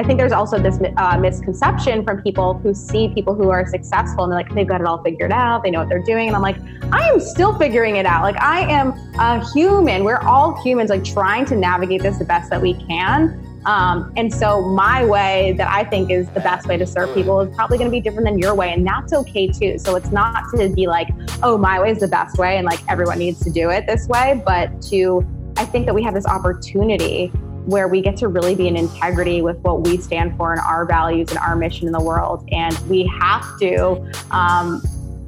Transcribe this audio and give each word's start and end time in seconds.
I 0.00 0.02
think 0.02 0.18
there's 0.18 0.32
also 0.32 0.58
this 0.58 0.78
uh, 0.96 1.18
misconception 1.18 2.02
from 2.04 2.22
people 2.22 2.54
who 2.54 2.72
see 2.72 3.10
people 3.10 3.34
who 3.34 3.50
are 3.50 3.66
successful 3.66 4.24
and 4.24 4.32
they're 4.32 4.38
like, 4.38 4.54
they've 4.54 4.66
got 4.66 4.80
it 4.80 4.86
all 4.86 5.02
figured 5.02 5.30
out, 5.30 5.62
they 5.62 5.70
know 5.70 5.80
what 5.80 5.90
they're 5.90 6.02
doing. 6.02 6.26
And 6.26 6.34
I'm 6.34 6.40
like, 6.40 6.56
I 6.90 7.06
am 7.10 7.20
still 7.20 7.58
figuring 7.58 7.96
it 7.96 8.06
out. 8.06 8.22
Like, 8.22 8.40
I 8.40 8.60
am 8.60 8.92
a 9.18 9.46
human. 9.52 10.02
We're 10.02 10.22
all 10.22 10.58
humans, 10.62 10.88
like, 10.88 11.04
trying 11.04 11.44
to 11.44 11.54
navigate 11.54 12.00
this 12.00 12.16
the 12.16 12.24
best 12.24 12.48
that 12.48 12.62
we 12.62 12.72
can. 12.86 13.46
Um, 13.66 14.10
and 14.16 14.32
so, 14.32 14.62
my 14.62 15.04
way 15.04 15.52
that 15.58 15.70
I 15.70 15.84
think 15.84 16.10
is 16.10 16.30
the 16.30 16.40
best 16.40 16.66
way 16.66 16.78
to 16.78 16.86
serve 16.86 17.14
people 17.14 17.38
is 17.42 17.54
probably 17.54 17.76
going 17.76 17.90
to 17.90 17.94
be 17.94 18.00
different 18.00 18.24
than 18.24 18.38
your 18.38 18.54
way. 18.54 18.72
And 18.72 18.86
that's 18.86 19.12
okay 19.12 19.48
too. 19.48 19.78
So, 19.78 19.96
it's 19.96 20.10
not 20.10 20.44
to 20.56 20.70
be 20.70 20.86
like, 20.86 21.08
oh, 21.42 21.58
my 21.58 21.78
way 21.78 21.90
is 21.90 22.00
the 22.00 22.08
best 22.08 22.38
way 22.38 22.56
and 22.56 22.64
like 22.64 22.80
everyone 22.88 23.18
needs 23.18 23.38
to 23.40 23.50
do 23.50 23.68
it 23.68 23.86
this 23.86 24.08
way, 24.08 24.42
but 24.46 24.80
to, 24.84 25.22
I 25.58 25.66
think 25.66 25.84
that 25.84 25.94
we 25.94 26.02
have 26.04 26.14
this 26.14 26.24
opportunity 26.24 27.30
where 27.66 27.88
we 27.88 28.00
get 28.00 28.16
to 28.18 28.28
really 28.28 28.54
be 28.54 28.68
in 28.68 28.76
integrity 28.76 29.42
with 29.42 29.58
what 29.58 29.82
we 29.82 29.96
stand 29.96 30.36
for 30.36 30.52
and 30.52 30.60
our 30.60 30.86
values 30.86 31.30
and 31.30 31.38
our 31.38 31.56
mission 31.56 31.86
in 31.86 31.92
the 31.92 32.02
world. 32.02 32.48
And 32.50 32.76
we 32.88 33.06
have 33.20 33.58
to 33.60 34.10
um, 34.30 34.82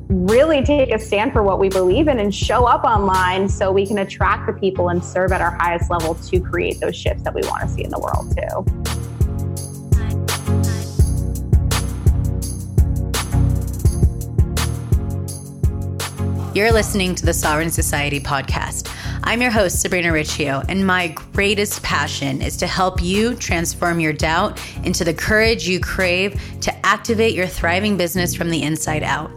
really 0.09 0.63
take 0.63 0.91
a 0.91 0.99
stand 0.99 1.33
for 1.33 1.43
what 1.43 1.59
we 1.59 1.69
believe 1.69 2.09
in 2.09 2.19
and 2.19 2.35
show 2.35 2.65
up 2.65 2.85
online 2.85 3.49
so 3.49 3.73
we 3.73 3.87
can 3.87 3.99
attract 3.99 4.47
the 4.47 4.53
people 4.53 4.89
and 4.91 5.03
serve 5.03 5.33
at 5.33 5.41
our 5.41 5.57
highest 5.59 5.91
level 5.91 6.15
to 6.15 6.41
create 6.41 6.81
those 6.81 6.97
shifts 6.97 7.23
that 7.23 7.35
we 7.35 7.43
want 7.43 7.63
to 7.63 7.69
see 7.69 7.85
in 7.85 7.91
the 7.91 7.99
world 7.99 8.35
too. 8.37 8.93
You're 16.55 16.73
listening 16.73 17.15
to 17.15 17.25
the 17.25 17.33
Sovereign 17.33 17.71
Society 17.71 18.21
podcast. 18.21 18.87
I'm 19.25 19.41
your 19.41 19.53
host, 19.53 19.81
Sabrina 19.81 20.13
Riccio, 20.13 20.63
and 20.69 20.85
my 20.85 21.09
greatest 21.33 21.83
passion 21.85 22.43
is 22.43 22.57
to 22.57 22.67
help 22.67 23.01
you 23.01 23.37
transform 23.37 24.01
your 24.01 24.13
doubt 24.13 24.61
into 24.85 25.05
the 25.05 25.15
courage 25.15 25.69
you 25.69 25.79
crave 25.79 26.41
to 26.63 26.87
activate 26.87 27.33
your 27.33 27.47
thriving 27.47 27.97
business 27.97 28.35
from 28.35 28.51
the 28.51 28.63
inside 28.63 29.05
out. 29.05 29.31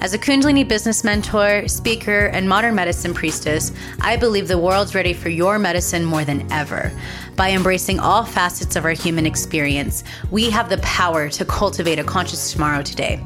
As 0.00 0.14
a 0.14 0.18
Kundalini 0.18 0.66
business 0.66 1.04
mentor, 1.04 1.68
speaker, 1.68 2.26
and 2.26 2.48
modern 2.48 2.74
medicine 2.74 3.12
priestess, 3.12 3.72
I 4.00 4.16
believe 4.16 4.48
the 4.48 4.58
world's 4.58 4.94
ready 4.94 5.12
for 5.12 5.28
your 5.28 5.58
medicine 5.58 6.04
more 6.04 6.24
than 6.24 6.50
ever. 6.50 6.90
By 7.36 7.50
embracing 7.50 8.00
all 8.00 8.24
facets 8.24 8.74
of 8.74 8.86
our 8.86 8.92
human 8.92 9.26
experience, 9.26 10.02
we 10.30 10.48
have 10.48 10.70
the 10.70 10.78
power 10.78 11.28
to 11.28 11.44
cultivate 11.44 11.98
a 11.98 12.04
conscious 12.04 12.52
tomorrow 12.52 12.82
today. 12.82 13.22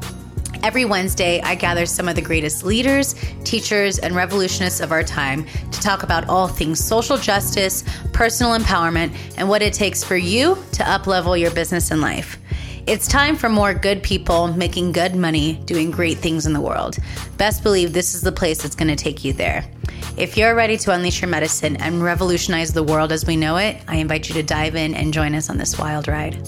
Every 0.63 0.85
Wednesday, 0.85 1.41
I 1.41 1.55
gather 1.55 1.87
some 1.87 2.07
of 2.07 2.17
the 2.17 2.23
greatest 2.23 2.65
leaders, 2.65 3.15
teachers, 3.45 3.99
and 3.99 4.15
revolutionists 4.15 4.81
of 4.81 4.93
our 4.93 5.03
time 5.03 5.45
to 5.45 5.81
talk 5.81 6.03
about 6.03 6.29
all 6.29 6.49
things 6.49 6.85
social 6.85 7.17
justice, 7.17 7.83
personal 8.13 8.59
empowerment, 8.59 9.17
and 9.39 9.49
what 9.49 9.63
it 9.63 9.73
takes 9.73 10.05
for 10.05 10.17
you 10.17 10.57
to 10.73 10.83
uplevel 10.83 11.41
your 11.41 11.51
business 11.53 11.91
and 11.91 12.03
life. 12.03 12.39
It's 12.87 13.09
time 13.09 13.37
for 13.37 13.49
more 13.49 13.73
good 13.73 14.03
people 14.03 14.49
making 14.53 14.93
good 14.93 15.15
money, 15.15 15.55
doing 15.65 15.91
great 15.91 16.19
things 16.19 16.45
in 16.45 16.53
the 16.53 16.61
world. 16.61 16.99
Best 17.39 17.63
believe 17.63 17.95
this 17.95 18.15
is 18.15 18.21
the 18.21 18.33
place 18.33 18.63
that's 18.63 18.75
going 18.75 18.89
to 18.89 18.97
take 18.97 19.25
you 19.25 19.33
there. 19.33 19.65
If 20.19 20.37
you're 20.37 20.55
ready 20.55 20.77
to 20.77 20.93
unleash 20.93 21.23
your 21.23 21.31
medicine 21.31 21.77
and 21.77 22.03
revolutionize 22.03 22.75
the 22.75 22.83
world 22.83 23.13
as 23.13 23.25
we 23.25 23.37
know 23.37 23.57
it, 23.57 23.83
I 23.89 23.97
invite 23.97 24.29
you 24.29 24.35
to 24.35 24.43
dive 24.43 24.77
in 24.77 24.95
and 24.95 25.15
join 25.15 25.35
us 25.35 25.49
on 25.49 25.57
this 25.57 25.79
wild 25.79 26.07
ride. 26.07 26.47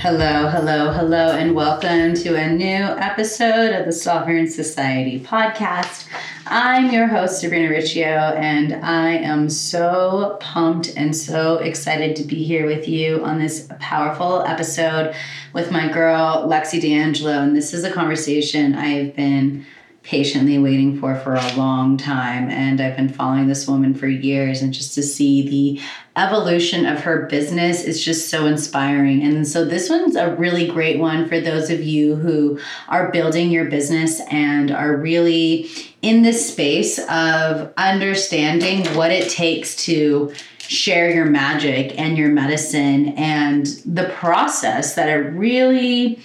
Hello, 0.00 0.48
hello, 0.48 0.90
hello, 0.92 1.32
and 1.32 1.54
welcome 1.54 2.14
to 2.14 2.34
a 2.34 2.50
new 2.50 2.64
episode 2.64 3.74
of 3.74 3.84
the 3.84 3.92
Sovereign 3.92 4.48
Society 4.48 5.20
podcast. 5.20 6.08
I'm 6.46 6.90
your 6.90 7.06
host, 7.06 7.38
Sabrina 7.38 7.68
Riccio, 7.68 8.06
and 8.06 8.82
I 8.82 9.10
am 9.10 9.50
so 9.50 10.38
pumped 10.40 10.96
and 10.96 11.14
so 11.14 11.58
excited 11.58 12.16
to 12.16 12.22
be 12.22 12.42
here 12.42 12.64
with 12.64 12.88
you 12.88 13.22
on 13.26 13.38
this 13.38 13.68
powerful 13.78 14.42
episode 14.46 15.14
with 15.52 15.70
my 15.70 15.92
girl, 15.92 16.48
Lexi 16.48 16.80
D'Angelo. 16.80 17.42
And 17.42 17.54
this 17.54 17.74
is 17.74 17.84
a 17.84 17.92
conversation 17.92 18.74
I 18.74 18.86
have 18.86 19.14
been 19.14 19.66
patiently 20.02 20.58
waiting 20.58 20.98
for 20.98 21.14
for 21.16 21.34
a 21.34 21.56
long 21.56 21.96
time. 21.96 22.48
And 22.48 22.80
i've 22.80 22.96
been 22.96 23.08
following 23.08 23.48
this 23.48 23.68
woman 23.68 23.94
for 23.94 24.06
years 24.06 24.62
and 24.62 24.72
just 24.72 24.94
to 24.94 25.02
see 25.02 25.46
the 25.48 25.82
evolution 26.16 26.86
of 26.86 27.00
her 27.00 27.26
business 27.26 27.84
is 27.84 28.02
just 28.02 28.28
so 28.28 28.46
inspiring. 28.46 29.22
And 29.22 29.46
so 29.46 29.64
this 29.64 29.90
one's 29.90 30.16
a 30.16 30.34
really 30.36 30.66
great 30.66 30.98
one 30.98 31.28
for 31.28 31.38
those 31.38 31.70
of 31.70 31.82
you 31.82 32.16
who 32.16 32.58
are 32.88 33.10
building 33.10 33.50
your 33.50 33.66
business 33.66 34.20
and 34.30 34.70
are 34.70 34.96
really 34.96 35.68
in 36.02 36.22
this 36.22 36.50
space 36.50 36.98
of 37.10 37.72
understanding 37.76 38.86
what 38.96 39.10
it 39.10 39.30
takes 39.30 39.76
to 39.84 40.32
share 40.58 41.10
your 41.10 41.26
magic 41.26 41.98
and 41.98 42.16
your 42.16 42.28
medicine 42.28 43.08
and 43.18 43.66
the 43.84 44.08
process 44.10 44.94
that 44.94 45.08
it 45.08 45.32
really 45.32 46.20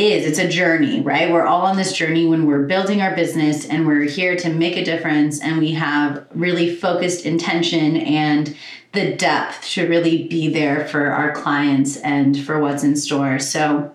is 0.00 0.26
it's 0.26 0.38
a 0.38 0.48
journey 0.48 1.00
right? 1.00 1.30
We're 1.30 1.46
all 1.46 1.62
on 1.62 1.76
this 1.76 1.92
journey 1.92 2.26
when 2.26 2.46
we're 2.46 2.66
building 2.66 3.02
our 3.02 3.14
business 3.14 3.66
and 3.66 3.86
we're 3.86 4.02
here 4.02 4.36
to 4.36 4.48
make 4.48 4.76
a 4.76 4.84
difference 4.84 5.40
and 5.40 5.58
we 5.58 5.72
have 5.72 6.26
really 6.34 6.74
focused 6.74 7.26
intention 7.26 7.96
and 7.98 8.56
the 8.92 9.14
depth 9.14 9.64
should 9.64 9.88
really 9.88 10.26
be 10.26 10.48
there 10.48 10.86
for 10.88 11.12
our 11.12 11.32
clients 11.32 11.96
and 11.98 12.42
for 12.44 12.58
what's 12.58 12.82
in 12.82 12.96
store. 12.96 13.38
So 13.38 13.94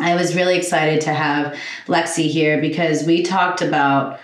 i 0.00 0.14
was 0.14 0.36
really 0.36 0.56
excited 0.56 1.00
to 1.00 1.12
have 1.12 1.56
lexi 1.86 2.28
here 2.30 2.60
because 2.60 3.04
we 3.04 3.22
talked 3.22 3.62
about 3.62 4.20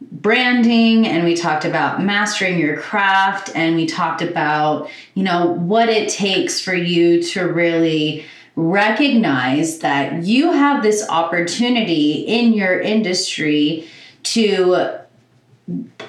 branding 0.00 1.06
and 1.06 1.24
we 1.24 1.34
talked 1.34 1.64
about 1.64 2.02
mastering 2.02 2.58
your 2.58 2.76
craft 2.76 3.50
and 3.54 3.74
we 3.74 3.86
talked 3.86 4.22
about 4.22 4.88
you 5.14 5.24
know 5.24 5.46
what 5.46 5.88
it 5.88 6.08
takes 6.08 6.60
for 6.60 6.74
you 6.74 7.22
to 7.22 7.44
really 7.44 8.24
recognize 8.56 9.80
that 9.80 10.24
you 10.24 10.50
have 10.50 10.82
this 10.82 11.06
opportunity 11.10 12.12
in 12.26 12.54
your 12.54 12.80
industry 12.80 13.86
to 14.22 14.98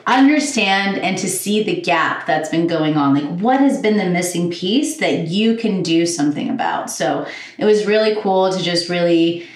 understand 0.05 0.97
and 0.99 1.17
to 1.17 1.27
see 1.27 1.61
the 1.63 1.81
gap 1.81 2.25
that's 2.25 2.49
been 2.49 2.67
going 2.67 2.95
on. 2.95 3.13
Like 3.13 3.39
what 3.41 3.59
has 3.59 3.81
been 3.81 3.97
the 3.97 4.09
missing 4.09 4.49
piece 4.49 4.97
that 4.97 5.27
you 5.27 5.57
can 5.57 5.83
do 5.83 6.05
something 6.05 6.49
about? 6.49 6.89
So 6.89 7.27
it 7.57 7.65
was 7.65 7.85
really 7.85 8.15
cool 8.21 8.51
to 8.51 8.63
just 8.63 8.87
really 8.87 9.47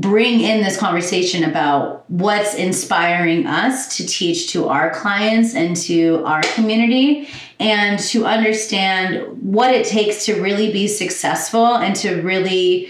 bring 0.00 0.40
in 0.40 0.62
this 0.62 0.76
conversation 0.76 1.42
about 1.42 2.08
what's 2.08 2.54
inspiring 2.54 3.46
us 3.46 3.96
to 3.96 4.06
teach 4.06 4.52
to 4.52 4.68
our 4.68 4.90
clients 4.90 5.54
and 5.54 5.76
to 5.76 6.22
our 6.24 6.40
community 6.54 7.28
and 7.58 7.98
to 7.98 8.24
understand 8.24 9.42
what 9.42 9.74
it 9.74 9.84
takes 9.84 10.24
to 10.26 10.40
really 10.40 10.72
be 10.72 10.86
successful 10.86 11.76
and 11.76 11.96
to 11.96 12.22
really 12.22 12.88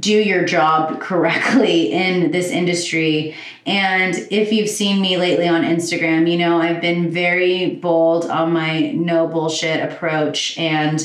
do 0.00 0.16
your 0.16 0.46
job 0.46 0.98
correctly 0.98 1.92
in 1.92 2.30
this 2.30 2.48
industry. 2.48 3.36
And 3.66 4.14
if 4.30 4.50
you've 4.50 4.70
seen 4.70 5.02
me 5.02 5.18
lately 5.18 5.46
on 5.46 5.62
Instagram, 5.62 6.30
you 6.30 6.38
know, 6.38 6.58
I've 6.58 6.80
been 6.80 7.10
very 7.10 7.74
bold 7.74 8.30
on 8.30 8.50
my 8.50 8.92
no 8.92 9.26
bullshit 9.26 9.92
approach 9.92 10.56
and 10.56 10.98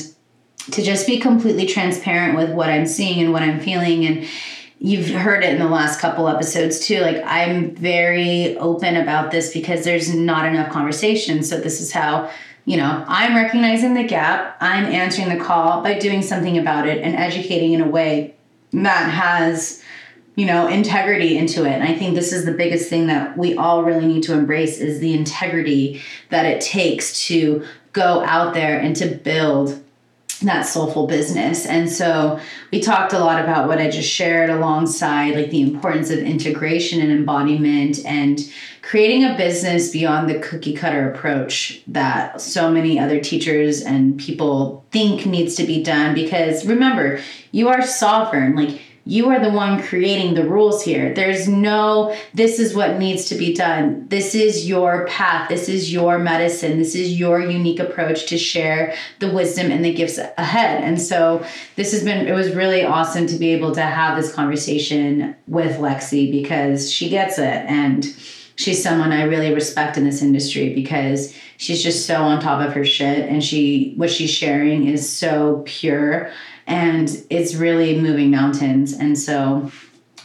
to 0.70 0.82
just 0.82 1.06
be 1.06 1.18
completely 1.18 1.66
transparent 1.66 2.38
with 2.38 2.52
what 2.52 2.70
I'm 2.70 2.86
seeing 2.86 3.22
and 3.22 3.34
what 3.34 3.42
I'm 3.42 3.60
feeling 3.60 4.06
and 4.06 4.26
you've 4.80 5.10
heard 5.10 5.44
it 5.44 5.52
in 5.52 5.58
the 5.58 5.68
last 5.68 6.00
couple 6.00 6.26
episodes 6.26 6.80
too 6.80 7.00
like 7.00 7.22
i'm 7.26 7.74
very 7.74 8.56
open 8.56 8.96
about 8.96 9.30
this 9.30 9.52
because 9.52 9.84
there's 9.84 10.12
not 10.12 10.46
enough 10.46 10.72
conversation. 10.72 11.42
So 11.42 11.60
this 11.60 11.80
is 11.80 11.92
how 11.92 12.30
you 12.64 12.78
know 12.78 13.04
i'm 13.06 13.34
recognizing 13.34 13.94
the 13.94 14.04
gap 14.04 14.56
i'm 14.60 14.86
answering 14.86 15.28
the 15.28 15.42
call 15.42 15.82
by 15.82 15.98
doing 15.98 16.22
something 16.22 16.58
about 16.58 16.88
it 16.88 17.02
and 17.02 17.14
educating 17.14 17.74
in 17.74 17.82
a 17.82 17.88
way 17.88 18.34
that 18.72 19.10
has 19.10 19.82
you 20.36 20.46
know 20.46 20.66
integrity 20.66 21.36
into 21.36 21.66
it. 21.66 21.72
And 21.72 21.82
i 21.82 21.94
think 21.94 22.14
this 22.14 22.32
is 22.32 22.46
the 22.46 22.52
biggest 22.52 22.88
thing 22.88 23.06
that 23.08 23.36
we 23.36 23.56
all 23.56 23.84
really 23.84 24.06
need 24.06 24.22
to 24.24 24.32
embrace 24.32 24.78
is 24.78 24.98
the 25.00 25.12
integrity 25.12 26.00
that 26.30 26.46
it 26.46 26.62
takes 26.62 27.26
to 27.26 27.64
go 27.92 28.24
out 28.24 28.54
there 28.54 28.78
and 28.78 28.96
to 28.96 29.06
build 29.06 29.82
that 30.46 30.62
soulful 30.62 31.06
business. 31.06 31.66
And 31.66 31.90
so 31.90 32.40
we 32.72 32.80
talked 32.80 33.12
a 33.12 33.18
lot 33.18 33.42
about 33.42 33.68
what 33.68 33.78
I 33.78 33.90
just 33.90 34.08
shared 34.08 34.50
alongside 34.50 35.34
like 35.34 35.50
the 35.50 35.60
importance 35.60 36.10
of 36.10 36.18
integration 36.18 37.00
and 37.00 37.10
embodiment 37.10 38.04
and 38.04 38.40
creating 38.82 39.24
a 39.24 39.36
business 39.36 39.90
beyond 39.90 40.30
the 40.30 40.38
cookie 40.38 40.74
cutter 40.74 41.10
approach 41.10 41.82
that 41.86 42.40
so 42.40 42.70
many 42.70 42.98
other 42.98 43.20
teachers 43.20 43.82
and 43.82 44.18
people 44.18 44.84
think 44.90 45.26
needs 45.26 45.54
to 45.56 45.64
be 45.64 45.82
done 45.82 46.14
because 46.14 46.66
remember, 46.66 47.20
you 47.52 47.68
are 47.68 47.82
sovereign. 47.82 48.56
Like 48.56 48.80
you 49.04 49.30
are 49.30 49.40
the 49.40 49.50
one 49.50 49.82
creating 49.82 50.34
the 50.34 50.46
rules 50.46 50.82
here. 50.82 51.14
There's 51.14 51.48
no, 51.48 52.14
this 52.34 52.58
is 52.58 52.74
what 52.74 52.98
needs 52.98 53.24
to 53.26 53.34
be 53.34 53.54
done. 53.54 54.06
This 54.08 54.34
is 54.34 54.68
your 54.68 55.06
path. 55.06 55.48
This 55.48 55.68
is 55.68 55.92
your 55.92 56.18
medicine. 56.18 56.78
This 56.78 56.94
is 56.94 57.18
your 57.18 57.40
unique 57.40 57.80
approach 57.80 58.26
to 58.26 58.38
share 58.38 58.94
the 59.18 59.32
wisdom 59.32 59.70
and 59.70 59.84
the 59.84 59.94
gifts 59.94 60.18
ahead. 60.36 60.84
And 60.84 61.00
so 61.00 61.44
this 61.76 61.92
has 61.92 62.04
been, 62.04 62.28
it 62.28 62.32
was 62.32 62.54
really 62.54 62.84
awesome 62.84 63.26
to 63.28 63.36
be 63.36 63.52
able 63.52 63.74
to 63.74 63.82
have 63.82 64.20
this 64.20 64.32
conversation 64.32 65.34
with 65.48 65.78
Lexi 65.78 66.30
because 66.30 66.92
she 66.92 67.08
gets 67.08 67.38
it. 67.38 67.64
And 67.66 68.04
she's 68.60 68.82
someone 68.82 69.12
I 69.12 69.22
really 69.22 69.54
respect 69.54 69.96
in 69.96 70.04
this 70.04 70.20
industry 70.20 70.74
because 70.74 71.34
she's 71.56 71.82
just 71.82 72.06
so 72.06 72.16
on 72.16 72.40
top 72.40 72.66
of 72.66 72.74
her 72.74 72.84
shit 72.84 73.28
and 73.28 73.42
she 73.42 73.94
what 73.96 74.10
she's 74.10 74.30
sharing 74.30 74.86
is 74.86 75.10
so 75.10 75.62
pure 75.66 76.30
and 76.70 77.24
it's 77.28 77.56
really 77.56 78.00
moving 78.00 78.30
mountains. 78.30 78.92
And 78.92 79.18
so 79.18 79.70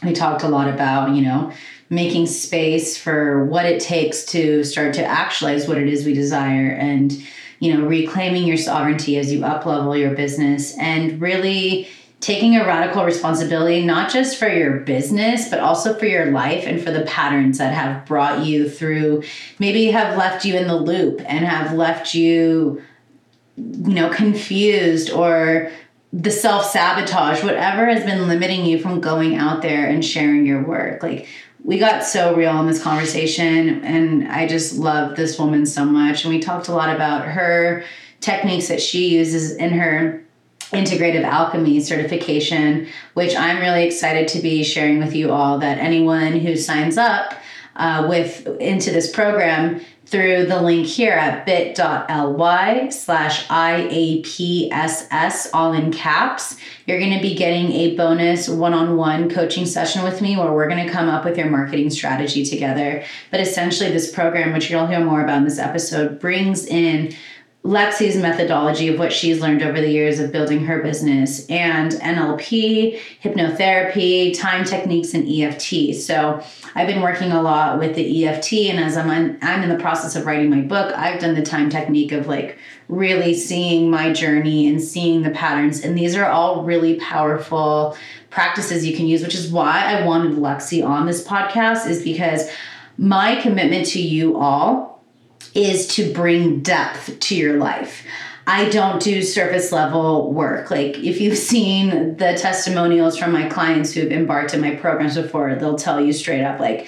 we 0.04 0.14
talked 0.14 0.44
a 0.44 0.48
lot 0.48 0.70
about, 0.70 1.16
you 1.16 1.24
know, 1.24 1.52
making 1.90 2.28
space 2.28 2.98
for 2.98 3.44
what 3.46 3.66
it 3.66 3.82
takes 3.82 4.24
to 4.26 4.64
start 4.64 4.94
to 4.94 5.04
actualize 5.04 5.68
what 5.68 5.78
it 5.78 5.88
is 5.88 6.06
we 6.06 6.14
desire 6.14 6.70
and 6.70 7.14
you 7.60 7.74
know 7.74 7.86
reclaiming 7.86 8.44
your 8.44 8.58
sovereignty 8.58 9.18
as 9.18 9.32
you 9.32 9.46
up 9.46 9.68
level 9.68 9.96
your 9.96 10.16
business 10.16 10.76
and 10.80 11.22
really 11.22 11.88
taking 12.22 12.56
a 12.58 12.66
radical 12.66 13.06
responsibility 13.06 13.86
not 13.86 14.12
just 14.12 14.40
for 14.40 14.50
your 14.50 14.80
business 14.80 15.48
but 15.48 15.60
also 15.60 15.94
for 15.98 16.08
your 16.08 16.32
life 16.32 16.66
and 16.66 16.82
for 16.82 16.90
the 16.90 17.04
patterns 17.04 17.60
that 17.60 17.72
have 17.72 18.04
brought 18.08 18.44
you 18.44 18.68
through 18.68 19.22
maybe 19.60 19.86
have 19.92 20.18
left 20.18 20.44
you 20.44 20.56
in 20.56 20.68
the 20.68 20.76
loop 20.76 21.22
and 21.28 21.46
have 21.46 21.72
left 21.72 22.16
you 22.16 22.82
you 23.58 23.94
know 23.94 24.10
confused 24.10 25.12
or 25.12 25.72
the 26.16 26.32
self 26.32 26.66
sabotage 26.66 27.44
whatever 27.44 27.86
has 27.88 28.06
been 28.06 28.28
limiting 28.28 28.66
you 28.66 28.80
from 28.80 29.02
going 29.02 29.36
out 29.36 29.62
there 29.62 29.86
and 29.86 30.04
sharing 30.04 30.46
your 30.46 30.64
work. 30.64 31.04
Like 31.04 31.28
we 31.62 31.78
got 31.78 32.06
so 32.06 32.34
real 32.34 32.58
in 32.62 32.68
this 32.68 32.82
conversation 32.82 33.84
and 33.84 34.32
i 34.32 34.48
just 34.48 34.78
love 34.78 35.18
this 35.18 35.38
woman 35.38 35.66
so 35.66 35.84
much. 35.84 36.24
And 36.24 36.34
we 36.34 36.40
talked 36.40 36.70
a 36.70 36.74
lot 36.74 36.96
about 36.96 37.26
her 37.26 37.84
techniques 38.22 38.70
that 38.70 38.82
she 38.82 39.10
uses 39.10 39.58
in 39.58 39.72
her 39.72 40.24
integrative 40.72 41.24
alchemy 41.24 41.80
certification 41.80 42.88
which 43.14 43.36
i'm 43.36 43.60
really 43.60 43.84
excited 43.86 44.28
to 44.28 44.40
be 44.40 44.64
sharing 44.64 44.98
with 44.98 45.16
you 45.16 45.32
all 45.32 45.60
that 45.60 45.78
anyone 45.78 46.40
who 46.40 46.56
signs 46.56 46.98
up 46.98 47.36
uh, 47.76 48.08
with 48.10 48.48
into 48.60 48.90
this 48.92 49.12
program 49.12 49.80
through 50.06 50.46
the 50.46 50.62
link 50.62 50.86
here 50.86 51.14
at 51.14 51.46
bit.ly 51.46 52.90
slash 52.90 53.48
IAPSS, 53.48 55.50
all 55.54 55.74
in 55.74 55.92
caps. 55.92 56.58
You're 56.86 57.00
going 57.00 57.16
to 57.16 57.22
be 57.22 57.34
getting 57.34 57.72
a 57.72 57.96
bonus 57.96 58.48
one 58.48 58.74
on 58.74 58.98
one 58.98 59.30
coaching 59.30 59.66
session 59.66 60.04
with 60.04 60.22
me 60.22 60.38
where 60.38 60.54
we're 60.54 60.70
going 60.70 60.86
to 60.86 60.92
come 60.92 61.10
up 61.10 61.26
with 61.26 61.38
your 61.38 61.50
marketing 61.50 61.90
strategy 61.90 62.46
together. 62.46 63.04
But 63.32 63.40
essentially, 63.40 63.92
this 63.92 64.14
program, 64.14 64.54
which 64.54 64.70
you'll 64.70 64.88
hear 64.88 65.04
more 65.04 65.24
about 65.24 65.40
in 65.40 65.46
this 65.46 65.60
episode, 65.60 66.20
brings 66.20 66.66
in 66.66 67.16
Lexi's 67.66 68.16
methodology 68.16 68.90
of 68.90 69.00
what 69.00 69.12
she's 69.12 69.42
learned 69.42 69.64
over 69.64 69.82
the 69.82 69.90
years 69.90 70.20
of 70.20 70.32
building 70.32 70.64
her 70.66 70.84
business 70.84 71.48
and 71.48 71.94
NLP, 71.94 73.00
hypnotherapy, 73.24 74.38
time 74.38 74.64
techniques, 74.64 75.16
and 75.16 75.28
EFT. 75.28 75.96
So 75.96 76.44
I've 76.76 76.86
been 76.86 77.02
working 77.02 77.32
a 77.32 77.42
lot 77.42 77.80
with 77.80 77.96
the 77.96 78.28
EFT, 78.28 78.54
and 78.70 78.80
as 78.80 78.96
I'm 78.96 79.10
I'm 79.42 79.64
in 79.64 79.70
the 79.70 79.80
process 79.80 80.16
of 80.16 80.28
writing 80.28 80.52
my 80.52 80.62
book, 80.62 80.94
I've 80.96 81.20
done 81.20 81.34
the 81.34 81.42
time 81.42 81.72
technique 81.72 82.12
of 82.12 82.28
like 82.28 82.60
really 82.88 83.34
seeing 83.34 83.90
my 83.90 84.14
journey 84.14 84.68
and 84.68 84.80
seeing 84.80 85.24
the 85.24 85.32
patterns. 85.32 85.84
And 85.84 85.98
these 85.98 86.16
are 86.16 86.30
all 86.30 86.64
really 86.64 87.00
powerful 87.00 87.98
practices 88.30 88.86
you 88.86 88.96
can 88.96 89.08
use, 89.08 89.24
which 89.24 89.34
is 89.34 89.52
why 89.52 89.86
I 89.86 90.06
wanted 90.06 90.38
Lexi 90.38 90.86
on 90.86 91.08
this 91.08 91.28
podcast, 91.28 91.90
is 91.90 92.04
because 92.04 92.48
my 93.00 93.42
commitment 93.42 93.88
to 93.88 94.00
you 94.00 94.38
all 94.38 94.95
is 95.56 95.88
to 95.96 96.14
bring 96.14 96.62
depth 96.62 97.20
to 97.20 97.36
your 97.36 97.58
life. 97.58 98.06
I 98.48 98.70
don't 98.70 99.02
do 99.02 99.24
surface 99.24 99.72
level 99.72 100.32
work. 100.32 100.70
Like 100.70 101.00
if 101.00 101.20
you've 101.20 101.38
seen 101.38 102.18
the 102.18 102.38
testimonials 102.38 103.18
from 103.18 103.32
my 103.32 103.50
clients 103.50 103.94
who've 103.94 104.12
embarked 104.12 104.54
in 104.54 104.62
my 104.62 104.76
programs 104.76 105.16
before, 105.16 105.56
they'll 105.56 105.78
tell 105.78 106.00
you 106.00 106.14
straight 106.14 106.44
up 106.44 106.60
like 106.60 106.88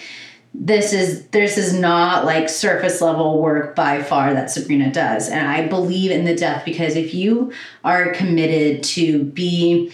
this 0.53 0.93
is 0.93 1.27
this 1.27 1.57
is 1.57 1.73
not 1.73 2.25
like 2.25 2.49
surface 2.49 3.01
level 3.01 3.41
work 3.41 3.75
by 3.75 4.01
far 4.01 4.33
that 4.33 4.51
Sabrina 4.51 4.91
does. 4.91 5.29
And 5.29 5.47
I 5.47 5.67
believe 5.67 6.11
in 6.11 6.25
the 6.25 6.35
depth 6.35 6.65
because 6.65 6.95
if 6.95 7.13
you 7.13 7.51
are 7.83 8.11
committed 8.13 8.83
to 8.83 9.23
be 9.23 9.91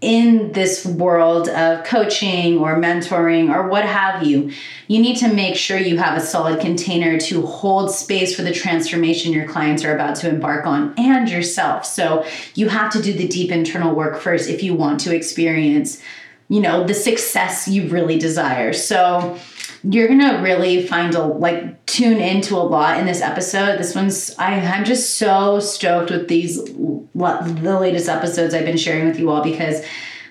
in 0.00 0.52
this 0.52 0.86
world 0.86 1.48
of 1.50 1.84
coaching 1.84 2.58
or 2.58 2.76
mentoring 2.76 3.54
or 3.54 3.68
what 3.68 3.84
have 3.84 4.22
you, 4.22 4.50
you 4.88 4.98
need 5.00 5.16
to 5.16 5.32
make 5.32 5.56
sure 5.56 5.76
you 5.76 5.98
have 5.98 6.16
a 6.16 6.20
solid 6.20 6.58
container 6.58 7.18
to 7.18 7.44
hold 7.44 7.90
space 7.90 8.34
for 8.34 8.42
the 8.42 8.52
transformation 8.52 9.32
your 9.32 9.46
clients 9.46 9.84
are 9.84 9.94
about 9.94 10.16
to 10.16 10.28
embark 10.28 10.66
on 10.66 10.94
and 10.96 11.28
yourself. 11.28 11.84
So 11.84 12.24
you 12.54 12.68
have 12.70 12.90
to 12.92 13.02
do 13.02 13.12
the 13.12 13.28
deep 13.28 13.50
internal 13.50 13.94
work 13.94 14.18
first 14.20 14.48
if 14.48 14.62
you 14.62 14.74
want 14.74 15.00
to 15.00 15.14
experience, 15.14 16.02
you 16.50 16.60
know, 16.60 16.84
the 16.84 16.94
success 16.94 17.68
you 17.68 17.88
really 17.88 18.18
desire. 18.18 18.72
So 18.72 19.38
you're 19.84 20.08
gonna 20.08 20.42
really 20.42 20.86
find 20.86 21.14
a 21.14 21.22
like 21.22 21.86
tune 21.86 22.20
into 22.20 22.56
a 22.56 22.58
lot 22.58 22.98
in 22.98 23.06
this 23.06 23.22
episode. 23.22 23.78
This 23.78 23.94
one's 23.94 24.36
I, 24.36 24.60
I'm 24.60 24.84
just 24.84 25.16
so 25.16 25.60
stoked 25.60 26.10
with 26.10 26.28
these 26.28 26.60
what 27.12 27.62
the 27.62 27.78
latest 27.78 28.08
episodes 28.08 28.52
I've 28.52 28.66
been 28.66 28.76
sharing 28.76 29.06
with 29.06 29.18
you 29.18 29.30
all 29.30 29.42
because 29.42 29.82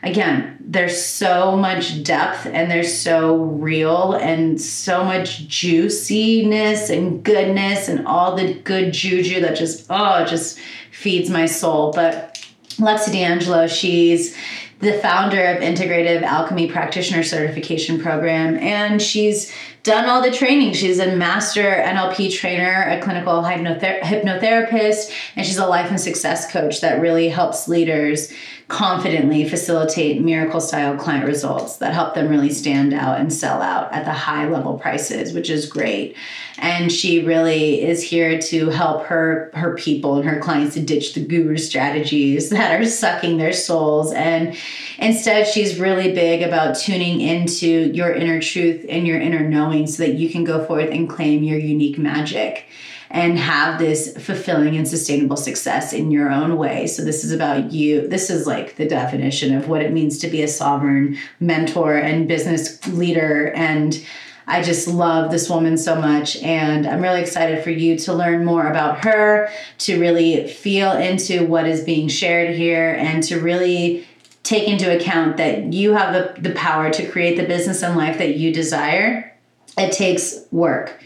again 0.03 0.57
there's 0.59 1.01
so 1.01 1.55
much 1.55 2.03
depth 2.03 2.45
and 2.45 2.69
there's 2.69 2.93
so 2.93 3.35
real 3.35 4.13
and 4.13 4.61
so 4.61 5.03
much 5.03 5.47
juiciness 5.47 6.89
and 6.89 7.23
goodness 7.23 7.87
and 7.87 8.05
all 8.05 8.35
the 8.35 8.53
good 8.53 8.93
juju 8.93 9.41
that 9.41 9.57
just 9.57 9.87
oh 9.89 10.25
just 10.25 10.59
feeds 10.91 11.29
my 11.29 11.45
soul 11.45 11.91
but 11.93 12.35
Lexi 12.77 13.11
D'Angelo 13.11 13.67
she's 13.67 14.37
the 14.79 14.93
founder 14.93 15.43
of 15.45 15.61
Integrative 15.61 16.21
Alchemy 16.21 16.71
Practitioner 16.71 17.21
Certification 17.21 17.99
Program, 17.99 18.57
and 18.59 19.01
she's 19.01 19.51
done 19.83 20.07
all 20.09 20.21
the 20.21 20.31
training. 20.31 20.73
She's 20.73 20.99
a 20.99 21.15
master 21.17 21.63
NLP 21.63 22.33
trainer, 22.33 22.87
a 22.89 23.01
clinical 23.01 23.43
hypnother- 23.43 23.99
hypnotherapist, 24.01 25.11
and 25.35 25.45
she's 25.45 25.57
a 25.57 25.67
life 25.67 25.89
and 25.89 25.99
success 25.99 26.49
coach 26.49 26.79
that 26.79 27.01
really 27.01 27.27
helps 27.27 27.67
leaders 27.67 28.31
confidently 28.69 29.49
facilitate 29.49 30.21
miracle 30.21 30.61
style 30.61 30.95
client 30.95 31.25
results 31.25 31.77
that 31.77 31.91
help 31.91 32.13
them 32.13 32.29
really 32.29 32.51
stand 32.51 32.93
out 32.93 33.19
and 33.19 33.33
sell 33.33 33.63
out 33.63 33.91
at 33.91 34.05
the 34.05 34.13
high 34.13 34.47
level 34.47 34.77
prices, 34.77 35.33
which 35.33 35.49
is 35.49 35.65
great. 35.65 36.15
And 36.59 36.91
she 36.91 37.25
really 37.25 37.81
is 37.81 38.03
here 38.03 38.39
to 38.39 38.69
help 38.69 39.07
her 39.07 39.49
her 39.55 39.75
people 39.75 40.17
and 40.17 40.29
her 40.29 40.39
clients 40.39 40.75
to 40.75 40.81
ditch 40.81 41.15
the 41.15 41.25
guru 41.25 41.57
strategies 41.57 42.49
that 42.51 42.79
are 42.79 42.85
sucking 42.85 43.37
their 43.37 43.53
souls. 43.53 44.13
And 44.13 44.55
instead, 44.99 45.47
she's 45.47 45.79
really 45.79 46.13
big 46.13 46.43
about 46.43 46.77
tuning 46.77 47.21
into 47.21 47.91
your 47.91 48.13
inner 48.13 48.39
truth 48.39 48.85
and 48.87 49.07
your 49.07 49.19
inner 49.19 49.49
knowing 49.49 49.87
so 49.87 50.05
that 50.05 50.13
you 50.13 50.29
can 50.29 50.43
go 50.43 50.63
forth 50.63 50.89
and 50.91 51.09
claim 51.09 51.41
your 51.41 51.57
unique 51.57 51.97
magic 51.97 52.67
and 53.11 53.39
have 53.39 53.79
this 53.79 54.13
fulfilling 54.17 54.77
and 54.77 54.87
sustainable 54.87 55.37
success 55.37 55.93
in 55.93 56.11
your 56.11 56.29
own 56.29 56.57
way. 56.57 56.85
So, 56.87 57.03
this 57.03 57.23
is 57.23 57.31
about 57.31 57.71
you. 57.71 58.07
This 58.07 58.29
is 58.29 58.45
like 58.45 58.75
the 58.75 58.87
definition 58.87 59.55
of 59.55 59.67
what 59.67 59.81
it 59.81 59.91
means 59.91 60.19
to 60.19 60.27
be 60.27 60.43
a 60.43 60.47
sovereign 60.47 61.17
mentor 61.39 61.95
and 61.95 62.27
business 62.27 62.85
leader. 62.87 63.51
And 63.55 64.05
I 64.45 64.61
just 64.61 64.87
love 64.87 65.31
this 65.31 65.49
woman 65.49 65.77
so 65.77 65.95
much. 65.99 66.37
And 66.37 66.87
I'm 66.87 67.01
really 67.01 67.21
excited 67.21 67.63
for 67.63 67.71
you 67.71 67.97
to 67.99 68.13
learn 68.13 68.45
more 68.45 68.67
about 68.67 69.03
her, 69.05 69.49
to 69.79 69.99
really 69.99 70.47
feel 70.47 70.91
into 70.91 71.45
what 71.45 71.67
is 71.67 71.83
being 71.83 72.07
shared 72.07 72.55
here, 72.55 72.93
and 72.93 73.23
to 73.23 73.39
really 73.39 74.07
take 74.43 74.67
into 74.67 74.95
account 74.95 75.37
that 75.37 75.73
you 75.73 75.93
have 75.93 76.13
the, 76.13 76.41
the 76.41 76.55
power 76.55 76.89
to 76.91 77.07
create 77.07 77.37
the 77.37 77.45
business 77.45 77.83
and 77.83 77.95
life 77.95 78.17
that 78.17 78.37
you 78.37 78.51
desire. 78.53 79.35
It 79.77 79.91
takes 79.91 80.39
work 80.51 80.99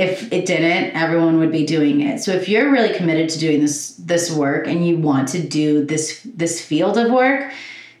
if 0.00 0.32
it 0.32 0.46
didn't 0.46 0.96
everyone 0.96 1.38
would 1.38 1.52
be 1.52 1.64
doing 1.66 2.00
it. 2.00 2.20
So 2.20 2.32
if 2.32 2.48
you're 2.48 2.72
really 2.72 2.94
committed 2.94 3.28
to 3.30 3.38
doing 3.38 3.60
this 3.60 3.94
this 3.96 4.30
work 4.30 4.66
and 4.66 4.86
you 4.86 4.96
want 4.96 5.28
to 5.28 5.42
do 5.42 5.84
this 5.84 6.20
this 6.24 6.64
field 6.64 6.96
of 6.98 7.10
work 7.10 7.52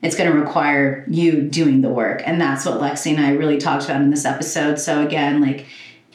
it's 0.02 0.16
going 0.16 0.32
to 0.32 0.38
require 0.38 1.04
you 1.08 1.42
doing 1.42 1.82
the 1.82 1.90
work. 1.90 2.22
And 2.24 2.40
that's 2.40 2.64
what 2.64 2.80
lexi 2.80 3.14
and 3.14 3.20
i 3.20 3.32
really 3.32 3.58
talked 3.58 3.84
about 3.84 4.00
in 4.00 4.10
this 4.10 4.24
episode. 4.24 4.78
So 4.78 5.06
again 5.06 5.42
like 5.42 5.66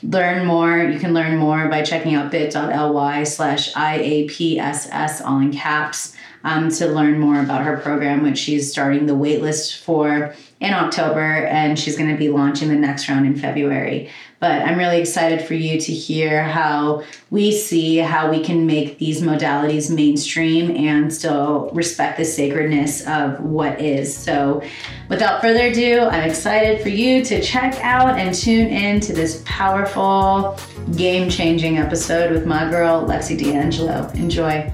learn 0.01 0.45
more. 0.45 0.77
You 0.77 0.99
can 0.99 1.13
learn 1.13 1.37
more 1.37 1.67
by 1.67 1.83
checking 1.83 2.15
out 2.15 2.31
bit.ly 2.31 3.23
slash 3.23 3.73
iapss 3.73 5.25
all 5.25 5.39
in 5.39 5.51
caps 5.51 6.14
um, 6.45 6.69
to 6.69 6.87
learn 6.87 7.19
more 7.19 7.41
about 7.41 7.63
her 7.63 7.77
program 7.77 8.23
which 8.23 8.37
she's 8.37 8.71
starting 8.71 9.05
the 9.05 9.13
waitlist 9.13 9.77
for 9.81 10.33
in 10.61 10.73
october 10.73 11.45
and 11.47 11.77
she's 11.77 11.97
going 11.97 12.09
to 12.09 12.17
be 12.17 12.29
launching 12.29 12.69
the 12.69 12.75
next 12.75 13.09
round 13.09 13.25
in 13.25 13.35
february 13.35 14.09
but 14.45 14.61
I'm 14.61 14.77
really 14.77 14.99
excited 14.99 15.41
for 15.47 15.55
you 15.55 15.79
to 15.79 15.91
hear 15.91 16.43
how 16.43 17.03
we 17.31 17.51
see 17.51 17.97
how 17.97 18.29
we 18.29 18.43
can 18.43 18.67
make 18.67 18.99
these 18.99 19.21
modalities 19.21 19.93
mainstream 19.93 20.69
and 20.75 21.11
still 21.11 21.71
respect 21.73 22.17
the 22.17 22.25
sacredness 22.25 23.07
of 23.07 23.39
what 23.39 23.81
is. 23.81 24.15
So, 24.15 24.61
without 25.09 25.41
further 25.41 25.67
ado, 25.67 26.01
I'm 26.01 26.29
excited 26.29 26.81
for 26.81 26.89
you 26.89 27.25
to 27.25 27.41
check 27.41 27.73
out 27.81 28.19
and 28.19 28.35
tune 28.35 28.67
in 28.67 28.99
to 29.01 29.13
this 29.13 29.41
powerful, 29.45 30.59
game 30.95 31.27
changing 31.27 31.79
episode 31.79 32.31
with 32.31 32.45
my 32.45 32.69
girl, 32.69 33.03
Lexi 33.03 33.35
D'Angelo. 33.35 34.09
Enjoy. 34.09 34.71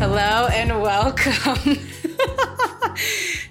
Hello 0.00 0.46
and 0.52 0.80
welcome 0.80 1.34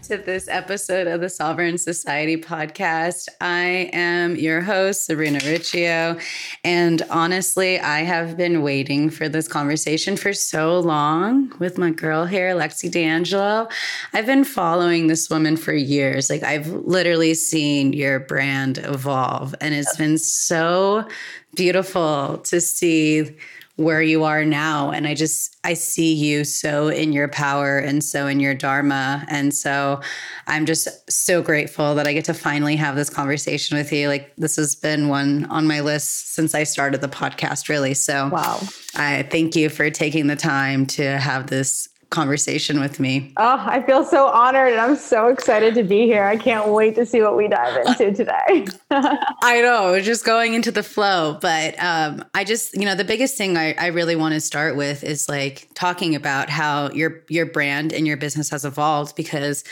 to 0.03 0.17
this 0.17 0.47
episode 0.47 1.05
of 1.05 1.19
the 1.19 1.27
Sovereign 1.27 1.77
Society 1.77 2.37
podcast. 2.37 3.27
I 3.41 3.89
am 3.91 4.37
your 4.37 4.61
host, 4.61 5.05
Sabrina 5.05 5.41
Riccio. 5.43 6.17
And 6.63 7.01
honestly, 7.09 7.81
I 7.81 8.03
have 8.03 8.37
been 8.37 8.61
waiting 8.61 9.09
for 9.09 9.27
this 9.27 9.49
conversation 9.49 10.15
for 10.15 10.31
so 10.31 10.79
long 10.79 11.51
with 11.59 11.77
my 11.77 11.91
girl 11.91 12.23
here, 12.23 12.55
Lexi 12.55 12.89
D'Angelo. 12.89 13.67
I've 14.13 14.25
been 14.25 14.45
following 14.45 15.07
this 15.07 15.29
woman 15.29 15.57
for 15.57 15.73
years. 15.73 16.29
Like, 16.29 16.43
I've 16.43 16.69
literally 16.69 17.33
seen 17.33 17.91
your 17.91 18.21
brand 18.21 18.77
evolve, 18.77 19.53
and 19.59 19.75
it's 19.75 19.97
been 19.97 20.17
so 20.17 21.09
beautiful 21.55 22.37
to 22.45 22.61
see 22.61 23.35
where 23.77 24.01
you 24.01 24.23
are 24.23 24.43
now. 24.43 24.91
And 24.91 25.07
i 25.07 25.13
just 25.13 25.55
i 25.63 25.73
see 25.73 26.13
you 26.13 26.43
so 26.43 26.89
in 26.89 27.13
your 27.13 27.27
power 27.27 27.77
and 27.77 28.03
so 28.03 28.27
in 28.27 28.39
your 28.39 28.53
dharma. 28.53 29.25
And 29.29 29.53
so 29.53 30.01
i'm 30.47 30.65
just 30.65 30.87
so 31.09 31.41
grateful 31.41 31.95
that 31.95 32.07
i 32.07 32.13
get 32.13 32.25
to 32.25 32.33
finally 32.33 32.75
have 32.75 32.95
this 32.95 33.09
conversation 33.09 33.77
with 33.77 33.91
you. 33.91 34.07
Like 34.07 34.35
this 34.35 34.55
has 34.57 34.75
been 34.75 35.07
one 35.07 35.45
on 35.45 35.65
my 35.65 35.79
list 35.79 36.33
since 36.33 36.53
i 36.53 36.63
started 36.63 37.01
the 37.01 37.07
podcast 37.07 37.69
really. 37.69 37.93
So 37.93 38.29
wow. 38.29 38.59
I 38.95 39.23
thank 39.23 39.55
you 39.55 39.69
for 39.69 39.89
taking 39.89 40.27
the 40.27 40.35
time 40.35 40.85
to 40.87 41.17
have 41.17 41.47
this 41.47 41.87
conversation 42.09 42.79
with 42.79 42.99
me. 42.99 43.33
Oh, 43.37 43.63
I 43.65 43.81
feel 43.81 44.03
so 44.05 44.27
honored 44.27 44.71
and 44.71 44.79
I'm 44.79 44.95
so 44.95 45.27
excited 45.27 45.75
to 45.75 45.83
be 45.83 46.05
here. 46.05 46.23
I 46.23 46.37
can't 46.37 46.69
wait 46.69 46.95
to 46.95 47.05
see 47.05 47.21
what 47.21 47.35
we 47.35 47.47
dive 47.47 47.85
into 47.85 48.13
today. 48.13 48.67
I 48.91 49.61
know, 49.61 49.99
just 49.99 50.25
going 50.25 50.53
into 50.53 50.71
the 50.71 50.83
flow. 50.83 51.37
But 51.41 51.75
um, 51.83 52.23
I 52.33 52.43
just, 52.43 52.73
you 52.75 52.85
know, 52.85 52.95
the 52.95 53.03
biggest 53.03 53.37
thing 53.37 53.57
I, 53.57 53.73
I 53.73 53.87
really 53.87 54.15
want 54.15 54.33
to 54.33 54.39
start 54.39 54.77
with 54.77 55.03
is 55.03 55.27
like 55.27 55.67
talking 55.73 56.15
about 56.15 56.49
how 56.49 56.91
your 56.91 57.23
your 57.27 57.45
brand 57.45 57.91
and 57.91 58.07
your 58.07 58.17
business 58.17 58.49
has 58.51 58.63
evolved 58.63 59.15
because 59.15 59.63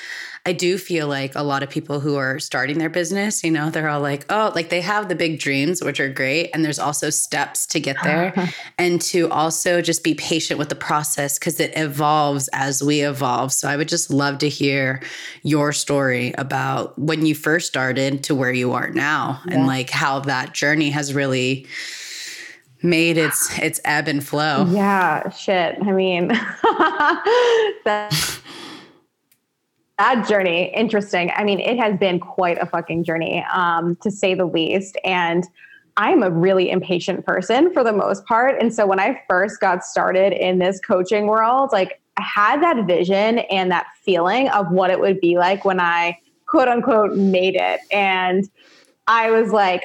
I 0.48 0.54
do 0.54 0.78
feel 0.78 1.08
like 1.08 1.34
a 1.34 1.42
lot 1.42 1.64
of 1.64 1.72
people 1.72 2.00
who 2.00 2.18
are 2.18 2.38
starting 2.40 2.78
their 2.78 2.90
business, 2.90 3.44
you 3.44 3.50
know, 3.50 3.72
they're 3.72 3.90
all 3.90 4.00
like, 4.00 4.26
oh, 4.32 4.52
like 4.54 4.70
they 4.70 4.82
have 4.82 5.10
the 5.10 5.16
big 5.16 5.40
dreams, 5.40 5.84
which 5.84 6.00
are 6.00 6.08
great. 6.08 6.52
And 6.54 6.64
there's 6.64 6.78
also 6.78 7.10
steps 7.10 7.66
to 7.68 7.80
get 7.80 7.98
there 8.04 8.34
and 8.78 9.02
to 9.02 9.28
also 9.32 9.82
just 9.82 10.04
be 10.04 10.14
patient 10.14 10.60
with 10.60 10.70
the 10.70 10.76
process 10.76 11.40
because 11.40 11.60
it 11.60 11.76
evolves 11.76 12.48
as 12.54 12.84
we 12.84 13.02
evolve. 13.02 13.54
So 13.54 13.68
I 13.68 13.76
would 13.76 13.88
just 13.88 14.12
love 14.12 14.38
to 14.40 14.50
hear 14.50 15.02
your 15.42 15.74
story 15.74 16.34
about 16.38 16.98
when 17.00 17.26
you 17.26 17.34
first 17.34 17.68
started 17.68 18.24
to 18.26 18.36
where 18.36 18.54
you 18.54 18.74
are 18.74 18.90
now 18.90 19.42
yeah. 19.48 19.56
and 19.56 19.68
like 19.68 19.90
how 19.90 20.20
that 20.20 20.54
journey 20.54 20.92
has 20.92 21.14
really 21.16 21.66
made 22.84 23.18
its 23.18 23.58
its 23.58 23.82
ebb 23.84 24.08
and 24.08 24.24
flow. 24.24 24.68
Yeah, 24.70 25.30
shit. 25.32 25.78
I 25.82 25.92
mean, 25.92 26.28
that 27.84 28.40
that 29.98 30.28
journey 30.28 30.74
interesting. 30.76 31.32
I 31.36 31.44
mean 31.44 31.60
it 31.60 31.78
has 31.78 31.98
been 31.98 32.20
quite 32.20 32.58
a 32.58 32.66
fucking 32.66 33.04
journey 33.04 33.44
um, 33.54 33.96
to 33.98 34.12
say 34.12 34.34
the 34.34 34.46
least. 34.46 34.98
And 35.04 35.46
i'm 35.98 36.24
a 36.24 36.30
really 36.30 36.70
impatient 36.70 37.26
person 37.26 37.72
for 37.74 37.84
the 37.84 37.94
most 37.94 38.26
part. 38.26 38.62
And 38.62 38.74
so 38.74 38.86
when 38.86 39.00
i 39.00 39.22
first 39.30 39.60
got 39.60 39.84
started 39.84 40.34
in 40.34 40.60
this 40.60 40.80
coaching 40.82 41.28
world 41.28 41.70
like 41.72 42.02
i 42.18 42.22
had 42.22 42.62
that 42.62 42.86
vision 42.86 43.40
and 43.40 43.72
that 43.72 43.88
feeling 44.04 44.50
of 44.50 44.70
what 44.72 44.90
it 44.90 45.00
would 45.00 45.22
be 45.22 45.38
like 45.38 45.64
when 45.64 45.80
i 45.80 46.18
quote 46.46 46.68
unquote 46.68 47.16
made 47.16 47.56
it. 47.56 47.80
And 47.92 48.50
i 49.08 49.32
was 49.32 49.52
like 49.52 49.84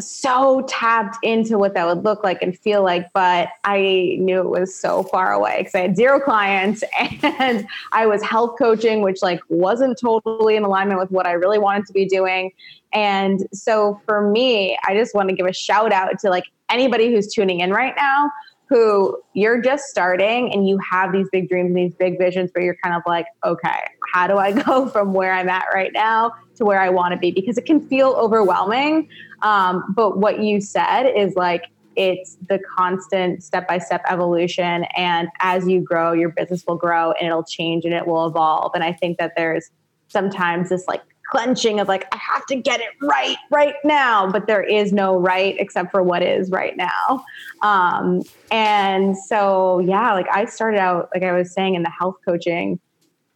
so 0.00 0.62
tapped 0.68 1.16
into 1.22 1.58
what 1.58 1.74
that 1.74 1.86
would 1.86 2.04
look 2.04 2.22
like 2.24 2.42
and 2.42 2.58
feel 2.58 2.82
like, 2.82 3.06
but 3.12 3.48
I 3.64 4.16
knew 4.20 4.40
it 4.40 4.48
was 4.48 4.74
so 4.74 5.02
far 5.04 5.32
away 5.32 5.58
because 5.58 5.74
I 5.74 5.80
had 5.80 5.96
zero 5.96 6.20
clients 6.20 6.82
and 7.22 7.66
I 7.92 8.06
was 8.06 8.22
health 8.22 8.58
coaching, 8.58 9.02
which 9.02 9.22
like 9.22 9.40
wasn't 9.48 9.98
totally 9.98 10.56
in 10.56 10.64
alignment 10.64 11.00
with 11.00 11.10
what 11.10 11.26
I 11.26 11.32
really 11.32 11.58
wanted 11.58 11.86
to 11.86 11.92
be 11.92 12.06
doing. 12.06 12.52
And 12.92 13.46
so 13.52 14.00
for 14.06 14.30
me, 14.30 14.78
I 14.86 14.94
just 14.94 15.14
want 15.14 15.28
to 15.28 15.34
give 15.34 15.46
a 15.46 15.52
shout 15.52 15.92
out 15.92 16.18
to 16.20 16.30
like 16.30 16.44
anybody 16.70 17.12
who's 17.12 17.32
tuning 17.32 17.60
in 17.60 17.70
right 17.70 17.94
now 17.96 18.30
who 18.68 19.18
you're 19.32 19.60
just 19.60 19.86
starting 19.86 20.52
and 20.52 20.68
you 20.68 20.78
have 20.78 21.10
these 21.10 21.26
big 21.32 21.48
dreams 21.48 21.68
and 21.68 21.76
these 21.76 21.94
big 21.94 22.18
visions, 22.18 22.50
but 22.52 22.62
you're 22.62 22.76
kind 22.82 22.94
of 22.94 23.02
like, 23.06 23.26
okay, 23.44 23.80
how 24.12 24.26
do 24.26 24.36
I 24.36 24.52
go 24.62 24.88
from 24.88 25.14
where 25.14 25.32
I'm 25.32 25.48
at 25.48 25.66
right 25.72 25.92
now 25.92 26.32
to 26.56 26.64
where 26.64 26.80
I 26.80 26.90
want 26.90 27.12
to 27.12 27.18
be? 27.18 27.30
Because 27.30 27.56
it 27.56 27.64
can 27.64 27.80
feel 27.88 28.10
overwhelming. 28.10 29.08
Um, 29.42 29.84
but 29.94 30.18
what 30.18 30.40
you 30.40 30.60
said 30.60 31.04
is 31.04 31.34
like, 31.36 31.64
it's 31.96 32.36
the 32.48 32.60
constant 32.76 33.42
step 33.42 33.66
by 33.66 33.78
step 33.78 34.02
evolution. 34.08 34.84
And 34.96 35.28
as 35.40 35.66
you 35.66 35.80
grow, 35.80 36.12
your 36.12 36.28
business 36.28 36.64
will 36.66 36.76
grow 36.76 37.12
and 37.12 37.26
it'll 37.26 37.44
change 37.44 37.84
and 37.84 37.92
it 37.92 38.06
will 38.06 38.26
evolve. 38.26 38.72
And 38.74 38.84
I 38.84 38.92
think 38.92 39.18
that 39.18 39.32
there's 39.36 39.70
sometimes 40.06 40.68
this 40.68 40.86
like 40.86 41.02
clenching 41.30 41.80
of 41.80 41.88
like, 41.88 42.06
I 42.14 42.18
have 42.18 42.46
to 42.46 42.56
get 42.56 42.80
it 42.80 42.90
right 43.02 43.36
right 43.50 43.74
now, 43.84 44.30
but 44.30 44.46
there 44.46 44.62
is 44.62 44.92
no 44.92 45.16
right 45.16 45.56
except 45.58 45.90
for 45.90 46.02
what 46.02 46.22
is 46.22 46.50
right 46.50 46.76
now. 46.76 47.24
Um, 47.62 48.22
and 48.50 49.16
so, 49.16 49.80
yeah, 49.80 50.14
like 50.14 50.28
I 50.32 50.44
started 50.46 50.78
out, 50.78 51.10
like 51.12 51.24
I 51.24 51.32
was 51.32 51.52
saying, 51.52 51.74
in 51.74 51.82
the 51.82 51.90
health 51.90 52.16
coaching 52.24 52.80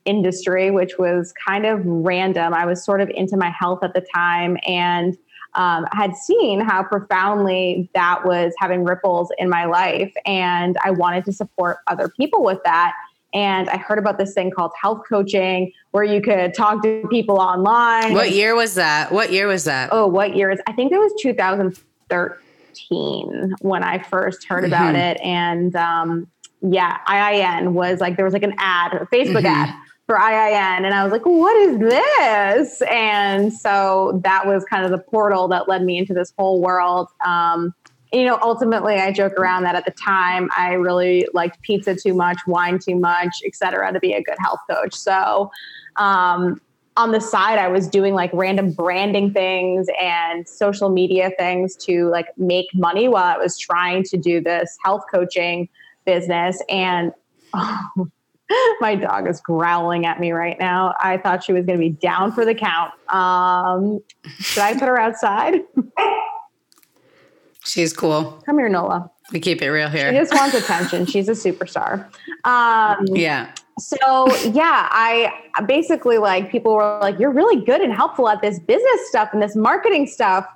industry, 0.05 0.71
which 0.71 0.99
was 0.99 1.33
kind 1.47 1.67
of 1.67 1.81
random. 1.85 2.55
I 2.55 2.65
was 2.65 2.85
sort 2.85 3.01
of 3.01 3.11
into 3.11 3.37
my 3.37 3.51
health 3.51 3.81
at 3.83 3.95
the 3.95 4.05
time 4.15 4.57
and 4.67 5.17
um, 5.55 5.87
had 5.93 6.17
seen 6.17 6.61
how 6.61 6.83
profoundly 6.83 7.91
that 7.95 8.25
was 8.25 8.55
having 8.59 8.85
ripples 8.85 9.31
in 9.39 9.51
my 9.51 9.67
life. 9.67 10.13
And 10.25 10.77
I 10.85 10.91
wanted 10.91 11.25
to 11.27 11.33
support 11.33 11.77
other 11.87 12.09
people 12.09 12.43
with 12.43 12.59
that. 12.65 12.95
And 13.35 13.71
I 13.71 13.79
heard 13.79 13.99
about 13.99 14.19
this 14.19 14.35
thing 14.35 14.51
called 14.51 14.73
health 14.81 15.03
coaching 15.09 15.73
where 15.93 16.05
you 16.05 16.21
could 16.21 16.53
talk 16.55 16.83
to 16.83 17.07
people 17.11 17.41
online. 17.41 18.13
What 18.13 18.33
year 18.33 18.55
was 18.55 18.75
that? 18.75 19.11
What 19.11 19.33
year 19.33 19.47
was 19.47 19.65
that? 19.65 19.89
Oh, 19.93 20.07
what 20.07 20.37
year 20.37 20.51
is 20.51 20.61
I 20.67 20.73
think 20.73 20.93
it 20.93 20.99
was 20.99 21.15
2013 21.21 23.55
when 23.61 23.83
I 23.83 24.03
first 24.03 24.45
heard 24.45 24.65
mm-hmm. 24.65 24.73
about 24.73 24.97
it. 24.97 25.19
And 25.23 25.75
um, 25.77 26.27
yeah, 26.61 26.99
IIN 27.09 27.73
was 27.73 28.01
like, 28.01 28.17
there 28.17 28.27
was 28.27 28.35
like 28.35 28.43
an 28.43 28.55
ad, 28.59 28.93
a 28.95 29.07
Facebook 29.07 29.45
mm-hmm. 29.45 29.47
ad 29.47 29.75
for 30.07 30.17
IIN. 30.17 30.85
And 30.85 30.95
I 30.95 31.05
was 31.05 31.13
like, 31.13 31.25
what 31.25 31.57
is 31.57 31.79
this? 31.79 32.83
And 32.91 33.53
so 33.53 34.21
that 34.25 34.47
was 34.47 34.65
kind 34.65 34.85
of 34.85 34.91
the 34.91 34.99
portal 34.99 35.49
that 35.49 35.69
led 35.69 35.83
me 35.85 35.99
into 35.99 36.13
this 36.13 36.33
whole 36.37 36.61
world. 36.61 37.09
Um, 37.25 37.75
you 38.13 38.25
know, 38.25 38.39
ultimately, 38.43 38.97
I 38.97 39.11
joke 39.11 39.33
around 39.35 39.63
that 39.63 39.75
at 39.75 39.87
the 39.87 39.93
time 39.93 40.51
I 40.57 40.75
really 40.75 41.27
liked 41.33 41.63
pizza 41.63 41.95
too 41.95 42.15
much, 42.15 42.39
wine 42.47 42.79
too 42.79 42.97
much, 42.97 43.41
et 43.47 43.55
cetera, 43.55 43.91
to 43.93 44.01
be 44.01 44.13
a 44.13 44.23
good 44.23 44.37
health 44.39 44.61
coach. 44.69 44.95
So, 44.95 45.51
um, 45.97 46.61
on 46.99 47.13
the 47.13 47.21
side, 47.21 47.59
I 47.59 47.69
was 47.69 47.89
doing 47.89 48.13
like 48.13 48.31
random 48.35 48.73
branding 48.73 49.33
things 49.33 49.87
and 49.99 50.47
social 50.47 50.91
media 50.91 51.31
things 51.39 51.75
to 51.77 52.11
like 52.11 52.27
make 52.37 52.67
money 52.75 53.09
while 53.09 53.25
I 53.25 53.39
was 53.39 53.59
trying 53.59 54.03
to 54.05 54.19
do 54.19 54.43
this 54.43 54.77
health 54.85 55.05
coaching 55.11 55.71
business. 56.05 56.61
And 56.69 57.13
oh, 57.55 58.09
my 58.81 58.95
dog 58.95 59.29
is 59.29 59.41
growling 59.41 60.07
at 60.07 60.21
me 60.21 60.33
right 60.33 60.59
now. 60.59 60.95
I 61.01 61.19
thought 61.19 61.45
she 61.45 61.53
was 61.53 61.65
going 61.67 61.79
to 61.79 61.83
be 61.83 61.91
down 61.91 62.33
for 62.33 62.45
the 62.45 62.55
count. 62.55 62.93
Um, 63.09 64.01
should 64.39 64.63
I 64.63 64.73
put 64.75 64.89
her 64.89 64.99
outside? 64.99 65.61
She's 67.65 67.93
cool. 67.93 68.43
Come 68.45 68.59
here, 68.59 68.69
Nola. 68.69 69.11
We 69.33 69.41
keep 69.41 69.63
it 69.63 69.71
real 69.71 69.89
here. 69.89 70.11
She 70.11 70.19
just 70.19 70.35
wants 70.35 70.55
attention. 70.55 71.07
She's 71.07 71.29
a 71.29 71.33
superstar. 71.33 72.07
Um, 72.45 73.07
yeah. 73.07 73.53
So 73.79 74.35
yeah, 74.49 74.89
I 74.91 75.33
basically 75.67 76.19
like 76.19 76.51
people 76.51 76.75
were 76.75 76.99
like, 77.01 77.19
"You're 77.19 77.31
really 77.31 77.65
good 77.65 77.81
and 77.81 77.93
helpful 77.93 78.29
at 78.29 78.43
this 78.43 78.59
business 78.59 79.09
stuff 79.09 79.31
and 79.33 79.41
this 79.41 79.57
marketing 79.57 80.07
stuff." 80.07 80.47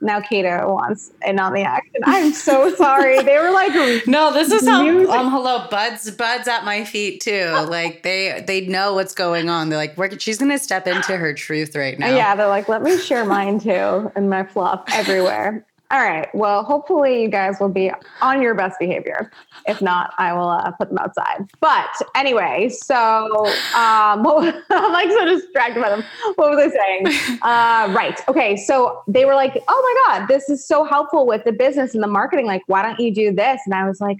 Now 0.00 0.20
Kata 0.20 0.64
wants 0.66 1.10
and 1.22 1.40
on 1.40 1.54
the 1.54 1.62
action. 1.62 2.02
I'm 2.04 2.32
so 2.32 2.74
sorry. 2.74 3.22
They 3.22 3.38
were 3.38 3.50
like, 3.50 3.72
no, 4.06 4.32
this 4.32 4.50
is 4.50 4.66
how 4.66 4.86
um 4.86 5.30
hello 5.30 5.66
buds 5.70 6.10
buds 6.10 6.48
at 6.48 6.64
my 6.64 6.84
feet 6.84 7.20
too. 7.20 7.50
Like 7.68 8.02
they 8.02 8.44
they 8.46 8.66
know 8.66 8.94
what's 8.94 9.14
going 9.14 9.48
on. 9.48 9.68
They're 9.68 9.78
like, 9.78 10.20
she's 10.20 10.38
gonna 10.38 10.58
step 10.58 10.86
into 10.86 11.16
her 11.16 11.32
truth 11.32 11.74
right 11.74 11.98
now. 11.98 12.14
Yeah, 12.14 12.34
they're 12.36 12.48
like, 12.48 12.68
let 12.68 12.82
me 12.82 12.98
share 12.98 13.24
mine 13.24 13.58
too 13.58 14.12
and 14.14 14.28
my 14.28 14.44
fluff 14.44 14.84
everywhere. 14.92 15.64
All 15.92 16.00
right. 16.00 16.28
Well, 16.34 16.64
hopefully 16.64 17.22
you 17.22 17.28
guys 17.28 17.58
will 17.60 17.68
be 17.68 17.92
on 18.20 18.42
your 18.42 18.54
best 18.54 18.76
behavior. 18.80 19.30
If 19.68 19.80
not, 19.80 20.12
I 20.18 20.32
will 20.32 20.48
uh, 20.48 20.72
put 20.72 20.88
them 20.88 20.98
outside. 20.98 21.48
But 21.60 21.88
anyway, 22.16 22.70
so 22.70 22.96
um, 22.96 24.26
I'm 24.70 24.92
like 24.92 25.10
so 25.10 25.24
distracted 25.26 25.80
by 25.80 25.90
them. 25.90 26.04
What 26.34 26.50
was 26.50 26.58
I 26.58 26.70
saying? 26.70 27.38
Uh, 27.46 27.92
right. 27.94 28.20
Okay. 28.28 28.56
So 28.56 29.02
they 29.06 29.24
were 29.24 29.34
like, 29.34 29.62
"Oh 29.68 30.06
my 30.08 30.18
god, 30.18 30.26
this 30.26 30.48
is 30.48 30.66
so 30.66 30.84
helpful 30.84 31.26
with 31.26 31.44
the 31.44 31.52
business 31.52 31.94
and 31.94 32.02
the 32.02 32.08
marketing. 32.08 32.46
Like, 32.46 32.62
why 32.66 32.82
don't 32.82 32.98
you 32.98 33.14
do 33.14 33.32
this?" 33.32 33.60
And 33.66 33.74
I 33.74 33.86
was 33.86 34.00
like, 34.00 34.16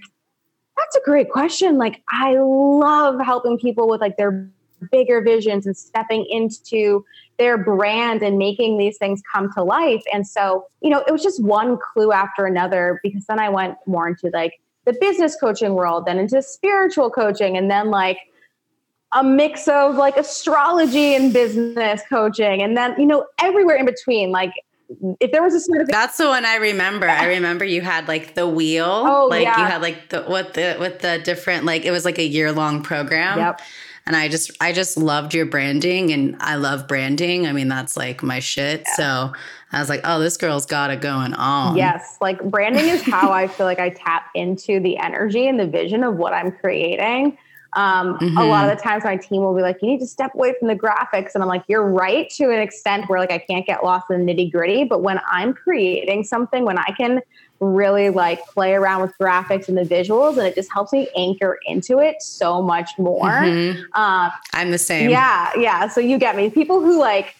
"That's 0.77 0.95
a 0.95 1.01
great 1.03 1.29
question. 1.29 1.77
Like, 1.77 2.01
I 2.09 2.37
love 2.37 3.19
helping 3.19 3.57
people 3.57 3.87
with 3.89 3.99
like 3.99 4.17
their 4.17 4.49
bigger 4.91 5.21
visions 5.21 5.65
and 5.65 5.75
stepping 5.75 6.25
into 6.29 7.03
their 7.37 7.57
brand 7.57 8.23
and 8.23 8.37
making 8.37 8.77
these 8.77 8.97
things 8.97 9.21
come 9.31 9.51
to 9.53 9.63
life. 9.63 10.03
And 10.13 10.27
so, 10.27 10.67
you 10.81 10.89
know, 10.89 11.03
it 11.07 11.11
was 11.11 11.21
just 11.21 11.43
one 11.43 11.77
clue 11.77 12.11
after 12.11 12.45
another 12.45 12.99
because 13.03 13.25
then 13.25 13.39
I 13.39 13.49
went 13.49 13.75
more 13.85 14.07
into 14.07 14.29
like 14.33 14.59
the 14.85 14.93
business 14.99 15.35
coaching 15.39 15.73
world, 15.73 16.05
then 16.05 16.17
into 16.17 16.41
spiritual 16.41 17.09
coaching, 17.09 17.57
and 17.57 17.69
then 17.69 17.91
like 17.91 18.17
a 19.13 19.23
mix 19.23 19.67
of 19.67 19.95
like 19.95 20.17
astrology 20.17 21.15
and 21.15 21.31
business 21.31 22.01
coaching 22.09 22.61
and 22.61 22.75
then 22.75 22.93
you 22.99 23.05
know 23.05 23.25
everywhere 23.39 23.77
in 23.77 23.85
between 23.85 24.31
like 24.31 24.51
if 25.19 25.31
there 25.31 25.41
was 25.41 25.53
a 25.53 25.59
certificate 25.59 25.91
that's 25.91 26.17
the 26.17 26.27
one 26.27 26.45
i 26.45 26.55
remember 26.55 27.07
i 27.07 27.25
remember 27.25 27.63
you 27.63 27.81
had 27.81 28.07
like 28.07 28.35
the 28.35 28.47
wheel 28.47 28.85
oh, 28.85 29.27
like 29.29 29.43
yeah. 29.43 29.57
you 29.59 29.65
had 29.65 29.81
like 29.81 30.09
the 30.09 30.21
what 30.23 30.53
the 30.55 30.75
with 30.79 30.99
the 30.99 31.19
different 31.23 31.63
like 31.63 31.85
it 31.85 31.91
was 31.91 32.03
like 32.03 32.17
a 32.17 32.27
year 32.27 32.51
long 32.51 32.83
program 32.83 33.37
yep 33.37 33.61
and 34.07 34.15
I 34.15 34.29
just 34.29 34.51
I 34.61 34.71
just 34.71 34.95
loved 34.97 35.33
your 35.33 35.45
branding 35.45 36.11
and 36.11 36.37
I 36.39 36.55
love 36.55 36.87
branding. 36.87 37.45
I 37.45 37.51
mean, 37.51 37.67
that's 37.67 37.97
like 37.97 38.23
my 38.23 38.39
shit. 38.39 38.83
Yeah. 38.85 38.95
So 38.95 39.33
I 39.73 39.79
was 39.79 39.89
like, 39.89 40.01
oh, 40.05 40.19
this 40.19 40.37
girl's 40.37 40.65
got 40.65 40.91
it 40.91 41.01
going 41.01 41.33
on. 41.33 41.75
Yes. 41.75 42.17
Like 42.21 42.41
branding 42.49 42.85
is 42.85 43.01
how 43.03 43.33
I 43.33 43.47
feel 43.47 43.65
like 43.65 43.79
I 43.79 43.89
tap 43.89 44.29
into 44.33 44.79
the 44.79 44.97
energy 44.97 45.47
and 45.47 45.59
the 45.59 45.67
vision 45.67 46.05
of 46.05 46.15
what 46.15 46.33
I'm 46.33 46.53
creating. 46.53 47.37
Um, 47.73 48.17
mm-hmm. 48.17 48.37
A 48.37 48.45
lot 48.45 48.63
of 48.63 48.69
mm-hmm. 48.71 48.77
the 48.77 48.81
times 48.81 49.03
my 49.03 49.17
team 49.17 49.41
will 49.41 49.53
be 49.53 49.61
like, 49.61 49.79
you 49.81 49.89
need 49.89 49.99
to 49.99 50.07
step 50.07 50.33
away 50.33 50.55
from 50.57 50.69
the 50.69 50.75
graphics. 50.75 51.35
And 51.35 51.43
I'm 51.43 51.49
like, 51.49 51.63
you're 51.67 51.87
right 51.87 52.29
to 52.31 52.45
an 52.45 52.59
extent 52.59 53.09
where 53.09 53.19
like 53.19 53.31
I 53.31 53.39
can't 53.39 53.65
get 53.65 53.83
lost 53.83 54.09
in 54.09 54.25
the 54.25 54.33
nitty 54.33 54.53
gritty. 54.53 54.85
But 54.85 55.03
when 55.03 55.19
I'm 55.29 55.53
creating 55.53 56.23
something, 56.23 56.63
when 56.63 56.77
I 56.77 56.93
can 56.97 57.21
really 57.59 58.09
like 58.09 58.45
play 58.47 58.73
around 58.73 59.01
with 59.01 59.13
graphics 59.19 59.67
and 59.67 59.77
the 59.77 59.83
visuals 59.83 60.37
and 60.37 60.45
it 60.45 60.55
just 60.55 60.71
helps 60.71 60.93
me 60.93 61.07
anchor 61.15 61.57
into 61.65 61.99
it 61.99 62.21
so 62.21 62.61
much 62.61 62.91
more. 62.97 63.29
Mm-hmm. 63.29 63.81
uh, 63.93 64.29
i'm 64.53 64.71
the 64.71 64.77
same. 64.77 65.09
yeah 65.09 65.51
yeah 65.57 65.87
so 65.87 65.99
you 65.99 66.17
get 66.17 66.35
me. 66.35 66.49
People 66.49 66.81
who 66.81 66.99
like 66.99 67.35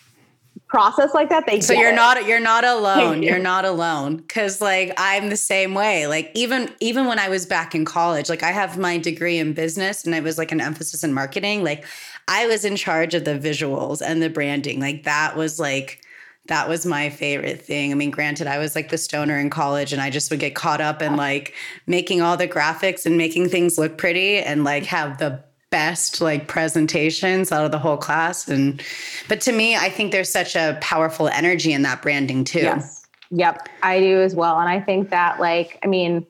process 0.68 1.14
like 1.14 1.30
that 1.30 1.46
they 1.46 1.62
so 1.62 1.72
you're 1.74 1.92
it. 1.92 1.96
not 1.96 2.26
you're 2.26 2.40
not 2.40 2.64
alone. 2.66 3.24
You're 3.28 3.40
not 3.40 3.64
alone 3.64 4.18
because 4.18 4.60
like 4.60 4.94
i'm 4.98 5.30
the 5.30 5.38
same 5.38 5.74
way. 5.74 6.08
Like 6.08 6.32
even 6.34 6.74
even 6.80 7.06
when 7.06 7.20
i 7.20 7.30
was 7.30 7.46
back 7.46 7.74
in 7.74 7.86
college 7.86 8.30
like 8.30 8.44
i 8.44 8.52
have 8.52 8.78
my 8.78 8.98
degree 8.98 9.38
in 9.38 9.54
business 9.54 10.06
and 10.06 10.14
it 10.14 10.24
was 10.24 10.38
like 10.38 10.52
an 10.52 10.60
emphasis 10.60 11.04
in 11.04 11.14
marketing. 11.14 11.64
Like 11.64 11.86
i 12.28 12.48
was 12.48 12.66
in 12.66 12.76
charge 12.76 13.14
of 13.14 13.24
the 13.24 13.38
visuals 13.38 14.02
and 14.06 14.22
the 14.22 14.30
branding. 14.30 14.80
Like 14.80 15.04
that 15.04 15.38
was 15.38 15.60
like 15.60 16.02
that 16.48 16.68
was 16.70 16.86
my 16.86 17.10
favorite 17.10 17.62
thing. 17.62 17.92
I 17.92 17.96
mean, 17.96 18.12
granted, 18.12 18.48
I 18.48 18.58
was 18.58 18.76
like 18.76 18.90
the 18.90 18.98
stoner 18.98 19.38
in 19.38 19.50
college 19.50 19.94
and 19.94 20.02
I 20.02 20.10
just 20.10 20.32
would 20.32 20.40
get 20.40 20.56
caught 20.56 20.82
up 20.82 21.02
in 21.02 21.16
like 21.16 21.54
making 21.86 22.22
all 22.22 22.38
the 22.38 22.48
graphics 22.48 23.06
and 23.06 23.18
making 23.18 23.50
things 23.50 23.78
look 23.78 23.98
pretty 23.98 24.38
and 24.38 24.64
like 24.64 24.86
have 24.86 25.18
the 25.18 25.44
best 25.70 26.22
like 26.22 26.48
presentations 26.48 27.52
out 27.52 27.66
of 27.66 27.72
the 27.72 27.80
whole 27.80 27.98
class 27.98 28.48
and 28.48 28.82
but 29.28 29.42
to 29.42 29.52
me 29.52 29.76
I 29.76 29.90
think 29.90 30.14
there's 30.14 30.32
such 30.32 30.56
a 30.56 30.78
powerful 30.80 31.28
energy 31.28 31.74
in 31.74 31.82
that 31.82 32.02
branding 32.02 32.46
too. 32.46 32.60
Yes. 32.60 33.06
Yep, 33.32 33.68
I 33.84 34.00
do 34.00 34.22
as 34.22 34.34
well 34.34 34.60
and 34.60 34.70
I 34.70 34.80
think 34.80 35.10
that 35.10 35.42
like 35.42 35.78
I 35.84 35.88
mean 35.88 36.26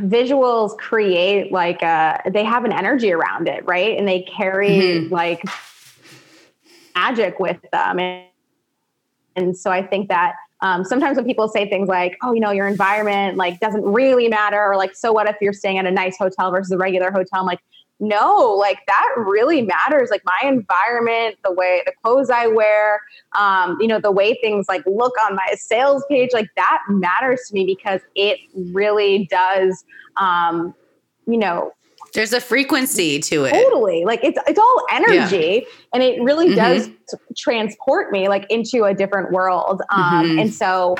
visuals 0.00 0.76
create 0.78 1.52
like 1.52 1.82
a 1.82 2.22
they 2.30 2.44
have 2.44 2.64
an 2.64 2.72
energy 2.72 3.12
around 3.12 3.48
it, 3.48 3.66
right? 3.66 3.98
And 3.98 4.08
they 4.08 4.22
carry 4.22 4.70
mm-hmm. 4.70 5.12
like 5.12 5.42
magic 6.94 7.38
with 7.38 7.58
them 7.70 7.98
and 7.98 8.26
and 9.36 9.56
so 9.56 9.70
I 9.70 9.86
think 9.86 10.08
that 10.08 10.34
um, 10.60 10.84
sometimes 10.84 11.16
when 11.16 11.26
people 11.26 11.48
say 11.48 11.68
things 11.68 11.88
like, 11.88 12.16
"Oh, 12.22 12.32
you 12.32 12.40
know, 12.40 12.50
your 12.50 12.66
environment 12.66 13.36
like 13.36 13.60
doesn't 13.60 13.84
really 13.84 14.28
matter," 14.28 14.62
or 14.62 14.76
like, 14.76 14.94
"So 14.94 15.12
what 15.12 15.28
if 15.28 15.36
you're 15.40 15.52
staying 15.52 15.78
at 15.78 15.86
a 15.86 15.90
nice 15.90 16.16
hotel 16.16 16.50
versus 16.50 16.70
a 16.70 16.78
regular 16.78 17.10
hotel?" 17.10 17.40
I'm 17.40 17.46
like, 17.46 17.60
no, 18.02 18.56
like 18.58 18.78
that 18.88 19.14
really 19.16 19.62
matters. 19.62 20.10
Like 20.10 20.22
my 20.24 20.40
environment, 20.42 21.36
the 21.44 21.52
way 21.52 21.82
the 21.86 21.92
clothes 22.02 22.30
I 22.30 22.48
wear, 22.48 23.00
um, 23.38 23.78
you 23.80 23.86
know, 23.86 24.00
the 24.00 24.10
way 24.10 24.36
things 24.42 24.66
like 24.68 24.82
look 24.86 25.14
on 25.24 25.36
my 25.36 25.54
sales 25.54 26.04
page, 26.08 26.30
like 26.32 26.48
that 26.56 26.80
matters 26.88 27.40
to 27.48 27.54
me 27.54 27.64
because 27.64 28.00
it 28.16 28.40
really 28.72 29.28
does, 29.30 29.84
um, 30.16 30.74
you 31.28 31.36
know, 31.36 31.72
there's 32.12 32.32
a 32.32 32.40
frequency 32.40 33.18
to 33.20 33.44
it. 33.44 33.52
Totally. 33.52 34.04
Like 34.04 34.22
it's 34.22 34.38
it's 34.46 34.58
all 34.58 34.86
energy 34.90 35.64
yeah. 35.64 35.74
and 35.94 36.02
it 36.02 36.22
really 36.22 36.48
mm-hmm. 36.48 36.56
does 36.56 36.90
transport 37.36 38.12
me 38.12 38.28
like 38.28 38.46
into 38.50 38.84
a 38.84 38.94
different 38.94 39.32
world. 39.32 39.82
Um 39.90 40.02
mm-hmm. 40.02 40.38
and 40.40 40.54
so 40.54 40.96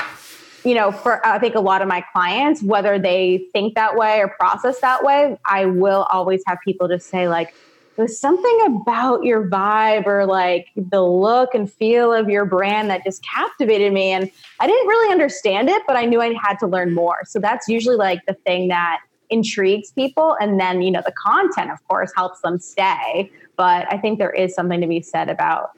you 0.65 0.75
know, 0.75 0.93
for 0.93 1.25
I 1.27 1.39
think 1.39 1.55
a 1.55 1.61
lot 1.61 1.83
of 1.83 1.89
my 1.89 2.05
clients, 2.13 2.63
whether 2.63 2.99
they 2.99 3.47
think 3.53 3.75
that 3.75 3.97
way 3.97 4.21
or 4.21 4.29
process 4.29 4.81
that 4.81 5.03
way, 5.03 5.37
I 5.45 5.67
will 5.67 6.07
always 6.11 6.43
have 6.47 6.59
people 6.65 6.89
just 6.89 7.09
say 7.09 7.29
like 7.29 7.55
there's 7.97 8.19
something 8.19 8.61
about 8.67 9.23
your 9.23 9.49
vibe 9.51 10.07
or 10.07 10.25
like 10.25 10.69
the 10.77 11.03
look 11.03 11.55
and 11.55 11.71
feel 11.71 12.13
of 12.13 12.31
your 12.31 12.47
brand 12.47 12.89
that 12.89 13.05
just 13.05 13.23
captivated 13.23 13.93
me 13.93 14.13
and 14.13 14.31
I 14.61 14.67
didn't 14.67 14.87
really 14.87 15.13
understand 15.13 15.69
it, 15.69 15.83
but 15.87 15.97
I 15.97 16.07
knew 16.07 16.21
I 16.23 16.33
had 16.33 16.59
to 16.61 16.67
learn 16.67 16.95
more. 16.95 17.19
So 17.27 17.39
that's 17.39 17.69
usually 17.69 17.97
like 17.97 18.25
the 18.27 18.35
thing 18.35 18.69
that 18.69 19.01
intrigues 19.33 19.91
people 19.93 20.37
and 20.41 20.61
then 20.61 20.83
you 20.83 20.91
know 20.91 21.03
the 21.05 21.13
content 21.13 21.71
of 21.71 21.87
course 21.89 22.13
helps 22.15 22.41
them 22.43 22.59
stay. 22.59 23.31
But 23.57 23.93
i 23.93 23.99
think 23.99 24.19
there 24.19 24.31
is 24.31 24.55
something 24.55 24.81
to 24.81 24.87
be 24.87 25.03
said 25.03 25.29
about 25.29 25.71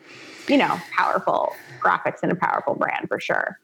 you 0.48 0.56
know 0.56 0.80
powerful 0.92 1.54
graphics 1.80 2.18
and 2.22 2.32
a 2.32 2.36
powerful 2.36 2.74
brand 2.74 3.08
for 3.08 3.20
sure. 3.20 3.58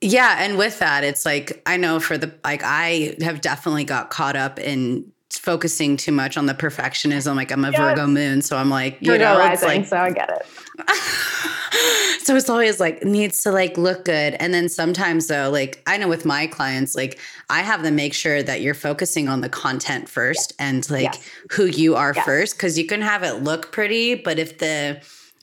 Yeah 0.00 0.36
and 0.38 0.58
with 0.58 0.78
that 0.78 1.04
it's 1.04 1.24
like 1.24 1.62
i 1.66 1.76
know 1.76 2.00
for 2.00 2.18
the 2.18 2.32
like 2.44 2.62
i 2.64 3.16
have 3.22 3.40
definitely 3.40 3.84
got 3.84 4.10
caught 4.10 4.36
up 4.36 4.58
in 4.58 5.10
focusing 5.30 5.96
too 5.96 6.12
much 6.12 6.36
on 6.36 6.46
the 6.46 6.54
perfectionism 6.54 7.34
like 7.34 7.50
i'm 7.50 7.64
a 7.64 7.70
yes. 7.70 7.80
virgo 7.80 8.06
moon 8.06 8.42
so 8.42 8.56
i'm 8.56 8.70
like 8.70 8.98
you 9.00 9.12
Virgo 9.12 9.24
know 9.24 9.38
rising, 9.38 9.52
it's 9.52 9.62
like 9.62 9.86
so 9.86 9.96
i 9.96 10.10
get 10.10 10.30
it 10.30 10.46
so 12.22 12.36
it's 12.36 12.48
always 12.48 12.80
like 12.80 13.02
needs 13.04 13.42
to 13.42 13.50
like 13.50 13.76
look 13.76 14.04
good 14.04 14.34
and 14.34 14.52
then 14.52 14.68
sometimes 14.68 15.26
though 15.26 15.50
like 15.50 15.82
i 15.86 15.96
know 15.96 16.08
with 16.08 16.24
my 16.24 16.46
clients 16.46 16.94
like 16.94 17.18
i 17.50 17.60
have 17.60 17.82
them 17.82 17.96
make 17.96 18.14
sure 18.14 18.42
that 18.42 18.60
you're 18.60 18.74
focusing 18.74 19.28
on 19.28 19.40
the 19.40 19.48
content 19.48 20.08
first 20.08 20.52
yes. 20.58 20.68
and 20.68 20.90
like 20.90 21.14
yes. 21.14 21.30
who 21.50 21.66
you 21.66 21.94
are 21.96 22.12
yes. 22.14 22.24
first 22.24 22.56
because 22.56 22.78
you 22.78 22.86
can 22.86 23.00
have 23.00 23.22
it 23.22 23.42
look 23.42 23.72
pretty 23.72 24.14
but 24.14 24.38
if 24.38 24.58
the 24.58 25.00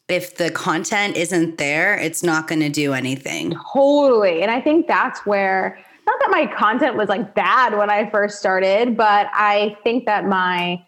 if 0.07 0.37
the 0.37 0.51
content 0.51 1.15
isn't 1.15 1.57
there 1.57 1.97
it's 1.97 2.23
not 2.23 2.47
going 2.47 2.61
to 2.61 2.69
do 2.69 2.93
anything 2.93 3.55
totally 3.73 4.41
and 4.41 4.51
i 4.51 4.59
think 4.59 4.87
that's 4.87 5.25
where 5.25 5.79
not 6.05 6.19
that 6.19 6.29
my 6.29 6.45
content 6.57 6.95
was 6.95 7.09
like 7.09 7.33
bad 7.33 7.77
when 7.77 7.89
i 7.89 8.09
first 8.09 8.39
started 8.39 8.95
but 8.95 9.29
i 9.33 9.75
think 9.83 10.05
that 10.05 10.25
my 10.25 10.83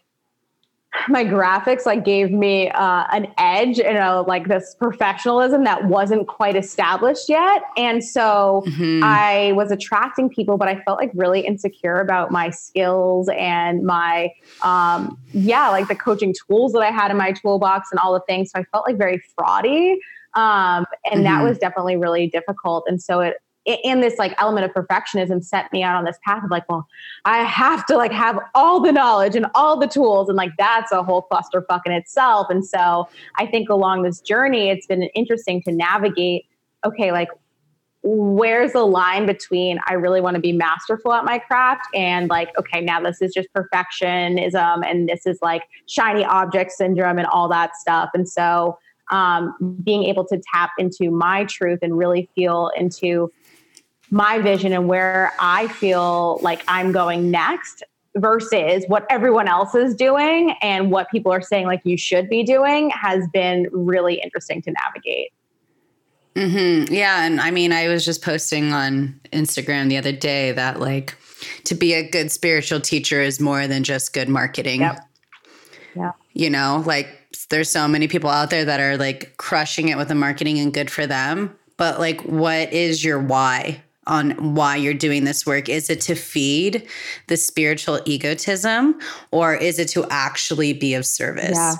my 1.07 1.23
graphics 1.23 1.85
like 1.85 2.03
gave 2.03 2.31
me 2.31 2.69
uh, 2.69 3.05
an 3.11 3.27
edge 3.37 3.79
and 3.79 3.97
a, 3.97 4.21
like 4.21 4.47
this 4.47 4.75
professionalism 4.79 5.63
that 5.63 5.85
wasn't 5.85 6.27
quite 6.27 6.55
established 6.55 7.29
yet 7.29 7.63
and 7.77 8.03
so 8.03 8.63
mm-hmm. 8.67 9.03
i 9.03 9.51
was 9.53 9.71
attracting 9.71 10.29
people 10.29 10.57
but 10.57 10.67
i 10.67 10.79
felt 10.81 10.99
like 10.99 11.11
really 11.13 11.41
insecure 11.41 11.99
about 11.99 12.31
my 12.31 12.49
skills 12.49 13.29
and 13.37 13.83
my 13.83 14.29
um, 14.61 15.17
yeah 15.33 15.69
like 15.69 15.87
the 15.87 15.95
coaching 15.95 16.33
tools 16.47 16.73
that 16.73 16.81
i 16.81 16.91
had 16.91 17.11
in 17.11 17.17
my 17.17 17.31
toolbox 17.31 17.89
and 17.91 17.99
all 17.99 18.13
the 18.13 18.21
things 18.27 18.51
so 18.51 18.59
i 18.59 18.63
felt 18.71 18.85
like 18.87 18.97
very 18.97 19.21
fraudy 19.37 19.95
um, 20.33 20.85
and 21.05 21.15
mm-hmm. 21.15 21.23
that 21.23 21.43
was 21.43 21.57
definitely 21.57 21.95
really 21.95 22.27
difficult 22.27 22.83
and 22.87 23.01
so 23.01 23.21
it 23.21 23.37
in 23.65 24.01
this 24.01 24.17
like 24.19 24.35
element 24.37 24.65
of 24.65 24.71
perfectionism 24.73 25.43
set 25.43 25.71
me 25.73 25.81
out 25.81 25.95
on 25.95 26.05
this 26.05 26.17
path 26.23 26.43
of 26.43 26.51
like, 26.51 26.67
well, 26.69 26.87
I 27.25 27.39
have 27.43 27.85
to 27.87 27.97
like 27.97 28.11
have 28.11 28.39
all 28.53 28.79
the 28.79 28.91
knowledge 28.91 29.35
and 29.35 29.47
all 29.55 29.77
the 29.77 29.87
tools. 29.87 30.29
And 30.29 30.37
like 30.37 30.51
that's 30.57 30.91
a 30.91 31.01
whole 31.01 31.27
clusterfuck 31.31 31.81
in 31.85 31.91
itself. 31.91 32.47
And 32.49 32.65
so 32.65 33.07
I 33.37 33.47
think 33.47 33.69
along 33.69 34.03
this 34.03 34.21
journey, 34.21 34.69
it's 34.69 34.85
been 34.85 35.03
interesting 35.15 35.63
to 35.63 35.71
navigate, 35.71 36.45
okay, 36.85 37.11
like 37.11 37.29
where's 38.07 38.73
the 38.73 38.85
line 38.85 39.25
between 39.25 39.79
I 39.87 39.93
really 39.93 40.21
want 40.21 40.35
to 40.35 40.41
be 40.41 40.53
masterful 40.53 41.11
at 41.11 41.25
my 41.25 41.39
craft 41.39 41.87
and 41.95 42.29
like, 42.29 42.49
okay, 42.59 42.79
now 42.81 43.01
this 43.01 43.19
is 43.19 43.33
just 43.33 43.49
perfectionism 43.51 44.85
and 44.85 45.09
this 45.09 45.25
is 45.25 45.39
like 45.41 45.63
shiny 45.87 46.23
object 46.23 46.71
syndrome 46.71 47.17
and 47.17 47.25
all 47.25 47.49
that 47.49 47.75
stuff. 47.75 48.11
And 48.13 48.29
so 48.29 48.77
um, 49.11 49.79
being 49.83 50.03
able 50.03 50.25
to 50.27 50.39
tap 50.53 50.71
into 50.77 51.09
my 51.09 51.45
truth 51.45 51.79
and 51.81 51.97
really 51.97 52.29
feel 52.35 52.71
into 52.77 53.31
my 54.11 54.39
vision 54.39 54.73
and 54.73 54.87
where 54.87 55.33
I 55.39 55.67
feel 55.67 56.39
like 56.41 56.63
I'm 56.67 56.91
going 56.91 57.31
next 57.31 57.83
versus 58.15 58.85
what 58.87 59.05
everyone 59.09 59.47
else 59.47 59.75
is 59.75 59.93
doing 59.95 60.55
and 60.61 60.89
what 60.91 61.09
people 61.09 61.31
are 61.31 61.41
saying 61.41 61.65
like 61.65 61.81
you 61.83 61.97
should 61.97 62.29
be 62.29 62.43
doing 62.43 62.89
has 62.91 63.27
been 63.33 63.67
really 63.71 64.21
interesting 64.21 64.61
to 64.61 64.71
navigate. 64.71 65.33
Mm-hmm. 66.35 66.93
Yeah. 66.93 67.25
And 67.25 67.39
I 67.39 67.51
mean, 67.51 67.71
I 67.71 67.87
was 67.87 68.03
just 68.03 68.21
posting 68.21 68.73
on 68.73 69.19
Instagram 69.31 69.89
the 69.89 69.97
other 69.97 70.11
day 70.11 70.51
that 70.51 70.79
like 70.79 71.15
to 71.65 71.75
be 71.75 71.93
a 71.93 72.09
good 72.09 72.31
spiritual 72.31 72.81
teacher 72.81 73.21
is 73.21 73.39
more 73.39 73.67
than 73.67 73.83
just 73.83 74.13
good 74.13 74.29
marketing. 74.29 74.81
Yep. 74.81 74.99
Yeah. 75.95 76.11
You 76.33 76.49
know, 76.49 76.83
like 76.85 77.07
there's 77.49 77.69
so 77.69 77.87
many 77.87 78.07
people 78.07 78.29
out 78.29 78.49
there 78.49 78.65
that 78.65 78.79
are 78.79 78.97
like 78.97 79.37
crushing 79.37 79.89
it 79.89 79.97
with 79.97 80.09
the 80.09 80.15
marketing 80.15 80.59
and 80.59 80.73
good 80.73 80.91
for 80.91 81.07
them. 81.07 81.55
But 81.77 81.99
like, 81.99 82.21
what 82.21 82.71
is 82.73 83.03
your 83.03 83.19
why? 83.19 83.81
On 84.07 84.55
why 84.55 84.75
you're 84.75 84.93
doing 84.93 85.23
this 85.23 85.45
work? 85.45 85.69
Is 85.69 85.89
it 85.89 86.01
to 86.01 86.15
feed 86.15 86.87
the 87.27 87.37
spiritual 87.37 87.99
egotism 88.05 88.99
or 89.31 89.55
is 89.55 89.79
it 89.79 89.87
to 89.89 90.05
actually 90.09 90.73
be 90.73 90.93
of 90.93 91.05
service? 91.05 91.55
Yeah. 91.55 91.75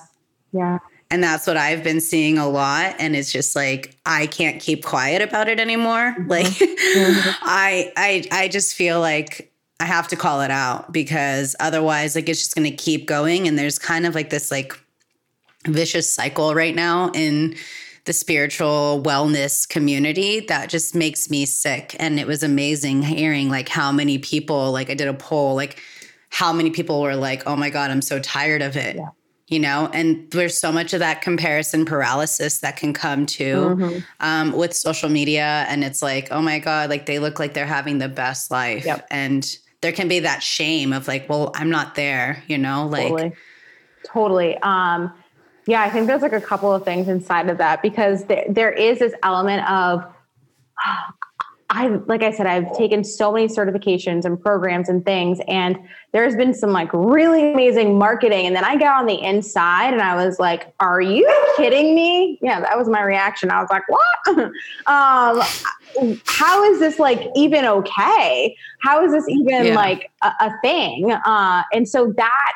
Yeah. 0.52 0.80
And 1.12 1.24
that's 1.24 1.46
what 1.46 1.56
I've 1.58 1.84
been 1.84 2.02
seeing 2.02 2.38
a 2.38 2.48
lot. 2.48 2.96
And 2.98 3.16
it's 3.16 3.32
just 3.32 3.56
like, 3.56 3.96
I 4.06 4.28
can't 4.28 4.62
keep 4.62 4.84
quiet 4.84 5.22
about 5.22 5.48
it 5.48 5.60
anymore. 5.60 6.16
Mm-hmm. 6.18 6.30
Like 6.30 6.48
mm-hmm. 6.48 7.30
I, 7.42 7.92
I, 7.96 8.24
I 8.32 8.48
just 8.48 8.76
feel 8.76 9.00
like 9.00 9.52
I 9.80 9.86
have 9.86 10.08
to 10.08 10.16
call 10.16 10.42
it 10.42 10.52
out 10.52 10.92
because 10.92 11.56
otherwise 11.60 12.16
like 12.16 12.28
it's 12.28 12.40
just 12.40 12.56
going 12.56 12.70
to 12.70 12.76
keep 12.76 13.06
going. 13.06 13.48
And 13.48 13.58
there's 13.60 13.78
kind 13.78 14.06
of 14.06 14.16
like 14.16 14.30
this, 14.30 14.50
like, 14.50 14.74
vicious 15.68 16.12
cycle 16.12 16.54
right 16.54 16.76
now 16.76 17.12
in 17.14 17.56
the 18.06 18.13
spiritual 18.13 19.02
wellness 19.04 19.68
community 19.68 20.39
that 20.41 20.70
just 20.70 20.96
makes 20.96 21.30
me 21.30 21.46
sick 21.46 21.96
and 22.00 22.20
it 22.20 22.28
was 22.28 22.44
amazing 22.44 23.02
hearing 23.02 23.50
like 23.50 23.68
how 23.68 23.91
many 23.91 24.18
people 24.18 24.72
like 24.72 24.89
i 24.89 24.94
did 24.94 25.08
a 25.08 25.13
poll 25.13 25.56
like 25.56 25.82
how 26.30 26.54
many 26.54 26.70
people 26.70 27.02
were 27.02 27.15
like 27.15 27.44
oh 27.48 27.56
my 27.56 27.70
god 27.70 27.91
i'm 27.91 28.02
so 28.02 28.20
tired 28.20 28.62
of 28.62 28.78
it 28.78 28.96
yeah. 28.96 29.10
you 29.48 29.60
know 29.60 29.89
and 29.91 30.30
there's 30.32 30.58
so 30.58 30.72
much 30.72 30.94
of 30.94 31.00
that 31.00 31.22
comparison 31.22 31.84
paralysis 31.84 32.60
that 32.60 32.78
can 32.78 32.94
come 32.94 33.26
to 33.26 33.56
mm-hmm. 33.56 34.00
um, 34.20 34.52
with 34.52 34.74
social 34.74 35.10
media 35.10 35.65
and 35.68 35.84
it's 35.84 36.04
like 36.04 36.28
oh 36.32 36.41
my 36.41 36.60
god 36.60 36.89
like 36.91 37.08
they 37.08 37.18
look 37.18 37.39
like 37.39 37.56
they're 37.56 37.65
having 37.65 37.98
the 37.98 38.10
best 38.10 38.52
life 38.52 38.86
yep. 38.86 39.08
and 39.10 39.58
there 39.82 39.91
can 39.91 40.08
be 40.08 40.20
that 40.20 40.44
shame 40.44 40.94
of 40.94 41.08
like 41.08 41.28
well 41.28 41.52
i'm 41.56 41.72
not 41.72 41.96
there 41.96 42.44
you 42.48 42.58
know 42.58 42.86
like 42.88 43.08
totally, 43.08 43.34
totally. 44.06 44.58
um 44.60 45.12
yeah, 45.67 45.82
I 45.82 45.89
think 45.89 46.08
there's 46.08 46.21
like 46.21 46.34
a 46.34 46.41
couple 46.41 46.71
of 46.71 46.84
things 46.84 47.08
inside 47.08 47.49
of 47.49 47.58
that 47.58 47.82
because 47.82 48.25
there, 48.25 48.45
there 48.49 48.71
is 48.71 48.99
this 48.99 49.13
element 49.23 49.69
of, 49.69 50.06
I 51.67 51.88
like 52.06 52.21
I 52.21 52.32
said, 52.32 52.45
I've 52.45 52.71
taken 52.78 53.04
so 53.04 53.32
many 53.32 53.47
certifications 53.47 54.23
and 54.23 54.39
programs 54.39 54.88
and 54.88 55.04
things, 55.04 55.39
and 55.47 55.78
there's 56.13 56.36
been 56.36 56.54
some 56.54 56.71
like 56.71 56.89
really 56.93 57.51
amazing 57.54 57.97
marketing. 57.97 58.45
And 58.45 58.56
then 58.56 58.63
I 58.63 58.78
got 58.78 58.99
on 58.99 59.08
the 59.08 59.21
inside 59.21 59.91
and 59.91 60.01
I 60.01 60.15
was 60.15 60.39
like, 60.39 60.73
Are 60.80 61.01
you 61.01 61.28
kidding 61.58 61.95
me? 61.95 62.38
Yeah, 62.41 62.62
that 62.62 62.78
was 62.78 62.88
my 62.88 63.01
reaction. 63.01 63.49
I 63.49 63.60
was 63.62 63.69
like, 63.71 63.84
What? 63.89 64.38
um, 64.86 66.21
how 66.25 66.63
is 66.71 66.80
this 66.80 66.99
like 66.99 67.28
even 67.36 67.65
okay? 67.65 68.56
How 68.82 69.04
is 69.04 69.12
this 69.12 69.28
even 69.28 69.65
yeah. 69.65 69.75
like 69.75 70.12
a, 70.21 70.32
a 70.39 70.51
thing? 70.62 71.12
Uh, 71.12 71.63
and 71.73 71.89
so 71.89 72.13
that 72.15 72.54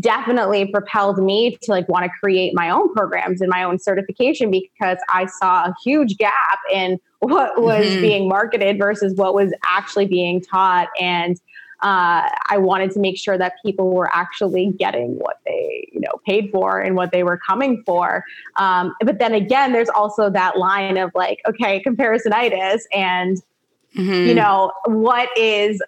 definitely 0.00 0.66
propelled 0.66 1.18
me 1.18 1.56
to 1.62 1.70
like 1.70 1.88
want 1.88 2.04
to 2.04 2.10
create 2.20 2.54
my 2.54 2.70
own 2.70 2.92
programs 2.94 3.40
and 3.40 3.50
my 3.50 3.62
own 3.62 3.78
certification 3.78 4.50
because 4.50 4.98
I 5.08 5.26
saw 5.26 5.64
a 5.64 5.74
huge 5.84 6.16
gap 6.18 6.58
in 6.72 7.00
what 7.20 7.60
was 7.60 7.86
mm-hmm. 7.86 8.00
being 8.00 8.28
marketed 8.28 8.78
versus 8.78 9.14
what 9.14 9.34
was 9.34 9.52
actually 9.64 10.06
being 10.06 10.40
taught. 10.40 10.88
And 11.00 11.40
uh, 11.80 12.28
I 12.48 12.58
wanted 12.58 12.90
to 12.92 13.00
make 13.00 13.18
sure 13.18 13.38
that 13.38 13.54
people 13.64 13.90
were 13.90 14.10
actually 14.12 14.72
getting 14.78 15.16
what 15.18 15.38
they, 15.44 15.88
you 15.92 16.00
know, 16.00 16.20
paid 16.26 16.50
for 16.50 16.80
and 16.80 16.96
what 16.96 17.12
they 17.12 17.22
were 17.22 17.38
coming 17.38 17.82
for. 17.86 18.24
Um, 18.56 18.94
but 19.00 19.18
then 19.18 19.32
again, 19.32 19.72
there's 19.72 19.88
also 19.88 20.28
that 20.30 20.58
line 20.58 20.96
of 20.96 21.12
like, 21.14 21.40
okay, 21.48 21.82
comparisonitis, 21.84 22.80
and 22.92 23.36
mm-hmm. 23.94 24.28
you 24.28 24.34
know, 24.34 24.72
what 24.86 25.28
is 25.38 25.80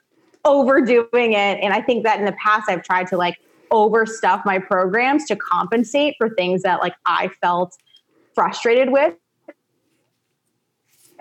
overdoing 0.44 1.32
it. 1.32 1.58
And 1.60 1.72
I 1.74 1.80
think 1.80 2.04
that 2.04 2.18
in 2.18 2.24
the 2.24 2.36
past, 2.42 2.68
I've 2.68 2.84
tried 2.84 3.08
to 3.08 3.16
like 3.16 3.36
overstuff 3.72 4.44
my 4.44 4.58
programs 4.58 5.24
to 5.26 5.36
compensate 5.36 6.14
for 6.18 6.30
things 6.30 6.62
that 6.62 6.80
like 6.80 6.94
I 7.06 7.28
felt 7.40 7.76
frustrated 8.34 8.90
with 8.90 9.14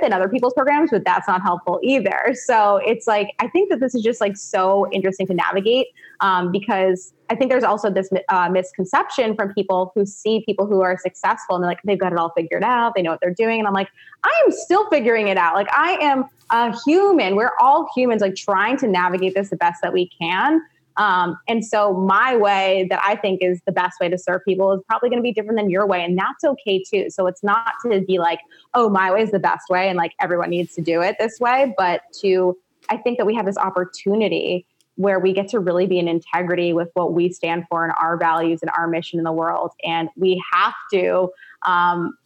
in 0.01 0.13
other 0.13 0.29
people's 0.29 0.53
programs, 0.53 0.91
but 0.91 1.03
that's 1.03 1.27
not 1.27 1.41
helpful 1.41 1.79
either. 1.83 2.33
So 2.33 2.77
it's 2.77 3.07
like, 3.07 3.31
I 3.39 3.47
think 3.47 3.69
that 3.69 3.79
this 3.79 3.93
is 3.95 4.01
just 4.01 4.21
like 4.21 4.37
so 4.37 4.89
interesting 4.91 5.27
to 5.27 5.33
navigate 5.33 5.87
um, 6.21 6.51
because 6.51 7.13
I 7.29 7.35
think 7.35 7.51
there's 7.51 7.63
also 7.63 7.89
this 7.89 8.09
uh, 8.29 8.49
misconception 8.49 9.35
from 9.35 9.53
people 9.53 9.91
who 9.95 10.05
see 10.05 10.43
people 10.45 10.65
who 10.65 10.81
are 10.81 10.97
successful 10.97 11.55
and 11.55 11.63
they're 11.63 11.71
like, 11.71 11.81
they've 11.83 11.99
got 11.99 12.13
it 12.13 12.17
all 12.17 12.31
figured 12.35 12.63
out, 12.63 12.93
they 12.95 13.01
know 13.01 13.11
what 13.11 13.19
they're 13.21 13.33
doing. 13.33 13.59
And 13.59 13.67
I'm 13.67 13.73
like, 13.73 13.89
I 14.23 14.43
am 14.45 14.51
still 14.51 14.89
figuring 14.89 15.27
it 15.27 15.37
out. 15.37 15.55
Like, 15.55 15.69
I 15.71 15.97
am 16.01 16.25
a 16.49 16.77
human. 16.85 17.35
We're 17.35 17.51
all 17.59 17.89
humans, 17.95 18.21
like 18.21 18.35
trying 18.35 18.77
to 18.77 18.87
navigate 18.87 19.35
this 19.35 19.49
the 19.49 19.57
best 19.57 19.81
that 19.81 19.93
we 19.93 20.09
can. 20.09 20.61
Um, 20.99 21.37
and 21.47 21.65
so 21.65 21.93
my 21.93 22.35
way 22.35 22.85
that 22.89 22.99
I 23.01 23.15
think 23.15 23.41
is 23.41 23.61
the 23.65 23.71
best 23.71 23.99
way 24.01 24.09
to 24.09 24.17
serve 24.17 24.41
people 24.45 24.73
is 24.73 24.81
probably 24.87 25.09
going 25.09 25.19
to 25.19 25.23
be 25.23 25.31
different 25.31 25.57
than 25.57 25.69
your 25.69 25.87
way. 25.87 26.03
And 26.03 26.17
that's 26.17 26.43
okay 26.43 26.83
too. 26.83 27.09
So 27.09 27.25
it's 27.25 27.41
not 27.41 27.71
to 27.85 28.01
be 28.01 28.19
like, 28.19 28.39
oh, 28.73 28.89
my 28.89 29.11
way 29.11 29.21
is 29.21 29.31
the 29.31 29.39
best 29.39 29.69
way 29.69 29.87
and 29.87 29.97
like 29.97 30.11
everyone 30.19 30.49
needs 30.49 30.75
to 30.75 30.81
do 30.81 31.01
it 31.01 31.15
this 31.17 31.39
way, 31.39 31.73
but 31.77 32.01
to, 32.21 32.57
I 32.89 32.97
think 32.97 33.17
that 33.17 33.25
we 33.25 33.33
have 33.35 33.45
this 33.45 33.57
opportunity 33.57 34.65
where 34.95 35.19
we 35.19 35.31
get 35.31 35.47
to 35.47 35.59
really 35.59 35.87
be 35.87 35.97
in 35.97 36.09
integrity 36.09 36.73
with 36.73 36.89
what 36.95 37.13
we 37.13 37.31
stand 37.31 37.63
for 37.69 37.85
and 37.85 37.93
our 37.97 38.17
values 38.17 38.59
and 38.61 38.69
our 38.77 38.85
mission 38.85 39.17
in 39.17 39.23
the 39.23 39.31
world. 39.31 39.71
And 39.85 40.09
we 40.17 40.43
have 40.51 40.73
to 40.91 41.29
um, 41.65 42.17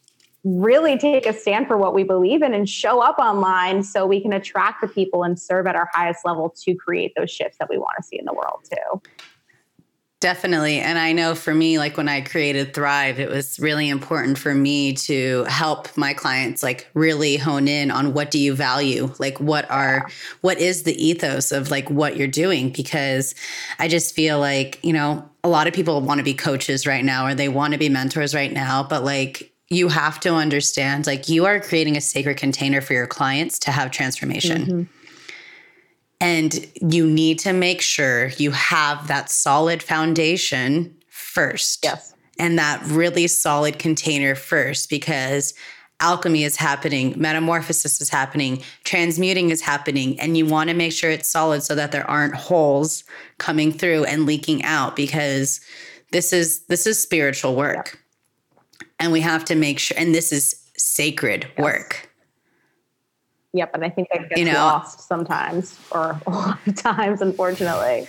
really 0.44 0.98
take 0.98 1.26
a 1.26 1.32
stand 1.32 1.66
for 1.66 1.76
what 1.78 1.94
we 1.94 2.04
believe 2.04 2.42
in 2.42 2.52
and 2.52 2.68
show 2.68 3.00
up 3.00 3.18
online 3.18 3.82
so 3.82 4.06
we 4.06 4.20
can 4.20 4.32
attract 4.32 4.82
the 4.82 4.88
people 4.88 5.24
and 5.24 5.40
serve 5.40 5.66
at 5.66 5.74
our 5.74 5.88
highest 5.92 6.24
level 6.24 6.54
to 6.62 6.74
create 6.74 7.12
those 7.16 7.30
shifts 7.30 7.56
that 7.58 7.68
we 7.70 7.78
want 7.78 7.96
to 7.96 8.02
see 8.02 8.18
in 8.18 8.26
the 8.26 8.34
world 8.34 8.60
too. 8.70 9.00
Definitely. 10.20 10.80
And 10.80 10.98
I 10.98 11.12
know 11.12 11.34
for 11.34 11.54
me, 11.54 11.78
like 11.78 11.98
when 11.98 12.08
I 12.08 12.22
created 12.22 12.72
Thrive, 12.72 13.20
it 13.20 13.28
was 13.28 13.60
really 13.60 13.90
important 13.90 14.38
for 14.38 14.54
me 14.54 14.94
to 14.94 15.44
help 15.44 15.94
my 15.98 16.14
clients 16.14 16.62
like 16.62 16.88
really 16.94 17.36
hone 17.36 17.68
in 17.68 17.90
on 17.90 18.14
what 18.14 18.30
do 18.30 18.38
you 18.38 18.54
value? 18.54 19.12
Like 19.18 19.38
what 19.38 19.70
are 19.70 20.08
what 20.40 20.58
is 20.58 20.84
the 20.84 20.94
ethos 20.94 21.52
of 21.52 21.70
like 21.70 21.90
what 21.90 22.16
you're 22.16 22.26
doing? 22.26 22.70
Because 22.70 23.34
I 23.78 23.86
just 23.86 24.14
feel 24.14 24.38
like, 24.38 24.78
you 24.82 24.94
know, 24.94 25.28
a 25.42 25.48
lot 25.48 25.66
of 25.66 25.74
people 25.74 26.00
want 26.00 26.20
to 26.20 26.24
be 26.24 26.32
coaches 26.32 26.86
right 26.86 27.04
now 27.04 27.26
or 27.26 27.34
they 27.34 27.50
want 27.50 27.72
to 27.72 27.78
be 27.78 27.90
mentors 27.90 28.34
right 28.34 28.52
now, 28.52 28.82
but 28.82 29.04
like 29.04 29.53
you 29.70 29.88
have 29.88 30.20
to 30.20 30.34
understand 30.34 31.06
like 31.06 31.28
you 31.28 31.46
are 31.46 31.60
creating 31.60 31.96
a 31.96 32.00
sacred 32.00 32.36
container 32.36 32.80
for 32.80 32.92
your 32.92 33.06
clients 33.06 33.58
to 33.60 33.70
have 33.70 33.90
transformation. 33.90 34.62
Mm-hmm. 34.62 34.82
And 36.20 36.66
you 36.80 37.06
need 37.06 37.38
to 37.40 37.52
make 37.52 37.80
sure 37.80 38.28
you 38.38 38.50
have 38.52 39.08
that 39.08 39.30
solid 39.30 39.82
foundation 39.82 40.94
first. 41.08 41.80
Yes. 41.84 42.14
And 42.38 42.58
that 42.58 42.82
really 42.86 43.26
solid 43.26 43.78
container 43.78 44.34
first 44.34 44.88
because 44.90 45.54
alchemy 46.00 46.44
is 46.44 46.56
happening, 46.56 47.14
metamorphosis 47.16 48.00
is 48.00 48.08
happening, 48.08 48.62
transmuting 48.84 49.50
is 49.50 49.60
happening, 49.60 50.18
and 50.18 50.36
you 50.36 50.44
want 50.46 50.68
to 50.68 50.74
make 50.74 50.92
sure 50.92 51.10
it's 51.10 51.30
solid 51.30 51.62
so 51.62 51.74
that 51.74 51.92
there 51.92 52.08
aren't 52.10 52.34
holes 52.34 53.04
coming 53.38 53.72
through 53.72 54.04
and 54.04 54.26
leaking 54.26 54.62
out 54.64 54.96
because 54.96 55.60
this 56.10 56.32
is 56.32 56.64
this 56.66 56.86
is 56.86 57.00
spiritual 57.00 57.54
work 57.54 57.98
and 59.04 59.12
we 59.12 59.20
have 59.20 59.44
to 59.44 59.54
make 59.54 59.78
sure 59.78 59.96
and 59.98 60.14
this 60.14 60.32
is 60.32 60.56
sacred 60.76 61.46
yes. 61.56 61.64
work. 61.64 62.10
Yep 63.52 63.70
and 63.74 63.84
i 63.84 63.90
think 63.90 64.08
that 64.12 64.28
gets 64.28 64.38
you 64.40 64.46
know, 64.46 64.54
lost 64.54 65.06
sometimes 65.06 65.78
or 65.92 66.20
a 66.26 66.30
lot 66.30 66.58
of 66.66 66.74
times 66.74 67.20
unfortunately. 67.20 68.08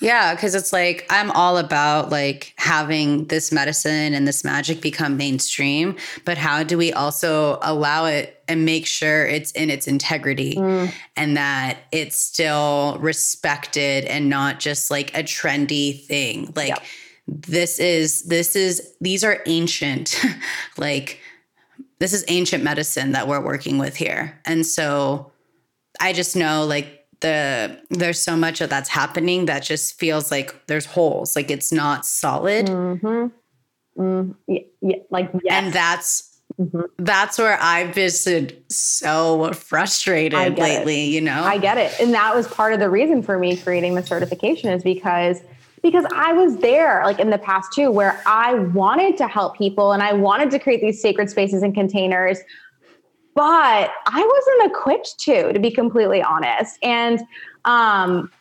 Yeah 0.00 0.34
because 0.34 0.54
it's 0.54 0.72
like 0.72 1.06
i'm 1.08 1.30
all 1.30 1.56
about 1.56 2.10
like 2.10 2.52
having 2.56 3.26
this 3.26 3.52
medicine 3.52 4.12
and 4.12 4.28
this 4.28 4.44
magic 4.44 4.82
become 4.82 5.16
mainstream 5.16 5.96
but 6.26 6.36
how 6.36 6.62
do 6.62 6.76
we 6.76 6.92
also 6.92 7.58
allow 7.62 8.04
it 8.04 8.42
and 8.48 8.66
make 8.66 8.86
sure 8.86 9.24
it's 9.24 9.52
in 9.52 9.70
its 9.70 9.86
integrity 9.86 10.56
mm. 10.56 10.92
and 11.16 11.36
that 11.38 11.78
it's 11.92 12.18
still 12.18 12.98
respected 13.00 14.04
and 14.04 14.28
not 14.28 14.60
just 14.60 14.90
like 14.90 15.16
a 15.16 15.22
trendy 15.22 16.04
thing? 16.04 16.52
Like 16.54 16.68
yep 16.68 16.82
this 17.26 17.78
is 17.78 18.22
this 18.24 18.54
is 18.54 18.94
these 19.00 19.24
are 19.24 19.40
ancient 19.46 20.20
like 20.76 21.20
this 21.98 22.12
is 22.12 22.24
ancient 22.28 22.62
medicine 22.62 23.12
that 23.12 23.26
we're 23.26 23.40
working 23.40 23.78
with 23.78 23.96
here 23.96 24.38
and 24.44 24.66
so 24.66 25.30
i 26.00 26.12
just 26.12 26.36
know 26.36 26.64
like 26.66 27.06
the 27.20 27.80
there's 27.90 28.20
so 28.20 28.36
much 28.36 28.60
of 28.60 28.68
that's 28.68 28.90
happening 28.90 29.46
that 29.46 29.62
just 29.62 29.98
feels 29.98 30.30
like 30.30 30.66
there's 30.66 30.84
holes 30.84 31.34
like 31.34 31.50
it's 31.50 31.72
not 31.72 32.04
solid 32.04 32.66
mm-hmm. 32.66 33.26
Mm, 33.96 34.34
yeah, 34.48 34.60
yeah, 34.82 34.96
like 35.10 35.30
yes. 35.44 35.64
and 35.64 35.72
that's 35.72 36.34
Mm-hmm. 36.60 36.82
That's 36.98 37.38
where 37.38 37.58
I've 37.60 37.94
been 37.94 38.10
so 38.68 39.52
frustrated 39.54 40.56
lately, 40.56 41.06
it. 41.06 41.08
you 41.08 41.20
know? 41.20 41.42
I 41.42 41.58
get 41.58 41.78
it. 41.78 41.98
And 42.00 42.14
that 42.14 42.34
was 42.34 42.46
part 42.46 42.72
of 42.72 42.80
the 42.80 42.88
reason 42.88 43.22
for 43.22 43.38
me 43.38 43.56
creating 43.56 43.94
the 43.96 44.04
certification 44.04 44.70
is 44.70 44.82
because 44.84 45.40
because 45.84 46.06
I 46.14 46.32
was 46.32 46.56
there 46.56 47.02
like 47.04 47.18
in 47.18 47.28
the 47.28 47.36
past 47.36 47.74
too, 47.74 47.90
where 47.90 48.22
I 48.24 48.54
wanted 48.54 49.18
to 49.18 49.28
help 49.28 49.54
people 49.58 49.92
and 49.92 50.02
I 50.02 50.14
wanted 50.14 50.50
to 50.52 50.58
create 50.58 50.80
these 50.80 51.00
sacred 51.00 51.28
spaces 51.28 51.62
and 51.62 51.74
containers, 51.74 52.38
but 53.34 53.90
I 54.06 54.32
wasn't 54.32 54.72
equipped 54.72 55.18
to, 55.20 55.52
to 55.52 55.58
be 55.58 55.70
completely 55.70 56.22
honest. 56.22 56.78
And, 56.82 57.20
um, 57.66 58.32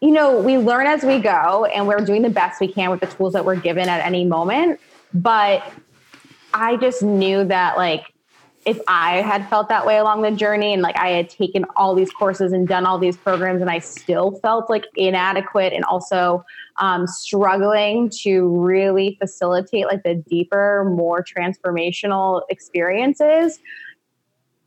you 0.00 0.12
know, 0.12 0.40
we 0.40 0.58
learn 0.58 0.86
as 0.86 1.02
we 1.02 1.18
go 1.18 1.64
and 1.64 1.88
we're 1.88 2.04
doing 2.04 2.22
the 2.22 2.30
best 2.30 2.60
we 2.60 2.72
can 2.72 2.88
with 2.90 3.00
the 3.00 3.08
tools 3.08 3.32
that 3.32 3.44
we're 3.44 3.56
given 3.56 3.88
at 3.88 4.06
any 4.06 4.24
moment. 4.24 4.78
But 5.12 5.68
I 6.54 6.76
just 6.76 7.02
knew 7.02 7.42
that 7.46 7.76
like 7.76 8.04
if 8.66 8.80
I 8.88 9.22
had 9.22 9.48
felt 9.48 9.68
that 9.68 9.86
way 9.86 9.98
along 9.98 10.22
the 10.22 10.32
journey 10.32 10.72
and 10.72 10.82
like 10.82 10.98
I 10.98 11.10
had 11.10 11.30
taken 11.30 11.64
all 11.76 11.94
these 11.94 12.10
courses 12.10 12.52
and 12.52 12.66
done 12.66 12.84
all 12.84 12.98
these 12.98 13.16
programs 13.16 13.62
and 13.62 13.70
I 13.70 13.78
still 13.78 14.32
felt 14.42 14.68
like 14.68 14.84
inadequate 14.96 15.72
and 15.72 15.84
also 15.84 16.44
um, 16.78 17.06
struggling 17.06 18.10
to 18.22 18.48
really 18.48 19.16
facilitate 19.20 19.86
like 19.86 20.02
the 20.02 20.16
deeper, 20.16 20.84
more 20.96 21.24
transformational 21.24 22.42
experiences, 22.50 23.60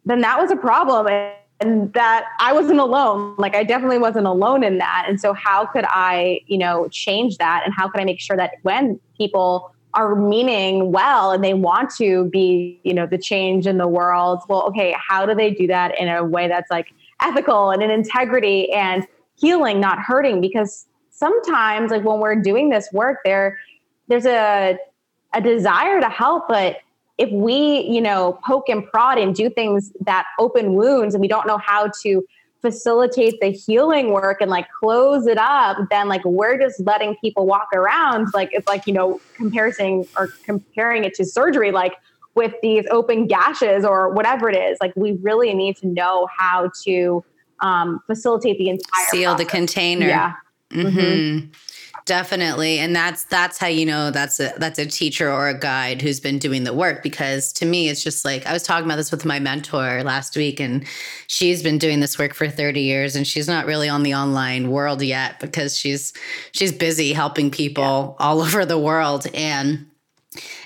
then 0.06 0.22
that 0.22 0.40
was 0.40 0.50
a 0.50 0.56
problem. 0.56 1.08
And, 1.08 1.34
and 1.62 1.92
that 1.92 2.26
I 2.40 2.54
wasn't 2.54 2.80
alone. 2.80 3.36
Like 3.38 3.54
I 3.54 3.66
definitely 3.66 3.98
wasn't 3.98 4.28
alone 4.28 4.64
in 4.64 4.78
that. 4.78 5.08
And 5.10 5.20
so 5.20 5.34
how 5.34 5.66
could 5.66 5.84
I, 5.90 6.40
you 6.48 6.58
know, 6.58 6.88
change 6.88 7.38
that? 7.38 7.64
And 7.66 7.74
how 7.74 7.90
could 7.90 8.00
I 8.00 8.06
make 8.06 8.22
sure 8.22 8.38
that 8.38 8.54
when 8.62 8.98
people 9.18 9.76
are 9.94 10.16
meaning 10.16 10.92
well 10.92 11.32
and 11.32 11.44
they 11.44 11.54
want 11.54 11.90
to 11.96 12.26
be, 12.26 12.80
you 12.84 12.94
know, 12.94 13.08
the 13.08 13.18
change 13.18 13.66
in 13.66 13.78
the 13.78 13.88
world. 13.88 14.40
Well, 14.48 14.64
okay, 14.68 14.96
how 15.08 15.26
do 15.26 15.34
they 15.34 15.52
do 15.52 15.68
that 15.68 16.00
in 16.00 16.08
a 16.08 16.24
way 16.24 16.48
that's 16.48 16.70
like 16.70 16.88
ethical 17.22 17.72
and 17.72 17.82
in 17.82 17.90
integrity 17.90 18.72
and 18.72 19.08
healing, 19.36 19.80
not 19.80 20.00
hurting? 20.00 20.42
Because 20.42 20.86
sometimes 21.10 21.92
like 21.92 22.04
when 22.04 22.20
we're 22.20 22.36
doing 22.36 22.70
this 22.70 22.90
work, 22.94 23.20
there 23.26 23.58
there's 24.08 24.26
a 24.26 24.78
a 25.34 25.42
desire 25.42 26.00
to 26.02 26.10
help, 26.10 26.48
but 26.48 26.78
if 27.20 27.30
we, 27.32 27.82
you 27.82 28.02
know, 28.02 28.40
poke 28.46 28.70
and 28.70 28.88
prod 28.88 29.18
and 29.18 29.36
do 29.36 29.50
things 29.50 29.92
that 30.02 30.26
open 30.40 30.74
wounds 30.74 31.14
and 31.14 31.22
we 31.22 31.28
don't 31.28 31.46
know 31.46 31.58
how 31.58 31.92
to 32.02 32.26
facilitate 32.62 33.40
the 33.40 33.52
healing 33.52 34.12
work 34.12 34.42
and 34.42 34.52
like 34.52 34.68
close 34.80 35.28
it 35.28 35.38
up, 35.38 35.78
then 35.90 36.08
like 36.08 36.24
we're 36.26 36.58
just 36.58 36.80
letting 36.82 37.16
people 37.22 37.46
walk 37.46 37.70
around 37.74 38.28
like 38.34 38.50
it's 38.52 38.68
like, 38.68 38.86
you 38.86 38.94
know, 38.94 39.20
comparison 39.36 40.06
or 40.18 40.30
comparing 40.44 41.04
it 41.04 41.14
to 41.16 41.26
surgery, 41.26 41.72
like 41.72 41.94
with 42.36 42.54
these 42.62 42.86
open 42.92 43.28
gashes 43.28 43.86
or 43.86 44.10
whatever 44.10 44.50
it 44.50 44.56
is. 44.56 44.78
Like 44.82 44.94
we 44.96 45.14
really 45.14 45.54
need 45.54 45.78
to 45.78 45.88
know 45.88 46.28
how 46.38 46.72
to 46.84 47.24
um, 47.62 48.02
facilitate 48.08 48.58
the 48.58 48.70
entire 48.70 49.06
seal 49.10 49.32
process. 49.32 49.46
the 49.46 49.50
container. 49.50 50.08
Yeah. 50.08 50.34
Mm-hmm. 50.72 50.98
Mm-hmm. 50.98 51.52
Definitely. 52.06 52.80
And 52.80 52.96
that's 52.96 53.24
that's 53.26 53.58
how 53.58 53.68
you 53.68 53.86
know 53.86 54.12
that's 54.12 54.40
a 54.40 54.54
that's 54.58 54.80
a 54.80 54.86
teacher 54.86 55.32
or 55.32 55.48
a 55.48 55.58
guide 55.58 56.02
who's 56.02 56.20
been 56.20 56.40
doing 56.40 56.64
the 56.64 56.74
work 56.74 57.04
because 57.04 57.54
to 57.54 57.66
me 57.66 57.90
it's 57.90 58.04
just 58.04 58.26
like 58.26 58.46
I 58.46 58.54
was 58.54 58.64
talking 58.64 58.86
about 58.86 58.96
this 58.96 59.12
with 59.12 59.26
my 59.26 59.40
mentor 59.40 60.04
last 60.04 60.36
week 60.36 60.60
and 60.60 60.86
she's 61.28 61.62
been 61.62 61.78
doing 61.78 62.00
this 62.00 62.18
work 62.18 62.34
for 62.34 62.48
30 62.48 62.82
years 62.82 63.16
and 63.16 63.28
she's 63.28 63.48
not 63.48 63.66
really 63.66 63.90
on 63.90 64.04
the 64.04 64.16
online 64.16 64.72
world 64.72 65.02
yet 65.02 65.40
because 65.40 65.78
she's 65.78 66.14
she's 66.52 66.72
busy 66.72 67.14
helping 67.14 67.52
people 67.52 68.16
yeah. 68.20 68.26
all 68.26 68.42
over 68.50 68.66
the 68.66 68.80
world 68.80 69.28
and 69.34 69.86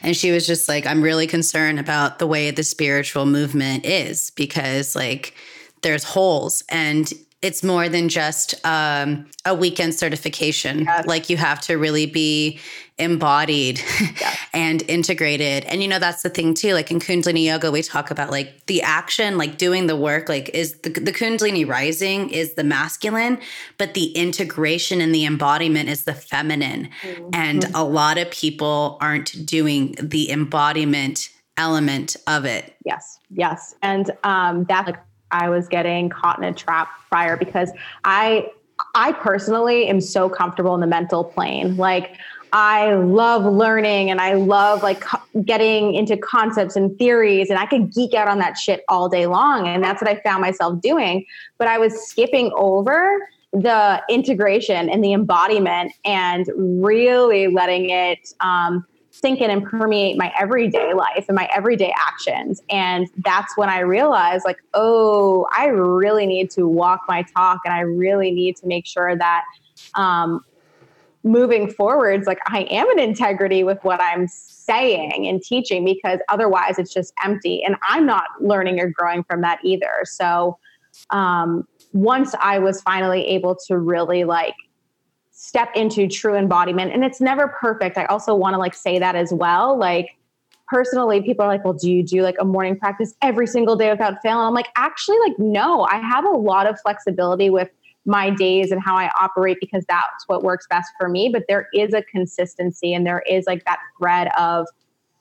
and 0.01 0.15
she 0.15 0.31
was 0.31 0.45
just 0.45 0.67
like 0.67 0.85
I'm 0.85 1.01
really 1.01 1.27
concerned 1.27 1.79
about 1.79 2.19
the 2.19 2.27
way 2.27 2.51
the 2.51 2.63
spiritual 2.63 3.25
movement 3.25 3.85
is 3.85 4.31
because 4.31 4.95
like 4.95 5.33
there's 5.81 6.03
holes 6.03 6.63
and 6.69 7.11
it's 7.43 7.61
more 7.61 7.89
than 7.89 8.07
just 8.07 8.55
um, 8.65 9.29
a 9.45 9.53
weekend 9.53 9.93
certification. 9.93 10.85
Yes. 10.85 11.05
Like 11.05 11.29
you 11.29 11.35
have 11.35 11.59
to 11.61 11.75
really 11.75 12.05
be 12.05 12.59
embodied 12.97 13.79
yes. 13.99 14.37
and 14.53 14.81
integrated. 14.87 15.65
And 15.65 15.81
you 15.81 15.89
know, 15.89 15.99
that's 15.99 16.21
the 16.21 16.29
thing 16.29 16.53
too. 16.53 16.73
Like 16.73 16.89
in 16.89 16.99
Kundalini 16.99 17.43
yoga, 17.43 17.69
we 17.69 17.81
talk 17.81 18.11
about 18.11 18.31
like 18.31 18.65
the 18.67 18.81
action, 18.81 19.37
like 19.37 19.57
doing 19.57 19.87
the 19.87 19.95
work, 19.97 20.29
like 20.29 20.49
is 20.49 20.79
the, 20.79 20.89
the 20.89 21.11
Kundalini 21.11 21.67
rising 21.67 22.29
is 22.29 22.53
the 22.53 22.63
masculine, 22.63 23.39
but 23.77 23.93
the 23.93 24.11
integration 24.11 25.01
and 25.01 25.13
the 25.13 25.25
embodiment 25.25 25.89
is 25.89 26.05
the 26.05 26.13
feminine. 26.13 26.89
Mm-hmm. 27.01 27.29
And 27.33 27.65
a 27.75 27.83
lot 27.83 28.17
of 28.17 28.31
people 28.31 28.97
aren't 29.01 29.45
doing 29.45 29.95
the 30.01 30.31
embodiment 30.31 31.29
element 31.57 32.15
of 32.25 32.45
it. 32.45 32.75
Yes. 32.85 33.19
Yes. 33.29 33.75
And 33.81 34.11
um, 34.23 34.65
that's 34.65 34.87
like 34.87 34.99
I 35.33 35.49
was 35.49 35.67
getting 35.67 36.09
caught 36.09 36.37
in 36.37 36.45
a 36.45 36.53
trap 36.53 36.87
prior 37.09 37.35
because 37.35 37.71
I 38.05 38.47
I 38.95 39.11
personally 39.13 39.87
am 39.87 39.99
so 39.99 40.29
comfortable 40.29 40.73
in 40.75 40.81
the 40.81 40.87
mental 40.87 41.23
plane. 41.23 41.75
Like 41.75 42.17
I 42.53 42.93
love 42.93 43.45
learning 43.45 44.11
and 44.11 44.21
I 44.21 44.33
love 44.33 44.83
like 44.83 45.03
getting 45.43 45.95
into 45.95 46.15
concepts 46.15 46.75
and 46.75 46.97
theories 46.97 47.49
and 47.49 47.57
I 47.57 47.65
could 47.65 47.91
geek 47.91 48.13
out 48.13 48.27
on 48.27 48.37
that 48.39 48.57
shit 48.57 48.83
all 48.87 49.09
day 49.09 49.25
long 49.25 49.67
and 49.67 49.83
that's 49.83 50.01
what 50.01 50.09
I 50.09 50.21
found 50.21 50.41
myself 50.41 50.79
doing, 50.81 51.25
but 51.57 51.67
I 51.67 51.79
was 51.79 51.93
skipping 52.07 52.51
over 52.55 53.27
the 53.53 54.01
integration 54.09 54.89
and 54.89 55.03
the 55.03 55.13
embodiment 55.13 55.93
and 56.05 56.47
really 56.57 57.47
letting 57.47 57.89
it 57.89 58.33
um, 58.39 58.85
sink 59.13 59.41
in 59.41 59.51
and 59.51 59.63
permeate 59.63 60.17
my 60.17 60.33
everyday 60.37 60.93
life 60.93 61.25
and 61.27 61.35
my 61.35 61.47
everyday 61.55 61.93
actions. 61.99 62.61
And 62.71 63.07
that's 63.23 63.55
when 63.55 63.69
I 63.69 63.79
realized, 63.79 64.43
like, 64.43 64.57
oh, 64.73 65.47
I 65.55 65.67
really 65.67 66.25
need 66.25 66.49
to 66.51 66.67
walk 66.67 67.01
my 67.07 67.21
talk 67.21 67.59
and 67.63 67.73
I 67.73 67.81
really 67.81 68.31
need 68.31 68.57
to 68.57 68.67
make 68.67 68.87
sure 68.87 69.15
that 69.15 69.43
um, 69.93 70.43
moving 71.23 71.69
forwards, 71.69 72.25
like, 72.25 72.39
I 72.47 72.63
am 72.63 72.89
in 72.89 72.97
integrity 72.97 73.63
with 73.63 73.77
what 73.83 74.01
I'm 74.01 74.27
saying 74.27 75.27
and 75.27 75.43
teaching 75.43 75.85
because 75.85 76.19
otherwise 76.27 76.79
it's 76.79 76.91
just 76.91 77.13
empty. 77.23 77.63
And 77.63 77.75
I'm 77.87 78.07
not 78.07 78.25
learning 78.41 78.79
or 78.79 78.89
growing 78.89 79.23
from 79.23 79.41
that 79.41 79.59
either. 79.63 80.01
So, 80.05 80.57
um, 81.11 81.67
once 81.91 82.33
I 82.41 82.57
was 82.57 82.81
finally 82.81 83.27
able 83.27 83.55
to 83.67 83.77
really 83.77 84.23
like 84.23 84.55
step 85.43 85.69
into 85.75 86.07
true 86.07 86.37
embodiment. 86.37 86.93
And 86.93 87.03
it's 87.03 87.19
never 87.19 87.49
perfect. 87.49 87.97
I 87.97 88.05
also 88.05 88.33
want 88.33 88.53
to 88.53 88.57
like 88.57 88.73
say 88.73 88.97
that 88.97 89.13
as 89.13 89.33
well 89.33 89.77
like 89.77 90.15
personally 90.69 91.21
people 91.21 91.43
are 91.43 91.49
like 91.49 91.65
well 91.65 91.73
do 91.73 91.91
you 91.91 92.01
do 92.01 92.21
like 92.21 92.37
a 92.39 92.45
morning 92.45 92.79
practice 92.79 93.13
every 93.21 93.45
single 93.45 93.75
day 93.75 93.91
without 93.91 94.21
fail? 94.21 94.39
And 94.39 94.47
i'm 94.47 94.53
like 94.53 94.69
actually 94.77 95.17
like 95.19 95.37
no. 95.37 95.83
I 95.83 95.97
have 95.97 96.23
a 96.23 96.29
lot 96.29 96.65
of 96.65 96.79
flexibility 96.79 97.49
with 97.49 97.69
my 98.05 98.29
days 98.29 98.71
and 98.71 98.81
how 98.81 98.95
i 98.95 99.11
operate 99.19 99.57
because 99.59 99.83
that's 99.89 100.25
what 100.27 100.43
works 100.43 100.65
best 100.69 100.89
for 100.97 101.09
me. 101.09 101.27
But 101.27 101.43
there 101.49 101.67
is 101.73 101.93
a 101.93 102.03
consistency 102.03 102.93
and 102.93 103.05
there 103.05 103.21
is 103.29 103.43
like 103.45 103.65
that 103.65 103.79
thread 103.99 104.29
of 104.37 104.65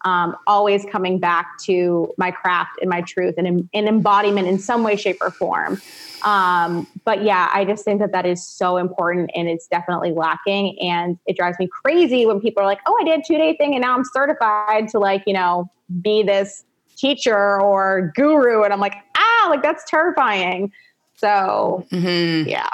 um, 0.04 0.36
always 0.46 0.84
coming 0.90 1.18
back 1.18 1.58
to 1.58 2.12
my 2.18 2.30
craft 2.30 2.78
and 2.80 2.90
my 2.90 3.00
truth 3.02 3.34
and 3.38 3.46
an 3.46 3.68
embodiment 3.88 4.48
in 4.48 4.58
some 4.58 4.82
way, 4.82 4.96
shape, 4.96 5.18
or 5.20 5.30
form. 5.30 5.80
Um, 6.24 6.86
but 7.04 7.24
yeah, 7.24 7.50
I 7.52 7.64
just 7.64 7.84
think 7.84 8.00
that 8.00 8.12
that 8.12 8.26
is 8.26 8.46
so 8.46 8.76
important 8.76 9.30
and 9.34 9.48
it's 9.48 9.66
definitely 9.66 10.12
lacking. 10.12 10.78
And 10.80 11.18
it 11.26 11.36
drives 11.36 11.58
me 11.58 11.68
crazy 11.68 12.26
when 12.26 12.40
people 12.40 12.62
are 12.62 12.66
like, 12.66 12.80
oh, 12.86 12.96
I 13.00 13.04
did 13.04 13.20
a 13.20 13.22
two 13.26 13.38
day 13.38 13.56
thing 13.56 13.74
and 13.74 13.82
now 13.82 13.96
I'm 13.96 14.04
certified 14.04 14.88
to 14.88 14.98
like, 14.98 15.24
you 15.26 15.32
know, 15.32 15.70
be 16.00 16.22
this 16.22 16.64
teacher 16.96 17.60
or 17.60 18.12
guru. 18.14 18.62
And 18.62 18.72
I'm 18.72 18.80
like, 18.80 18.94
ah, 19.16 19.46
like 19.50 19.62
that's 19.62 19.88
terrifying. 19.88 20.72
So 21.16 21.86
mm-hmm. 21.90 22.48
yeah 22.48 22.68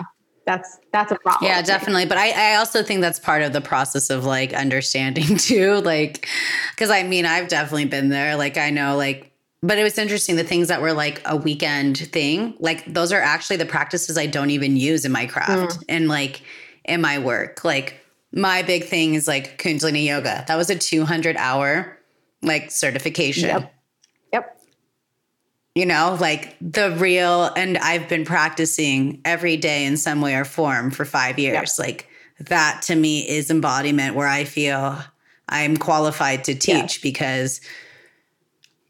that's 0.48 0.78
that's 0.92 1.12
a 1.12 1.16
problem. 1.16 1.50
Yeah, 1.50 1.60
definitely. 1.60 2.06
But 2.06 2.16
I, 2.16 2.52
I 2.52 2.56
also 2.56 2.82
think 2.82 3.02
that's 3.02 3.20
part 3.20 3.42
of 3.42 3.52
the 3.52 3.60
process 3.60 4.08
of 4.08 4.24
like 4.24 4.54
understanding 4.54 5.36
too. 5.36 5.74
Like, 5.82 6.26
because 6.70 6.88
I 6.88 7.02
mean, 7.02 7.26
I've 7.26 7.48
definitely 7.48 7.84
been 7.84 8.08
there. 8.08 8.34
Like, 8.34 8.56
I 8.56 8.70
know, 8.70 8.96
like, 8.96 9.30
but 9.62 9.76
it 9.76 9.82
was 9.82 9.98
interesting. 9.98 10.36
The 10.36 10.44
things 10.44 10.68
that 10.68 10.80
were 10.80 10.94
like 10.94 11.20
a 11.26 11.36
weekend 11.36 11.98
thing, 11.98 12.54
like 12.60 12.90
those 12.90 13.12
are 13.12 13.20
actually 13.20 13.56
the 13.56 13.66
practices 13.66 14.16
I 14.16 14.24
don't 14.24 14.48
even 14.48 14.78
use 14.78 15.04
in 15.04 15.12
my 15.12 15.26
craft 15.26 15.80
mm. 15.80 15.84
and 15.86 16.08
like 16.08 16.40
in 16.86 17.02
my 17.02 17.18
work. 17.18 17.62
Like, 17.62 18.00
my 18.32 18.62
big 18.62 18.84
thing 18.84 19.14
is 19.14 19.28
like 19.28 19.62
Kundalini 19.62 20.06
yoga. 20.06 20.44
That 20.48 20.56
was 20.56 20.70
a 20.70 20.78
200 20.78 21.36
hour 21.36 21.98
like 22.40 22.70
certification. 22.70 23.48
Yep 23.48 23.74
you 25.78 25.86
know, 25.86 26.18
like 26.20 26.56
the 26.60 26.90
real, 26.98 27.52
and 27.56 27.78
I've 27.78 28.08
been 28.08 28.24
practicing 28.24 29.20
every 29.24 29.56
day 29.56 29.84
in 29.84 29.96
some 29.96 30.20
way 30.20 30.34
or 30.34 30.44
form 30.44 30.90
for 30.90 31.04
five 31.04 31.38
years. 31.38 31.78
Yep. 31.78 31.86
Like 31.86 32.08
that 32.40 32.82
to 32.86 32.96
me 32.96 33.20
is 33.28 33.48
embodiment 33.48 34.16
where 34.16 34.26
I 34.26 34.42
feel 34.42 34.98
I'm 35.48 35.76
qualified 35.76 36.42
to 36.44 36.56
teach 36.56 37.00
because 37.00 37.60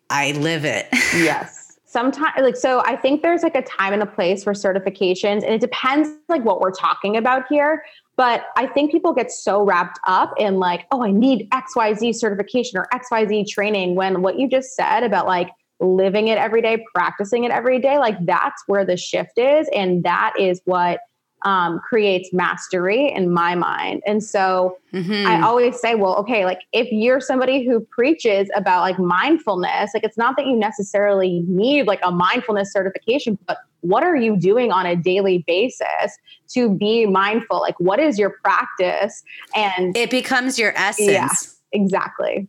I 0.08 0.32
live 0.32 0.64
it. 0.64 0.86
yes. 0.92 1.78
Sometimes, 1.84 2.32
like, 2.40 2.56
so 2.56 2.82
I 2.86 2.96
think 2.96 3.20
there's 3.20 3.42
like 3.42 3.54
a 3.54 3.62
time 3.62 3.92
and 3.92 4.02
a 4.02 4.06
place 4.06 4.42
for 4.42 4.54
certifications, 4.54 5.42
and 5.42 5.52
it 5.52 5.60
depends 5.60 6.08
like 6.30 6.42
what 6.42 6.58
we're 6.58 6.72
talking 6.72 7.18
about 7.18 7.44
here. 7.50 7.84
But 8.16 8.46
I 8.56 8.66
think 8.66 8.92
people 8.92 9.12
get 9.12 9.30
so 9.30 9.62
wrapped 9.62 10.00
up 10.06 10.32
in 10.38 10.58
like, 10.58 10.86
oh, 10.90 11.04
I 11.04 11.10
need 11.10 11.50
XYZ 11.50 12.14
certification 12.14 12.78
or 12.78 12.88
XYZ 12.94 13.46
training 13.46 13.94
when 13.94 14.22
what 14.22 14.38
you 14.38 14.48
just 14.48 14.74
said 14.74 15.04
about 15.04 15.26
like 15.26 15.50
living 15.80 16.28
it 16.28 16.38
every 16.38 16.62
day, 16.62 16.84
practicing 16.94 17.44
it 17.44 17.50
every 17.50 17.78
day, 17.78 17.98
like 17.98 18.16
that's 18.24 18.62
where 18.66 18.84
the 18.84 18.96
shift 18.96 19.38
is. 19.38 19.68
And 19.74 20.02
that 20.04 20.34
is 20.38 20.60
what 20.64 21.00
um, 21.44 21.78
creates 21.80 22.32
mastery 22.32 23.12
in 23.12 23.32
my 23.32 23.54
mind. 23.54 24.02
And 24.06 24.22
so 24.24 24.76
mm-hmm. 24.92 25.26
I 25.26 25.40
always 25.42 25.80
say, 25.80 25.94
well, 25.94 26.16
okay, 26.16 26.44
like 26.44 26.60
if 26.72 26.88
you're 26.90 27.20
somebody 27.20 27.64
who 27.64 27.80
preaches 27.80 28.48
about 28.56 28.80
like 28.80 28.98
mindfulness, 28.98 29.92
like 29.94 30.02
it's 30.02 30.18
not 30.18 30.36
that 30.36 30.46
you 30.46 30.56
necessarily 30.56 31.44
need 31.46 31.86
like 31.86 32.00
a 32.02 32.10
mindfulness 32.10 32.72
certification, 32.72 33.38
but 33.46 33.58
what 33.82 34.02
are 34.02 34.16
you 34.16 34.36
doing 34.36 34.72
on 34.72 34.84
a 34.84 34.96
daily 34.96 35.44
basis 35.46 36.18
to 36.48 36.70
be 36.70 37.06
mindful? 37.06 37.60
Like 37.60 37.78
what 37.78 38.00
is 38.00 38.18
your 38.18 38.30
practice? 38.42 39.22
And 39.54 39.96
it 39.96 40.10
becomes 40.10 40.58
your 40.58 40.72
essence. 40.76 41.08
Yeah, 41.08 41.28
exactly 41.72 42.48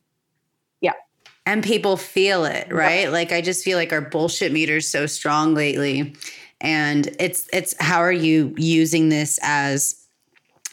and 1.50 1.64
people 1.64 1.98
feel 1.98 2.46
it, 2.46 2.72
right? 2.72 3.12
Like 3.12 3.32
I 3.32 3.42
just 3.42 3.66
feel 3.66 3.76
like 3.76 3.92
our 3.92 4.02
bullshit 4.02 4.52
meter's 4.52 4.88
so 4.88 5.08
strong 5.08 5.56
lately. 5.56 6.14
And 6.62 7.08
it's 7.20 7.50
it's 7.52 7.74
how 7.80 8.00
are 8.00 8.12
you 8.12 8.54
using 8.56 9.10
this 9.10 9.40
as 9.42 9.96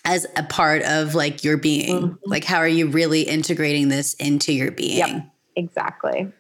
as 0.04 0.26
a 0.36 0.42
part 0.42 0.82
of 0.82 1.14
like 1.14 1.42
your 1.42 1.56
being? 1.56 2.02
Mm-hmm. 2.02 2.30
Like 2.30 2.44
how 2.44 2.58
are 2.58 2.68
you 2.68 2.88
really 2.88 3.22
integrating 3.22 3.88
this 3.88 4.12
into 4.14 4.52
your 4.52 4.70
being? 4.70 4.98
Yep, 4.98 5.30
exactly. 5.56 6.30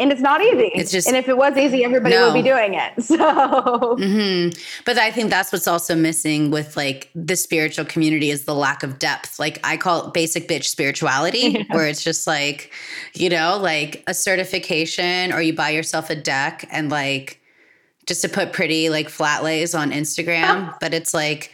And 0.00 0.10
it's 0.10 0.22
not 0.22 0.42
easy. 0.42 0.70
It's 0.74 0.90
just, 0.90 1.06
and 1.06 1.16
if 1.16 1.28
it 1.28 1.36
was 1.36 1.56
easy, 1.56 1.84
everybody 1.84 2.14
no. 2.14 2.26
would 2.26 2.34
be 2.34 2.42
doing 2.42 2.74
it. 2.74 2.92
So, 3.10 3.16
mm-hmm. 3.96 4.58
but 4.86 4.96
I 4.96 5.10
think 5.10 5.30
that's 5.30 5.52
what's 5.52 5.66
also 5.66 5.96
missing 5.96 6.50
with 6.50 6.76
like 6.76 7.10
the 7.14 7.34
spiritual 7.34 7.84
community 7.84 8.30
is 8.30 8.44
the 8.44 8.54
lack 8.54 8.82
of 8.84 9.00
depth. 9.00 9.38
Like 9.38 9.58
I 9.64 9.76
call 9.76 10.06
it 10.06 10.14
basic 10.14 10.48
bitch 10.48 10.64
spirituality, 10.64 11.38
yeah. 11.40 11.64
where 11.70 11.86
it's 11.86 12.04
just 12.04 12.26
like, 12.26 12.72
you 13.14 13.28
know, 13.28 13.58
like 13.60 14.04
a 14.06 14.14
certification 14.14 15.32
or 15.32 15.42
you 15.42 15.52
buy 15.52 15.70
yourself 15.70 16.08
a 16.08 16.14
deck 16.14 16.66
and 16.70 16.88
like 16.88 17.40
just 18.06 18.22
to 18.22 18.28
put 18.28 18.52
pretty 18.52 18.90
like 18.90 19.08
flat 19.08 19.42
lays 19.42 19.74
on 19.74 19.90
Instagram, 19.90 20.74
but 20.80 20.94
it's 20.94 21.12
like 21.12 21.52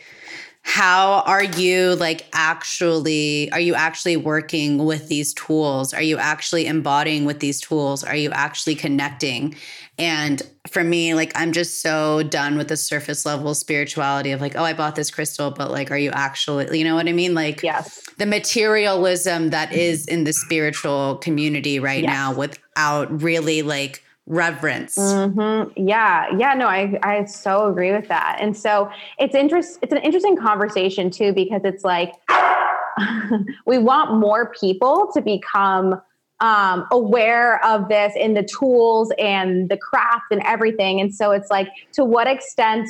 how 0.66 1.22
are 1.26 1.44
you 1.44 1.94
like 1.94 2.26
actually 2.32 3.48
are 3.52 3.60
you 3.60 3.76
actually 3.76 4.16
working 4.16 4.84
with 4.84 5.06
these 5.06 5.32
tools? 5.32 5.94
Are 5.94 6.02
you 6.02 6.18
actually 6.18 6.66
embodying 6.66 7.24
with 7.24 7.38
these 7.38 7.60
tools? 7.60 8.02
Are 8.02 8.16
you 8.16 8.32
actually 8.32 8.74
connecting? 8.74 9.54
And 9.96 10.42
for 10.66 10.82
me 10.82 11.14
like 11.14 11.30
i'm 11.36 11.52
just 11.52 11.80
so 11.80 12.24
done 12.24 12.58
with 12.58 12.66
the 12.66 12.76
surface 12.76 13.24
level 13.24 13.54
spirituality 13.54 14.32
of 14.32 14.40
like 14.40 14.56
oh 14.56 14.64
i 14.64 14.72
bought 14.72 14.96
this 14.96 15.12
crystal 15.12 15.52
but 15.52 15.70
like 15.70 15.92
are 15.92 15.96
you 15.96 16.10
actually 16.10 16.76
you 16.76 16.84
know 16.84 16.96
what 16.96 17.06
i 17.08 17.12
mean? 17.12 17.34
Like 17.34 17.62
yes. 17.62 18.00
the 18.18 18.26
materialism 18.26 19.50
that 19.50 19.72
is 19.72 20.04
in 20.06 20.24
the 20.24 20.32
spiritual 20.32 21.16
community 21.18 21.78
right 21.78 22.02
yes. 22.02 22.10
now 22.10 22.34
without 22.34 23.22
really 23.22 23.62
like 23.62 24.02
reverence. 24.26 24.96
Mm-hmm. 24.98 25.72
Yeah, 25.88 26.26
yeah, 26.36 26.54
no, 26.54 26.66
I 26.66 26.98
I 27.02 27.24
so 27.24 27.68
agree 27.68 27.92
with 27.92 28.08
that. 28.08 28.38
And 28.40 28.56
so 28.56 28.90
it's 29.18 29.34
interest 29.34 29.78
it's 29.82 29.92
an 29.92 29.98
interesting 29.98 30.36
conversation 30.36 31.10
too 31.10 31.32
because 31.32 31.62
it's 31.64 31.84
like 31.84 32.12
we 33.66 33.78
want 33.78 34.18
more 34.18 34.52
people 34.60 35.10
to 35.14 35.20
become 35.20 36.00
um, 36.40 36.86
aware 36.90 37.64
of 37.64 37.88
this 37.88 38.12
in 38.14 38.34
the 38.34 38.42
tools 38.42 39.12
and 39.18 39.68
the 39.68 39.76
craft 39.76 40.26
and 40.30 40.42
everything. 40.44 41.00
And 41.00 41.14
so 41.14 41.32
it's 41.32 41.50
like, 41.50 41.68
to 41.92 42.04
what 42.04 42.26
extent 42.26 42.88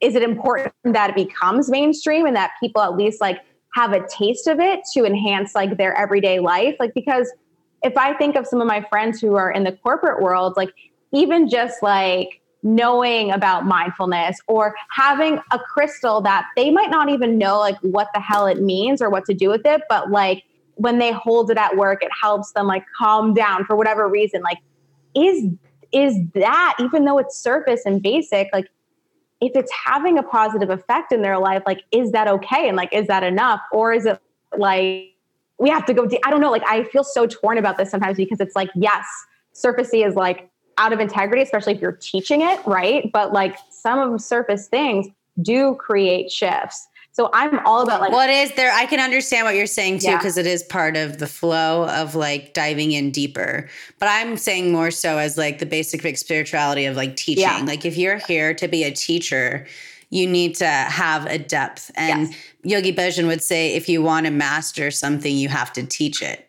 is 0.00 0.14
it 0.14 0.22
important 0.22 0.74
that 0.84 1.10
it 1.10 1.16
becomes 1.16 1.70
mainstream 1.70 2.26
and 2.26 2.34
that 2.34 2.52
people 2.60 2.82
at 2.82 2.96
least 2.96 3.20
like 3.20 3.38
have 3.74 3.92
a 3.92 4.04
taste 4.08 4.46
of 4.46 4.58
it 4.58 4.80
to 4.94 5.04
enhance 5.04 5.54
like 5.54 5.76
their 5.76 5.94
everyday 5.94 6.40
life? 6.40 6.74
Like, 6.80 6.94
because 6.94 7.30
if 7.82 7.96
I 7.96 8.14
think 8.14 8.36
of 8.36 8.46
some 8.46 8.60
of 8.60 8.66
my 8.66 8.82
friends 8.82 9.20
who 9.20 9.36
are 9.36 9.50
in 9.50 9.64
the 9.64 9.72
corporate 9.72 10.22
world, 10.22 10.54
like 10.56 10.70
even 11.12 11.48
just 11.48 11.82
like 11.82 12.40
knowing 12.62 13.30
about 13.30 13.64
mindfulness 13.64 14.38
or 14.46 14.74
having 14.94 15.40
a 15.50 15.58
crystal 15.58 16.20
that 16.20 16.46
they 16.56 16.70
might 16.70 16.90
not 16.90 17.08
even 17.08 17.38
know 17.38 17.58
like 17.58 17.78
what 17.80 18.08
the 18.14 18.20
hell 18.20 18.46
it 18.46 18.60
means 18.60 19.00
or 19.00 19.08
what 19.08 19.24
to 19.24 19.34
do 19.34 19.48
with 19.48 19.64
it, 19.64 19.82
but 19.88 20.10
like 20.10 20.44
when 20.74 20.98
they 20.98 21.12
hold 21.12 21.50
it 21.50 21.58
at 21.58 21.76
work, 21.76 22.02
it 22.02 22.10
helps 22.22 22.52
them 22.52 22.66
like 22.66 22.84
calm 22.98 23.34
down 23.34 23.64
for 23.64 23.76
whatever 23.76 24.08
reason. 24.08 24.42
Like, 24.42 24.58
is 25.14 25.44
is 25.92 26.14
that 26.34 26.76
even 26.78 27.04
though 27.04 27.18
it's 27.18 27.36
surface 27.36 27.82
and 27.84 28.00
basic, 28.02 28.48
like 28.52 28.68
if 29.40 29.52
it's 29.54 29.72
having 29.84 30.18
a 30.18 30.22
positive 30.22 30.70
effect 30.70 31.12
in 31.12 31.22
their 31.22 31.38
life, 31.38 31.62
like 31.66 31.82
is 31.92 32.12
that 32.12 32.28
okay? 32.28 32.68
And 32.68 32.76
like, 32.76 32.92
is 32.92 33.06
that 33.08 33.22
enough? 33.22 33.60
Or 33.72 33.92
is 33.92 34.06
it 34.06 34.20
like 34.56 35.14
we 35.60 35.68
have 35.68 35.84
to 35.86 35.94
go 35.94 36.06
deep. 36.06 36.20
I 36.24 36.30
don't 36.30 36.40
know. 36.40 36.50
Like 36.50 36.66
I 36.66 36.84
feel 36.84 37.04
so 37.04 37.26
torn 37.26 37.58
about 37.58 37.76
this 37.78 37.90
sometimes 37.90 38.16
because 38.16 38.40
it's 38.40 38.56
like, 38.56 38.70
yes, 38.74 39.06
surfacey 39.54 40.06
is 40.06 40.14
like 40.14 40.50
out 40.78 40.92
of 40.92 41.00
integrity, 41.00 41.42
especially 41.42 41.74
if 41.74 41.80
you're 41.80 41.92
teaching 41.92 42.40
it, 42.40 42.58
right? 42.66 43.10
But 43.12 43.32
like 43.32 43.56
some 43.70 43.98
of 43.98 44.20
surface 44.20 44.68
things 44.68 45.06
do 45.42 45.74
create 45.74 46.32
shifts. 46.32 46.88
So 47.12 47.28
I'm 47.32 47.58
all 47.66 47.82
about 47.82 48.00
like 48.00 48.12
what 48.12 48.30
is 48.30 48.52
there? 48.52 48.72
I 48.72 48.86
can 48.86 49.00
understand 49.00 49.44
what 49.44 49.54
you're 49.54 49.66
saying 49.66 49.98
too, 49.98 50.12
because 50.12 50.36
yeah. 50.36 50.42
it 50.42 50.46
is 50.46 50.62
part 50.62 50.96
of 50.96 51.18
the 51.18 51.26
flow 51.26 51.86
of 51.88 52.14
like 52.14 52.54
diving 52.54 52.92
in 52.92 53.10
deeper. 53.10 53.68
But 53.98 54.08
I'm 54.08 54.36
saying 54.36 54.72
more 54.72 54.90
so 54.90 55.18
as 55.18 55.36
like 55.36 55.58
the 55.58 55.66
basic 55.66 56.16
spirituality 56.16 56.86
of 56.86 56.96
like 56.96 57.16
teaching. 57.16 57.42
Yeah. 57.42 57.62
Like 57.66 57.84
if 57.84 57.98
you're 57.98 58.18
here 58.18 58.54
to 58.54 58.68
be 58.68 58.84
a 58.84 58.92
teacher, 58.92 59.66
you 60.10 60.26
need 60.26 60.56
to 60.56 60.66
have 60.66 61.26
a 61.26 61.38
depth. 61.38 61.90
And 61.94 62.28
yes. 62.28 62.36
Yogi 62.62 62.92
Bhajan 62.92 63.26
would 63.28 63.42
say, 63.42 63.74
if 63.74 63.88
you 63.88 64.02
want 64.02 64.26
to 64.26 64.32
master 64.32 64.90
something, 64.90 65.34
you 65.34 65.48
have 65.48 65.72
to 65.74 65.86
teach 65.86 66.20
it. 66.20 66.46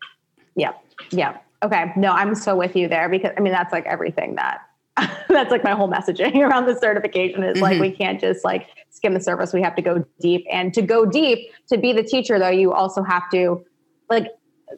Yeah. 0.56 0.74
Yeah. 1.12 1.38
Okay. 1.64 1.94
No, 1.96 2.12
I'm 2.12 2.36
so 2.36 2.56
with 2.56 2.76
you 2.76 2.88
there 2.88 3.08
because 3.08 3.32
I 3.38 3.42
mean, 3.42 3.54
that's 3.54 3.72
like 3.72 3.86
everything 3.86 4.36
that 4.36 4.62
that's 5.30 5.52
like 5.52 5.64
my 5.64 5.72
whole 5.72 5.90
messaging 5.90 6.36
around 6.48 6.66
the 6.66 6.76
certification 6.76 7.44
is 7.44 7.54
mm-hmm. 7.54 7.64
like 7.64 7.80
we 7.80 7.92
can't 7.92 8.20
just 8.20 8.44
like 8.44 8.68
skim 8.90 9.14
the 9.14 9.20
surface 9.20 9.54
we 9.54 9.62
have 9.62 9.76
to 9.76 9.82
go 9.82 10.06
deep 10.20 10.46
and 10.52 10.74
to 10.74 10.82
go 10.82 11.06
deep 11.06 11.50
to 11.68 11.78
be 11.78 11.94
the 11.94 12.04
teacher 12.04 12.38
though 12.38 12.50
you 12.50 12.74
also 12.74 13.02
have 13.02 13.24
to 13.32 13.64
like 14.10 14.28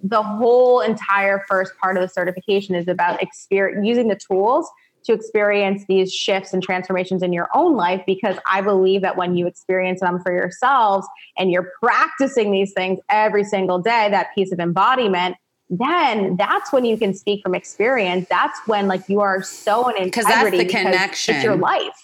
the 0.04 0.22
whole 0.22 0.82
entire 0.82 1.43
first 1.48 1.76
part 1.78 1.98
of 1.98 2.02
the 2.02 2.08
certification 2.08 2.76
is 2.76 2.88
about 2.88 3.22
experience 3.22 3.86
using 3.86 4.08
the 4.08 4.15
tools 4.15 4.69
to 5.06 5.13
experience 5.13 5.84
these 5.88 6.13
shifts 6.13 6.54
and 6.54 6.63
transformations 6.63 7.24
in 7.24 7.34
your 7.34 7.50
own 7.54 7.76
life 7.76 8.02
because 8.06 8.38
I 8.50 8.62
believe 8.62 9.02
that 9.02 9.18
when 9.18 9.36
you 9.36 9.48
experience 9.48 10.00
them 10.00 10.20
for 10.22 10.32
yourselves 10.32 11.08
and 11.38 11.52
you're 11.52 11.72
practicing 11.82 12.52
these 12.52 12.74
things 12.74 13.00
every 13.10 13.44
single 13.44 13.80
day, 13.80 14.10
that 14.10 14.34
piece 14.36 14.52
of 14.52 14.60
embodiment, 14.60 15.36
then 15.70 16.36
that's 16.38 16.72
when 16.72 16.86
you 16.86 16.98
can 16.98 17.13
speak 17.13 17.42
from 17.42 17.56
experience. 17.56 18.28
That's 18.30 18.60
when 18.68 18.88
like 18.88 19.08
you 19.08 19.22
are 19.22 19.42
so 19.42 19.89
in 19.89 20.04
integrity 20.04 20.10
because 20.10 20.26
that's 20.26 20.52
the 20.58 20.66
connection. 20.66 21.36
It's 21.36 21.44
your 21.44 21.56
life. 21.56 22.03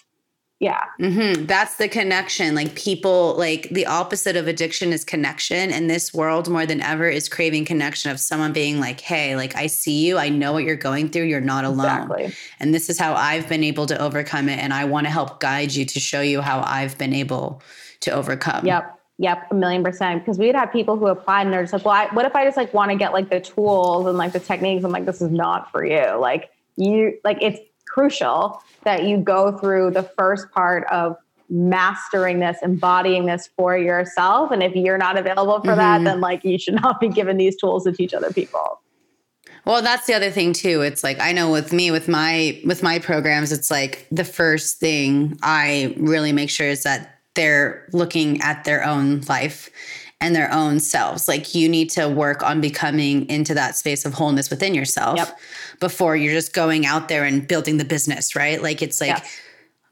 Yeah. 0.60 0.82
Mm-hmm. 1.00 1.46
That's 1.46 1.76
the 1.76 1.88
connection. 1.88 2.54
Like 2.54 2.74
people, 2.74 3.34
like 3.38 3.70
the 3.70 3.86
opposite 3.86 4.36
of 4.36 4.46
addiction 4.46 4.92
is 4.92 5.06
connection. 5.06 5.70
And 5.70 5.88
this 5.88 6.12
world 6.12 6.50
more 6.50 6.66
than 6.66 6.82
ever 6.82 7.08
is 7.08 7.30
craving 7.30 7.64
connection 7.64 8.10
of 8.10 8.20
someone 8.20 8.52
being 8.52 8.78
like, 8.78 9.00
hey, 9.00 9.36
like 9.36 9.56
I 9.56 9.68
see 9.68 10.06
you. 10.06 10.18
I 10.18 10.28
know 10.28 10.52
what 10.52 10.64
you're 10.64 10.76
going 10.76 11.08
through. 11.08 11.24
You're 11.24 11.40
not 11.40 11.64
alone. 11.64 12.02
Exactly. 12.02 12.34
And 12.60 12.74
this 12.74 12.90
is 12.90 12.98
how 12.98 13.14
I've 13.14 13.48
been 13.48 13.64
able 13.64 13.86
to 13.86 13.98
overcome 13.98 14.50
it. 14.50 14.58
And 14.58 14.74
I 14.74 14.84
want 14.84 15.06
to 15.06 15.10
help 15.10 15.40
guide 15.40 15.72
you 15.74 15.86
to 15.86 15.98
show 15.98 16.20
you 16.20 16.42
how 16.42 16.60
I've 16.60 16.98
been 16.98 17.14
able 17.14 17.62
to 18.00 18.10
overcome. 18.10 18.66
Yep. 18.66 18.98
Yep, 19.16 19.48
a 19.50 19.54
million 19.54 19.84
percent. 19.84 20.24
Because 20.24 20.38
we'd 20.38 20.54
have 20.54 20.72
people 20.72 20.96
who 20.96 21.06
applied 21.06 21.42
and 21.42 21.52
they're 21.52 21.62
just 21.62 21.74
like, 21.74 21.84
well, 21.84 21.94
I, 21.94 22.06
what 22.14 22.24
if 22.24 22.34
I 22.34 22.44
just 22.44 22.56
like 22.56 22.72
want 22.72 22.90
to 22.90 22.96
get 22.96 23.12
like 23.12 23.28
the 23.28 23.40
tools 23.40 24.06
and 24.06 24.16
like 24.16 24.32
the 24.32 24.40
techniques? 24.40 24.82
I'm 24.82 24.92
like, 24.92 25.04
this 25.04 25.20
is 25.20 25.30
not 25.30 25.70
for 25.70 25.84
you. 25.84 26.16
Like 26.18 26.50
you, 26.76 27.18
like 27.22 27.36
it's 27.42 27.60
crucial 27.92 28.62
that 28.84 29.04
you 29.04 29.18
go 29.18 29.56
through 29.58 29.90
the 29.90 30.02
first 30.02 30.50
part 30.50 30.86
of 30.90 31.16
mastering 31.48 32.38
this, 32.38 32.58
embodying 32.62 33.26
this 33.26 33.48
for 33.56 33.76
yourself. 33.76 34.50
And 34.52 34.62
if 34.62 34.74
you're 34.74 34.98
not 34.98 35.18
available 35.18 35.60
for 35.60 35.68
mm-hmm. 35.68 35.78
that, 35.78 36.04
then 36.04 36.20
like 36.20 36.44
you 36.44 36.58
should 36.58 36.74
not 36.82 37.00
be 37.00 37.08
given 37.08 37.36
these 37.36 37.56
tools 37.56 37.84
to 37.84 37.92
teach 37.92 38.14
other 38.14 38.32
people. 38.32 38.80
Well, 39.66 39.82
that's 39.82 40.06
the 40.06 40.14
other 40.14 40.30
thing 40.30 40.52
too. 40.52 40.80
It's 40.80 41.04
like 41.04 41.20
I 41.20 41.32
know 41.32 41.50
with 41.50 41.72
me 41.72 41.90
with 41.90 42.08
my 42.08 42.60
with 42.64 42.82
my 42.82 42.98
programs, 42.98 43.52
it's 43.52 43.70
like 43.70 44.06
the 44.10 44.24
first 44.24 44.78
thing 44.78 45.38
I 45.42 45.94
really 45.98 46.32
make 46.32 46.48
sure 46.48 46.66
is 46.66 46.82
that 46.84 47.20
they're 47.34 47.86
looking 47.92 48.40
at 48.40 48.64
their 48.64 48.84
own 48.84 49.20
life 49.28 49.70
and 50.20 50.34
their 50.34 50.52
own 50.52 50.80
selves. 50.80 51.28
Like 51.28 51.54
you 51.54 51.68
need 51.68 51.90
to 51.90 52.08
work 52.08 52.42
on 52.42 52.60
becoming 52.60 53.28
into 53.28 53.54
that 53.54 53.76
space 53.76 54.04
of 54.04 54.14
wholeness 54.14 54.50
within 54.50 54.74
yourself. 54.74 55.16
Yep 55.16 55.38
before 55.80 56.14
you're 56.14 56.34
just 56.34 56.52
going 56.52 56.86
out 56.86 57.08
there 57.08 57.24
and 57.24 57.48
building 57.48 57.78
the 57.78 57.84
business, 57.84 58.36
right? 58.36 58.62
Like 58.62 58.82
it's 58.82 59.00
like. 59.00 59.24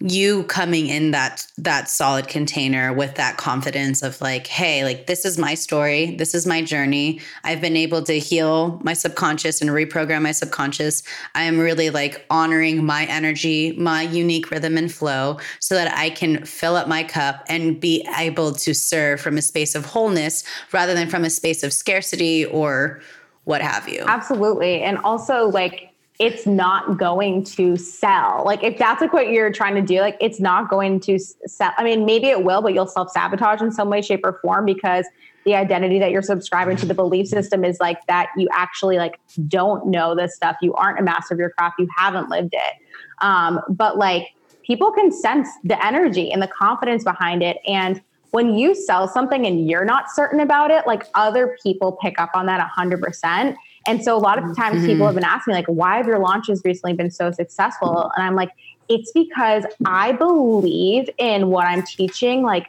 You 0.01 0.45
coming 0.45 0.87
in 0.87 1.11
that 1.11 1.45
that 1.59 1.91
solid 1.91 2.29
container 2.29 2.93
with 2.93 3.17
that 3.17 3.37
confidence 3.37 4.03
of 4.03 4.21
like, 4.21 4.47
hey, 4.47 4.85
like 4.85 5.07
this 5.07 5.25
is 5.25 5.39
my 5.39 5.55
story, 5.55 6.15
this 6.15 6.37
is 6.37 6.47
my 6.47 6.63
journey. 6.63 7.21
I've 7.43 7.61
been 7.61 7.77
able 7.77 8.03
to 8.03 8.19
heal 8.19 8.81
my 8.85 8.93
subconscious 8.93 9.61
and 9.61 9.71
reprogram 9.71 10.23
my 10.23 10.31
subconscious. 10.31 11.03
I 11.35 11.43
am 11.43 11.59
really 11.59 11.91
like 11.91 12.25
honoring 12.31 12.85
my 12.85 13.07
energy, 13.07 13.73
my 13.73 14.03
unique 14.03 14.53
rhythm 14.53 14.79
and 14.79 14.93
flow 14.93 15.39
so 15.59 15.75
that 15.75 15.93
I 15.97 16.11
can 16.11 16.45
fill 16.45 16.77
up 16.77 16.87
my 16.87 17.03
cup 17.03 17.45
and 17.49 17.81
be 17.81 18.07
able 18.17 18.53
to 18.53 18.75
serve 18.75 19.21
from 19.21 19.37
a 19.37 19.43
space 19.43 19.75
of 19.75 19.85
wholeness 19.85 20.45
rather 20.73 20.95
than 20.95 21.09
from 21.09 21.25
a 21.25 21.31
space 21.31 21.65
of 21.65 21.73
scarcity 21.73 22.45
or 22.45 23.01
what 23.45 23.63
have 23.63 23.89
you. 23.89 24.05
Absolutely. 24.07 24.83
And 24.83 24.99
also 24.99 25.49
like 25.49 25.88
it's 26.19 26.47
not 26.47 26.99
going 26.99 27.45
to 27.45 27.77
sell. 27.77 28.43
Like 28.45 28.65
if 28.65 28.77
that's 28.77 29.01
like 29.01 29.13
what 29.13 29.29
you're 29.29 29.53
trying 29.53 29.77
to 29.77 29.83
do, 29.83 30.01
like 30.01 30.17
it's 30.21 30.41
not 30.41 30.69
going 30.69 30.99
to 31.01 31.19
sell. 31.19 31.73
I 31.77 31.85
mean, 31.85 32.05
maybe 32.05 32.27
it 32.27 32.43
will, 32.43 32.61
but 32.61 32.75
you'll 32.75 32.89
self-sabotage 32.89 33.63
in 33.63 33.71
some 33.71 33.89
way, 33.89 34.03
shape, 34.03 34.25
or 34.25 34.41
form 34.43 34.65
because 34.65 35.07
the 35.45 35.55
identity 35.55 35.99
that 36.01 36.11
you're 36.11 36.23
subscribing 36.23 36.77
to 36.79 36.87
the 36.87 36.95
belief 36.95 37.29
system 37.29 37.65
is 37.65 37.79
like 37.79 38.05
that 38.07 38.31
you 38.37 38.49
actually 38.53 38.97
like 38.97 39.21
don't 39.47 39.87
know 39.87 40.17
this 40.17 40.35
stuff. 40.35 40.57
You 40.61 40.75
aren't 40.75 40.99
a 40.99 41.03
master 41.03 41.35
of 41.35 41.41
your 41.41 41.51
craft. 41.51 41.77
You 41.79 41.89
haven't 41.97 42.29
lived 42.29 42.53
it. 42.53 42.83
Um, 43.21 43.61
but 43.69 43.97
like 43.97 44.35
people 44.65 44.91
can 44.91 45.13
sense 45.13 45.49
the 45.63 45.85
energy 45.85 46.33
and 46.33 46.43
the 46.43 46.49
confidence 46.49 47.05
behind 47.05 47.45
it. 47.45 47.59
And 47.67 48.03
when 48.33 48.59
you 48.59 48.75
sell 48.75 49.09
something 49.09 49.47
and 49.47 49.69
you're 49.69 49.85
not 49.85 50.11
certain 50.11 50.41
about 50.41 50.71
it, 50.71 50.87
like 50.87 51.05
other 51.15 51.57
people 51.63 51.93
pick 51.93 52.21
up 52.21 52.31
on 52.35 52.47
that 52.47 52.69
100%. 52.77 53.57
And 53.87 54.03
so 54.03 54.17
a 54.17 54.19
lot 54.19 54.39
of 54.39 54.57
times 54.57 54.79
mm-hmm. 54.79 54.87
people 54.87 55.07
have 55.07 55.15
been 55.15 55.25
asking, 55.25 55.53
me, 55.53 55.59
like, 55.59 55.67
why 55.67 55.97
have 55.97 56.07
your 56.07 56.19
launches 56.19 56.63
recently 56.65 56.95
been 56.95 57.11
so 57.11 57.31
successful? 57.31 58.11
And 58.17 58.25
I'm 58.25 58.35
like, 58.35 58.51
it's 58.89 59.13
because 59.13 59.65
I 59.85 60.13
believe 60.13 61.09
in 61.19 61.49
what 61.49 61.67
I'm 61.67 61.83
teaching, 61.83 62.43
like 62.43 62.67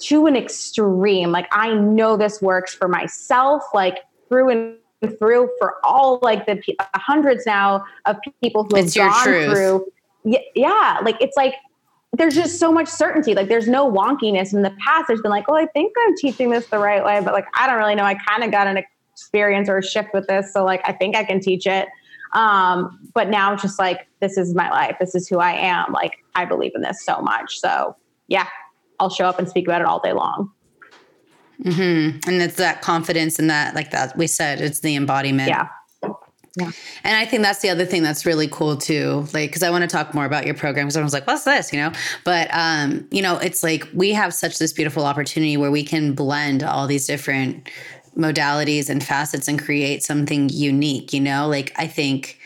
to 0.00 0.26
an 0.26 0.36
extreme. 0.36 1.30
Like, 1.30 1.46
I 1.52 1.74
know 1.74 2.16
this 2.16 2.42
works 2.42 2.74
for 2.74 2.88
myself, 2.88 3.62
like 3.72 3.98
through 4.28 4.48
and 4.50 4.76
through 5.18 5.50
for 5.58 5.74
all 5.84 6.18
like 6.22 6.46
the 6.46 6.62
hundreds 6.94 7.46
now 7.46 7.84
of 8.06 8.16
people 8.42 8.64
who 8.64 8.76
it's 8.76 8.94
have 8.94 9.10
gone 9.10 9.24
truth. 9.24 9.50
through. 9.50 9.86
Yeah, 10.24 10.38
yeah, 10.54 11.00
like 11.02 11.16
it's 11.20 11.36
like 11.36 11.54
there's 12.12 12.34
just 12.34 12.58
so 12.58 12.70
much 12.70 12.88
certainty. 12.88 13.34
Like 13.34 13.48
there's 13.48 13.68
no 13.68 13.90
wonkiness 13.90 14.52
in 14.52 14.62
the 14.62 14.74
past. 14.84 15.08
There's 15.08 15.20
been 15.20 15.30
like, 15.30 15.46
oh, 15.48 15.56
I 15.56 15.66
think 15.66 15.92
I'm 16.06 16.16
teaching 16.16 16.50
this 16.50 16.66
the 16.66 16.78
right 16.78 17.04
way, 17.04 17.20
but 17.24 17.32
like 17.32 17.46
I 17.58 17.66
don't 17.66 17.78
really 17.78 17.94
know. 17.94 18.04
I 18.04 18.14
kind 18.14 18.44
of 18.44 18.50
got 18.50 18.66
an 18.66 18.76
experience 19.22 19.68
or 19.68 19.78
a 19.78 19.82
shift 19.82 20.08
with 20.12 20.26
this, 20.26 20.52
so 20.52 20.64
like 20.64 20.80
I 20.84 20.92
think 20.92 21.16
I 21.16 21.24
can 21.24 21.40
teach 21.40 21.66
it. 21.66 21.88
Um, 22.32 23.10
but 23.14 23.28
now 23.28 23.52
it's 23.52 23.62
just 23.62 23.78
like 23.78 24.08
this 24.20 24.36
is 24.36 24.54
my 24.54 24.70
life. 24.70 24.96
This 24.98 25.14
is 25.14 25.28
who 25.28 25.38
I 25.38 25.52
am. 25.52 25.92
Like 25.92 26.18
I 26.34 26.44
believe 26.44 26.72
in 26.74 26.82
this 26.82 27.04
so 27.04 27.20
much. 27.20 27.58
So 27.58 27.96
yeah, 28.28 28.48
I'll 28.98 29.10
show 29.10 29.26
up 29.26 29.38
and 29.38 29.48
speak 29.48 29.66
about 29.66 29.80
it 29.80 29.86
all 29.86 30.00
day 30.00 30.12
long. 30.12 30.50
Mm-hmm. 31.62 32.28
And 32.28 32.42
it's 32.42 32.56
that 32.56 32.82
confidence 32.82 33.38
and 33.38 33.48
that, 33.50 33.74
like 33.74 33.90
that 33.92 34.16
we 34.16 34.26
said, 34.26 34.60
it's 34.60 34.80
the 34.80 34.96
embodiment. 34.96 35.48
Yeah. 35.48 35.68
Yeah. 36.58 36.70
And 37.02 37.16
I 37.16 37.24
think 37.24 37.42
that's 37.42 37.60
the 37.60 37.70
other 37.70 37.86
thing 37.86 38.02
that's 38.02 38.26
really 38.26 38.46
cool 38.46 38.76
too. 38.76 39.26
Like, 39.32 39.50
cause 39.52 39.62
I 39.62 39.70
want 39.70 39.82
to 39.82 39.88
talk 39.88 40.12
more 40.12 40.26
about 40.26 40.44
your 40.44 40.54
program. 40.54 40.86
Cause 40.86 40.98
I 40.98 41.02
was 41.02 41.14
like, 41.14 41.26
what's 41.26 41.44
this? 41.44 41.72
You 41.72 41.80
know, 41.80 41.92
but, 42.24 42.48
um, 42.52 43.06
you 43.10 43.22
know, 43.22 43.38
it's 43.38 43.62
like 43.62 43.88
we 43.94 44.10
have 44.10 44.34
such 44.34 44.58
this 44.58 44.70
beautiful 44.70 45.06
opportunity 45.06 45.56
where 45.56 45.70
we 45.70 45.82
can 45.82 46.12
blend 46.12 46.62
all 46.62 46.86
these 46.86 47.06
different 47.06 47.70
modalities 48.16 48.88
and 48.88 49.02
facets 49.02 49.48
and 49.48 49.62
create 49.62 50.02
something 50.02 50.48
unique, 50.50 51.12
you 51.12 51.20
know, 51.20 51.48
like 51.48 51.72
I 51.76 51.86
think 51.86 52.38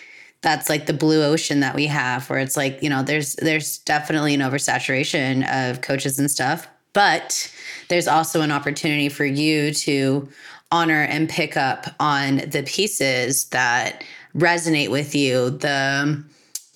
that's 0.42 0.68
like 0.68 0.86
the 0.86 0.92
blue 0.92 1.22
ocean 1.22 1.60
that 1.60 1.74
we 1.74 1.86
have 1.86 2.28
where 2.30 2.38
it's 2.38 2.56
like, 2.56 2.82
you 2.82 2.88
know, 2.88 3.02
there's, 3.02 3.34
there's 3.36 3.78
definitely 3.78 4.34
an 4.34 4.40
oversaturation 4.40 5.44
of 5.50 5.80
coaches 5.80 6.18
and 6.18 6.30
stuff, 6.30 6.68
but 6.92 7.52
there's 7.88 8.06
also 8.06 8.42
an 8.42 8.52
opportunity 8.52 9.08
for 9.08 9.24
you 9.24 9.72
to 9.72 10.28
honor 10.70 11.02
and 11.02 11.28
pick 11.28 11.56
up 11.56 11.86
on 12.00 12.36
the 12.48 12.62
pieces 12.66 13.46
that 13.46 14.04
resonate 14.36 14.90
with 14.90 15.14
you 15.14 15.50
the 15.50 16.22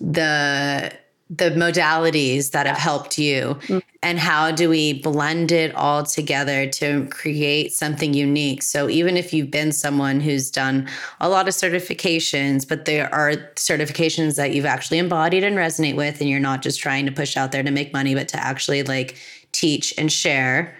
the 0.00 0.92
the 1.30 1.50
modalities 1.52 2.50
that 2.50 2.66
have 2.66 2.76
helped 2.76 3.16
you 3.16 3.56
mm-hmm. 3.62 3.78
and 4.02 4.18
how 4.18 4.50
do 4.50 4.68
we 4.68 4.94
blend 4.94 5.52
it 5.52 5.72
all 5.76 6.02
together 6.02 6.66
to 6.66 7.06
create 7.08 7.72
something 7.72 8.12
unique 8.12 8.62
so 8.62 8.88
even 8.88 9.16
if 9.16 9.32
you've 9.32 9.50
been 9.50 9.70
someone 9.70 10.18
who's 10.18 10.50
done 10.50 10.88
a 11.20 11.28
lot 11.28 11.46
of 11.46 11.54
certifications 11.54 12.66
but 12.68 12.84
there 12.84 13.12
are 13.14 13.32
certifications 13.54 14.34
that 14.34 14.52
you've 14.52 14.66
actually 14.66 14.98
embodied 14.98 15.44
and 15.44 15.56
resonate 15.56 15.94
with 15.94 16.20
and 16.20 16.28
you're 16.28 16.40
not 16.40 16.62
just 16.62 16.80
trying 16.80 17.06
to 17.06 17.12
push 17.12 17.36
out 17.36 17.52
there 17.52 17.62
to 17.62 17.70
make 17.70 17.92
money 17.92 18.14
but 18.14 18.26
to 18.26 18.36
actually 18.36 18.82
like 18.82 19.16
teach 19.52 19.94
and 19.96 20.10
share 20.10 20.76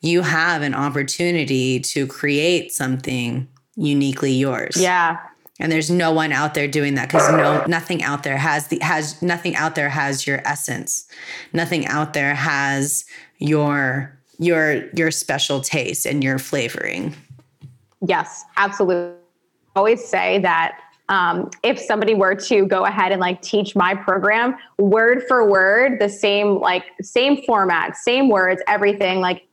you 0.00 0.22
have 0.22 0.62
an 0.62 0.74
opportunity 0.74 1.80
to 1.80 2.06
create 2.06 2.72
something 2.72 3.48
uniquely 3.76 4.32
yours. 4.32 4.76
Yeah. 4.76 5.18
And 5.60 5.72
there's 5.72 5.90
no 5.90 6.12
one 6.12 6.32
out 6.32 6.54
there 6.54 6.68
doing 6.68 6.94
that 6.94 7.08
because 7.08 7.28
no 7.32 7.64
nothing 7.66 8.02
out 8.02 8.22
there 8.22 8.36
has 8.36 8.68
the 8.68 8.78
has 8.80 9.20
nothing 9.20 9.56
out 9.56 9.74
there 9.74 9.88
has 9.88 10.26
your 10.26 10.40
essence. 10.44 11.08
Nothing 11.52 11.86
out 11.86 12.14
there 12.14 12.34
has 12.34 13.04
your 13.38 14.16
your 14.38 14.88
your 14.94 15.10
special 15.10 15.60
taste 15.60 16.06
and 16.06 16.22
your 16.22 16.38
flavoring. 16.38 17.14
Yes, 18.06 18.44
absolutely. 18.56 19.14
I 19.74 19.78
always 19.78 20.04
say 20.04 20.38
that 20.40 20.78
um, 21.08 21.50
if 21.62 21.78
somebody 21.78 22.14
were 22.14 22.34
to 22.34 22.66
go 22.66 22.84
ahead 22.84 23.12
and 23.12 23.20
like 23.20 23.40
teach 23.42 23.74
my 23.74 23.94
program 23.94 24.54
word 24.78 25.24
for 25.26 25.48
word, 25.48 25.98
the 26.00 26.08
same 26.08 26.60
like 26.60 26.84
same 27.00 27.42
format, 27.44 27.96
same 27.96 28.28
words, 28.28 28.62
everything, 28.68 29.20
like 29.20 29.46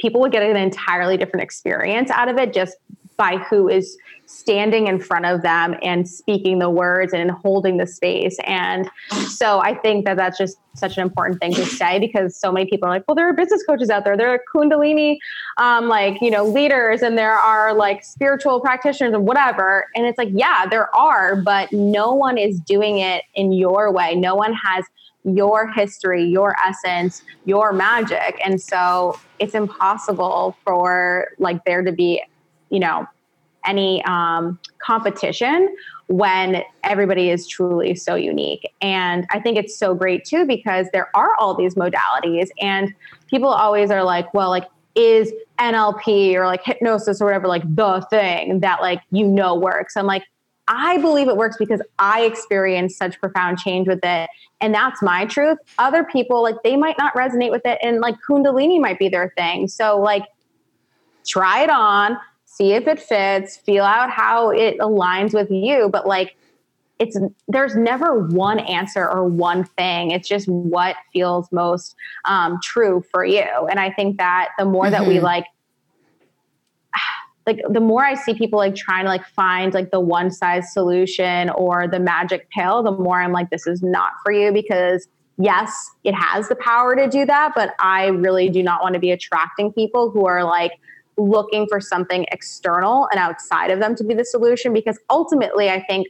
people 0.00 0.20
would 0.20 0.32
get 0.32 0.42
an 0.42 0.56
entirely 0.56 1.16
different 1.16 1.44
experience 1.44 2.10
out 2.10 2.28
of 2.28 2.38
it 2.38 2.52
just 2.52 2.76
by 3.16 3.36
who 3.36 3.68
is 3.68 3.98
standing 4.28 4.88
in 4.88 5.00
front 5.00 5.24
of 5.24 5.40
them 5.40 5.74
and 5.82 6.06
speaking 6.06 6.58
the 6.58 6.68
words 6.68 7.14
and 7.14 7.30
holding 7.30 7.78
the 7.78 7.86
space. 7.86 8.36
And 8.44 8.90
so 9.26 9.60
I 9.60 9.74
think 9.74 10.04
that 10.04 10.18
that's 10.18 10.36
just 10.36 10.58
such 10.74 10.98
an 10.98 11.02
important 11.02 11.40
thing 11.40 11.54
to 11.54 11.64
say 11.64 11.98
because 11.98 12.36
so 12.36 12.52
many 12.52 12.68
people 12.68 12.88
are 12.88 12.92
like, 12.92 13.04
well, 13.08 13.14
there 13.14 13.26
are 13.26 13.32
business 13.32 13.64
coaches 13.64 13.88
out 13.88 14.04
there, 14.04 14.18
there 14.18 14.28
are 14.28 14.42
Kundalini, 14.54 15.16
um, 15.56 15.88
like, 15.88 16.20
you 16.20 16.30
know, 16.30 16.44
leaders, 16.44 17.00
and 17.00 17.16
there 17.16 17.32
are 17.32 17.72
like 17.72 18.04
spiritual 18.04 18.60
practitioners 18.60 19.14
and 19.14 19.26
whatever. 19.26 19.86
And 19.96 20.04
it's 20.04 20.18
like, 20.18 20.28
yeah, 20.32 20.66
there 20.66 20.94
are, 20.94 21.36
but 21.36 21.72
no 21.72 22.12
one 22.12 22.36
is 22.36 22.60
doing 22.60 22.98
it 22.98 23.24
in 23.34 23.52
your 23.52 23.90
way. 23.90 24.14
No 24.14 24.34
one 24.34 24.52
has 24.52 24.84
your 25.24 25.72
history, 25.72 26.22
your 26.22 26.54
essence, 26.66 27.22
your 27.46 27.72
magic. 27.72 28.38
And 28.44 28.60
so 28.60 29.18
it's 29.38 29.54
impossible 29.54 30.54
for 30.64 31.28
like 31.38 31.64
there 31.64 31.82
to 31.82 31.92
be, 31.92 32.22
you 32.68 32.78
know, 32.78 33.06
any 33.66 34.02
um, 34.04 34.58
competition 34.84 35.74
when 36.06 36.62
everybody 36.84 37.30
is 37.30 37.46
truly 37.46 37.94
so 37.94 38.14
unique. 38.14 38.72
And 38.80 39.26
I 39.30 39.40
think 39.40 39.58
it's 39.58 39.76
so 39.76 39.94
great 39.94 40.24
too 40.24 40.46
because 40.46 40.86
there 40.92 41.10
are 41.14 41.34
all 41.38 41.54
these 41.54 41.74
modalities, 41.74 42.48
and 42.60 42.94
people 43.28 43.48
always 43.48 43.90
are 43.90 44.02
like, 44.02 44.32
well, 44.34 44.50
like, 44.50 44.68
is 44.94 45.32
NLP 45.58 46.34
or 46.34 46.46
like 46.46 46.64
hypnosis 46.64 47.20
or 47.20 47.26
whatever, 47.26 47.46
like 47.46 47.62
the 47.76 48.04
thing 48.10 48.60
that 48.60 48.80
like 48.80 49.00
you 49.10 49.26
know 49.26 49.54
works? 49.54 49.96
I'm 49.96 50.06
like, 50.06 50.24
I 50.68 50.98
believe 50.98 51.28
it 51.28 51.36
works 51.36 51.56
because 51.56 51.80
I 51.98 52.22
experienced 52.22 52.98
such 52.98 53.18
profound 53.20 53.58
change 53.58 53.88
with 53.88 54.00
it. 54.02 54.28
And 54.60 54.74
that's 54.74 55.02
my 55.02 55.24
truth. 55.24 55.58
Other 55.78 56.04
people, 56.04 56.42
like, 56.42 56.56
they 56.62 56.76
might 56.76 56.96
not 56.98 57.14
resonate 57.14 57.50
with 57.50 57.62
it. 57.64 57.78
And 57.82 58.00
like, 58.00 58.16
Kundalini 58.28 58.78
might 58.78 58.98
be 58.98 59.08
their 59.08 59.32
thing. 59.36 59.66
So, 59.66 59.98
like, 59.98 60.24
try 61.26 61.62
it 61.62 61.70
on, 61.70 62.18
see 62.48 62.72
if 62.72 62.86
it 62.86 63.00
fits, 63.00 63.56
feel 63.56 63.84
out 63.84 64.10
how 64.10 64.50
it 64.50 64.78
aligns 64.78 65.34
with 65.34 65.50
you. 65.50 65.88
But, 65.92 66.06
like, 66.06 66.36
it's 66.98 67.16
there's 67.46 67.76
never 67.76 68.26
one 68.28 68.58
answer 68.58 69.08
or 69.08 69.24
one 69.24 69.64
thing. 69.64 70.10
It's 70.10 70.28
just 70.28 70.48
what 70.48 70.96
feels 71.12 71.50
most 71.52 71.94
um, 72.24 72.58
true 72.62 73.04
for 73.12 73.24
you. 73.24 73.46
And 73.70 73.78
I 73.78 73.90
think 73.90 74.18
that 74.18 74.50
the 74.58 74.64
more 74.64 74.84
mm-hmm. 74.84 74.92
that 74.92 75.06
we 75.06 75.16
mm-hmm. 75.16 75.24
like 75.24 75.44
like 77.46 77.60
the 77.70 77.80
more 77.80 78.04
I 78.04 78.14
see 78.14 78.34
people 78.34 78.58
like 78.58 78.74
trying 78.74 79.04
to 79.04 79.10
like 79.10 79.26
find 79.26 79.72
like 79.72 79.90
the 79.90 80.00
one 80.00 80.30
size 80.30 80.72
solution 80.72 81.50
or 81.50 81.86
the 81.86 82.00
magic 82.00 82.50
pill, 82.50 82.82
the 82.82 82.92
more 82.92 83.20
I'm 83.20 83.32
like, 83.32 83.50
this 83.50 83.66
is 83.66 83.82
not 83.82 84.12
for 84.24 84.32
you 84.32 84.52
because 84.52 85.06
yes, 85.38 85.90
it 86.02 86.14
has 86.14 86.48
the 86.48 86.56
power 86.56 86.96
to 86.96 87.08
do 87.08 87.24
that, 87.24 87.52
but 87.54 87.74
I 87.78 88.06
really 88.06 88.48
do 88.48 88.62
not 88.62 88.82
want 88.82 88.94
to 88.94 89.00
be 89.00 89.12
attracting 89.12 89.72
people 89.72 90.10
who 90.10 90.26
are 90.26 90.42
like 90.42 90.72
looking 91.18 91.66
for 91.68 91.80
something 91.80 92.24
external 92.30 93.08
and 93.10 93.18
outside 93.18 93.70
of 93.70 93.80
them 93.80 93.94
to 93.96 94.04
be 94.04 94.14
the 94.14 94.24
solution 94.24 94.72
because 94.72 94.98
ultimately 95.10 95.68
I 95.68 95.82
think 95.82 96.06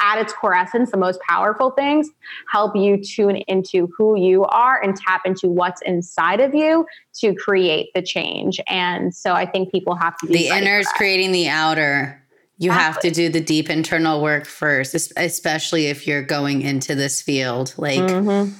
at 0.00 0.18
its 0.18 0.32
core 0.32 0.54
essence, 0.54 0.90
the 0.90 0.96
most 0.96 1.20
powerful 1.28 1.70
things 1.72 2.08
help 2.50 2.76
you 2.76 3.02
tune 3.02 3.36
into 3.48 3.88
who 3.96 4.16
you 4.18 4.44
are 4.44 4.80
and 4.80 4.96
tap 4.96 5.22
into 5.24 5.48
what's 5.48 5.82
inside 5.82 6.40
of 6.40 6.54
you 6.54 6.86
to 7.14 7.34
create 7.34 7.88
the 7.94 8.02
change. 8.02 8.60
And 8.68 9.14
so 9.14 9.32
I 9.32 9.44
think 9.44 9.72
people 9.72 9.96
have 9.96 10.16
to 10.18 10.26
be 10.26 10.34
the 10.34 10.48
inner 10.48 10.78
is 10.78 10.88
creating 10.88 11.32
the 11.32 11.48
outer. 11.48 12.22
You 12.60 12.72
have 12.72 12.98
to 13.00 13.10
do 13.12 13.28
the 13.28 13.40
deep 13.40 13.70
internal 13.70 14.20
work 14.20 14.44
first, 14.44 15.12
especially 15.16 15.86
if 15.86 16.08
you're 16.08 16.22
going 16.22 16.62
into 16.62 16.96
this 16.96 17.22
field, 17.22 17.72
like 17.76 18.00
mm-hmm. 18.00 18.52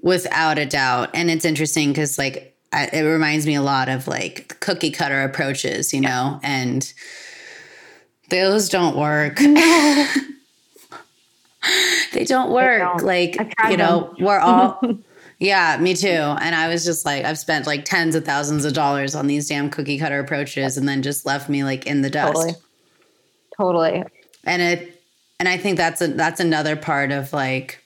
without 0.00 0.58
a 0.58 0.64
doubt. 0.64 1.10
And 1.12 1.30
it's 1.30 1.44
interesting 1.44 1.90
because, 1.90 2.16
like, 2.16 2.55
it 2.72 3.02
reminds 3.02 3.46
me 3.46 3.54
a 3.54 3.62
lot 3.62 3.88
of 3.88 4.06
like 4.08 4.58
cookie 4.60 4.90
cutter 4.90 5.22
approaches, 5.22 5.94
you 5.94 6.00
know, 6.00 6.40
and 6.42 6.92
those 8.30 8.68
don't 8.68 8.96
work. 8.96 9.38
they 12.12 12.24
don't 12.24 12.50
work. 12.50 12.78
They 12.78 12.84
don't. 12.84 13.04
Like, 13.04 13.54
you 13.70 13.76
know, 13.76 14.12
them. 14.16 14.24
we're 14.24 14.38
all, 14.38 14.80
yeah, 15.38 15.76
me 15.80 15.94
too. 15.94 16.08
And 16.08 16.54
I 16.54 16.68
was 16.68 16.84
just 16.84 17.04
like, 17.04 17.24
I've 17.24 17.38
spent 17.38 17.66
like 17.66 17.84
tens 17.84 18.14
of 18.14 18.24
thousands 18.24 18.64
of 18.64 18.72
dollars 18.72 19.14
on 19.14 19.26
these 19.26 19.48
damn 19.48 19.70
cookie 19.70 19.98
cutter 19.98 20.18
approaches 20.18 20.76
and 20.76 20.88
then 20.88 21.02
just 21.02 21.26
left 21.26 21.48
me 21.48 21.64
like 21.64 21.86
in 21.86 22.02
the 22.02 22.10
dust. 22.10 22.34
Totally. 22.34 22.54
Totally. 23.56 24.04
And 24.44 24.62
it, 24.62 25.02
and 25.40 25.48
I 25.48 25.56
think 25.56 25.76
that's 25.76 26.00
a, 26.00 26.08
that's 26.08 26.40
another 26.40 26.76
part 26.76 27.10
of 27.10 27.32
like 27.32 27.82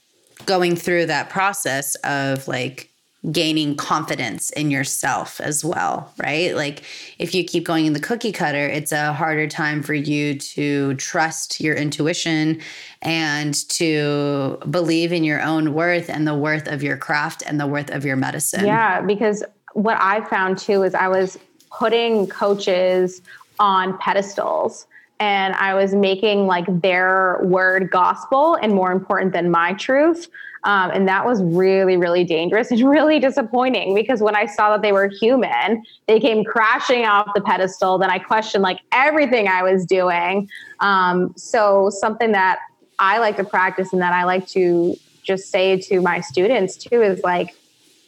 going 0.47 0.77
through 0.77 1.07
that 1.07 1.31
process 1.31 1.95
of 1.97 2.47
like 2.49 2.90
gaining 3.31 3.77
confidence 3.77 4.49
in 4.51 4.71
yourself 4.71 5.41
as 5.41 5.63
well, 5.63 6.11
right? 6.23 6.57
Like 6.57 6.85
if 7.19 7.35
you 7.35 7.45
keep 7.45 7.65
going 7.65 7.85
in 7.85 7.93
the 7.93 8.01
cookie 8.01 8.33
cutter, 8.33 8.67
it's 8.67 8.93
a 8.93 9.13
harder 9.13 9.47
time 9.47 9.83
for 9.83 9.93
you 9.93 10.39
to 10.39 10.95
trust 10.95 11.61
your 11.61 11.75
intuition 11.75 12.61
and 13.03 13.55
to 13.69 14.59
believe 14.71 15.13
in 15.13 15.23
your 15.23 15.43
own 15.43 15.75
worth 15.75 16.09
and 16.09 16.27
the 16.27 16.35
worth 16.35 16.67
of 16.67 16.83
your 16.83 16.97
craft 16.97 17.43
and 17.47 17.61
the 17.61 17.67
worth 17.67 17.91
of 17.91 18.07
your 18.07 18.17
medicine. 18.17 18.65
Yeah, 18.65 19.03
because 19.03 19.45
what 19.75 19.99
I 20.01 20.25
found 20.25 20.57
too 20.57 20.83
is 20.83 20.95
I 20.95 21.09
was 21.09 21.39
putting 21.71 22.27
coaches 22.27 23.21
on 23.59 23.99
pedestals 23.99 24.87
and 25.21 25.55
I 25.57 25.75
was 25.75 25.95
making 25.95 26.47
like 26.47 26.65
their 26.81 27.39
word 27.43 27.91
gospel 27.91 28.55
and 28.55 28.73
more 28.75 28.91
important 28.91 29.35
than 29.35 29.51
my 29.51 29.75
truth. 29.75 30.29
Um, 30.65 30.91
and 30.91 31.09
that 31.09 31.25
was 31.25 31.43
really, 31.43 31.97
really 31.97 32.25
dangerous 32.25 32.71
and 32.71 32.81
really 32.89 33.19
disappointing 33.19 33.95
because 33.95 34.21
when 34.21 34.37
I 34.37 34.47
saw 34.47 34.71
that 34.71 34.83
they 34.83 34.93
were 34.93 35.09
human, 35.09 35.83
they 36.07 36.21
came 36.21 36.45
crashing 36.45 37.05
off 37.07 37.29
the 37.35 37.41
pedestal. 37.41 37.99
Then 37.99 38.11
I 38.11 38.19
questioned 38.19 38.63
like 38.63 38.81
everything 38.93 39.49
I 39.49 39.63
was 39.63 39.87
doing. 39.87 40.49
Um, 40.81 41.33
so, 41.37 41.91
something 41.91 42.33
that 42.33 42.59
I 42.99 43.19
like 43.19 43.37
to 43.37 43.45
practice 43.45 43.93
and 43.93 44.03
that 44.03 44.13
I 44.13 44.25
like 44.25 44.47
to 44.49 44.95
just 45.23 45.51
say 45.51 45.79
to 45.79 46.01
my 46.01 46.21
students 46.21 46.77
too 46.77 47.03
is 47.03 47.23
like, 47.23 47.55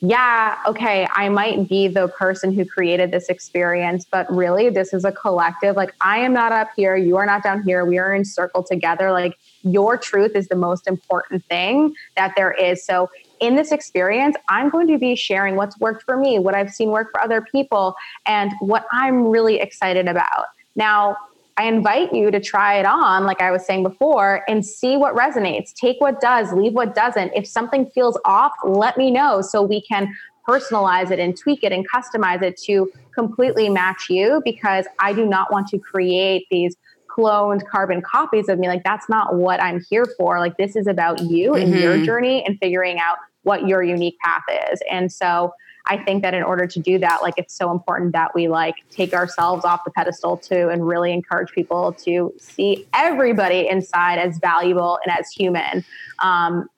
yeah, 0.04 0.58
okay, 0.66 1.06
I 1.14 1.28
might 1.28 1.68
be 1.68 1.86
the 1.86 2.08
person 2.08 2.52
who 2.52 2.64
created 2.64 3.12
this 3.12 3.28
experience, 3.28 4.04
but 4.04 4.28
really, 4.34 4.68
this 4.68 4.92
is 4.92 5.04
a 5.04 5.12
collective. 5.12 5.76
Like, 5.76 5.94
I 6.00 6.18
am 6.18 6.32
not 6.32 6.50
up 6.50 6.70
here, 6.74 6.96
you 6.96 7.16
are 7.18 7.24
not 7.24 7.44
down 7.44 7.62
here, 7.62 7.84
we 7.84 7.98
are 7.98 8.12
in 8.12 8.24
circle 8.24 8.64
together. 8.64 9.12
Like, 9.12 9.38
your 9.62 9.96
truth 9.96 10.34
is 10.34 10.48
the 10.48 10.56
most 10.56 10.88
important 10.88 11.44
thing 11.44 11.94
that 12.16 12.32
there 12.36 12.50
is. 12.50 12.84
So, 12.84 13.10
in 13.38 13.54
this 13.54 13.70
experience, 13.70 14.34
I'm 14.48 14.70
going 14.70 14.88
to 14.88 14.98
be 14.98 15.14
sharing 15.14 15.54
what's 15.54 15.78
worked 15.78 16.02
for 16.02 16.16
me, 16.16 16.40
what 16.40 16.56
I've 16.56 16.70
seen 16.70 16.90
work 16.90 17.12
for 17.12 17.20
other 17.20 17.40
people, 17.40 17.94
and 18.26 18.50
what 18.58 18.86
I'm 18.90 19.28
really 19.28 19.60
excited 19.60 20.08
about. 20.08 20.46
Now, 20.74 21.16
I 21.56 21.64
invite 21.64 22.14
you 22.14 22.30
to 22.30 22.40
try 22.40 22.78
it 22.78 22.86
on, 22.86 23.24
like 23.24 23.40
I 23.40 23.50
was 23.50 23.66
saying 23.66 23.82
before, 23.82 24.42
and 24.48 24.64
see 24.64 24.96
what 24.96 25.14
resonates. 25.14 25.72
Take 25.74 26.00
what 26.00 26.20
does, 26.20 26.52
leave 26.52 26.72
what 26.72 26.94
doesn't. 26.94 27.32
If 27.34 27.46
something 27.46 27.86
feels 27.90 28.18
off, 28.24 28.52
let 28.64 28.96
me 28.96 29.10
know 29.10 29.42
so 29.42 29.62
we 29.62 29.82
can 29.82 30.14
personalize 30.48 31.10
it 31.10 31.18
and 31.18 31.36
tweak 31.36 31.62
it 31.62 31.72
and 31.72 31.86
customize 31.88 32.42
it 32.42 32.56
to 32.64 32.90
completely 33.14 33.68
match 33.68 34.06
you 34.08 34.42
because 34.44 34.86
I 34.98 35.12
do 35.12 35.26
not 35.26 35.52
want 35.52 35.68
to 35.68 35.78
create 35.78 36.46
these 36.50 36.76
cloned 37.08 37.66
carbon 37.68 38.02
copies 38.02 38.48
of 38.48 38.58
me. 38.58 38.68
Like, 38.68 38.84
that's 38.84 39.08
not 39.08 39.34
what 39.34 39.62
I'm 39.62 39.84
here 39.90 40.06
for. 40.16 40.38
Like, 40.38 40.56
this 40.56 40.74
is 40.74 40.86
about 40.86 41.20
you 41.20 41.52
mm-hmm. 41.52 41.72
and 41.72 41.80
your 41.80 42.04
journey 42.04 42.44
and 42.44 42.58
figuring 42.58 42.98
out 42.98 43.18
what 43.42 43.66
your 43.66 43.82
unique 43.82 44.18
path 44.24 44.42
is. 44.72 44.80
And 44.90 45.12
so, 45.12 45.52
I 45.86 45.96
think 45.96 46.22
that 46.22 46.34
in 46.34 46.42
order 46.42 46.66
to 46.66 46.80
do 46.80 46.98
that, 46.98 47.22
like 47.22 47.34
it's 47.36 47.54
so 47.54 47.70
important 47.70 48.12
that 48.12 48.34
we 48.34 48.48
like 48.48 48.76
take 48.90 49.12
ourselves 49.14 49.64
off 49.64 49.84
the 49.84 49.90
pedestal 49.90 50.36
too 50.36 50.68
and 50.68 50.86
really 50.86 51.12
encourage 51.12 51.50
people 51.52 51.92
to 52.04 52.32
see 52.38 52.86
everybody 52.94 53.68
inside 53.68 54.18
as 54.18 54.38
valuable 54.38 54.98
and 55.04 55.16
as 55.18 55.30
human. 55.30 55.84
Um, 56.20 56.68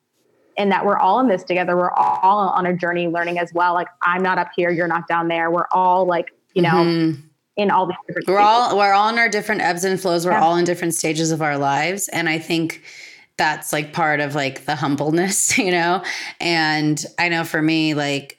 and 0.56 0.70
that 0.70 0.86
we're 0.86 0.96
all 0.96 1.20
in 1.20 1.28
this 1.28 1.42
together. 1.42 1.76
We're 1.76 1.90
all 1.90 2.48
on 2.50 2.66
a 2.66 2.76
journey 2.76 3.08
learning 3.08 3.38
as 3.38 3.52
well. 3.52 3.74
Like 3.74 3.88
I'm 4.02 4.22
not 4.22 4.38
up 4.38 4.50
here, 4.54 4.70
you're 4.70 4.88
not 4.88 5.08
down 5.08 5.28
there. 5.28 5.50
We're 5.50 5.66
all 5.72 6.06
like, 6.06 6.32
you 6.54 6.62
know, 6.62 6.70
mm-hmm. 6.70 7.20
in 7.56 7.70
all 7.70 7.86
these 7.86 7.96
different 8.06 8.28
We're 8.28 8.38
all 8.38 8.76
we're 8.76 8.92
all 8.92 9.08
in 9.08 9.18
our 9.18 9.28
different 9.28 9.62
ebbs 9.62 9.84
and 9.84 10.00
flows. 10.00 10.24
We're 10.24 10.32
yeah. 10.32 10.42
all 10.42 10.56
in 10.56 10.64
different 10.64 10.94
stages 10.94 11.32
of 11.32 11.42
our 11.42 11.58
lives. 11.58 12.08
And 12.08 12.28
I 12.28 12.38
think 12.38 12.82
that's 13.36 13.72
like 13.72 13.92
part 13.92 14.20
of 14.20 14.34
like 14.34 14.64
the 14.64 14.76
humbleness, 14.76 15.58
you 15.58 15.70
know? 15.70 16.02
And 16.40 17.04
I 17.18 17.28
know 17.28 17.44
for 17.44 17.60
me, 17.60 17.94
like 17.94 18.38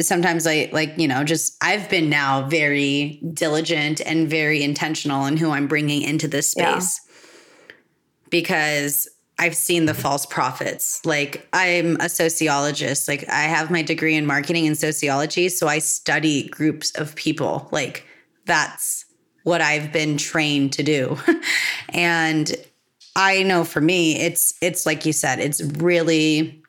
sometimes 0.00 0.46
I 0.46 0.68
like, 0.72 0.94
you 0.96 1.08
know, 1.08 1.24
just 1.24 1.56
I've 1.62 1.88
been 1.88 2.08
now 2.08 2.46
very 2.48 3.20
diligent 3.32 4.00
and 4.00 4.28
very 4.28 4.62
intentional 4.62 5.26
in 5.26 5.36
who 5.36 5.50
I'm 5.50 5.66
bringing 5.66 6.02
into 6.02 6.28
this 6.28 6.50
space 6.50 7.00
yeah. 7.06 7.74
because 8.30 9.08
I've 9.38 9.54
seen 9.54 9.86
the 9.86 9.94
false 9.94 10.26
prophets. 10.26 11.04
Like 11.04 11.48
I'm 11.52 11.96
a 12.00 12.08
sociologist, 12.08 13.06
like 13.06 13.28
I 13.28 13.42
have 13.42 13.70
my 13.70 13.82
degree 13.82 14.16
in 14.16 14.26
marketing 14.26 14.66
and 14.66 14.76
sociology, 14.76 15.48
so 15.48 15.68
I 15.68 15.78
study 15.78 16.48
groups 16.48 16.90
of 16.92 17.14
people. 17.14 17.68
Like 17.70 18.04
that's 18.46 19.04
what 19.44 19.60
I've 19.60 19.92
been 19.92 20.16
trained 20.18 20.72
to 20.74 20.82
do. 20.82 21.16
and 21.90 22.54
I 23.14 23.42
know 23.44 23.64
for 23.64 23.80
me 23.80 24.16
it's 24.20 24.54
it's 24.60 24.86
like 24.86 25.06
you 25.06 25.12
said, 25.12 25.38
it's 25.38 25.62
really 25.62 26.62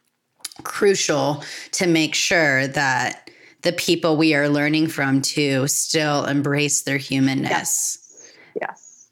crucial 0.64 1.44
to 1.72 1.88
make 1.88 2.16
sure 2.16 2.68
that 2.68 3.30
the 3.62 3.74
people 3.74 4.16
we 4.16 4.34
are 4.34 4.48
learning 4.48 4.88
from 4.88 5.22
to 5.22 5.68
still 5.68 6.26
embrace 6.26 6.84
their 6.84 6.98
humanness. 6.98 7.52
Yes. 7.52 8.34
yes. 8.62 9.10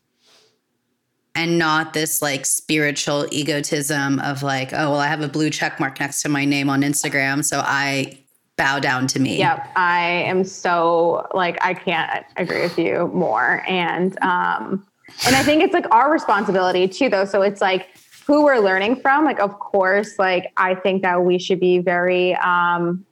And 1.35 1.59
not 1.59 1.93
this 1.93 2.21
like 2.21 2.45
spiritual 2.45 3.27
egotism 3.31 4.19
of 4.19 4.43
like, 4.43 4.73
oh, 4.73 4.91
well, 4.91 4.99
I 4.99 5.07
have 5.07 5.21
a 5.21 5.27
blue 5.27 5.49
check 5.49 5.79
mark 5.79 5.99
next 5.99 6.21
to 6.23 6.29
my 6.29 6.45
name 6.45 6.69
on 6.69 6.81
Instagram. 6.81 7.43
So 7.43 7.59
I 7.63 8.19
bow 8.55 8.79
down 8.79 9.05
to 9.07 9.19
me. 9.19 9.37
Yep. 9.37 9.69
I 9.75 9.99
am 10.01 10.43
so 10.43 11.27
like, 11.33 11.63
I 11.63 11.73
can't 11.73 12.25
agree 12.37 12.61
with 12.61 12.79
you 12.79 13.11
more. 13.13 13.63
And, 13.67 14.17
um, 14.23 14.87
and 15.25 15.35
I 15.35 15.43
think 15.43 15.61
it's 15.61 15.73
like 15.73 15.85
our 15.91 16.11
responsibility 16.11 16.87
too, 16.87 17.09
though. 17.09 17.25
So 17.25 17.41
it's 17.43 17.61
like, 17.61 17.87
who 18.28 18.43
we're 18.43 18.59
learning 18.59 18.95
from 18.97 19.23
like 19.25 19.39
of 19.39 19.57
course 19.59 20.19
like 20.19 20.51
i 20.57 20.75
think 20.75 21.01
that 21.01 21.23
we 21.23 21.39
should 21.39 21.59
be 21.59 21.80
very 21.80 22.36
um 22.36 23.03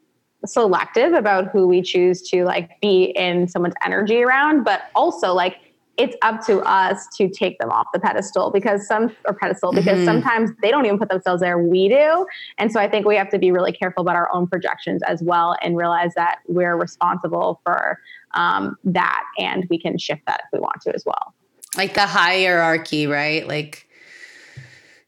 selective 0.46 1.14
about 1.14 1.48
who 1.48 1.68
we 1.68 1.82
choose 1.82 2.22
to 2.22 2.44
like 2.44 2.70
be 2.82 3.06
in 3.16 3.48
someone's 3.48 3.74
energy 3.84 4.22
around 4.22 4.64
but 4.64 4.84
also 4.94 5.34
like 5.34 5.58
it's 5.98 6.16
up 6.22 6.46
to 6.46 6.60
us 6.62 7.08
to 7.16 7.30
take 7.30 7.58
them 7.60 7.70
off 7.70 7.88
the 7.94 8.00
pedestal 8.00 8.52
because 8.52 8.86
some 8.88 9.16
or 9.26 9.34
pedestal 9.34 9.72
because 9.72 9.98
mm-hmm. 9.98 10.06
sometimes 10.06 10.52
they 10.62 10.70
don't 10.70 10.86
even 10.86 10.98
put 10.98 11.10
themselves 11.10 11.42
there 11.42 11.58
we 11.58 11.88
do. 11.88 12.26
And 12.58 12.72
so 12.72 12.80
i 12.80 12.90
think 12.90 13.06
we 13.06 13.16
have 13.16 13.30
to 13.30 13.40
be 13.40 13.52
really 13.52 13.72
careful 13.72 14.02
about 14.02 14.16
our 14.16 14.30
own 14.34 14.48
projections 14.48 15.02
as 15.04 15.22
well 15.24 15.56
and 15.62 15.78
realize 15.78 16.14
that 16.16 16.40
we're 16.48 16.76
responsible 16.76 17.62
for 17.64 18.00
um, 18.34 18.78
that 18.84 19.24
and 19.38 19.66
we 19.70 19.80
can 19.80 19.98
shift 19.98 20.22
that 20.28 20.42
if 20.46 20.50
we 20.52 20.60
want 20.60 20.82
to 20.82 20.94
as 20.94 21.06
well. 21.06 21.34
Like 21.78 21.94
the 21.94 22.08
hierarchy 22.08 23.08
right? 23.08 23.48
Like 23.48 23.85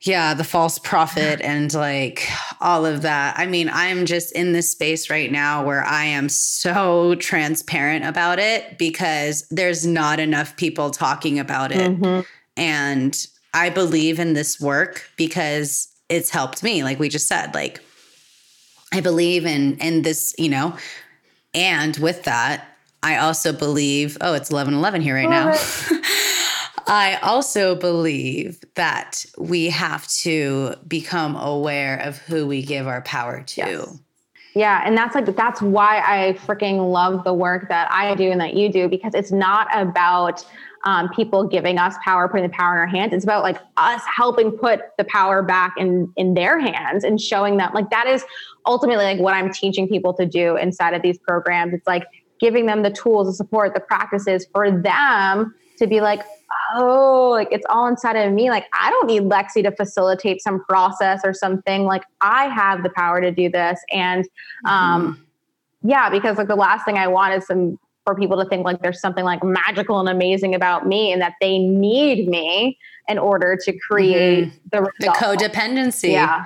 yeah, 0.02 0.34
the 0.36 0.44
false 0.44 0.78
prophet 0.78 1.42
and 1.42 1.74
like 1.74 2.28
all 2.62 2.86
of 2.86 3.02
that. 3.02 3.38
I 3.38 3.48
mean, 3.48 3.70
I'm 3.72 4.06
just 4.06 4.32
in 4.34 4.54
this 4.54 4.72
space 4.72 5.10
right 5.10 5.32
now 5.32 5.66
where 5.66 5.84
I 5.84 6.06
am 6.06 6.30
so 6.30 7.16
transparent 7.16 8.06
about 8.06 8.38
it 8.38 8.78
because 8.78 9.48
there's 9.50 9.88
not 9.88 10.20
enough 10.20 10.56
people 10.56 10.92
talking 10.92 11.40
about 11.40 11.72
it. 11.72 11.92
Mm-hmm. 11.92 12.22
And 12.56 13.28
I 13.54 13.70
believe 13.70 14.20
in 14.20 14.34
this 14.34 14.60
work 14.60 15.10
because 15.18 15.88
it's 16.10 16.30
helped 16.30 16.62
me, 16.62 16.84
like 16.84 17.00
we 17.00 17.10
just 17.10 17.28
said. 17.28 17.56
Like 17.56 17.82
I 18.94 19.02
believe 19.02 19.46
in 19.46 19.78
in 19.80 20.04
this, 20.04 20.36
you 20.38 20.50
know, 20.50 20.78
and 21.56 21.98
with 21.98 22.24
that, 22.24 22.68
I 23.02 23.18
also 23.18 23.52
believe, 23.52 24.18
oh, 24.22 24.36
it's 24.36 24.52
11 24.52 24.76
11 24.76 25.02
here 25.02 25.16
right 25.16 25.30
now. 25.30 25.56
I 26.88 27.16
also 27.22 27.76
believe 27.76 28.60
that 28.76 29.26
we 29.38 29.70
have 29.70 30.08
to 30.20 30.76
become 30.88 31.36
aware 31.36 31.98
of 31.98 32.18
who 32.18 32.48
we 32.48 32.64
give 32.64 32.88
our 32.88 33.02
power 33.02 33.44
to. 33.44 33.62
Yes. 33.62 34.00
Yeah, 34.56 34.82
and 34.84 34.98
that's 34.98 35.14
like 35.14 35.36
that's 35.36 35.62
why 35.62 36.00
I 36.00 36.34
freaking 36.34 36.92
love 36.92 37.24
the 37.24 37.34
work 37.34 37.70
that 37.70 37.92
I 37.92 38.16
do 38.16 38.32
and 38.32 38.42
that 38.42 38.56
you 38.56 38.72
do 38.72 38.88
because 38.88 39.14
it's 39.14 39.32
not 39.32 39.68
about 39.72 40.44
um, 40.84 41.10
people 41.10 41.48
giving 41.48 41.78
us 41.78 41.94
power, 42.04 42.28
putting 42.28 42.48
the 42.48 42.54
power 42.54 42.74
in 42.74 42.80
our 42.80 42.88
hands. 42.88 43.14
It's 43.14 43.24
about 43.24 43.44
like 43.44 43.60
us 43.76 44.02
helping 44.16 44.52
put 44.52 44.80
the 44.98 45.04
power 45.04 45.44
back 45.44 45.76
in 45.78 46.12
in 46.16 46.34
their 46.34 46.60
hands 46.60 47.04
and 47.04 47.22
showing 47.22 47.58
them 47.58 47.72
like 47.76 47.92
that 47.92 48.08
is 48.08 48.26
ultimately 48.66 49.06
like 49.06 49.20
what 49.20 49.36
I'm 49.36 49.54
teaching 49.54 49.88
people 49.88 50.14
to 50.16 50.26
do 50.26 50.58
inside 50.58 50.96
of 50.96 51.04
these 51.04 51.20
programs. 51.20 51.76
It's 51.76 51.86
like 51.86 52.08
giving 52.40 52.66
them 52.66 52.82
the 52.82 52.92
tools, 52.92 53.28
the 53.28 53.34
support, 53.34 53.76
the 53.76 53.80
practices 53.80 54.48
for 54.52 54.72
them 54.72 55.54
to 55.78 55.88
be 55.88 56.02
like, 56.02 56.22
oh, 56.76 57.30
like 57.32 57.48
it's 57.52 57.66
all 57.70 57.88
inside 57.88 58.16
of 58.16 58.34
me. 58.34 58.50
Like 58.50 58.66
I 58.74 58.90
don't 58.90 59.08
need 59.08 59.24
Lexi 59.24 59.64
to 59.64 59.72
facilitate 59.72 60.42
some 60.42 60.64
process 60.66 61.22
or 61.24 61.34
something. 61.34 61.84
Like 61.84 62.04
I 62.22 62.46
have 62.50 62.84
the 62.84 62.90
power 62.90 63.22
to 63.22 63.32
do 63.32 63.50
this. 63.50 63.80
And 63.92 64.26
um, 64.66 65.14
mm-hmm. 65.14 65.90
yeah, 65.90 66.10
because 66.10 66.38
like 66.38 66.48
the 66.48 66.56
last 66.56 66.86
thing 66.86 66.98
I 66.98 67.08
want 67.08 67.34
is 67.34 67.48
some 67.48 67.80
for 68.06 68.16
people 68.16 68.42
to 68.42 68.50
think 68.50 68.66
like 68.66 68.82
there's 68.82 69.02
something 69.02 69.26
like 69.26 69.44
magical 69.44 70.00
and 70.00 70.08
amazing 70.08 70.56
about 70.56 70.88
me 70.88 71.12
and 71.12 71.22
that 71.22 71.34
they 71.42 71.58
need 71.58 72.28
me 72.28 72.78
in 73.08 73.18
order 73.18 73.58
to 73.64 73.78
create 73.80 74.48
mm-hmm. 74.48 74.58
the 74.72 74.92
the 75.00 75.08
codependency. 75.08 76.12
Yeah 76.12 76.46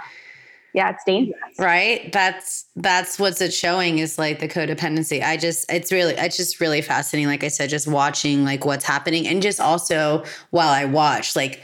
yeah 0.73 0.89
it's 0.91 1.03
dangerous. 1.03 1.37
Right? 1.59 2.11
That's 2.11 2.65
that's 2.75 3.19
what's 3.19 3.41
it 3.41 3.53
showing 3.53 3.99
is 3.99 4.17
like 4.17 4.39
the 4.39 4.47
codependency. 4.47 5.23
I 5.23 5.37
just 5.37 5.71
it's 5.71 5.91
really 5.91 6.13
it's 6.15 6.37
just 6.37 6.59
really 6.59 6.81
fascinating 6.81 7.27
like 7.27 7.43
i 7.43 7.47
said 7.47 7.69
just 7.69 7.87
watching 7.87 8.43
like 8.43 8.65
what's 8.65 8.85
happening 8.85 9.27
and 9.27 9.41
just 9.41 9.59
also 9.59 10.23
while 10.51 10.69
i 10.69 10.85
watch 10.85 11.35
like 11.35 11.61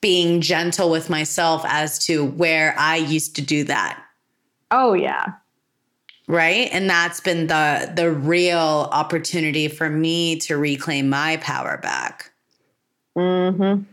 being 0.00 0.40
gentle 0.40 0.90
with 0.90 1.10
myself 1.10 1.62
as 1.66 1.98
to 2.06 2.24
where 2.24 2.74
i 2.78 2.96
used 2.96 3.34
to 3.36 3.42
do 3.42 3.64
that. 3.64 4.02
Oh 4.70 4.92
yeah. 4.94 5.32
Right? 6.26 6.68
And 6.72 6.88
that's 6.88 7.20
been 7.20 7.46
the 7.46 7.92
the 7.94 8.10
real 8.10 8.88
opportunity 8.92 9.68
for 9.68 9.88
me 9.88 10.36
to 10.40 10.56
reclaim 10.56 11.08
my 11.08 11.38
power 11.38 11.78
back. 11.78 12.30
Mhm 13.16 13.86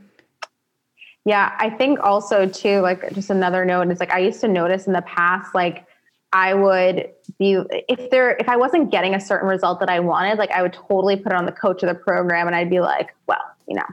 yeah, 1.25 1.55
I 1.57 1.71
think 1.71 1.99
also 1.99 2.47
too, 2.47 2.81
like 2.81 3.11
just 3.13 3.31
another 3.31 3.65
note 3.65 3.89
is 3.89 3.99
like 3.99 4.11
I 4.11 4.19
used 4.19 4.41
to 4.41 4.47
notice 4.47 4.85
in 4.85 4.93
the 4.93 5.01
past, 5.01 5.55
like 5.55 5.87
I 6.31 6.53
would 6.53 7.09
be 7.39 7.57
if 7.89 8.11
there 8.11 8.35
if 8.37 8.47
I 8.47 8.55
wasn't 8.55 8.91
getting 8.91 9.15
a 9.15 9.19
certain 9.19 9.49
result 9.49 9.79
that 9.79 9.89
I 9.89 9.99
wanted, 9.99 10.37
like 10.37 10.51
I 10.51 10.61
would 10.61 10.73
totally 10.73 11.15
put 11.15 11.31
it 11.31 11.35
on 11.35 11.45
the 11.45 11.51
coach 11.51 11.81
of 11.81 11.89
the 11.89 11.95
program 11.95 12.45
and 12.45 12.55
I'd 12.55 12.69
be 12.69 12.79
like, 12.79 13.15
well, 13.27 13.41
you 13.67 13.75
know, 13.75 13.85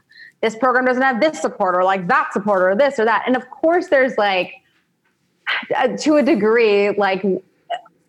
this 0.42 0.54
program 0.56 0.84
doesn't 0.84 1.02
have 1.02 1.22
this 1.22 1.40
support 1.40 1.74
or 1.74 1.84
like 1.84 2.06
that 2.08 2.34
support 2.34 2.62
or 2.62 2.76
this 2.76 2.98
or 2.98 3.06
that. 3.06 3.22
And 3.26 3.34
of 3.34 3.48
course, 3.48 3.88
there's 3.88 4.18
like, 4.18 4.52
uh, 5.74 5.96
to 5.96 6.16
a 6.16 6.22
degree, 6.22 6.90
like, 6.90 7.24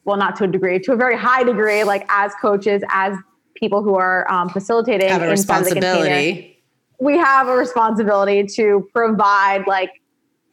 well, 0.04 0.18
not 0.18 0.36
to 0.38 0.44
a 0.44 0.48
degree, 0.48 0.80
to 0.80 0.92
a 0.92 0.98
very 0.98 1.18
high 1.18 1.44
degree, 1.44 1.86
like 1.86 2.06
as 2.10 2.34
coaches, 2.42 2.84
as 2.90 3.16
people 3.56 3.82
who 3.82 3.96
are 3.96 4.30
um, 4.30 4.50
facilitating 4.50 5.08
have 5.08 5.22
a 5.22 5.30
responsibility. 5.30 6.53
We 7.00 7.18
have 7.18 7.48
a 7.48 7.56
responsibility 7.56 8.46
to 8.56 8.88
provide 8.94 9.66
like, 9.68 10.02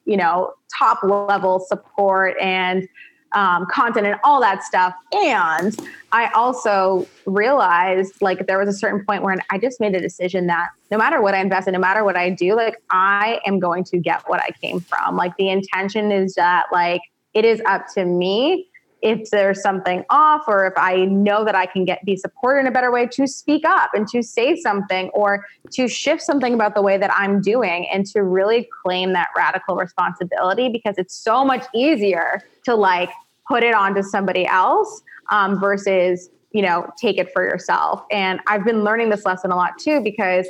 you 0.04 0.16
know, 0.16 0.52
top 0.78 1.02
level 1.02 1.60
support 1.60 2.36
and 2.40 2.88
um, 3.32 3.66
content 3.70 4.06
and 4.06 4.18
all 4.24 4.40
that 4.40 4.62
stuff. 4.64 4.94
And 5.12 5.76
I 6.12 6.30
also 6.34 7.06
realized 7.26 8.14
like 8.20 8.46
there 8.46 8.58
was 8.58 8.68
a 8.68 8.72
certain 8.76 9.04
point 9.04 9.22
where 9.22 9.36
I 9.50 9.58
just 9.58 9.80
made 9.80 9.94
a 9.94 10.00
decision 10.00 10.46
that 10.48 10.68
no 10.90 10.98
matter 10.98 11.22
what 11.22 11.34
I 11.34 11.40
invest 11.40 11.68
in, 11.68 11.74
no 11.74 11.78
matter 11.78 12.02
what 12.04 12.16
I 12.16 12.30
do, 12.30 12.56
like 12.56 12.76
I 12.90 13.40
am 13.46 13.60
going 13.60 13.84
to 13.84 13.98
get 13.98 14.22
what 14.26 14.40
I 14.40 14.50
came 14.60 14.80
from. 14.80 15.16
Like 15.16 15.36
the 15.36 15.48
intention 15.48 16.10
is 16.10 16.34
that 16.34 16.64
like 16.72 17.02
it 17.34 17.44
is 17.44 17.62
up 17.66 17.86
to 17.94 18.04
me 18.04 18.69
if 19.02 19.30
there's 19.30 19.62
something 19.62 20.04
off 20.10 20.42
or 20.46 20.66
if 20.66 20.74
I 20.76 21.04
know 21.06 21.44
that 21.44 21.54
I 21.54 21.66
can 21.66 21.84
get 21.84 22.04
be 22.04 22.16
supported 22.16 22.60
in 22.60 22.66
a 22.66 22.70
better 22.70 22.90
way 22.90 23.06
to 23.06 23.26
speak 23.26 23.64
up 23.64 23.90
and 23.94 24.06
to 24.08 24.22
say 24.22 24.56
something 24.56 25.08
or 25.10 25.46
to 25.72 25.88
shift 25.88 26.22
something 26.22 26.54
about 26.54 26.74
the 26.74 26.82
way 26.82 26.98
that 26.98 27.10
I'm 27.14 27.40
doing 27.40 27.88
and 27.92 28.06
to 28.06 28.22
really 28.22 28.68
claim 28.82 29.12
that 29.14 29.28
radical 29.36 29.76
responsibility 29.76 30.68
because 30.68 30.96
it's 30.98 31.14
so 31.14 31.44
much 31.44 31.64
easier 31.74 32.42
to 32.64 32.74
like 32.74 33.10
put 33.48 33.62
it 33.62 33.74
onto 33.74 34.02
somebody 34.02 34.46
else 34.46 35.02
um, 35.30 35.58
versus 35.58 36.28
you 36.52 36.62
know 36.62 36.90
take 37.00 37.18
it 37.18 37.32
for 37.32 37.42
yourself. 37.42 38.04
And 38.10 38.40
I've 38.46 38.64
been 38.64 38.84
learning 38.84 39.10
this 39.10 39.24
lesson 39.24 39.50
a 39.50 39.56
lot 39.56 39.78
too 39.78 40.00
because 40.00 40.46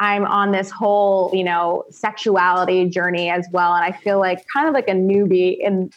I'm 0.00 0.24
on 0.26 0.52
this 0.52 0.70
whole, 0.70 1.30
you 1.34 1.42
know, 1.42 1.84
sexuality 1.90 2.88
journey 2.88 3.30
as 3.30 3.48
well. 3.50 3.74
And 3.74 3.84
I 3.84 3.96
feel 3.98 4.20
like 4.20 4.44
kind 4.52 4.68
of 4.68 4.74
like 4.74 4.88
a 4.88 4.92
newbie 4.92 5.58
in 5.58 5.90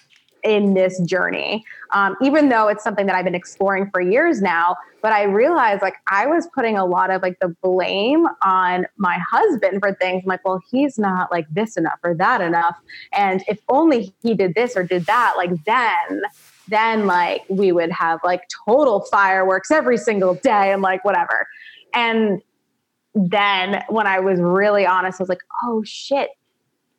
in 0.43 0.73
this 0.73 0.99
journey, 1.01 1.63
um, 1.91 2.15
even 2.21 2.49
though 2.49 2.67
it's 2.67 2.83
something 2.83 3.05
that 3.05 3.15
I've 3.15 3.25
been 3.25 3.35
exploring 3.35 3.89
for 3.91 4.01
years 4.01 4.41
now. 4.41 4.77
But 5.01 5.11
I 5.13 5.23
realized 5.23 5.81
like 5.81 5.95
I 6.07 6.27
was 6.27 6.47
putting 6.53 6.77
a 6.77 6.85
lot 6.85 7.09
of 7.09 7.21
like 7.21 7.39
the 7.39 7.55
blame 7.61 8.27
on 8.43 8.85
my 8.97 9.19
husband 9.31 9.79
for 9.79 9.93
things. 9.95 10.23
I'm 10.23 10.29
like, 10.29 10.45
well, 10.45 10.61
he's 10.69 10.99
not 10.99 11.31
like 11.31 11.47
this 11.49 11.75
enough 11.75 11.99
or 12.03 12.13
that 12.15 12.41
enough. 12.41 12.77
And 13.11 13.43
if 13.47 13.59
only 13.67 14.13
he 14.21 14.35
did 14.35 14.53
this 14.53 14.75
or 14.75 14.83
did 14.83 15.05
that, 15.05 15.33
like 15.37 15.51
then 15.65 16.21
then 16.67 17.05
like 17.05 17.43
we 17.49 17.71
would 17.71 17.91
have 17.91 18.19
like 18.23 18.43
total 18.65 19.01
fireworks 19.11 19.71
every 19.71 19.97
single 19.97 20.35
day 20.35 20.71
and 20.71 20.81
like 20.81 21.03
whatever. 21.03 21.47
And 21.93 22.41
then 23.13 23.83
when 23.89 24.07
I 24.07 24.19
was 24.19 24.39
really 24.39 24.85
honest, 24.85 25.19
I 25.19 25.23
was 25.23 25.29
like, 25.29 25.43
oh 25.63 25.83
shit, 25.83 26.29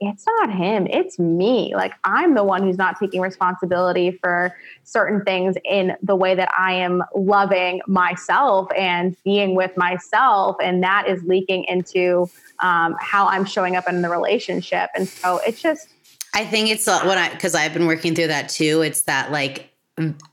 it's 0.08 0.24
not 0.26 0.52
him, 0.52 0.86
it's 0.86 1.18
me. 1.18 1.74
Like, 1.74 1.94
I'm 2.04 2.34
the 2.34 2.44
one 2.44 2.62
who's 2.62 2.78
not 2.78 2.98
taking 2.98 3.20
responsibility 3.20 4.10
for 4.10 4.54
certain 4.84 5.24
things 5.24 5.56
in 5.64 5.96
the 6.02 6.16
way 6.16 6.34
that 6.34 6.50
I 6.56 6.74
am 6.74 7.02
loving 7.14 7.80
myself 7.86 8.68
and 8.76 9.16
being 9.24 9.54
with 9.54 9.76
myself. 9.76 10.56
And 10.62 10.82
that 10.82 11.08
is 11.08 11.22
leaking 11.24 11.64
into 11.64 12.28
um, 12.60 12.96
how 13.00 13.26
I'm 13.26 13.44
showing 13.44 13.76
up 13.76 13.88
in 13.88 14.02
the 14.02 14.08
relationship. 14.08 14.90
And 14.94 15.08
so 15.08 15.40
it's 15.46 15.60
just. 15.60 15.88
I 16.34 16.44
think 16.44 16.70
it's 16.70 16.86
what 16.86 17.18
I, 17.18 17.28
because 17.30 17.54
I've 17.54 17.74
been 17.74 17.86
working 17.86 18.14
through 18.14 18.28
that 18.28 18.48
too. 18.48 18.82
It's 18.82 19.02
that 19.02 19.30
like 19.30 19.70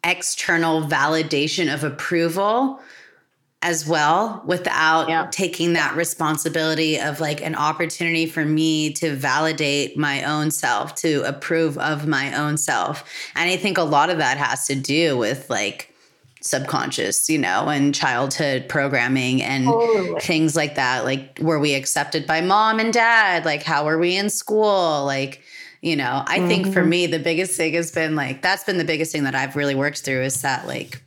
external 0.04 0.82
validation 0.84 1.74
of 1.74 1.84
approval 1.84 2.80
as 3.62 3.86
well 3.86 4.42
without 4.46 5.10
yeah. 5.10 5.28
taking 5.32 5.74
that 5.74 5.96
responsibility 5.96 6.98
of 6.98 7.20
like 7.20 7.42
an 7.42 7.56
opportunity 7.56 8.26
for 8.26 8.46
me 8.46 8.94
to 8.94 9.14
validate 9.14 9.98
my 9.98 10.24
own 10.24 10.50
self, 10.50 10.96
to 10.96 11.22
approve 11.28 11.78
of 11.78 12.08
my 12.08 12.34
own 12.34 12.56
self. 12.56 13.04
And 13.36 13.50
I 13.50 13.58
think 13.58 13.78
a 13.78 13.84
lot 13.84 14.10
of 14.10 14.18
that 14.20 14.38
has 14.38 14.66
to 14.68 14.76
do 14.76 15.18
with 15.18 15.50
like 15.50 15.94
subconscious, 16.42 17.30
you 17.30 17.38
know, 17.38 17.68
and 17.68 17.94
childhood 17.94 18.70
programming 18.70 19.44
and 19.44 19.70
things 20.22 20.56
like 20.56 20.76
that. 20.76 21.04
Like, 21.04 21.38
were 21.42 21.60
we 21.60 21.74
accepted 21.74 22.26
by 22.26 22.40
mom 22.40 22.80
and 22.80 22.94
dad? 22.94 23.44
Like, 23.44 23.64
how 23.64 23.84
were 23.84 24.00
we 24.00 24.16
in 24.16 24.30
school? 24.30 25.04
Like, 25.06 25.42
you 25.82 25.98
know, 25.98 26.24
I 26.26 26.40
mm-hmm. 26.40 26.48
think 26.48 26.74
for 26.74 26.80
mm-hmm. 26.80 26.90
me, 26.90 27.08
the 27.08 27.20
biggest 27.20 27.58
thing 27.58 27.74
has 27.74 27.92
been 27.92 28.16
like, 28.16 28.42
that's 28.42 28.64
been 28.64 28.78
the 28.78 28.86
biggest 28.86 29.12
thing 29.12 29.26
that 29.26 29.36
I've 29.36 29.58
really 29.58 29.76
worked 29.76 30.00
through 30.00 30.22
is 30.22 30.42
that 30.44 30.66
like, 30.66 31.04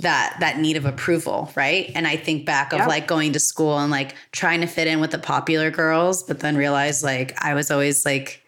that 0.00 0.36
that 0.40 0.58
need 0.58 0.76
of 0.76 0.84
approval, 0.84 1.50
right? 1.56 1.90
And 1.94 2.06
I 2.06 2.16
think 2.16 2.46
back 2.46 2.72
of 2.72 2.86
like 2.86 3.06
going 3.06 3.32
to 3.32 3.40
school 3.40 3.78
and 3.78 3.90
like 3.90 4.14
trying 4.32 4.60
to 4.60 4.66
fit 4.66 4.86
in 4.86 5.00
with 5.00 5.10
the 5.10 5.18
popular 5.18 5.70
girls, 5.70 6.22
but 6.22 6.40
then 6.40 6.56
realize 6.56 7.02
like 7.02 7.36
I 7.42 7.54
was 7.54 7.70
always 7.70 8.04
like 8.04 8.42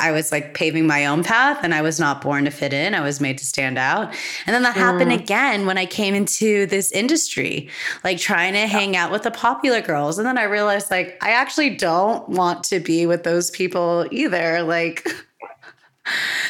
I 0.00 0.12
was 0.12 0.30
like 0.30 0.54
paving 0.54 0.86
my 0.86 1.06
own 1.06 1.24
path 1.24 1.60
and 1.62 1.74
I 1.74 1.82
was 1.82 1.98
not 1.98 2.20
born 2.20 2.44
to 2.44 2.50
fit 2.50 2.72
in. 2.72 2.94
I 2.94 3.00
was 3.00 3.20
made 3.20 3.38
to 3.38 3.46
stand 3.46 3.78
out. 3.78 4.14
And 4.46 4.54
then 4.54 4.62
that 4.62 4.76
mm. 4.76 4.80
happened 4.80 5.12
again 5.12 5.66
when 5.66 5.78
I 5.78 5.86
came 5.86 6.14
into 6.14 6.66
this 6.66 6.92
industry, 6.92 7.68
like 8.04 8.18
trying 8.18 8.52
to 8.52 8.66
hang 8.66 8.96
out 8.96 9.10
with 9.10 9.22
the 9.22 9.30
popular 9.30 9.80
girls. 9.80 10.18
And 10.18 10.26
then 10.26 10.38
I 10.38 10.44
realized 10.44 10.90
like 10.90 11.18
I 11.22 11.30
actually 11.30 11.70
don't 11.70 12.28
want 12.28 12.64
to 12.64 12.80
be 12.80 13.06
with 13.06 13.24
those 13.24 13.50
people 13.50 14.06
either. 14.12 14.62
Like 14.62 15.08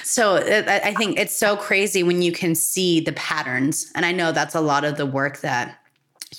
So 0.02 0.36
I 0.36 0.94
think 0.94 1.18
it's 1.18 1.36
so 1.36 1.56
crazy 1.56 2.02
when 2.02 2.22
you 2.22 2.32
can 2.32 2.54
see 2.54 3.00
the 3.00 3.12
patterns. 3.12 3.90
And 3.94 4.06
I 4.06 4.12
know 4.12 4.32
that's 4.32 4.54
a 4.54 4.60
lot 4.60 4.84
of 4.84 4.96
the 4.96 5.06
work 5.06 5.40
that 5.40 5.78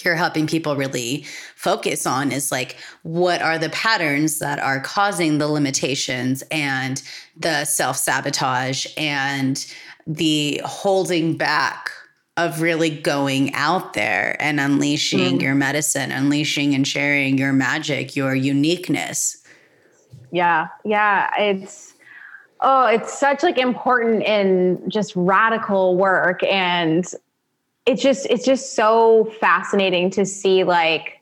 you're 0.04 0.16
helping 0.16 0.46
people 0.46 0.76
really 0.76 1.26
focus 1.56 2.06
on 2.06 2.32
is 2.32 2.52
like 2.52 2.78
what 3.04 3.42
are 3.42 3.58
the 3.58 3.70
patterns 3.70 4.40
that 4.40 4.60
are 4.60 4.80
causing 4.80 5.40
the 5.40 5.48
limitations 5.48 6.44
and 6.52 7.02
the 7.36 7.66
self-sabotage 7.66 8.86
and 8.98 9.74
the 10.06 10.62
holding 10.64 11.36
back 11.36 11.90
of 12.38 12.62
really 12.62 12.90
going 12.90 13.54
out 13.54 13.94
there 13.94 14.38
and 14.40 14.60
unleashing 14.60 15.40
mm. 15.40 15.42
your 15.42 15.56
medicine, 15.56 16.12
unleashing 16.12 16.74
and 16.74 16.88
sharing 16.88 17.38
your 17.38 17.52
magic, 17.52 18.16
your 18.16 18.34
uniqueness. 18.34 19.44
Yeah. 20.32 20.68
Yeah, 20.86 21.32
it's 21.38 21.89
Oh, 22.62 22.88
it's 22.88 23.18
such 23.18 23.44
like 23.44 23.58
important 23.58 24.24
in 24.24 24.90
just 24.90 25.14
radical 25.16 25.96
work. 25.96 26.44
And 26.44 27.06
it's 27.86 28.02
just 28.02 28.26
it's 28.30 28.46
just 28.46 28.76
so 28.76 29.32
fascinating 29.40 30.10
to 30.12 30.26
see 30.26 30.64
like 30.64 31.16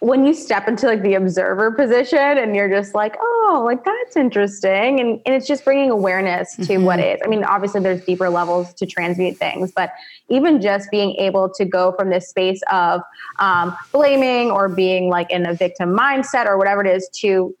when 0.00 0.24
you 0.24 0.32
step 0.32 0.66
into 0.66 0.86
like 0.86 1.02
the 1.02 1.14
observer 1.14 1.72
position 1.72 2.38
and 2.38 2.54
you're 2.54 2.68
just 2.68 2.94
like 2.94 3.16
oh 3.20 3.62
like 3.64 3.84
that's 3.84 4.16
interesting. 4.16 5.00
And, 5.00 5.20
and 5.24 5.34
it's 5.34 5.46
just 5.46 5.64
bringing 5.64 5.90
awareness 5.90 6.54
to 6.56 6.62
mm-hmm. 6.62 6.84
what 6.84 7.00
is. 7.00 7.20
I 7.24 7.28
mean 7.28 7.42
obviously 7.42 7.80
there's 7.80 8.04
deeper 8.04 8.28
levels 8.28 8.74
to 8.74 8.86
transmute 8.86 9.38
things 9.38 9.72
but 9.72 9.92
even 10.28 10.60
just 10.60 10.90
being 10.90 11.16
able 11.16 11.48
to 11.54 11.64
go 11.64 11.92
from 11.92 12.10
this 12.10 12.28
space 12.28 12.60
of 12.70 13.00
um, 13.38 13.76
blaming 13.92 14.50
or 14.50 14.68
being 14.68 15.08
like 15.08 15.30
in 15.30 15.46
a 15.46 15.54
victim 15.54 15.96
mindset 15.96 16.46
or 16.46 16.58
whatever 16.58 16.84
it 16.84 16.94
is 16.94 17.08
to 17.14 17.54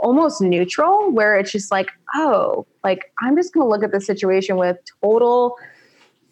almost 0.00 0.40
neutral 0.40 1.10
where 1.10 1.36
it's 1.38 1.52
just 1.52 1.70
like, 1.70 1.88
oh, 2.14 2.66
like 2.84 3.12
I'm 3.22 3.36
just 3.36 3.52
going 3.52 3.64
to 3.64 3.68
look 3.68 3.84
at 3.84 3.92
the 3.92 4.00
situation 4.00 4.56
with 4.56 4.78
total 5.02 5.56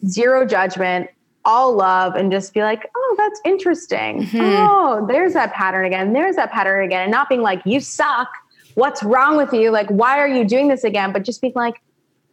zero 0.07 0.45
judgment, 0.45 1.09
all 1.45 1.75
love, 1.75 2.15
and 2.15 2.31
just 2.31 2.53
be 2.53 2.61
like, 2.61 2.89
oh, 2.95 3.15
that's 3.17 3.39
interesting. 3.45 4.23
Mm-hmm. 4.23 4.39
Oh, 4.41 5.05
there's 5.07 5.33
that 5.33 5.53
pattern 5.53 5.85
again. 5.85 6.13
There's 6.13 6.35
that 6.35 6.51
pattern 6.51 6.83
again. 6.83 7.03
And 7.03 7.11
not 7.11 7.29
being 7.29 7.41
like, 7.41 7.61
you 7.65 7.79
suck. 7.79 8.29
What's 8.75 9.03
wrong 9.03 9.35
with 9.35 9.51
you? 9.51 9.71
Like, 9.71 9.89
why 9.89 10.19
are 10.19 10.27
you 10.27 10.45
doing 10.45 10.67
this 10.67 10.83
again? 10.83 11.11
But 11.11 11.23
just 11.23 11.41
being 11.41 11.53
like, 11.55 11.81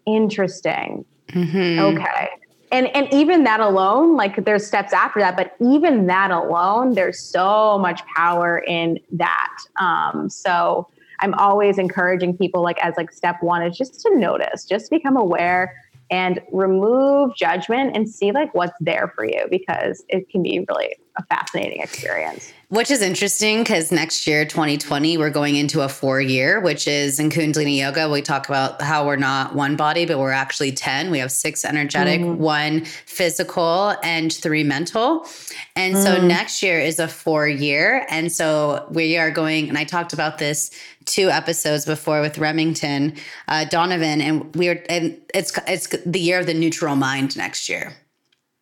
interesting. 0.07 1.05
Mm-hmm. 1.29 1.79
Okay. 1.81 2.29
And, 2.73 2.89
and 2.97 3.13
even 3.13 3.45
that 3.45 3.61
alone, 3.61 4.17
like 4.17 4.45
there's 4.45 4.67
steps 4.67 4.93
after 4.93 5.21
that, 5.21 5.37
but 5.37 5.55
even 5.61 6.07
that 6.07 6.31
alone, 6.31 6.95
there's 6.95 7.21
so 7.21 7.79
much 7.79 8.01
power 8.17 8.59
in 8.59 8.99
that. 9.13 9.57
Um, 9.81 10.29
so 10.29 10.89
I'm 11.21 11.35
always 11.35 11.79
encouraging 11.79 12.37
people 12.37 12.63
like 12.63 12.79
as 12.85 12.95
like 12.97 13.13
step 13.13 13.43
one 13.43 13.63
is 13.63 13.77
just 13.77 14.01
to 14.03 14.17
notice, 14.17 14.65
just 14.65 14.91
become 14.91 15.17
aware 15.17 15.75
and 16.11 16.41
remove 16.53 17.35
judgment 17.35 17.97
and 17.97 18.09
see 18.09 18.33
like 18.33 18.55
what's 18.55 18.77
there 18.81 19.13
for 19.15 19.25
you 19.25 19.45
because 19.51 20.05
it 20.09 20.29
can 20.29 20.43
be 20.43 20.65
really 20.69 20.97
a 21.17 21.25
fascinating 21.25 21.81
experience. 21.81 22.53
Which 22.69 22.91
is 22.91 23.01
interesting 23.01 23.63
because 23.63 23.91
next 23.91 24.27
year, 24.27 24.45
2020, 24.45 25.17
we're 25.19 25.31
going 25.31 25.57
into 25.57 25.83
a 25.83 25.89
four 25.89 26.21
year, 26.21 26.61
which 26.61 26.87
is 26.87 27.19
in 27.19 27.31
Kundalini 27.31 27.79
Yoga. 27.79 28.11
We 28.11 28.23
talk 28.23 28.49
about 28.49 28.83
how 28.83 29.07
we're 29.07 29.17
not 29.17 29.55
one 29.55 29.77
body, 29.77 30.05
but 30.05 30.19
we're 30.19 30.33
actually 30.33 30.73
10. 30.73 31.11
We 31.11 31.19
have 31.19 31.33
six 31.33 31.65
energetic, 31.65 32.21
mm. 32.21 32.37
one 32.37 32.85
physical, 32.85 33.95
and 34.03 34.33
three 34.33 34.65
mental. 34.65 35.27
And 35.75 35.95
mm. 35.95 36.03
so 36.03 36.21
next 36.21 36.63
year 36.63 36.81
is 36.81 36.99
a 36.99 37.09
four 37.09 37.49
year. 37.49 38.05
And 38.11 38.31
so 38.31 38.87
we 38.91 39.17
are 39.17 39.31
going, 39.31 39.69
and 39.69 39.79
I 39.79 39.85
talked 39.85 40.13
about 40.13 40.39
this 40.39 40.71
two 41.07 41.31
episodes 41.31 41.87
before 41.87 42.21
with 42.21 42.39
Remington 42.39 43.15
uh, 43.49 43.65
Donovan, 43.65 44.21
and 44.21 44.55
we're, 44.55 44.85
and 44.89 45.21
it's, 45.35 45.59
it's 45.67 45.87
the 46.05 46.21
year 46.21 46.41
of 46.41 46.47
the 46.47 46.55
neutral 46.55 46.97
mind 46.97 47.37
next 47.37 47.69
year. 47.69 47.97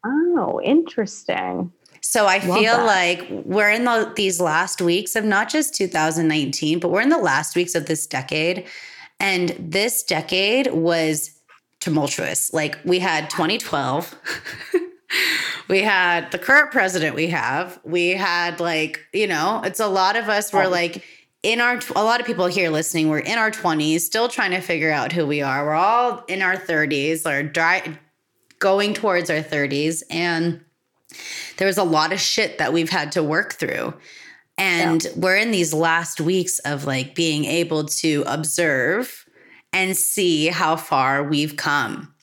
Oh, 0.05 0.61
interesting. 0.63 1.73
So 2.01 2.27
I 2.27 2.37
Love 2.39 2.59
feel 2.59 2.77
that. 2.77 2.85
like 2.85 3.27
we're 3.47 3.71
in 3.71 3.85
the, 3.85 4.13
these 4.15 4.41
last 4.41 4.83
weeks 4.83 5.17
of 5.17 5.25
not 5.25 5.49
just 5.49 5.75
2019, 5.75 6.79
but 6.79 6.91
we're 6.91 7.01
in 7.01 7.09
the 7.09 7.19
last 7.19 7.57
weeks 7.57 7.75
of 7.75 7.87
this 7.87 8.07
decade. 8.07 8.67
And 9.19 9.57
this 9.59 10.03
decade 10.03 10.73
was 10.73 11.41
tumultuous. 11.81 12.53
Like 12.53 12.79
we 12.85 12.99
had 12.99 13.31
2012. 13.31 14.15
we 15.69 15.81
had 15.81 16.31
the 16.31 16.39
current 16.39 16.71
president 16.73 17.15
we 17.15 17.29
have. 17.29 17.81
We 17.85 18.11
had 18.11 18.61
like, 18.61 19.01
you 19.13 19.27
know, 19.27 19.63
it's 19.65 19.81
a 19.81 19.89
lot 19.89 20.17
of 20.17 20.29
us 20.29 20.53
were 20.53 20.69
like 20.69 21.03
in 21.45 21.61
our 21.61 21.79
a 21.95 22.03
lot 22.03 22.21
of 22.21 22.27
people 22.27 22.47
here 22.47 22.71
listening, 22.71 23.09
we're 23.09 23.19
in 23.19 23.39
our 23.39 23.51
20s, 23.51 24.01
still 24.01 24.29
trying 24.29 24.51
to 24.51 24.61
figure 24.61 24.91
out 24.91 25.13
who 25.13 25.27
we 25.27 25.43
are. 25.43 25.65
We're 25.65 25.75
all 25.75 26.25
in 26.27 26.43
our 26.43 26.57
30s 26.57 27.27
or 27.31 27.43
dry, 27.43 27.97
going 28.59 28.95
towards 28.95 29.31
our 29.31 29.43
30s 29.43 30.03
and 30.11 30.65
there 31.59 31.67
was 31.67 31.79
a 31.79 31.85
lot 31.85 32.13
of 32.13 32.21
shit 32.21 32.59
that 32.59 32.73
we've 32.73 32.91
had 32.91 33.13
to 33.13 33.23
work 33.23 33.55
through. 33.55 33.95
And 34.57 35.05
yeah. 35.05 35.11
we're 35.17 35.37
in 35.37 35.51
these 35.51 35.75
last 35.75 36.21
weeks 36.21 36.59
of 36.61 36.87
like 36.87 37.15
being 37.15 37.45
able 37.45 37.85
to 37.85 38.25
observe 38.27 39.27
and 39.73 39.97
see 39.97 40.47
how 40.47 40.77
far 40.77 41.23
we've 41.23 41.57
come. 41.57 42.15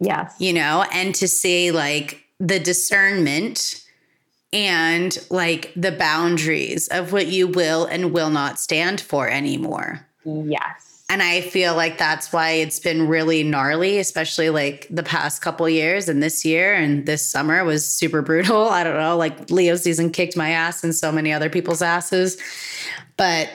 Yes. 0.00 0.34
You 0.38 0.52
know, 0.52 0.84
and 0.92 1.14
to 1.14 1.28
see 1.28 1.70
like 1.70 2.24
the 2.38 2.58
discernment 2.58 3.85
and 4.52 5.18
like 5.30 5.72
the 5.76 5.92
boundaries 5.92 6.88
of 6.88 7.12
what 7.12 7.26
you 7.26 7.48
will 7.48 7.84
and 7.84 8.12
will 8.12 8.30
not 8.30 8.58
stand 8.60 9.00
for 9.00 9.28
anymore. 9.28 10.06
Yes. 10.24 11.04
And 11.08 11.22
I 11.22 11.40
feel 11.40 11.76
like 11.76 11.98
that's 11.98 12.32
why 12.32 12.50
it's 12.52 12.80
been 12.80 13.06
really 13.06 13.44
gnarly, 13.44 13.98
especially 13.98 14.50
like 14.50 14.88
the 14.90 15.04
past 15.04 15.40
couple 15.40 15.68
years 15.68 16.08
and 16.08 16.20
this 16.20 16.44
year 16.44 16.74
and 16.74 17.06
this 17.06 17.24
summer 17.24 17.64
was 17.64 17.86
super 17.86 18.22
brutal. 18.22 18.68
I 18.68 18.82
don't 18.82 18.96
know, 18.96 19.16
like 19.16 19.50
Leo 19.50 19.76
season 19.76 20.10
kicked 20.10 20.36
my 20.36 20.50
ass 20.50 20.82
and 20.82 20.94
so 20.94 21.12
many 21.12 21.32
other 21.32 21.48
people's 21.48 21.82
asses. 21.82 22.38
But 23.16 23.48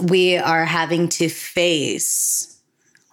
we 0.00 0.36
are 0.36 0.64
having 0.64 1.08
to 1.08 1.28
face 1.28 2.60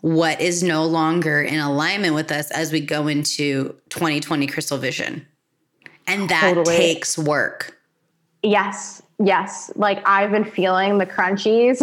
what 0.02 0.40
is 0.40 0.64
no 0.64 0.86
longer 0.86 1.42
in 1.42 1.60
alignment 1.60 2.16
with 2.16 2.32
us 2.32 2.52
as 2.52 2.72
we 2.72 2.80
go 2.80 3.08
into 3.08 3.76
2020 3.90 4.48
crystal 4.48 4.78
vision. 4.78 5.26
And 6.10 6.30
that 6.30 6.54
totally. 6.56 6.76
takes 6.76 7.18
work. 7.18 7.78
Yes. 8.42 9.02
Yes. 9.22 9.70
Like 9.76 10.02
I've 10.08 10.32
been 10.32 10.46
feeling 10.46 10.98
the 10.98 11.06
crunchies 11.06 11.78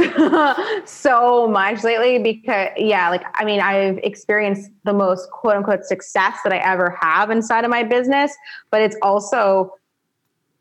so 0.89 1.47
much 1.47 1.85
lately 1.85 2.19
because, 2.19 2.71
yeah, 2.79 3.11
like, 3.11 3.25
I 3.35 3.45
mean, 3.45 3.61
I've 3.61 3.99
experienced 3.99 4.71
the 4.85 4.95
most 4.95 5.31
quote 5.31 5.57
unquote 5.57 5.85
success 5.85 6.39
that 6.45 6.53
I 6.53 6.59
ever 6.59 6.99
have 7.01 7.31
inside 7.31 7.65
of 7.65 7.71
my 7.71 7.83
business, 7.83 8.35
but 8.71 8.81
it's 8.81 8.97
also 9.03 9.75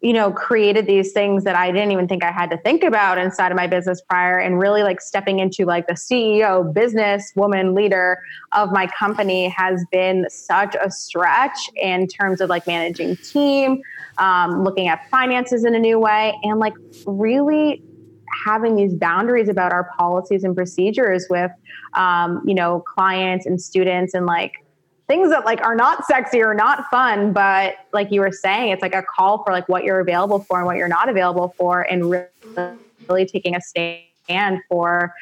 you 0.01 0.13
know, 0.13 0.31
created 0.31 0.85
these 0.85 1.13
things 1.13 1.43
that 1.45 1.55
I 1.55 1.71
didn't 1.71 1.91
even 1.91 2.07
think 2.07 2.23
I 2.23 2.31
had 2.31 2.49
to 2.51 2.57
think 2.57 2.83
about 2.83 3.17
inside 3.17 3.51
of 3.51 3.55
my 3.55 3.65
business 3.65 4.01
prior 4.01 4.37
and 4.37 4.59
really 4.59 4.83
like 4.83 5.01
stepping 5.01 5.39
into 5.39 5.65
like 5.65 5.87
the 5.87 5.93
CEO, 5.93 6.71
business 6.73 7.31
woman 7.35 7.73
leader 7.73 8.19
of 8.51 8.71
my 8.71 8.87
company 8.87 9.47
has 9.49 9.83
been 9.91 10.25
such 10.29 10.75
a 10.75 10.91
stretch 10.91 11.57
in 11.75 12.07
terms 12.07 12.41
of 12.41 12.49
like 12.49 12.67
managing 12.67 13.15
team, 13.17 13.81
um, 14.17 14.63
looking 14.63 14.87
at 14.87 15.09
finances 15.09 15.63
in 15.65 15.73
a 15.73 15.79
new 15.79 15.97
way, 15.97 16.37
and 16.43 16.59
like 16.59 16.73
really 17.07 17.81
having 18.45 18.75
these 18.75 18.93
boundaries 18.93 19.49
about 19.49 19.71
our 19.71 19.89
policies 19.97 20.43
and 20.43 20.55
procedures 20.55 21.25
with, 21.29 21.51
um, 21.93 22.43
you 22.45 22.53
know, 22.53 22.81
clients 22.81 23.45
and 23.45 23.61
students 23.61 24.13
and 24.13 24.25
like 24.25 24.51
things 25.07 25.29
that 25.29 25.45
like 25.45 25.61
are 25.61 25.75
not 25.75 26.05
sexy 26.05 26.41
or 26.41 26.53
not 26.53 26.85
fun 26.89 27.31
but 27.31 27.75
like 27.93 28.11
you 28.11 28.21
were 28.21 28.31
saying 28.31 28.71
it's 28.71 28.81
like 28.81 28.95
a 28.95 29.03
call 29.03 29.43
for 29.43 29.51
like 29.51 29.67
what 29.69 29.83
you're 29.83 29.99
available 29.99 30.39
for 30.39 30.57
and 30.57 30.65
what 30.65 30.77
you're 30.77 30.87
not 30.87 31.09
available 31.09 31.53
for 31.57 31.81
and 31.81 32.09
really, 32.09 32.77
really 33.07 33.25
taking 33.25 33.55
a 33.55 33.61
stand 33.61 34.59
for 34.67 35.13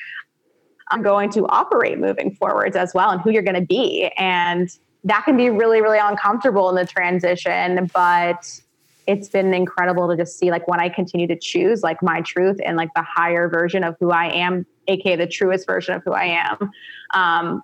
I'm 0.89 0.99
um, 0.99 1.03
going 1.03 1.29
to 1.31 1.47
operate 1.47 1.97
moving 1.97 2.35
forwards 2.35 2.75
as 2.75 2.93
well 2.93 3.09
and 3.09 3.21
who 3.21 3.31
you're 3.31 3.41
going 3.41 3.59
to 3.59 3.65
be. 3.65 4.11
And 4.17 4.69
that 5.03 5.23
can 5.25 5.35
be 5.35 5.49
really 5.49 5.81
really 5.81 5.99
uncomfortable 5.99 6.69
in 6.69 6.75
the 6.75 6.85
transition 6.85 7.89
but 7.93 8.59
it's 9.05 9.27
been 9.27 9.53
incredible 9.53 10.07
to 10.07 10.15
just 10.15 10.39
see 10.39 10.49
like 10.49 10.65
when 10.67 10.79
I 10.79 10.87
continue 10.87 11.27
to 11.27 11.37
choose 11.37 11.83
like 11.83 12.01
my 12.01 12.21
truth 12.21 12.57
and 12.63 12.77
like 12.77 12.89
the 12.95 13.01
higher 13.01 13.49
version 13.49 13.83
of 13.83 13.97
who 13.99 14.11
I 14.11 14.27
am 14.27 14.65
aka 14.87 15.17
the 15.17 15.27
truest 15.27 15.67
version 15.67 15.95
of 15.95 16.03
who 16.05 16.13
I 16.13 16.25
am 16.25 16.71
um, 17.13 17.63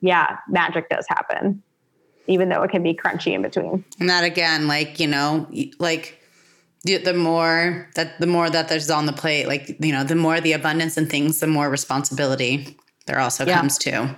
yeah, 0.00 0.38
magic 0.48 0.88
does 0.88 1.06
happen, 1.08 1.62
even 2.26 2.48
though 2.48 2.62
it 2.62 2.70
can 2.70 2.82
be 2.82 2.94
crunchy 2.94 3.32
in 3.32 3.42
between. 3.42 3.84
And 4.00 4.08
that 4.08 4.24
again, 4.24 4.66
like, 4.66 5.00
you 5.00 5.06
know, 5.06 5.48
like 5.78 6.20
the, 6.84 6.98
the 6.98 7.14
more 7.14 7.88
that 7.94 8.20
the 8.20 8.26
more 8.26 8.48
that 8.48 8.68
there's 8.68 8.90
on 8.90 9.06
the 9.06 9.12
plate, 9.12 9.48
like, 9.48 9.76
you 9.80 9.92
know, 9.92 10.04
the 10.04 10.14
more 10.14 10.40
the 10.40 10.52
abundance 10.52 10.96
and 10.96 11.10
things, 11.10 11.40
the 11.40 11.46
more 11.46 11.68
responsibility 11.68 12.76
there 13.06 13.18
also 13.18 13.44
yeah. 13.44 13.58
comes 13.58 13.78
too. 13.78 14.08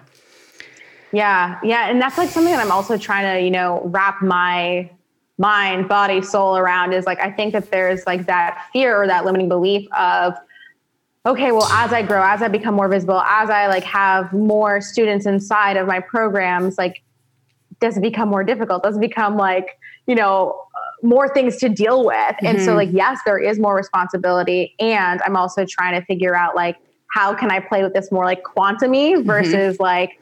Yeah. 1.12 1.58
Yeah. 1.62 1.90
And 1.90 2.00
that's 2.00 2.18
like 2.18 2.28
something 2.28 2.52
that 2.52 2.60
I'm 2.60 2.70
also 2.70 2.96
trying 2.96 3.34
to, 3.34 3.44
you 3.44 3.50
know, 3.50 3.82
wrap 3.86 4.22
my 4.22 4.90
mind, 5.38 5.88
body, 5.88 6.20
soul 6.20 6.56
around 6.56 6.92
is 6.92 7.06
like, 7.06 7.18
I 7.18 7.30
think 7.30 7.52
that 7.54 7.70
there's 7.70 8.06
like 8.06 8.26
that 8.26 8.66
fear 8.72 9.02
or 9.02 9.06
that 9.06 9.24
limiting 9.24 9.48
belief 9.48 9.90
of, 9.92 10.34
okay, 11.26 11.52
well, 11.52 11.66
as 11.66 11.92
I 11.92 12.02
grow, 12.02 12.22
as 12.22 12.42
I 12.42 12.48
become 12.48 12.74
more 12.74 12.88
visible, 12.88 13.20
as 13.20 13.50
I 13.50 13.66
like 13.66 13.84
have 13.84 14.32
more 14.32 14.80
students 14.80 15.26
inside 15.26 15.76
of 15.76 15.86
my 15.86 16.00
programs, 16.00 16.78
like, 16.78 17.02
does 17.80 17.96
it 17.96 18.00
become 18.00 18.28
more 18.28 18.44
difficult? 18.44 18.82
Does 18.82 18.96
it 18.96 19.00
become 19.00 19.36
like, 19.36 19.78
you 20.06 20.14
know, 20.14 20.62
more 21.02 21.32
things 21.32 21.56
to 21.58 21.68
deal 21.68 22.04
with? 22.04 22.16
Mm-hmm. 22.16 22.46
And 22.46 22.60
so, 22.60 22.68
mm-hmm. 22.68 22.76
like, 22.76 22.88
yes, 22.92 23.20
there 23.24 23.38
is 23.38 23.58
more 23.58 23.74
responsibility. 23.74 24.74
And 24.80 25.20
I'm 25.22 25.36
also 25.36 25.64
trying 25.66 25.98
to 25.98 26.04
figure 26.06 26.34
out, 26.34 26.54
like, 26.54 26.76
how 27.10 27.34
can 27.34 27.50
I 27.50 27.60
play 27.60 27.82
with 27.82 27.92
this 27.92 28.10
more 28.12 28.24
like 28.24 28.42
quantumy 28.44 29.14
mm-hmm. 29.14 29.26
versus 29.26 29.74
mm-hmm. 29.74 29.82
like, 29.82 30.18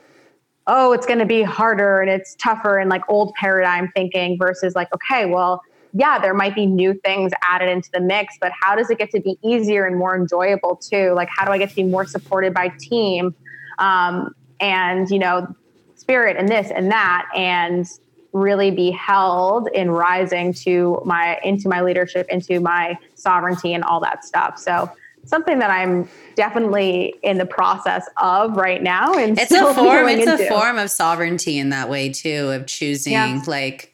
oh, 0.66 0.92
it's 0.92 1.06
going 1.06 1.18
to 1.18 1.26
be 1.26 1.42
harder 1.42 2.00
and 2.00 2.10
it's 2.10 2.34
tougher 2.36 2.78
and 2.78 2.90
like 2.90 3.02
old 3.08 3.32
paradigm 3.34 3.90
thinking 3.94 4.36
versus 4.38 4.74
like, 4.74 4.92
okay, 4.94 5.26
well, 5.26 5.62
yeah, 5.92 6.18
there 6.18 6.34
might 6.34 6.54
be 6.54 6.66
new 6.66 6.94
things 7.04 7.32
added 7.42 7.68
into 7.68 7.90
the 7.92 8.00
mix, 8.00 8.36
but 8.40 8.52
how 8.60 8.74
does 8.74 8.90
it 8.90 8.98
get 8.98 9.10
to 9.12 9.20
be 9.20 9.38
easier 9.42 9.86
and 9.86 9.96
more 9.96 10.14
enjoyable 10.14 10.76
too? 10.76 11.12
Like, 11.12 11.28
how 11.34 11.44
do 11.44 11.52
I 11.52 11.58
get 11.58 11.70
to 11.70 11.76
be 11.76 11.84
more 11.84 12.06
supported 12.06 12.54
by 12.54 12.72
team? 12.78 13.34
Um, 13.78 14.34
and, 14.60 15.08
you 15.08 15.18
know, 15.18 15.54
spirit 15.96 16.36
and 16.36 16.48
this 16.48 16.70
and 16.70 16.90
that, 16.90 17.28
and 17.34 17.86
really 18.32 18.70
be 18.70 18.90
held 18.90 19.68
in 19.68 19.90
rising 19.90 20.52
to 20.52 21.00
my 21.04 21.38
into 21.42 21.68
my 21.68 21.80
leadership, 21.80 22.26
into 22.28 22.60
my 22.60 22.96
sovereignty 23.14 23.72
and 23.72 23.82
all 23.84 24.00
that 24.00 24.24
stuff. 24.24 24.58
So 24.58 24.90
something 25.24 25.58
that 25.58 25.70
I'm 25.70 26.08
definitely 26.34 27.14
in 27.22 27.38
the 27.38 27.46
process 27.46 28.08
of 28.16 28.56
right 28.56 28.82
now. 28.82 29.14
And 29.14 29.38
it's 29.38 29.50
a 29.52 29.74
form, 29.74 30.08
it's 30.08 30.26
into. 30.26 30.44
a 30.44 30.48
form 30.48 30.78
of 30.78 30.90
sovereignty 30.90 31.58
in 31.58 31.70
that 31.70 31.88
way 31.88 32.10
too, 32.10 32.50
of 32.50 32.66
choosing 32.66 33.12
yeah. 33.12 33.42
like 33.46 33.92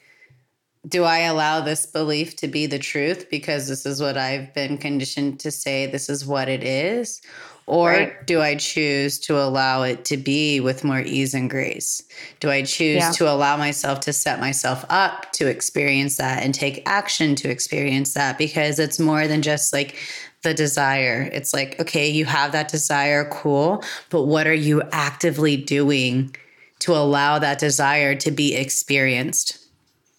do 0.87 1.05
I 1.05 1.21
allow 1.21 1.61
this 1.61 1.87
belief 1.87 2.37
to 2.37 2.49
be 2.49 2.67
the 2.67 2.79
truth 2.79 3.31
because 3.31 3.69
this 3.69 3.87
is 3.87 4.01
what 4.01 4.17
I've 4.17 4.53
been 4.53 4.77
conditioned 4.77 5.41
to 5.41 5.51
say, 5.51 5.87
this 5.87 6.11
is 6.11 6.27
what 6.27 6.49
it 6.49 6.63
is? 6.63 7.23
Or 7.67 7.91
right. 7.91 8.27
do 8.27 8.43
I 8.43 8.57
choose 8.57 9.19
to 9.21 9.39
allow 9.39 9.85
it 9.85 10.05
to 10.07 10.19
be 10.19 10.61
with 10.61 10.85
more 10.85 11.01
ease 11.01 11.33
and 11.33 11.49
grace? 11.49 12.03
Do 12.41 12.51
I 12.51 12.63
choose 12.63 12.97
yeah. 12.97 13.13
to 13.13 13.33
allow 13.33 13.57
myself 13.57 14.01
to 14.01 14.13
set 14.13 14.39
myself 14.39 14.85
up 14.91 15.33
to 15.33 15.47
experience 15.47 16.19
that 16.19 16.43
and 16.43 16.55
take 16.55 16.83
action 16.85 17.35
to 17.37 17.49
experience 17.49 18.13
that? 18.13 18.37
Because 18.37 18.79
it's 18.79 19.01
more 19.01 19.27
than 19.27 19.41
just 19.41 19.73
like 19.73 19.97
the 20.43 20.53
desire. 20.53 21.31
It's 21.33 21.55
like, 21.55 21.81
okay, 21.81 22.07
you 22.07 22.27
have 22.27 22.53
that 22.53 22.69
desire, 22.69 23.25
cool, 23.31 23.83
but 24.11 24.25
what 24.25 24.47
are 24.47 24.53
you 24.53 24.83
actively 24.93 25.57
doing 25.57 26.37
to 26.81 26.93
allow 26.93 27.39
that 27.39 27.59
desire 27.59 28.15
to 28.17 28.31
be 28.31 28.55
experienced? 28.55 29.64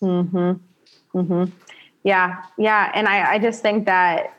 Mm-hmm. 0.05 1.17
Mm-hmm. 1.17 1.55
Yeah. 2.03 2.43
Yeah. 2.57 2.91
And 2.93 3.07
I, 3.07 3.33
I 3.33 3.39
just 3.39 3.61
think 3.63 3.85
that 3.85 4.33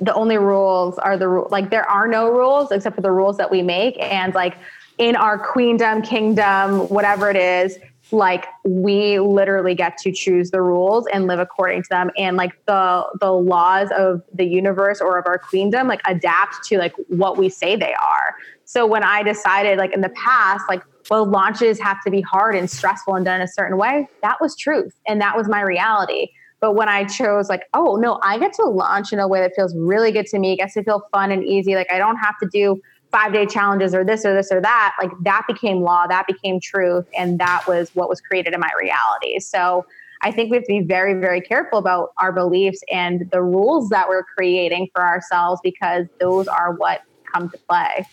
the 0.00 0.12
only 0.14 0.36
rules 0.36 0.98
are 0.98 1.16
the 1.16 1.28
rule. 1.28 1.48
like 1.50 1.70
there 1.70 1.88
are 1.88 2.08
no 2.08 2.28
rules 2.28 2.72
except 2.72 2.96
for 2.96 3.02
the 3.02 3.12
rules 3.12 3.36
that 3.36 3.50
we 3.50 3.62
make 3.62 3.96
and 4.00 4.34
like 4.34 4.56
in 4.98 5.14
our 5.14 5.38
queendom 5.38 6.02
kingdom 6.02 6.80
whatever 6.88 7.30
it 7.30 7.36
is 7.36 7.78
like 8.10 8.46
we 8.64 9.20
literally 9.20 9.76
get 9.76 9.96
to 9.98 10.10
choose 10.10 10.50
the 10.50 10.60
rules 10.60 11.06
and 11.12 11.28
live 11.28 11.38
according 11.38 11.82
to 11.84 11.88
them 11.88 12.10
and 12.18 12.36
like 12.36 12.52
the 12.66 13.06
the 13.20 13.32
laws 13.32 13.88
of 13.96 14.22
the 14.34 14.44
universe 14.44 15.00
or 15.00 15.18
of 15.18 15.26
our 15.26 15.38
queendom 15.38 15.86
like 15.86 16.00
adapt 16.06 16.64
to 16.64 16.76
like 16.76 16.94
what 17.06 17.38
we 17.38 17.48
say 17.48 17.76
they 17.76 17.94
are 17.94 18.34
so 18.64 18.84
when 18.84 19.04
i 19.04 19.22
decided 19.22 19.78
like 19.78 19.92
in 19.92 20.00
the 20.00 20.08
past 20.10 20.64
like 20.68 20.82
well, 21.08 21.24
launches 21.24 21.80
have 21.80 22.02
to 22.04 22.10
be 22.10 22.20
hard 22.20 22.54
and 22.54 22.70
stressful 22.70 23.14
and 23.14 23.24
done 23.24 23.40
a 23.40 23.48
certain 23.48 23.76
way. 23.76 24.08
That 24.22 24.40
was 24.40 24.56
truth. 24.56 24.94
And 25.06 25.20
that 25.20 25.36
was 25.36 25.48
my 25.48 25.60
reality. 25.60 26.28
But 26.60 26.74
when 26.74 26.88
I 26.88 27.04
chose, 27.04 27.48
like, 27.48 27.62
oh, 27.72 27.96
no, 27.96 28.20
I 28.22 28.38
get 28.38 28.52
to 28.54 28.64
launch 28.64 29.12
in 29.12 29.18
a 29.18 29.26
way 29.26 29.40
that 29.40 29.52
feels 29.56 29.74
really 29.76 30.12
good 30.12 30.26
to 30.26 30.38
me, 30.38 30.56
gets 30.56 30.74
to 30.74 30.84
feel 30.84 31.02
fun 31.12 31.32
and 31.32 31.42
easy. 31.42 31.74
Like, 31.74 31.90
I 31.90 31.98
don't 31.98 32.16
have 32.16 32.38
to 32.42 32.48
do 32.52 32.80
five 33.10 33.32
day 33.32 33.46
challenges 33.46 33.94
or 33.94 34.04
this 34.04 34.24
or 34.26 34.34
this 34.34 34.52
or 34.52 34.60
that. 34.60 34.94
Like, 35.00 35.10
that 35.22 35.46
became 35.46 35.80
law, 35.80 36.06
that 36.06 36.26
became 36.26 36.60
truth. 36.60 37.06
And 37.16 37.38
that 37.38 37.66
was 37.66 37.90
what 37.94 38.08
was 38.08 38.20
created 38.20 38.52
in 38.52 38.60
my 38.60 38.70
reality. 38.78 39.40
So, 39.40 39.86
I 40.22 40.30
think 40.30 40.50
we 40.50 40.56
have 40.56 40.64
to 40.64 40.68
be 40.68 40.82
very, 40.82 41.14
very 41.14 41.40
careful 41.40 41.78
about 41.78 42.10
our 42.18 42.30
beliefs 42.30 42.82
and 42.92 43.30
the 43.30 43.42
rules 43.42 43.88
that 43.88 44.06
we're 44.06 44.24
creating 44.24 44.90
for 44.92 45.06
ourselves 45.06 45.60
because 45.64 46.06
those 46.20 46.46
are 46.46 46.74
what 46.74 47.00
come 47.32 47.48
to 47.48 47.58
play. 47.68 48.06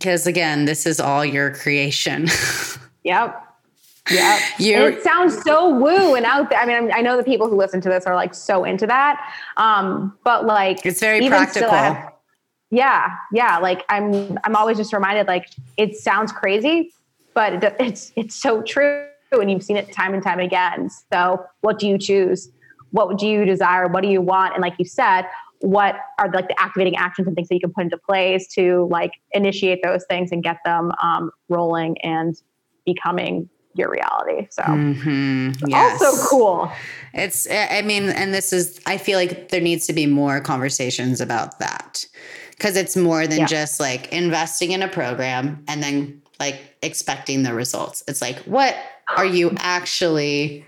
Because 0.00 0.26
again, 0.26 0.64
this 0.64 0.86
is 0.86 0.98
all 0.98 1.26
your 1.26 1.54
creation. 1.54 2.26
yep. 3.04 3.46
Yeah. 4.10 4.40
it 4.58 5.02
sounds 5.02 5.42
so 5.42 5.68
woo 5.68 6.14
and 6.14 6.24
out 6.24 6.48
there. 6.48 6.58
I 6.58 6.64
mean, 6.64 6.90
I 6.90 7.02
know 7.02 7.18
the 7.18 7.22
people 7.22 7.50
who 7.50 7.56
listen 7.56 7.82
to 7.82 7.90
this 7.90 8.06
are 8.06 8.14
like 8.14 8.32
so 8.32 8.64
into 8.64 8.86
that. 8.86 9.20
Um, 9.58 10.16
but 10.24 10.46
like 10.46 10.84
it's 10.86 11.00
very 11.00 11.28
practical. 11.28 11.68
Have, 11.68 12.12
yeah. 12.70 13.14
Yeah. 13.30 13.58
Like 13.58 13.84
I'm, 13.90 14.38
I'm 14.42 14.56
always 14.56 14.78
just 14.78 14.94
reminded 14.94 15.26
like 15.26 15.50
it 15.76 15.96
sounds 15.96 16.32
crazy, 16.32 16.94
but 17.34 17.62
it, 17.62 17.76
it's, 17.78 18.10
it's 18.16 18.34
so 18.34 18.62
true. 18.62 19.06
And 19.32 19.50
you've 19.50 19.62
seen 19.62 19.76
it 19.76 19.92
time 19.92 20.14
and 20.14 20.22
time 20.22 20.40
again. 20.40 20.88
So 21.12 21.44
what 21.60 21.78
do 21.78 21.86
you 21.86 21.98
choose? 21.98 22.50
What 22.92 23.18
do 23.18 23.26
you 23.26 23.44
desire? 23.44 23.86
What 23.86 24.02
do 24.02 24.08
you 24.08 24.22
want? 24.22 24.54
And 24.54 24.62
like 24.62 24.78
you 24.78 24.86
said, 24.86 25.26
what 25.60 25.96
are 26.18 26.30
like 26.32 26.48
the 26.48 26.60
activating 26.60 26.96
actions 26.96 27.26
and 27.26 27.36
things 27.36 27.48
that 27.48 27.54
you 27.54 27.60
can 27.60 27.72
put 27.72 27.84
into 27.84 27.98
place 27.98 28.46
to 28.48 28.88
like 28.90 29.12
initiate 29.32 29.82
those 29.82 30.04
things 30.08 30.32
and 30.32 30.42
get 30.42 30.58
them 30.64 30.90
um, 31.02 31.30
rolling 31.48 32.00
and 32.02 32.40
becoming 32.86 33.48
your 33.74 33.90
reality. 33.90 34.48
So 34.50 34.62
mm-hmm. 34.62 35.52
yes. 35.68 36.02
also 36.02 36.28
cool. 36.28 36.72
It's, 37.14 37.48
I 37.50 37.82
mean, 37.82 38.08
and 38.08 38.34
this 38.34 38.52
is, 38.52 38.80
I 38.86 38.96
feel 38.98 39.18
like 39.18 39.50
there 39.50 39.60
needs 39.60 39.86
to 39.86 39.92
be 39.92 40.06
more 40.06 40.40
conversations 40.40 41.20
about 41.20 41.58
that 41.60 42.04
because 42.50 42.76
it's 42.76 42.96
more 42.96 43.26
than 43.26 43.40
yeah. 43.40 43.46
just 43.46 43.80
like 43.80 44.12
investing 44.12 44.72
in 44.72 44.82
a 44.82 44.88
program 44.88 45.64
and 45.68 45.82
then 45.82 46.20
like 46.40 46.76
expecting 46.82 47.42
the 47.42 47.54
results. 47.54 48.02
It's 48.08 48.20
like, 48.22 48.38
what 48.40 48.76
are 49.16 49.26
you 49.26 49.52
actually 49.58 50.64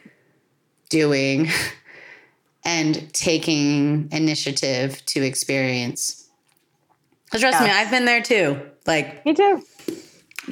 doing 0.91 1.49
and 2.65 3.13
taking 3.13 4.09
initiative 4.13 5.05
to 5.07 5.23
experience? 5.23 6.29
Because 7.25 7.41
trust 7.41 7.61
yeah. 7.61 7.67
me, 7.67 7.73
I've 7.73 7.91
been 7.91 8.05
there 8.05 8.23
too. 8.23 8.61
Like, 8.87 9.25
me 9.25 9.35
too. 9.35 9.63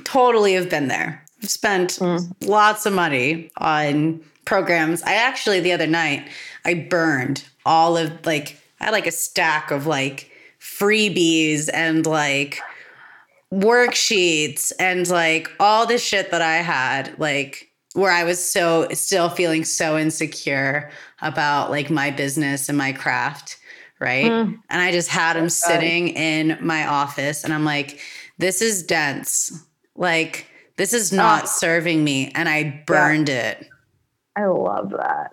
Totally 0.04 0.54
have 0.54 0.70
been 0.70 0.88
there. 0.88 1.24
I've 1.42 1.50
spent 1.50 1.92
mm. 1.92 2.32
lots 2.46 2.86
of 2.86 2.92
money 2.92 3.50
on 3.56 4.22
programs. 4.44 5.02
I 5.02 5.14
actually 5.14 5.60
the 5.60 5.72
other 5.72 5.86
night 5.86 6.28
I 6.64 6.74
burned 6.74 7.44
all 7.64 7.96
of 7.96 8.26
like 8.26 8.60
I 8.80 8.86
had 8.86 8.92
like 8.92 9.06
a 9.06 9.12
stack 9.12 9.70
of 9.70 9.86
like 9.86 10.30
freebies 10.60 11.68
and 11.72 12.04
like 12.06 12.60
worksheets 13.52 14.72
and 14.78 15.08
like 15.08 15.50
all 15.60 15.86
the 15.86 15.98
shit 15.98 16.30
that 16.30 16.42
I 16.42 16.56
had 16.56 17.18
like 17.18 17.70
where 17.94 18.12
I 18.12 18.24
was 18.24 18.42
so 18.44 18.88
still 18.92 19.28
feeling 19.28 19.64
so 19.64 19.98
insecure 19.98 20.90
about 21.22 21.70
like 21.70 21.90
my 21.90 22.10
business 22.10 22.68
and 22.68 22.78
my 22.78 22.92
craft, 22.92 23.58
right? 23.98 24.30
Mm. 24.30 24.58
And 24.68 24.80
I 24.82 24.92
just 24.92 25.08
had 25.08 25.36
them 25.36 25.48
sitting 25.48 26.08
in 26.08 26.58
my 26.60 26.86
office 26.86 27.44
and 27.44 27.52
I'm 27.52 27.64
like 27.64 28.00
this 28.40 28.62
is 28.62 28.82
dense. 28.82 29.52
Like 29.94 30.46
this 30.76 30.92
is 30.94 31.12
not 31.12 31.44
oh. 31.44 31.46
serving 31.46 32.02
me. 32.02 32.32
And 32.34 32.48
I 32.48 32.82
burned 32.86 33.28
yeah. 33.28 33.50
it. 33.50 33.68
I 34.34 34.46
love 34.46 34.90
that. 34.90 35.32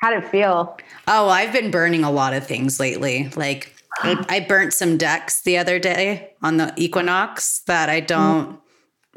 How 0.00 0.10
did 0.10 0.24
it 0.24 0.28
feel? 0.28 0.76
Oh, 1.06 1.28
I've 1.28 1.52
been 1.52 1.70
burning 1.70 2.04
a 2.04 2.10
lot 2.10 2.34
of 2.34 2.46
things 2.46 2.80
lately. 2.80 3.30
Like 3.36 3.74
I, 4.00 4.24
I, 4.28 4.40
burnt 4.40 4.72
some 4.72 4.96
decks 4.96 5.42
the 5.42 5.58
other 5.58 5.78
day 5.78 6.34
on 6.42 6.56
the 6.56 6.72
Equinox 6.76 7.60
that 7.66 7.88
I 7.88 8.00
don't 8.00 8.52
mm. 8.52 8.58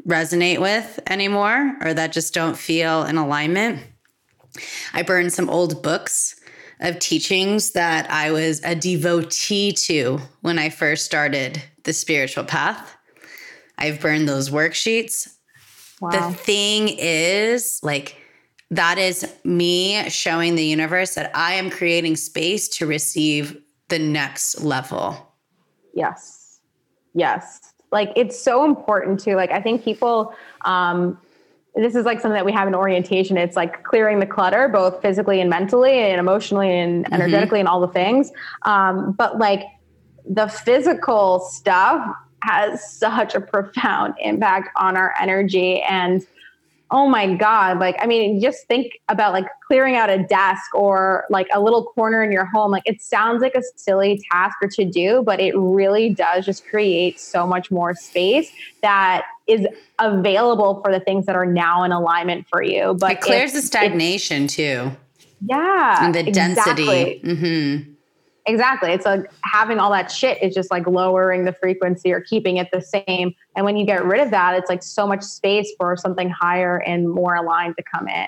resonate 0.06 0.60
with 0.60 1.00
anymore 1.06 1.76
or 1.82 1.94
that 1.94 2.12
just 2.12 2.34
don't 2.34 2.56
feel 2.56 3.04
in 3.04 3.16
alignment. 3.16 3.82
I 4.92 5.02
burned 5.02 5.32
some 5.32 5.48
old 5.48 5.82
books 5.82 6.38
of 6.80 6.98
teachings 6.98 7.72
that 7.72 8.10
I 8.10 8.32
was 8.32 8.60
a 8.64 8.74
devotee 8.74 9.72
to 9.72 10.18
when 10.40 10.58
I 10.58 10.68
first 10.68 11.04
started 11.04 11.62
the 11.84 11.92
spiritual 11.92 12.44
path. 12.44 12.96
I've 13.78 14.00
burned 14.00 14.28
those 14.28 14.50
worksheets. 14.50 15.36
Wow. 16.00 16.10
The 16.10 16.36
thing 16.36 16.88
is, 16.98 17.80
like, 17.82 18.16
that 18.70 18.98
is 18.98 19.30
me 19.44 20.08
showing 20.08 20.56
the 20.56 20.64
universe 20.64 21.14
that 21.14 21.30
I 21.34 21.54
am 21.54 21.70
creating 21.70 22.16
space 22.16 22.68
to 22.70 22.86
receive 22.86 23.56
the 23.88 23.98
next 23.98 24.62
level. 24.62 25.34
Yes. 25.94 26.60
Yes. 27.14 27.60
Like, 27.92 28.10
it's 28.16 28.38
so 28.38 28.64
important 28.64 29.20
to, 29.20 29.36
like, 29.36 29.52
I 29.52 29.60
think 29.60 29.84
people, 29.84 30.34
um, 30.64 31.18
this 31.74 31.94
is 31.94 32.04
like 32.04 32.20
something 32.20 32.36
that 32.36 32.44
we 32.44 32.52
have 32.52 32.68
in 32.68 32.74
orientation. 32.74 33.38
It's 33.38 33.56
like 33.56 33.82
clearing 33.82 34.20
the 34.20 34.26
clutter, 34.26 34.68
both 34.68 35.00
physically 35.00 35.40
and 35.40 35.48
mentally 35.48 35.98
and 35.98 36.20
emotionally 36.20 36.70
and 36.70 37.04
mm-hmm. 37.04 37.14
energetically 37.14 37.58
mm-hmm. 37.58 37.60
and 37.60 37.68
all 37.68 37.80
the 37.80 37.88
things. 37.88 38.30
Um, 38.62 39.12
but 39.12 39.38
like 39.38 39.62
the 40.28 40.48
physical 40.48 41.40
stuff 41.40 42.06
has 42.42 42.92
such 42.92 43.34
a 43.34 43.40
profound 43.40 44.14
impact 44.20 44.68
on 44.76 44.96
our 44.96 45.14
energy 45.20 45.80
and 45.82 46.26
oh 46.90 47.08
my 47.08 47.34
god 47.34 47.78
like 47.78 47.96
i 48.00 48.06
mean 48.06 48.40
just 48.40 48.66
think 48.66 48.98
about 49.08 49.32
like 49.32 49.46
clearing 49.66 49.96
out 49.96 50.10
a 50.10 50.22
desk 50.24 50.74
or 50.74 51.24
like 51.30 51.46
a 51.52 51.60
little 51.60 51.84
corner 51.84 52.22
in 52.22 52.32
your 52.32 52.44
home 52.44 52.70
like 52.70 52.82
it 52.84 53.00
sounds 53.00 53.40
like 53.40 53.54
a 53.54 53.62
silly 53.76 54.22
task 54.30 54.56
or 54.60 54.68
to 54.68 54.84
do 54.84 55.22
but 55.24 55.40
it 55.40 55.56
really 55.56 56.10
does 56.10 56.44
just 56.44 56.66
create 56.66 57.18
so 57.18 57.46
much 57.46 57.70
more 57.70 57.94
space 57.94 58.50
that 58.82 59.24
is 59.52 59.66
available 59.98 60.80
for 60.82 60.92
the 60.92 61.00
things 61.00 61.26
that 61.26 61.36
are 61.36 61.46
now 61.46 61.82
in 61.84 61.92
alignment 61.92 62.46
for 62.50 62.62
you 62.62 62.96
but 62.98 63.12
it 63.12 63.20
clears 63.20 63.52
the 63.52 63.62
stagnation 63.62 64.46
too 64.46 64.90
yeah 65.48 66.04
and 66.04 66.14
the 66.14 66.26
exactly. 66.26 66.84
density 66.84 67.20
mm-hmm. 67.24 67.92
Exactly. 68.46 68.90
It's 68.90 69.06
like 69.06 69.30
having 69.44 69.78
all 69.78 69.90
that 69.92 70.10
shit 70.10 70.42
is 70.42 70.54
just 70.54 70.70
like 70.70 70.86
lowering 70.86 71.44
the 71.44 71.52
frequency 71.52 72.12
or 72.12 72.20
keeping 72.20 72.56
it 72.56 72.68
the 72.72 72.80
same. 72.80 73.34
And 73.54 73.64
when 73.64 73.76
you 73.76 73.86
get 73.86 74.04
rid 74.04 74.20
of 74.20 74.30
that, 74.30 74.54
it's 74.56 74.68
like 74.68 74.82
so 74.82 75.06
much 75.06 75.22
space 75.22 75.70
for 75.78 75.96
something 75.96 76.28
higher 76.28 76.78
and 76.78 77.08
more 77.08 77.36
aligned 77.36 77.76
to 77.76 77.82
come 77.82 78.08
in. 78.08 78.26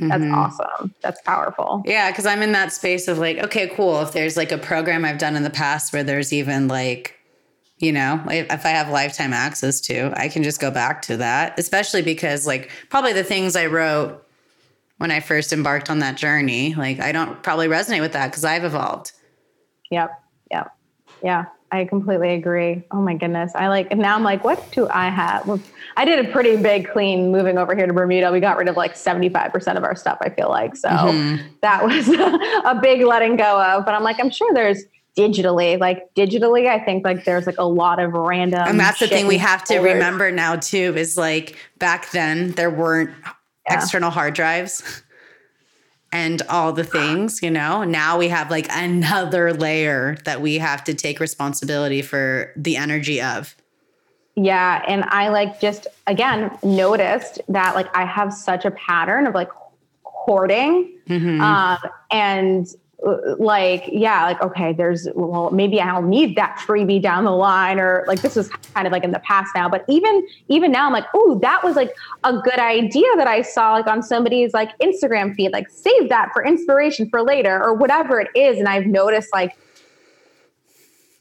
And 0.00 0.10
that's 0.10 0.22
mm-hmm. 0.22 0.34
awesome. 0.34 0.94
That's 1.02 1.20
powerful. 1.22 1.82
Yeah. 1.84 2.10
Cause 2.12 2.26
I'm 2.26 2.42
in 2.42 2.52
that 2.52 2.72
space 2.72 3.08
of 3.08 3.18
like, 3.18 3.38
okay, 3.38 3.68
cool. 3.68 4.00
If 4.00 4.12
there's 4.12 4.36
like 4.36 4.52
a 4.52 4.58
program 4.58 5.04
I've 5.04 5.18
done 5.18 5.36
in 5.36 5.42
the 5.44 5.50
past 5.50 5.92
where 5.92 6.04
there's 6.04 6.32
even 6.32 6.68
like, 6.68 7.17
you 7.78 7.92
know, 7.92 8.22
if 8.28 8.66
I 8.66 8.70
have 8.70 8.88
lifetime 8.88 9.32
access 9.32 9.80
to, 9.82 10.12
I 10.16 10.28
can 10.28 10.42
just 10.42 10.60
go 10.60 10.70
back 10.70 11.02
to 11.02 11.16
that, 11.18 11.58
especially 11.58 12.02
because 12.02 12.46
like 12.46 12.70
probably 12.90 13.12
the 13.12 13.24
things 13.24 13.54
I 13.54 13.66
wrote 13.66 14.24
when 14.98 15.12
I 15.12 15.20
first 15.20 15.52
embarked 15.52 15.88
on 15.88 16.00
that 16.00 16.16
journey, 16.16 16.74
like 16.74 16.98
I 16.98 17.12
don't 17.12 17.40
probably 17.42 17.68
resonate 17.68 18.00
with 18.00 18.12
that 18.12 18.28
because 18.28 18.44
I've 18.44 18.64
evolved. 18.64 19.12
Yep. 19.90 20.10
Yep. 20.50 20.72
Yeah. 21.22 21.44
I 21.70 21.84
completely 21.84 22.30
agree. 22.34 22.82
Oh 22.90 23.00
my 23.00 23.14
goodness. 23.14 23.52
I 23.54 23.68
like, 23.68 23.94
now 23.94 24.16
I'm 24.16 24.22
like, 24.22 24.42
what 24.42 24.72
do 24.72 24.88
I 24.88 25.10
have? 25.10 25.62
I 25.96 26.04
did 26.04 26.24
a 26.24 26.32
pretty 26.32 26.56
big 26.56 26.90
clean 26.90 27.30
moving 27.30 27.58
over 27.58 27.76
here 27.76 27.86
to 27.86 27.92
Bermuda. 27.92 28.32
We 28.32 28.40
got 28.40 28.56
rid 28.56 28.68
of 28.68 28.76
like 28.76 28.94
75% 28.94 29.76
of 29.76 29.84
our 29.84 29.94
stuff, 29.94 30.18
I 30.22 30.30
feel 30.30 30.48
like. 30.48 30.76
So 30.76 30.88
mm-hmm. 30.88 31.46
that 31.60 31.84
was 31.84 32.08
a 32.64 32.80
big 32.80 33.02
letting 33.02 33.36
go 33.36 33.60
of. 33.62 33.84
But 33.84 33.94
I'm 33.94 34.02
like, 34.02 34.18
I'm 34.18 34.30
sure 34.30 34.52
there's 34.54 34.82
digitally, 35.18 35.78
like 35.78 36.14
digitally, 36.14 36.68
I 36.68 36.78
think 36.78 37.04
like 37.04 37.24
there's 37.24 37.46
like 37.46 37.58
a 37.58 37.66
lot 37.66 37.98
of 37.98 38.12
random. 38.12 38.62
And 38.64 38.78
that's 38.78 39.00
the 39.00 39.08
thing 39.08 39.26
we 39.26 39.38
have 39.38 39.64
to 39.64 39.78
remember 39.80 40.30
now 40.30 40.56
too 40.56 40.94
is 40.96 41.16
like 41.16 41.56
back 41.78 42.12
then 42.12 42.52
there 42.52 42.70
weren't 42.70 43.10
yeah. 43.66 43.74
external 43.74 44.10
hard 44.10 44.34
drives 44.34 45.02
and 46.12 46.40
all 46.48 46.72
the 46.72 46.84
things, 46.84 47.42
you 47.42 47.50
know. 47.50 47.82
Now 47.82 48.16
we 48.16 48.28
have 48.28 48.50
like 48.50 48.68
another 48.70 49.52
layer 49.52 50.16
that 50.24 50.40
we 50.40 50.58
have 50.58 50.84
to 50.84 50.94
take 50.94 51.18
responsibility 51.18 52.00
for 52.00 52.52
the 52.56 52.76
energy 52.76 53.20
of. 53.20 53.56
Yeah, 54.36 54.84
and 54.86 55.04
I 55.08 55.30
like 55.30 55.60
just 55.60 55.88
again 56.06 56.56
noticed 56.62 57.40
that 57.48 57.74
like 57.74 57.94
I 57.96 58.04
have 58.04 58.32
such 58.32 58.64
a 58.64 58.70
pattern 58.70 59.26
of 59.26 59.34
like 59.34 59.50
hoarding, 60.04 60.96
mm-hmm. 61.08 61.40
um, 61.40 61.78
and 62.12 62.68
like 63.38 63.88
yeah 63.92 64.24
like 64.24 64.42
okay 64.42 64.72
there's 64.72 65.06
well 65.14 65.50
maybe 65.52 65.80
i'll 65.80 66.02
need 66.02 66.34
that 66.34 66.58
freebie 66.66 67.00
down 67.00 67.24
the 67.24 67.30
line 67.30 67.78
or 67.78 68.04
like 68.08 68.20
this 68.22 68.34
was 68.34 68.48
kind 68.48 68.88
of 68.88 68.92
like 68.92 69.04
in 69.04 69.12
the 69.12 69.20
past 69.20 69.50
now 69.54 69.68
but 69.68 69.84
even 69.88 70.26
even 70.48 70.72
now 70.72 70.84
i'm 70.84 70.92
like 70.92 71.06
oh 71.14 71.38
that 71.38 71.62
was 71.62 71.76
like 71.76 71.94
a 72.24 72.36
good 72.38 72.58
idea 72.58 73.06
that 73.16 73.28
i 73.28 73.40
saw 73.40 73.74
like 73.74 73.86
on 73.86 74.02
somebody's 74.02 74.52
like 74.52 74.76
instagram 74.80 75.32
feed 75.36 75.52
like 75.52 75.70
save 75.70 76.08
that 76.08 76.30
for 76.32 76.44
inspiration 76.44 77.08
for 77.08 77.22
later 77.22 77.62
or 77.62 77.72
whatever 77.72 78.20
it 78.20 78.28
is 78.34 78.58
and 78.58 78.68
i've 78.68 78.86
noticed 78.86 79.32
like 79.32 79.56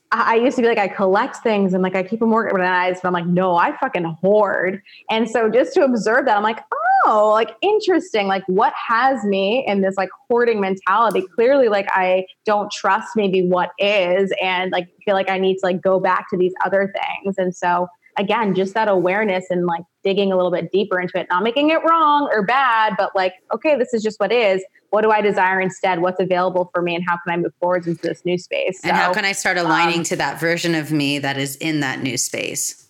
I 0.10 0.36
used 0.36 0.56
to 0.56 0.62
be 0.62 0.70
like, 0.70 0.78
I 0.78 0.88
collect 0.88 1.38
things 1.38 1.74
and 1.74 1.84
like 1.84 1.94
I 1.94 2.02
keep 2.02 2.22
them 2.22 2.32
organized, 2.32 3.02
but 3.02 3.10
I'm 3.10 3.14
like, 3.14 3.26
no, 3.26 3.58
I 3.58 3.76
fucking 3.78 4.06
hoard. 4.06 4.82
And 5.10 5.30
so 5.30 5.50
just 5.50 5.74
to 5.74 5.84
observe 5.84 6.26
that, 6.26 6.38
I'm 6.38 6.44
like, 6.44 6.60
oh, 6.72 6.87
like 7.08 7.56
interesting. 7.62 8.28
Like 8.28 8.44
what 8.48 8.74
has 8.76 9.24
me 9.24 9.66
in 9.68 9.82
this 9.82 9.96
like 9.98 10.10
hoarding 10.30 10.60
mentality? 10.60 11.24
Clearly, 11.36 11.70
like 11.70 11.88
I 11.92 12.26
don't 12.46 12.72
trust 12.72 13.10
maybe 13.16 13.42
what 13.42 13.72
is 13.80 14.32
and 14.42 14.72
like 14.72 14.88
feel 15.06 15.14
like 15.14 15.30
I 15.30 15.38
need 15.38 15.56
to 15.56 15.66
like 15.66 15.82
go 15.82 16.00
back 16.00 16.30
to 16.32 16.38
these 16.38 16.54
other 16.66 16.94
things. 17.24 17.36
And 17.38 17.56
so 17.56 17.88
again, 18.18 18.56
just 18.56 18.74
that 18.74 18.88
awareness 18.88 19.46
and 19.50 19.66
like 19.66 19.84
digging 20.04 20.32
a 20.32 20.36
little 20.36 20.52
bit 20.52 20.72
deeper 20.72 21.00
into 21.00 21.20
it, 21.20 21.28
not 21.30 21.44
making 21.44 21.70
it 21.70 21.84
wrong 21.84 22.30
or 22.32 22.44
bad, 22.44 22.96
but 22.98 23.16
like, 23.16 23.34
okay, 23.54 23.78
this 23.78 23.94
is 23.94 24.04
just 24.04 24.20
what 24.20 24.32
is. 24.32 24.64
What 24.90 25.02
do 25.02 25.12
I 25.12 25.22
desire 25.22 25.60
instead? 25.60 26.00
What's 26.00 26.20
available 26.20 26.70
for 26.74 26.82
me, 26.82 26.96
and 26.96 27.04
how 27.06 27.18
can 27.18 27.34
I 27.34 27.38
move 27.38 27.52
forwards 27.60 27.88
into 27.88 28.02
this 28.02 28.24
new 28.24 28.38
space? 28.38 28.80
And 28.84 28.96
so, 28.96 29.02
how 29.02 29.14
can 29.14 29.26
I 29.26 29.34
start 29.34 29.58
aligning 29.58 30.00
um, 30.00 30.04
to 30.06 30.16
that 30.16 30.40
version 30.40 30.76
of 30.76 30.94
me 30.94 31.20
that 31.20 31.38
is 31.38 31.58
in 31.58 31.82
that 31.82 32.02
new 32.02 32.18
space? 32.18 32.88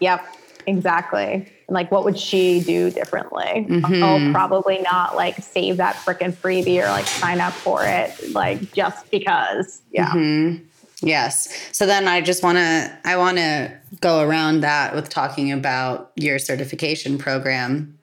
Yep, 0.00 0.26
exactly. 0.66 1.52
And 1.68 1.74
like, 1.74 1.92
what 1.92 2.04
would 2.04 2.18
she 2.18 2.60
do 2.60 2.90
differently? 2.90 3.66
Mm-hmm. 3.68 4.02
Oh, 4.02 4.32
probably 4.32 4.78
not 4.78 5.14
like 5.14 5.36
save 5.36 5.76
that 5.76 5.96
freaking 5.96 6.32
freebie 6.32 6.82
or 6.82 6.88
like 6.88 7.06
sign 7.06 7.40
up 7.40 7.52
for 7.52 7.84
it, 7.84 8.32
like 8.32 8.72
just 8.72 9.10
because. 9.10 9.82
Yeah. 9.92 10.08
Mm-hmm. 10.08 10.64
Yes. 11.06 11.68
So 11.72 11.86
then 11.86 12.08
I 12.08 12.20
just 12.22 12.42
want 12.42 12.58
to 12.58 12.98
I 13.04 13.16
want 13.16 13.36
to 13.36 13.72
go 14.00 14.22
around 14.22 14.60
that 14.62 14.94
with 14.94 15.08
talking 15.08 15.52
about 15.52 16.10
your 16.16 16.38
certification 16.38 17.18
program 17.18 17.97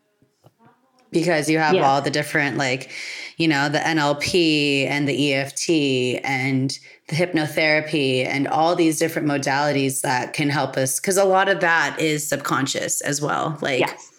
because 1.15 1.49
you 1.49 1.57
have 1.57 1.75
all 1.77 2.01
the 2.01 2.11
different 2.11 2.57
like 2.57 2.91
you 3.37 3.47
know 3.47 3.69
the 3.69 3.79
NLP 3.79 4.85
and 4.85 5.07
the 5.07 5.33
EFT 5.33 6.21
and 6.23 6.77
the 7.07 7.15
hypnotherapy 7.15 8.25
and 8.25 8.47
all 8.47 8.75
these 8.75 8.99
different 8.99 9.27
modalities 9.27 10.01
that 10.01 10.33
can 10.33 10.49
help 10.49 10.75
us 10.75 10.99
because 10.99 11.17
a 11.17 11.23
lot 11.23 11.47
of 11.47 11.61
that 11.61 11.97
is 11.99 12.27
subconscious 12.27 13.01
as 13.01 13.21
well 13.21 13.57
like 13.61 13.79
yes. 13.79 14.11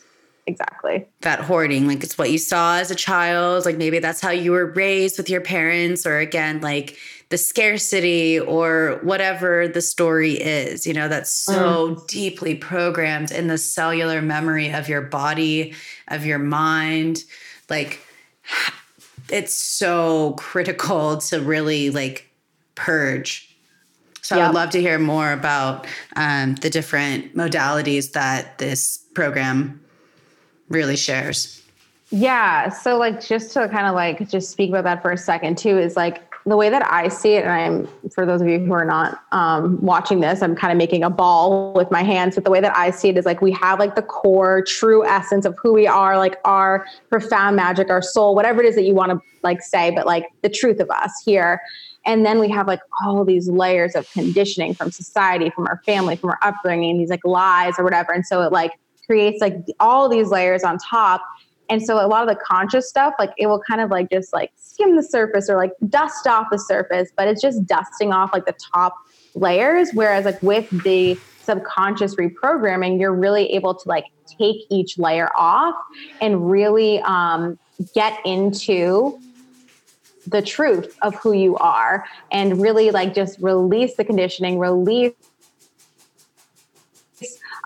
Exactly. 0.48 1.04
that 1.22 1.40
hoarding 1.40 1.88
like 1.88 2.04
it's 2.04 2.16
what 2.16 2.30
you 2.30 2.38
saw 2.38 2.76
as 2.76 2.90
a 2.90 2.94
child 2.94 3.64
like 3.64 3.76
maybe 3.76 3.98
that's 3.98 4.20
how 4.20 4.30
you 4.30 4.52
were 4.52 4.66
raised 4.66 5.18
with 5.18 5.28
your 5.28 5.40
parents 5.40 6.06
or 6.06 6.18
again 6.18 6.60
like 6.60 6.96
the 7.28 7.38
scarcity 7.38 8.38
or 8.38 9.00
whatever 9.02 9.66
the 9.66 9.82
story 9.82 10.34
is, 10.34 10.86
you 10.86 10.94
know, 10.94 11.08
that's 11.08 11.30
so 11.30 11.96
mm. 11.96 12.06
deeply 12.06 12.54
programmed 12.54 13.32
in 13.32 13.48
the 13.48 13.58
cellular 13.58 14.22
memory 14.22 14.72
of 14.72 14.88
your 14.88 15.02
body, 15.02 15.74
of 16.08 16.24
your 16.24 16.38
mind. 16.38 17.24
Like, 17.68 18.00
it's 19.28 19.54
so 19.54 20.34
critical 20.38 21.16
to 21.16 21.40
really 21.40 21.90
like 21.90 22.30
purge. 22.76 23.42
So 24.22 24.38
I 24.38 24.46
would 24.46 24.54
love 24.54 24.70
to 24.70 24.80
hear 24.80 24.98
more 24.98 25.32
about 25.32 25.86
um, 26.16 26.56
the 26.56 26.68
different 26.68 27.36
modalities 27.36 28.12
that 28.12 28.58
this 28.58 28.98
program 29.14 29.80
really 30.68 30.96
shares. 30.96 31.62
Yeah. 32.10 32.70
So 32.70 32.96
like 32.98 33.24
just 33.24 33.52
to 33.52 33.68
kind 33.68 33.86
of 33.86 33.94
like 33.94 34.28
just 34.28 34.50
speak 34.50 34.70
about 34.70 34.84
that 34.84 35.02
for 35.02 35.12
a 35.12 35.18
second 35.18 35.58
too 35.58 35.78
is 35.78 35.96
like 35.96 36.22
the 36.46 36.56
way 36.56 36.70
that 36.70 36.90
I 36.90 37.08
see 37.08 37.34
it, 37.34 37.44
and 37.44 37.52
I'm 37.52 38.10
for 38.10 38.24
those 38.24 38.40
of 38.40 38.46
you 38.46 38.60
who 38.60 38.72
are 38.72 38.84
not 38.84 39.20
um, 39.32 39.80
watching 39.80 40.20
this, 40.20 40.42
I'm 40.42 40.54
kind 40.54 40.70
of 40.70 40.78
making 40.78 41.02
a 41.02 41.10
ball 41.10 41.72
with 41.72 41.90
my 41.90 42.04
hands. 42.04 42.36
But 42.36 42.44
the 42.44 42.52
way 42.52 42.60
that 42.60 42.76
I 42.76 42.92
see 42.92 43.08
it 43.08 43.18
is 43.18 43.26
like 43.26 43.42
we 43.42 43.50
have 43.52 43.80
like 43.80 43.96
the 43.96 44.02
core, 44.02 44.62
true 44.62 45.04
essence 45.04 45.44
of 45.44 45.56
who 45.60 45.72
we 45.72 45.88
are, 45.88 46.16
like 46.16 46.36
our 46.44 46.86
profound 47.10 47.56
magic, 47.56 47.90
our 47.90 48.00
soul, 48.00 48.36
whatever 48.36 48.62
it 48.62 48.66
is 48.66 48.76
that 48.76 48.84
you 48.84 48.94
want 48.94 49.10
to 49.10 49.20
like 49.42 49.60
say, 49.60 49.90
but 49.90 50.06
like 50.06 50.26
the 50.42 50.48
truth 50.48 50.78
of 50.78 50.88
us 50.88 51.12
here. 51.24 51.60
And 52.04 52.24
then 52.24 52.38
we 52.38 52.48
have 52.50 52.68
like 52.68 52.80
all 53.04 53.24
these 53.24 53.48
layers 53.48 53.96
of 53.96 54.08
conditioning 54.12 54.72
from 54.72 54.92
society, 54.92 55.50
from 55.50 55.66
our 55.66 55.82
family, 55.84 56.14
from 56.14 56.30
our 56.30 56.38
upbringing, 56.42 56.98
these 56.98 57.10
like 57.10 57.24
lies 57.24 57.74
or 57.76 57.82
whatever. 57.82 58.12
And 58.12 58.24
so 58.24 58.42
it 58.42 58.52
like 58.52 58.78
creates 59.06 59.40
like 59.40 59.56
all 59.80 60.08
these 60.08 60.28
layers 60.28 60.62
on 60.62 60.78
top 60.78 61.22
and 61.68 61.82
so 61.82 62.04
a 62.04 62.06
lot 62.06 62.26
of 62.26 62.34
the 62.34 62.40
conscious 62.42 62.88
stuff, 62.88 63.14
like 63.18 63.32
it 63.36 63.46
will 63.46 63.60
kind 63.60 63.80
of 63.80 63.90
like 63.90 64.10
just 64.10 64.32
like 64.32 64.52
skim 64.56 64.96
the 64.96 65.02
surface 65.02 65.48
or 65.48 65.56
like 65.56 65.72
dust 65.88 66.26
off 66.26 66.46
the 66.50 66.58
surface, 66.58 67.10
but 67.16 67.28
it's 67.28 67.42
just 67.42 67.66
dusting 67.66 68.12
off 68.12 68.30
like 68.32 68.46
the 68.46 68.54
top 68.72 68.96
layers. 69.34 69.90
Whereas 69.92 70.24
like 70.24 70.42
with 70.42 70.68
the 70.84 71.18
subconscious 71.42 72.16
reprogramming, 72.16 73.00
you're 73.00 73.14
really 73.14 73.52
able 73.52 73.74
to 73.74 73.88
like 73.88 74.04
take 74.38 74.66
each 74.70 74.98
layer 74.98 75.30
off 75.36 75.74
and 76.20 76.50
really 76.50 77.00
um, 77.00 77.58
get 77.94 78.18
into 78.24 79.18
the 80.26 80.42
truth 80.42 80.96
of 81.02 81.14
who 81.16 81.32
you 81.32 81.56
are 81.56 82.04
and 82.32 82.60
really 82.60 82.90
like 82.90 83.14
just 83.14 83.38
release 83.40 83.96
the 83.96 84.04
conditioning, 84.04 84.58
release 84.58 85.12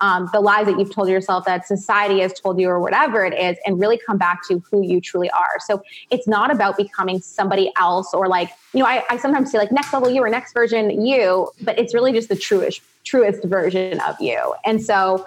um, 0.00 0.28
the 0.32 0.40
lies 0.40 0.66
that 0.66 0.78
you've 0.78 0.94
told 0.94 1.08
yourself 1.08 1.44
that 1.44 1.66
society 1.66 2.20
has 2.20 2.32
told 2.32 2.58
you 2.58 2.68
or 2.68 2.80
whatever 2.80 3.24
it 3.24 3.34
is 3.38 3.58
and 3.66 3.78
really 3.78 3.98
come 3.98 4.18
back 4.18 4.46
to 4.48 4.62
who 4.70 4.82
you 4.82 5.00
truly 5.00 5.30
are. 5.30 5.58
So 5.60 5.82
it's 6.10 6.26
not 6.26 6.50
about 6.50 6.76
becoming 6.76 7.20
somebody 7.20 7.72
else 7.78 8.14
or 8.14 8.28
like 8.28 8.50
you 8.72 8.80
know 8.80 8.86
i, 8.86 9.02
I 9.10 9.16
sometimes 9.16 9.50
say 9.50 9.58
like 9.58 9.72
next 9.72 9.92
level 9.92 10.10
you 10.10 10.22
or 10.22 10.28
next 10.28 10.52
version 10.52 11.04
you 11.04 11.50
but 11.62 11.78
it's 11.78 11.94
really 11.94 12.12
just 12.12 12.28
the 12.28 12.36
truest 12.36 12.80
truest 13.04 13.44
version 13.44 14.00
of 14.00 14.20
you. 14.20 14.54
And 14.64 14.82
so 14.82 15.26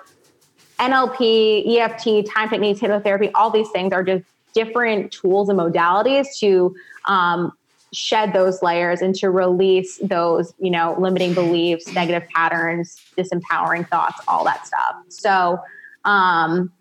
nlp 0.79 1.77
eft 1.77 2.03
time 2.27 2.49
techniques 2.49 2.79
hypnotherapy 2.79 3.31
all 3.35 3.49
these 3.49 3.69
things 3.69 3.93
are 3.93 4.03
just 4.03 4.25
different 4.53 5.11
tools 5.11 5.49
and 5.49 5.59
modalities 5.59 6.27
to 6.39 6.75
um, 7.05 7.51
shed 7.93 8.33
those 8.33 8.61
layers 8.61 9.01
and 9.01 9.15
to 9.15 9.29
release 9.29 9.97
those, 9.99 10.53
you 10.59 10.71
know, 10.71 10.95
limiting 10.99 11.33
beliefs, 11.33 11.91
negative 11.93 12.27
patterns, 12.29 12.99
disempowering 13.17 13.87
thoughts, 13.89 14.19
all 14.27 14.43
that 14.43 14.65
stuff. 14.65 14.95
So, 15.09 15.59
um, 16.03 16.71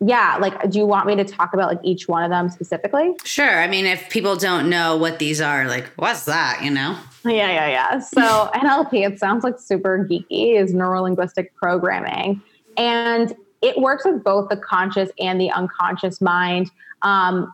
yeah, 0.00 0.36
like, 0.40 0.70
do 0.70 0.78
you 0.78 0.86
want 0.86 1.06
me 1.06 1.16
to 1.16 1.24
talk 1.24 1.54
about 1.54 1.68
like 1.68 1.80
each 1.82 2.08
one 2.08 2.22
of 2.22 2.30
them 2.30 2.50
specifically? 2.50 3.14
Sure. 3.24 3.60
I 3.60 3.68
mean, 3.68 3.86
if 3.86 4.10
people 4.10 4.36
don't 4.36 4.68
know 4.68 4.96
what 4.96 5.18
these 5.18 5.40
are, 5.40 5.66
like, 5.66 5.86
what's 5.96 6.24
that, 6.26 6.60
you 6.62 6.70
know? 6.70 6.98
Yeah, 7.24 7.50
yeah, 7.50 7.68
yeah. 7.68 7.98
So, 8.00 8.20
NLP, 8.54 9.06
it 9.06 9.18
sounds 9.18 9.44
like 9.44 9.58
super 9.58 10.06
geeky, 10.08 10.60
is 10.60 10.74
neuro 10.74 11.02
linguistic 11.02 11.54
programming. 11.56 12.42
And 12.76 13.34
it 13.62 13.78
works 13.78 14.04
with 14.04 14.22
both 14.22 14.50
the 14.50 14.56
conscious 14.56 15.10
and 15.18 15.40
the 15.40 15.50
unconscious 15.50 16.20
mind. 16.20 16.70
Um, 17.00 17.52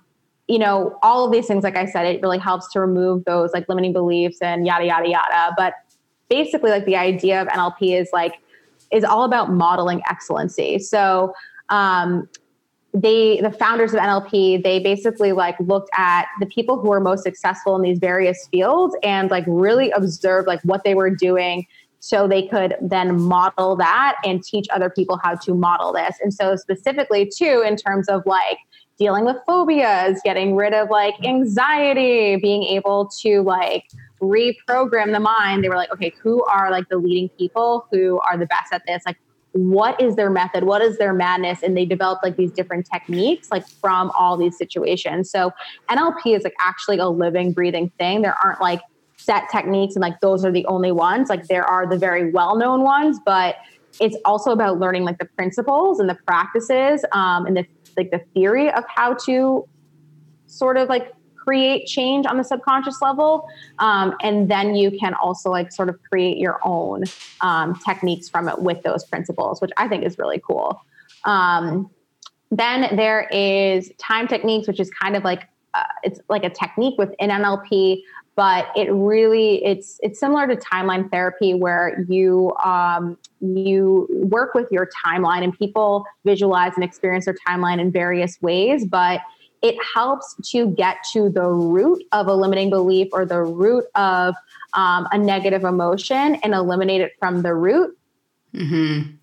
you 0.51 0.59
know, 0.59 0.98
all 1.03 1.24
of 1.24 1.30
these 1.30 1.46
things, 1.46 1.62
like 1.62 1.76
I 1.76 1.86
said, 1.86 2.07
it 2.07 2.20
really 2.22 2.38
helps 2.38 2.72
to 2.72 2.80
remove 2.80 3.24
those 3.24 3.53
like 3.53 3.68
limiting 3.68 3.92
beliefs 3.92 4.38
and 4.42 4.66
yada, 4.66 4.84
yada, 4.84 5.09
yada. 5.09 5.55
But 5.57 5.74
basically, 6.28 6.70
like 6.70 6.86
the 6.86 6.96
idea 6.96 7.40
of 7.40 7.46
NLP 7.46 8.01
is 8.01 8.09
like, 8.12 8.34
is 8.90 9.05
all 9.05 9.22
about 9.22 9.53
modeling 9.53 10.03
excellency. 10.11 10.80
So, 10.80 11.32
um, 11.68 12.28
they 12.92 13.40
the 13.40 13.53
founders 13.53 13.94
of 13.94 14.01
NLP 14.01 14.64
they 14.64 14.80
basically 14.80 15.30
like 15.30 15.55
looked 15.61 15.90
at 15.96 16.26
the 16.40 16.46
people 16.46 16.80
who 16.80 16.88
were 16.88 16.98
most 16.98 17.22
successful 17.22 17.76
in 17.76 17.82
these 17.82 18.01
various 18.01 18.48
fields 18.51 18.96
and 19.05 19.30
like 19.30 19.44
really 19.46 19.92
observed 19.92 20.48
like 20.48 20.61
what 20.64 20.82
they 20.82 20.96
were 20.96 21.09
doing 21.09 21.64
so 22.01 22.26
they 22.26 22.48
could 22.48 22.74
then 22.82 23.20
model 23.20 23.76
that 23.76 24.16
and 24.24 24.42
teach 24.42 24.66
other 24.72 24.90
people 24.90 25.20
how 25.22 25.36
to 25.36 25.55
model 25.55 25.92
this 25.92 26.16
and 26.20 26.34
so 26.34 26.57
specifically 26.57 27.30
too 27.32 27.62
in 27.64 27.76
terms 27.76 28.09
of 28.09 28.26
like 28.26 28.59
dealing 29.01 29.24
with 29.24 29.36
phobias, 29.46 30.20
getting 30.22 30.55
rid 30.55 30.74
of 30.74 30.90
like 30.90 31.14
anxiety, 31.24 32.36
being 32.36 32.62
able 32.64 33.11
to 33.22 33.40
like 33.40 33.86
reprogram 34.20 35.12
the 35.12 35.18
mind. 35.18 35.64
They 35.64 35.70
were 35.70 35.76
like, 35.76 35.90
okay, 35.90 36.12
who 36.22 36.44
are 36.44 36.70
like 36.70 36.86
the 36.90 36.98
leading 36.98 37.30
people 37.30 37.86
who 37.90 38.20
are 38.20 38.36
the 38.36 38.44
best 38.44 38.74
at 38.74 38.82
this? 38.86 39.03
Like, 39.07 39.16
what 39.53 39.98
is 40.01 40.16
their 40.16 40.28
method? 40.28 40.64
What 40.64 40.82
is 40.82 40.98
their 40.98 41.14
madness? 41.14 41.62
And 41.62 41.74
they 41.74 41.86
developed 41.86 42.22
like 42.22 42.36
these 42.36 42.53
different 42.53 42.86
techniques, 42.92 43.51
like 43.51 43.66
from 43.66 44.12
all 44.16 44.36
these 44.36 44.57
situations. 44.59 45.30
So 45.30 45.51
NLP 45.88 46.36
is 46.36 46.44
like 46.44 46.55
actually 46.61 46.98
a 46.98 47.09
living, 47.09 47.53
breathing 47.53 47.90
thing. 47.98 48.20
There 48.20 48.36
aren't 48.44 48.61
like 48.61 48.82
set 49.16 49.48
techniques 49.51 49.96
and 49.96 50.03
like 50.03 50.20
those 50.20 50.44
are 50.44 50.53
the 50.53 50.66
only 50.66 50.92
ones. 50.92 51.30
Like 51.30 51.46
there 51.46 51.64
are 51.64 51.88
the 51.88 51.96
very 51.96 52.30
well 52.30 52.55
known 52.55 52.82
ones, 52.82 53.18
but 53.24 53.57
it's 53.98 54.16
also 54.24 54.53
about 54.53 54.78
learning 54.78 55.05
like 55.05 55.18
the 55.18 55.24
principles 55.24 55.98
and 55.98 56.09
the 56.09 56.14
practices 56.26 57.05
um, 57.12 57.46
and 57.46 57.57
the 57.57 57.66
like 57.97 58.11
the 58.11 58.20
theory 58.34 58.70
of 58.70 58.84
how 58.88 59.14
to 59.14 59.66
sort 60.47 60.76
of 60.76 60.88
like 60.88 61.12
create 61.36 61.86
change 61.86 62.26
on 62.26 62.36
the 62.36 62.45
subconscious 62.45 63.01
level 63.01 63.49
um, 63.78 64.14
and 64.22 64.51
then 64.51 64.74
you 64.74 64.91
can 64.99 65.14
also 65.14 65.51
like 65.51 65.72
sort 65.72 65.88
of 65.88 65.97
create 66.09 66.36
your 66.36 66.61
own 66.64 67.05
um, 67.41 67.78
techniques 67.86 68.28
from 68.28 68.49
it 68.49 68.61
with 68.61 68.82
those 68.82 69.05
principles 69.05 69.61
which 69.61 69.70
i 69.76 69.88
think 69.88 70.05
is 70.05 70.18
really 70.18 70.41
cool. 70.47 70.80
Um, 71.24 71.91
then 72.51 72.97
there 72.97 73.28
is 73.30 73.93
time 73.99 74.26
techniques 74.26 74.66
which 74.66 74.80
is 74.80 74.91
kind 74.91 75.16
of 75.16 75.24
like 75.24 75.45
uh, 75.74 75.84
it's 76.03 76.20
like 76.28 76.45
a 76.45 76.51
technique 76.51 76.99
within 76.99 77.30
nlp 77.30 78.03
but 78.41 78.68
it 78.74 78.91
really 78.91 79.62
it's 79.62 80.01
it's 80.03 80.18
similar 80.18 80.47
to 80.47 80.57
timeline 80.57 81.11
therapy 81.11 81.53
where 81.53 82.03
you 82.09 82.51
um, 82.64 83.18
you 83.43 84.09
work 84.30 84.55
with 84.55 84.66
your 84.72 84.88
timeline 85.05 85.45
and 85.45 85.53
people 85.59 86.07
visualize 86.24 86.72
and 86.74 86.82
experience 86.82 87.26
their 87.26 87.36
timeline 87.47 87.78
in 87.78 87.93
various 87.93 88.41
ways 88.41 88.86
but 88.86 89.20
it 89.61 89.76
helps 89.95 90.34
to 90.53 90.68
get 90.68 90.97
to 91.12 91.28
the 91.28 91.45
root 91.45 92.03
of 92.12 92.28
a 92.28 92.34
limiting 92.34 92.70
belief 92.70 93.09
or 93.12 93.26
the 93.26 93.43
root 93.43 93.84
of 93.95 94.34
um, 94.72 95.07
a 95.12 95.18
negative 95.18 95.64
emotion 95.64 96.36
and 96.36 96.55
eliminate 96.55 97.03
it 97.03 97.12
from 97.18 97.43
the 97.43 97.55
root 97.55 97.95
mm-hmm. 98.55 99.16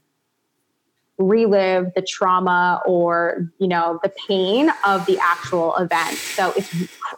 Relive 1.17 1.91
the 1.95 2.01
trauma 2.01 2.81
or 2.85 3.51
you 3.57 3.67
know 3.67 3.99
the 4.03 4.13
pain 4.27 4.71
of 4.85 5.05
the 5.07 5.17
actual 5.19 5.75
event. 5.77 6.15
So 6.15 6.53
it's 6.55 6.71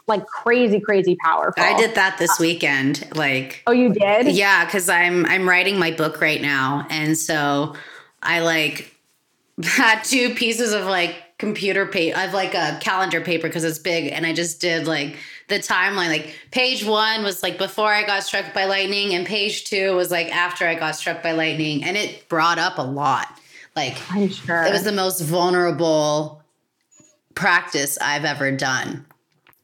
like 0.06 0.26
crazy 0.26 0.80
crazy 0.80 1.16
powerful. 1.22 1.62
I 1.62 1.76
did 1.76 1.94
that 1.96 2.16
this 2.18 2.38
weekend 2.38 3.06
like 3.14 3.62
oh 3.66 3.72
you 3.72 3.92
did? 3.92 4.28
Yeah 4.28 4.64
because 4.64 4.88
i'm 4.88 5.26
i'm 5.26 5.48
writing 5.48 5.78
my 5.78 5.90
book 5.90 6.20
right 6.20 6.40
now. 6.40 6.86
And 6.88 7.16
so 7.16 7.74
i 8.22 8.40
like 8.40 8.94
had 9.62 10.02
two 10.02 10.34
pieces 10.34 10.72
of 10.72 10.86
like 10.86 11.16
computer 11.38 11.86
paper 11.86 12.18
i've 12.18 12.34
like 12.34 12.54
a 12.54 12.78
calendar 12.80 13.20
paper 13.20 13.48
because 13.48 13.64
it's 13.64 13.78
big. 13.78 14.12
And 14.12 14.24
i 14.24 14.32
just 14.32 14.62
did 14.62 14.86
like 14.86 15.16
the 15.48 15.56
timeline 15.56 16.08
like 16.08 16.34
page 16.52 16.86
one 16.86 17.22
was 17.22 17.42
like 17.42 17.58
before 17.58 17.92
i 17.92 18.06
got 18.06 18.22
struck 18.22 18.54
by 18.54 18.64
lightning 18.64 19.14
and 19.14 19.26
page 19.26 19.64
two 19.64 19.94
was 19.94 20.10
like 20.10 20.34
after 20.34 20.66
i 20.66 20.74
got 20.74 20.96
struck 20.96 21.22
by 21.22 21.32
lightning. 21.32 21.84
And 21.84 21.98
it 21.98 22.26
brought 22.30 22.58
up 22.58 22.78
a 22.78 22.82
lot 22.82 23.39
like 23.76 23.96
I'm 24.10 24.28
sure 24.28 24.64
it 24.64 24.72
was 24.72 24.84
the 24.84 24.92
most 24.92 25.20
vulnerable 25.20 26.42
practice 27.34 27.98
I've 28.00 28.24
ever 28.24 28.52
done. 28.52 29.06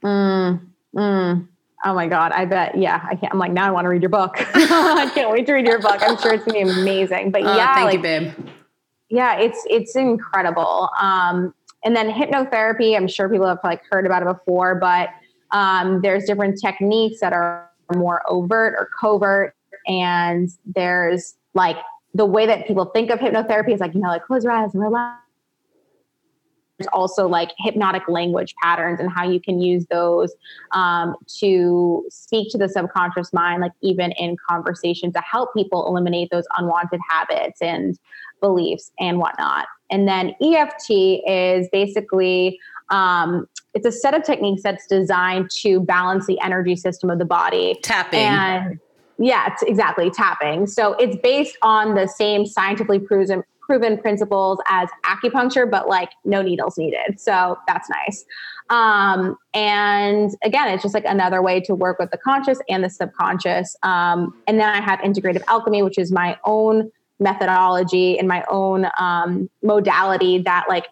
Mm, 0.02 0.60
mm. 0.94 1.48
Oh 1.84 1.94
my 1.94 2.08
God. 2.08 2.32
I 2.32 2.44
bet. 2.46 2.76
Yeah. 2.76 3.06
I 3.08 3.14
can't. 3.14 3.32
I'm 3.32 3.38
like, 3.38 3.52
now 3.52 3.66
I 3.66 3.70
want 3.70 3.84
to 3.84 3.88
read 3.88 4.02
your 4.02 4.08
book. 4.08 4.34
I 4.54 5.10
can't 5.14 5.30
wait 5.30 5.46
to 5.46 5.52
read 5.52 5.66
your 5.66 5.80
book. 5.80 5.98
I'm 6.00 6.16
sure 6.18 6.34
it's 6.34 6.44
going 6.44 6.66
to 6.66 6.74
be 6.74 6.80
amazing. 6.80 7.30
But 7.30 7.42
oh, 7.42 7.54
yeah. 7.54 7.74
Thank 7.74 7.86
like, 7.86 7.94
you, 7.94 8.02
babe. 8.02 8.32
Yeah. 9.08 9.38
It's, 9.38 9.62
it's 9.68 9.94
incredible. 9.94 10.88
Um, 11.00 11.54
and 11.84 11.94
then 11.94 12.10
hypnotherapy, 12.10 12.96
I'm 12.96 13.06
sure 13.06 13.28
people 13.28 13.46
have 13.46 13.60
like 13.62 13.82
heard 13.90 14.06
about 14.06 14.22
it 14.22 14.26
before, 14.26 14.74
but 14.74 15.10
um, 15.52 16.00
there's 16.00 16.24
different 16.24 16.60
techniques 16.60 17.20
that 17.20 17.32
are 17.32 17.70
more 17.94 18.22
overt 18.28 18.74
or 18.76 18.88
covert. 19.00 19.54
And 19.86 20.48
there's 20.64 21.36
like 21.54 21.76
the 22.16 22.26
way 22.26 22.46
that 22.46 22.66
people 22.66 22.86
think 22.86 23.10
of 23.10 23.18
hypnotherapy 23.18 23.74
is 23.74 23.80
like, 23.80 23.94
you 23.94 24.00
know, 24.00 24.08
like 24.08 24.24
close 24.24 24.42
your 24.42 24.52
eyes 24.52 24.72
and 24.72 24.82
relax. 24.82 25.20
There's 26.78 26.88
also 26.92 27.26
like 27.26 27.52
hypnotic 27.58 28.06
language 28.08 28.54
patterns 28.62 29.00
and 29.00 29.10
how 29.10 29.28
you 29.28 29.40
can 29.40 29.60
use 29.60 29.86
those 29.86 30.34
um, 30.72 31.14
to 31.40 32.04
speak 32.10 32.50
to 32.52 32.58
the 32.58 32.68
subconscious 32.68 33.32
mind, 33.32 33.62
like 33.62 33.72
even 33.80 34.12
in 34.12 34.36
conversation 34.48 35.12
to 35.12 35.20
help 35.20 35.54
people 35.54 35.86
eliminate 35.86 36.28
those 36.30 36.44
unwanted 36.58 37.00
habits 37.08 37.62
and 37.62 37.98
beliefs 38.40 38.92
and 38.98 39.18
whatnot. 39.18 39.66
And 39.90 40.06
then 40.06 40.34
EFT 40.42 40.90
is 41.26 41.68
basically 41.72 42.58
um, 42.90 43.46
it's 43.74 43.86
a 43.86 43.92
set 43.92 44.14
of 44.14 44.22
techniques 44.22 44.62
that's 44.62 44.86
designed 44.86 45.50
to 45.62 45.80
balance 45.80 46.26
the 46.26 46.40
energy 46.40 46.76
system 46.76 47.10
of 47.10 47.18
the 47.18 47.24
body. 47.24 47.78
Tapping. 47.82 48.20
And 48.20 48.78
yeah, 49.18 49.52
it's 49.52 49.62
exactly 49.62 50.10
tapping. 50.10 50.66
So 50.66 50.92
it's 50.94 51.16
based 51.22 51.56
on 51.62 51.94
the 51.94 52.06
same 52.06 52.46
scientifically 52.46 52.98
proven 52.98 53.42
proven 53.60 53.98
principles 53.98 54.60
as 54.68 54.88
acupuncture, 55.04 55.68
but 55.68 55.88
like 55.88 56.10
no 56.24 56.40
needles 56.40 56.78
needed. 56.78 57.18
So 57.18 57.58
that's 57.66 57.90
nice. 57.90 58.24
Um, 58.70 59.36
and 59.54 60.30
again, 60.44 60.68
it's 60.68 60.84
just 60.84 60.94
like 60.94 61.04
another 61.04 61.42
way 61.42 61.60
to 61.62 61.74
work 61.74 61.98
with 61.98 62.12
the 62.12 62.18
conscious 62.18 62.60
and 62.68 62.84
the 62.84 62.90
subconscious. 62.90 63.76
Um, 63.82 64.40
and 64.46 64.60
then 64.60 64.68
I 64.68 64.80
have 64.80 65.00
integrative 65.00 65.42
alchemy, 65.48 65.82
which 65.82 65.98
is 65.98 66.12
my 66.12 66.38
own 66.44 66.92
methodology 67.18 68.18
and 68.18 68.28
my 68.28 68.44
own 68.48 68.86
um, 68.98 69.50
modality 69.62 70.38
that 70.38 70.66
like 70.68 70.86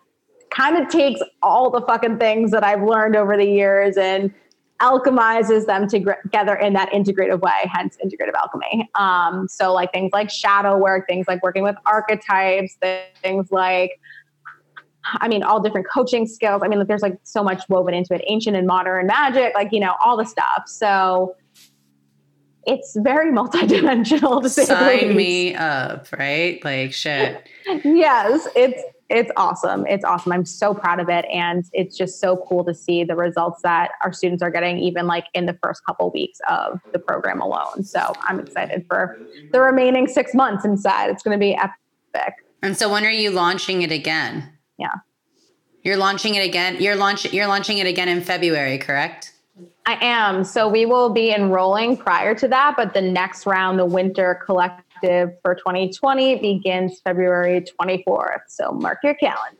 kind 0.51 0.77
of 0.77 0.89
takes 0.89 1.21
all 1.43 1.71
the 1.71 1.81
fucking 1.83 2.19
things 2.19 2.51
that 2.53 2.65
I've 2.65 2.83
learned 2.83 3.17
over 3.17 3.37
the 3.37 3.45
years 3.45 3.97
and 3.97 4.33
alchemizes 4.81 5.67
them 5.67 5.89
together 5.89 6.55
in 6.57 6.73
that 6.73 6.91
integrative 6.91 7.41
way, 7.41 7.71
hence 7.73 7.97
integrative 8.05 8.35
alchemy. 8.35 8.89
Um, 8.95 9.47
so, 9.49 9.73
like 9.73 9.93
things 9.93 10.13
like 10.13 10.31
shadow 10.31 10.77
work, 10.77 11.07
things 11.07 11.27
like 11.29 11.43
working 11.43 11.63
with 11.63 11.77
archetypes, 11.87 12.77
things 13.23 13.51
like, 13.51 14.01
I 15.05 15.29
mean, 15.29 15.43
all 15.43 15.61
different 15.61 15.87
coaching 15.89 16.27
skills. 16.27 16.63
I 16.65 16.69
mean, 16.69 16.79
like, 16.79 16.89
there's 16.89 17.03
like 17.03 17.19
so 17.23 17.45
much 17.45 17.63
woven 17.69 17.95
into 17.95 18.15
it, 18.15 18.23
ancient 18.27 18.57
and 18.57 18.67
modern 18.67 19.07
magic, 19.07 19.55
like, 19.55 19.73
you 19.73 19.81
know, 19.81 19.95
all 20.05 20.17
the 20.17 20.25
stuff. 20.25 20.65
So, 20.67 21.37
it's 22.67 22.97
very 22.97 23.31
multidimensional 23.33 24.43
to 24.43 24.49
say 24.49 24.65
Sign 24.65 25.15
me 25.17 25.55
up, 25.55 26.09
right? 26.19 26.65
Like 26.65 26.93
shit. 26.93 27.47
yes, 27.85 28.49
it's 28.57 28.83
it's 29.11 29.31
awesome. 29.37 29.87
It's 29.87 30.05
awesome. 30.05 30.33
I'm 30.33 30.47
so 30.47 30.75
proud 30.75 30.99
of 30.99 31.09
it. 31.09 31.25
And 31.27 31.65
it's 31.73 31.97
just 31.97 32.21
so 32.21 32.45
cool 32.49 32.65
to 32.65 32.75
see 32.75 33.05
the 33.05 33.15
results 33.15 33.63
that 33.63 33.93
our 34.03 34.13
students 34.13 34.43
are 34.43 34.51
getting, 34.51 34.79
even 34.79 35.07
like 35.07 35.27
in 35.35 35.47
the 35.47 35.59
first 35.63 35.85
couple 35.85 36.11
weeks 36.11 36.39
of 36.49 36.81
the 36.93 36.99
program 36.99 37.41
alone. 37.41 37.85
So 37.85 38.15
I'm 38.23 38.41
excited 38.41 38.87
for 38.89 39.19
the 39.53 39.61
remaining 39.61 40.07
six 40.07 40.35
months 40.35 40.65
inside. 40.65 41.11
It's 41.11 41.23
going 41.23 41.39
to 41.39 41.41
be 41.41 41.55
epic. 41.55 42.35
And 42.63 42.77
so 42.77 42.91
when 42.91 43.05
are 43.05 43.11
you 43.11 43.31
launching 43.31 43.83
it 43.83 43.93
again? 43.93 44.51
Yeah. 44.79 44.95
You're 45.83 45.99
launching 45.99 46.35
it 46.35 46.47
again. 46.47 46.81
You're 46.81 46.97
launch 46.97 47.31
you're 47.31 47.47
launching 47.47 47.77
it 47.79 47.87
again 47.87 48.09
in 48.09 48.23
February, 48.23 48.79
correct? 48.79 49.33
I 49.87 49.99
am. 50.01 50.45
So 50.45 50.67
we 50.67 50.87
will 50.87 51.11
be 51.11 51.31
enrolling 51.31 51.99
prior 51.99 52.35
to 52.37 52.49
that, 52.49 52.75
but 52.77 52.95
the 52.95 53.03
next 53.03 53.45
round, 53.45 53.79
the 53.79 53.85
winter 53.85 54.41
collect 55.01 55.43
for 55.43 55.55
2020 55.55 56.37
begins 56.37 57.01
February 57.01 57.65
24th. 57.81 58.43
So 58.49 58.73
mark 58.73 58.99
your 59.03 59.15
calendar. 59.15 59.59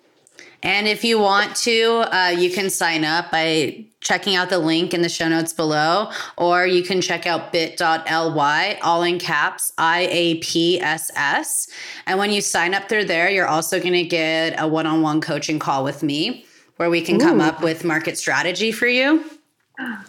And 0.63 0.89
if 0.89 1.05
you 1.05 1.19
want 1.19 1.55
to, 1.57 2.05
uh, 2.11 2.35
you 2.37 2.51
can 2.51 2.71
sign 2.71 3.05
up 3.05 3.31
by 3.31 3.85
checking 4.01 4.35
out 4.35 4.49
the 4.49 4.59
link 4.59 4.95
in 4.95 5.03
the 5.03 5.11
show 5.11 5.29
notes 5.29 5.53
below, 5.53 6.11
or 6.39 6.67
you 6.67 6.83
can 6.83 7.03
check 7.03 7.27
out 7.27 7.53
bit.ly, 7.53 8.79
all 8.83 9.03
in 9.03 9.19
caps, 9.19 9.73
IAPSS. 9.77 11.69
And 12.07 12.19
when 12.19 12.31
you 12.31 12.41
sign 12.41 12.73
up 12.73 12.89
through 12.89 13.05
there, 13.05 13.29
you're 13.29 13.47
also 13.47 13.79
going 13.79 13.93
to 13.93 14.05
get 14.05 14.59
a 14.59 14.67
one 14.67 14.87
on 14.87 15.03
one 15.03 15.21
coaching 15.21 15.59
call 15.59 15.85
with 15.85 16.03
me 16.03 16.47
where 16.77 16.89
we 16.89 17.03
can 17.03 17.17
Ooh. 17.17 17.25
come 17.25 17.41
up 17.43 17.63
with 17.63 17.85
market 17.85 18.17
strategy 18.17 18.73
for 18.73 18.87
you. 18.87 19.23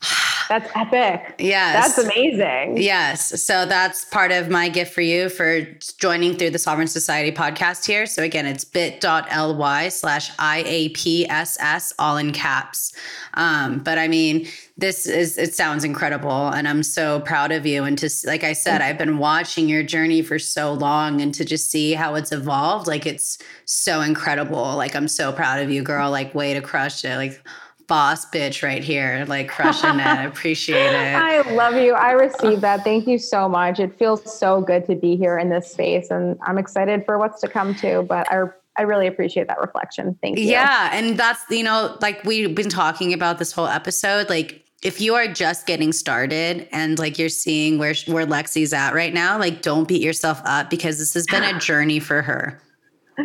That's 0.48 0.70
epic. 0.74 1.34
Yes. 1.38 1.96
That's 1.96 2.06
amazing. 2.06 2.78
Yes. 2.78 3.42
So 3.42 3.66
that's 3.66 4.04
part 4.06 4.32
of 4.32 4.48
my 4.48 4.68
gift 4.68 4.94
for 4.94 5.02
you 5.02 5.28
for 5.28 5.62
joining 5.98 6.36
through 6.36 6.50
the 6.50 6.58
Sovereign 6.58 6.88
Society 6.88 7.30
podcast 7.30 7.86
here. 7.86 8.06
So 8.06 8.22
again, 8.22 8.46
it's 8.46 8.64
bit.ly 8.64 9.88
slash 9.88 10.30
IAPSS, 10.36 11.92
all 11.98 12.16
in 12.16 12.32
caps. 12.32 12.92
Um, 13.34 13.80
but 13.80 13.98
I 13.98 14.08
mean, 14.08 14.48
this 14.76 15.06
is, 15.06 15.36
it 15.36 15.54
sounds 15.54 15.84
incredible. 15.84 16.48
And 16.48 16.66
I'm 16.66 16.82
so 16.82 17.20
proud 17.20 17.52
of 17.52 17.66
you. 17.66 17.84
And 17.84 17.98
to, 17.98 18.08
like 18.24 18.44
I 18.44 18.52
said, 18.52 18.80
I've 18.80 18.98
been 18.98 19.18
watching 19.18 19.68
your 19.68 19.82
journey 19.82 20.22
for 20.22 20.38
so 20.38 20.72
long 20.72 21.20
and 21.20 21.34
to 21.34 21.44
just 21.44 21.70
see 21.70 21.92
how 21.92 22.14
it's 22.14 22.32
evolved, 22.32 22.86
like 22.86 23.04
it's 23.04 23.38
so 23.64 24.00
incredible. 24.00 24.76
Like 24.76 24.96
I'm 24.96 25.08
so 25.08 25.32
proud 25.32 25.60
of 25.60 25.70
you, 25.70 25.82
girl. 25.82 26.10
Like, 26.10 26.34
way 26.34 26.54
to 26.54 26.60
crush 26.60 27.04
it. 27.04 27.16
Like, 27.16 27.42
boss 27.88 28.30
bitch 28.30 28.62
right 28.62 28.84
here, 28.84 29.24
like 29.26 29.48
crushing 29.48 29.98
it. 29.98 30.06
I 30.06 30.24
appreciate 30.24 30.76
it. 30.92 31.16
I 31.16 31.40
love 31.54 31.74
you. 31.74 31.94
I 31.94 32.12
received 32.12 32.60
that. 32.60 32.84
Thank 32.84 33.08
you 33.08 33.18
so 33.18 33.48
much. 33.48 33.80
It 33.80 33.98
feels 33.98 34.38
so 34.38 34.60
good 34.60 34.86
to 34.86 34.94
be 34.94 35.16
here 35.16 35.38
in 35.38 35.48
this 35.48 35.72
space, 35.72 36.10
and 36.10 36.38
I'm 36.42 36.58
excited 36.58 37.04
for 37.04 37.18
what's 37.18 37.40
to 37.40 37.48
come 37.48 37.74
too. 37.74 38.06
But 38.08 38.30
I 38.30 38.44
I 38.76 38.82
really 38.82 39.08
appreciate 39.08 39.48
that 39.48 39.60
reflection. 39.60 40.16
Thank 40.22 40.38
you. 40.38 40.44
Yeah, 40.44 40.90
and 40.92 41.18
that's 41.18 41.42
you 41.50 41.64
know, 41.64 41.96
like 42.00 42.22
we've 42.24 42.54
been 42.54 42.70
talking 42.70 43.12
about 43.12 43.38
this 43.38 43.50
whole 43.50 43.66
episode, 43.66 44.28
like 44.28 44.64
if 44.82 45.00
you 45.00 45.14
are 45.16 45.26
just 45.26 45.66
getting 45.66 45.92
started 45.92 46.68
and 46.70 46.98
like 46.98 47.18
you're 47.18 47.28
seeing 47.28 47.78
where 47.78 47.94
where 48.06 48.26
Lexi's 48.26 48.72
at 48.72 48.94
right 48.94 49.12
now, 49.12 49.38
like 49.38 49.62
don't 49.62 49.88
beat 49.88 50.02
yourself 50.02 50.40
up 50.44 50.70
because 50.70 50.98
this 50.98 51.14
has 51.14 51.26
been 51.26 51.42
a 51.42 51.58
journey 51.58 51.98
for 51.98 52.22
her. 52.22 52.60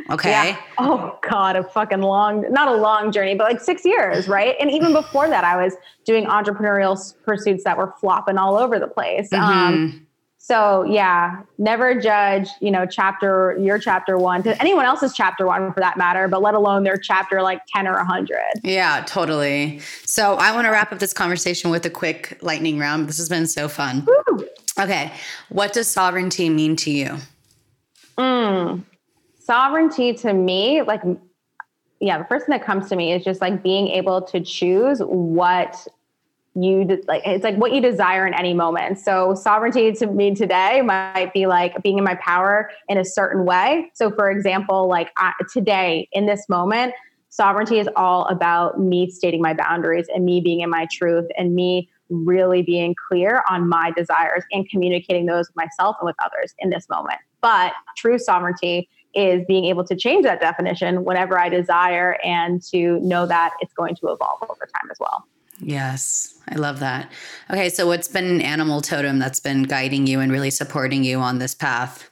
Okay. 0.09 0.31
Yeah. 0.31 0.57
Oh 0.77 1.17
God, 1.21 1.55
a 1.55 1.63
fucking 1.63 2.01
long, 2.01 2.51
not 2.51 2.67
a 2.67 2.75
long 2.75 3.11
journey, 3.11 3.35
but 3.35 3.45
like 3.45 3.61
six 3.61 3.85
years, 3.85 4.27
right? 4.27 4.55
And 4.59 4.71
even 4.71 4.93
before 4.93 5.27
that, 5.29 5.43
I 5.43 5.61
was 5.61 5.75
doing 6.05 6.25
entrepreneurial 6.25 7.13
pursuits 7.23 7.63
that 7.63 7.77
were 7.77 7.93
flopping 7.99 8.37
all 8.37 8.57
over 8.57 8.79
the 8.79 8.87
place. 8.87 9.29
Mm-hmm. 9.29 9.43
Um, 9.43 10.07
so 10.39 10.83
yeah, 10.83 11.43
never 11.57 11.99
judge, 11.99 12.49
you 12.59 12.69
know, 12.69 12.85
chapter 12.85 13.57
your 13.59 13.79
chapter 13.79 14.17
one 14.17 14.43
to 14.43 14.59
anyone 14.59 14.83
else's 14.83 15.13
chapter 15.13 15.45
one 15.45 15.71
for 15.71 15.79
that 15.79 15.95
matter, 15.95 16.27
but 16.27 16.41
let 16.41 16.53
alone 16.53 16.83
their 16.83 16.97
chapter 16.97 17.41
like 17.41 17.61
10 17.73 17.87
or 17.87 17.93
100. 17.93 18.37
Yeah, 18.63 19.03
totally. 19.07 19.79
So 20.05 20.35
I 20.35 20.53
want 20.53 20.65
to 20.65 20.71
wrap 20.71 20.91
up 20.91 20.99
this 20.99 21.13
conversation 21.13 21.71
with 21.71 21.85
a 21.85 21.89
quick 21.89 22.37
lightning 22.41 22.77
round. 22.77 23.07
This 23.07 23.17
has 23.19 23.29
been 23.29 23.47
so 23.47 23.69
fun. 23.69 24.05
Woo. 24.05 24.47
Okay. 24.77 25.13
What 25.47 25.71
does 25.71 25.87
sovereignty 25.87 26.49
mean 26.49 26.75
to 26.77 26.91
you? 26.91 27.17
Mm 28.17 28.83
sovereignty 29.43 30.13
to 30.13 30.33
me, 30.33 30.81
like, 30.81 31.01
yeah, 31.99 32.17
the 32.17 32.25
first 32.25 32.45
thing 32.45 32.57
that 32.57 32.65
comes 32.65 32.89
to 32.89 32.95
me 32.95 33.13
is 33.13 33.23
just 33.23 33.41
like 33.41 33.63
being 33.63 33.87
able 33.89 34.21
to 34.21 34.41
choose 34.41 34.99
what 34.99 35.87
you 36.55 37.01
like 37.07 37.23
it's 37.25 37.43
like 37.43 37.55
what 37.55 37.71
you 37.71 37.81
desire 37.81 38.27
in 38.27 38.33
any 38.33 38.53
moment. 38.53 38.99
So 38.99 39.33
sovereignty 39.33 39.91
to 39.93 40.07
me 40.07 40.35
today 40.35 40.81
might 40.81 41.33
be 41.33 41.47
like 41.47 41.81
being 41.81 41.97
in 41.97 42.03
my 42.03 42.15
power 42.15 42.69
in 42.87 42.97
a 42.97 43.05
certain 43.05 43.45
way. 43.45 43.89
So 43.93 44.11
for 44.11 44.29
example 44.29 44.87
like 44.87 45.11
I, 45.17 45.33
today 45.51 46.07
in 46.11 46.27
this 46.27 46.47
moment 46.49 46.93
sovereignty 47.29 47.79
is 47.79 47.89
all 47.95 48.25
about 48.25 48.79
me 48.79 49.09
stating 49.09 49.41
my 49.41 49.55
boundaries 49.55 50.05
and 50.13 50.23
me 50.23 50.41
being 50.41 50.61
in 50.61 50.69
my 50.69 50.87
truth 50.91 51.25
and 51.35 51.55
me 51.55 51.89
really 52.09 52.61
being 52.61 52.93
clear 53.09 53.43
on 53.49 53.67
my 53.67 53.91
desires 53.97 54.43
and 54.51 54.69
communicating 54.69 55.25
those 55.25 55.47
with 55.47 55.55
myself 55.55 55.95
and 55.99 56.05
with 56.05 56.15
others 56.23 56.53
in 56.59 56.69
this 56.69 56.87
moment. 56.87 57.17
But 57.41 57.73
true 57.97 58.19
sovereignty 58.19 58.87
is 59.13 59.45
being 59.47 59.65
able 59.65 59.83
to 59.85 59.95
change 59.95 60.23
that 60.23 60.39
definition 60.39 61.03
whenever 61.03 61.39
I 61.39 61.49
desire 61.49 62.17
and 62.23 62.61
to 62.71 62.99
know 63.01 63.25
that 63.27 63.53
it's 63.61 63.73
going 63.73 63.95
to 63.95 64.07
evolve 64.07 64.41
over 64.43 64.67
time 64.73 64.89
as 64.91 64.97
well. 64.99 65.27
Yes, 65.59 66.33
I 66.49 66.55
love 66.55 66.79
that. 66.79 67.11
Okay, 67.49 67.69
so 67.69 67.85
what's 67.87 68.07
been 68.07 68.25
an 68.25 68.41
animal 68.41 68.81
totem 68.81 69.19
that's 69.19 69.39
been 69.39 69.63
guiding 69.63 70.07
you 70.07 70.19
and 70.19 70.31
really 70.31 70.49
supporting 70.49 71.03
you 71.03 71.19
on 71.19 71.39
this 71.39 71.53
path? 71.53 72.09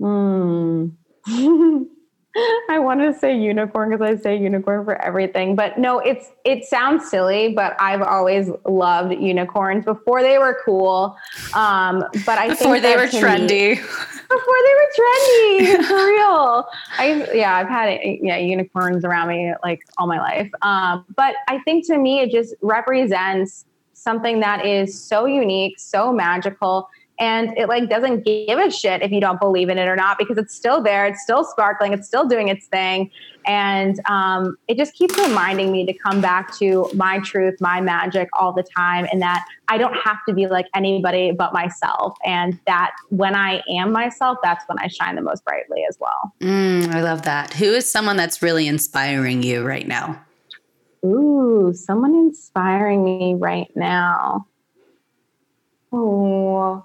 Mm. 0.00 0.92
I 2.68 2.78
wanted 2.78 3.12
to 3.12 3.18
say 3.18 3.36
unicorn 3.36 3.90
because 3.90 4.02
I 4.02 4.20
say 4.20 4.36
unicorn 4.36 4.84
for 4.84 5.00
everything, 5.00 5.56
but 5.56 5.78
no, 5.78 5.98
it's 6.00 6.30
it 6.44 6.64
sounds 6.64 7.08
silly, 7.08 7.52
but 7.52 7.80
I've 7.80 8.02
always 8.02 8.50
loved 8.66 9.14
unicorns 9.14 9.84
before 9.84 10.22
they 10.22 10.38
were 10.38 10.60
cool. 10.64 11.16
Um, 11.54 12.04
but 12.26 12.38
I 12.38 12.48
before 12.48 12.80
they 12.80 12.96
were 12.96 13.06
trendy. 13.06 13.76
before 14.28 14.56
they 14.66 14.74
were 14.74 14.90
trendy, 14.98 15.86
for 15.86 16.06
real. 16.06 16.68
I 16.98 17.30
yeah, 17.32 17.56
I've 17.56 17.68
had 17.68 17.98
yeah 18.02 18.36
unicorns 18.36 19.04
around 19.04 19.28
me 19.28 19.54
like 19.62 19.80
all 19.96 20.06
my 20.06 20.18
life. 20.18 20.50
Um, 20.62 21.04
but 21.14 21.36
I 21.48 21.58
think 21.60 21.86
to 21.86 21.96
me, 21.96 22.20
it 22.20 22.30
just 22.30 22.54
represents 22.60 23.64
something 23.94 24.40
that 24.40 24.66
is 24.66 25.00
so 25.00 25.24
unique, 25.26 25.78
so 25.78 26.12
magical 26.12 26.88
and 27.18 27.56
it 27.56 27.68
like 27.68 27.88
doesn't 27.88 28.24
give 28.24 28.58
a 28.58 28.70
shit 28.70 29.02
if 29.02 29.10
you 29.10 29.20
don't 29.20 29.40
believe 29.40 29.68
in 29.68 29.78
it 29.78 29.88
or 29.88 29.96
not 29.96 30.18
because 30.18 30.36
it's 30.36 30.54
still 30.54 30.82
there 30.82 31.06
it's 31.06 31.22
still 31.22 31.44
sparkling 31.44 31.92
it's 31.92 32.06
still 32.06 32.26
doing 32.26 32.48
its 32.48 32.66
thing. 32.66 33.10
And 33.48 34.00
um, 34.10 34.56
it 34.66 34.76
just 34.76 34.94
keeps 34.94 35.16
reminding 35.16 35.70
me 35.70 35.86
to 35.86 35.92
come 35.92 36.20
back 36.20 36.52
to 36.56 36.90
my 36.94 37.20
truth 37.20 37.60
my 37.60 37.80
magic 37.80 38.28
all 38.32 38.52
the 38.52 38.64
time 38.76 39.06
and 39.12 39.22
that 39.22 39.46
i 39.68 39.78
don't 39.78 39.94
have 39.94 40.18
to 40.28 40.34
be 40.34 40.46
like 40.46 40.66
anybody 40.74 41.32
but 41.32 41.52
myself. 41.52 42.16
And 42.24 42.58
that 42.66 42.92
when 43.10 43.34
i 43.34 43.62
am 43.68 43.92
myself 43.92 44.38
that's 44.42 44.64
when 44.68 44.78
i 44.78 44.88
shine 44.88 45.14
the 45.14 45.22
most 45.22 45.44
brightly 45.44 45.84
as 45.88 45.96
well. 46.00 46.34
Mm, 46.40 46.94
i 46.94 47.02
love 47.02 47.22
that. 47.22 47.52
Who 47.54 47.72
is 47.72 47.90
someone 47.90 48.16
that's 48.16 48.42
really 48.42 48.66
inspiring 48.66 49.42
you 49.42 49.64
right 49.64 49.86
now? 49.86 50.22
Ooh 51.04 51.46
someone 51.74 52.14
inspiring 52.14 53.04
me 53.04 53.34
right 53.34 53.70
now. 53.74 54.46
Oh, 55.92 56.84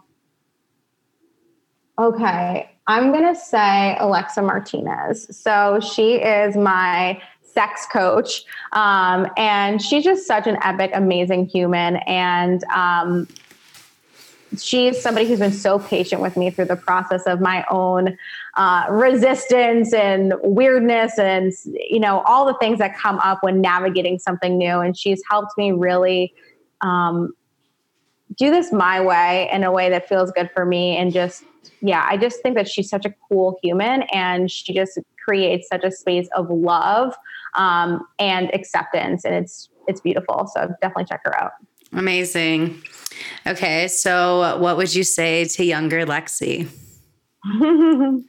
Okay, 2.01 2.67
I'm 2.87 3.11
going 3.11 3.31
to 3.31 3.39
say 3.39 3.95
Alexa 3.99 4.41
Martinez. 4.41 5.27
So 5.29 5.79
she 5.79 6.15
is 6.15 6.57
my 6.57 7.21
sex 7.43 7.85
coach, 7.93 8.43
um, 8.71 9.27
and 9.37 9.79
she's 9.79 10.03
just 10.03 10.25
such 10.25 10.47
an 10.47 10.57
epic, 10.63 10.89
amazing 10.95 11.45
human. 11.45 11.97
And 12.07 12.63
um, 12.73 13.27
she's 14.57 14.99
somebody 14.99 15.27
who's 15.27 15.37
been 15.37 15.51
so 15.51 15.77
patient 15.77 16.23
with 16.23 16.35
me 16.35 16.49
through 16.49 16.65
the 16.65 16.75
process 16.75 17.27
of 17.27 17.39
my 17.39 17.63
own 17.69 18.17
uh, 18.55 18.87
resistance 18.89 19.93
and 19.93 20.33
weirdness 20.41 21.19
and 21.19 21.53
you 21.65 21.99
know 21.99 22.21
all 22.21 22.47
the 22.47 22.55
things 22.55 22.79
that 22.79 22.97
come 22.97 23.19
up 23.19 23.43
when 23.43 23.61
navigating 23.61 24.17
something 24.17 24.57
new 24.57 24.79
and 24.79 24.97
she's 24.97 25.21
helped 25.29 25.55
me 25.57 25.71
really 25.71 26.33
um, 26.81 27.31
do 28.35 28.49
this 28.49 28.73
my 28.73 28.99
way 28.99 29.49
in 29.53 29.63
a 29.63 29.71
way 29.71 29.89
that 29.89 30.09
feels 30.09 30.31
good 30.31 30.49
for 30.53 30.65
me 30.65 30.97
and 30.97 31.13
just 31.13 31.43
yeah, 31.81 32.05
I 32.07 32.17
just 32.17 32.41
think 32.41 32.55
that 32.55 32.67
she's 32.67 32.89
such 32.89 33.05
a 33.05 33.13
cool 33.27 33.57
human 33.61 34.03
and 34.13 34.49
she 34.51 34.73
just 34.73 34.99
creates 35.23 35.67
such 35.67 35.83
a 35.83 35.91
space 35.91 36.27
of 36.35 36.49
love 36.49 37.15
um, 37.55 38.05
and 38.19 38.53
acceptance, 38.53 39.25
and 39.25 39.35
it's 39.35 39.69
it's 39.87 40.01
beautiful. 40.01 40.49
So 40.53 40.73
definitely 40.81 41.05
check 41.05 41.21
her 41.25 41.41
out. 41.41 41.51
Amazing. 41.93 42.81
Okay, 43.45 43.87
so 43.87 44.57
what 44.59 44.77
would 44.77 44.93
you 44.95 45.03
say 45.03 45.45
to 45.45 45.63
younger 45.65 46.05
Lexi? 46.05 46.69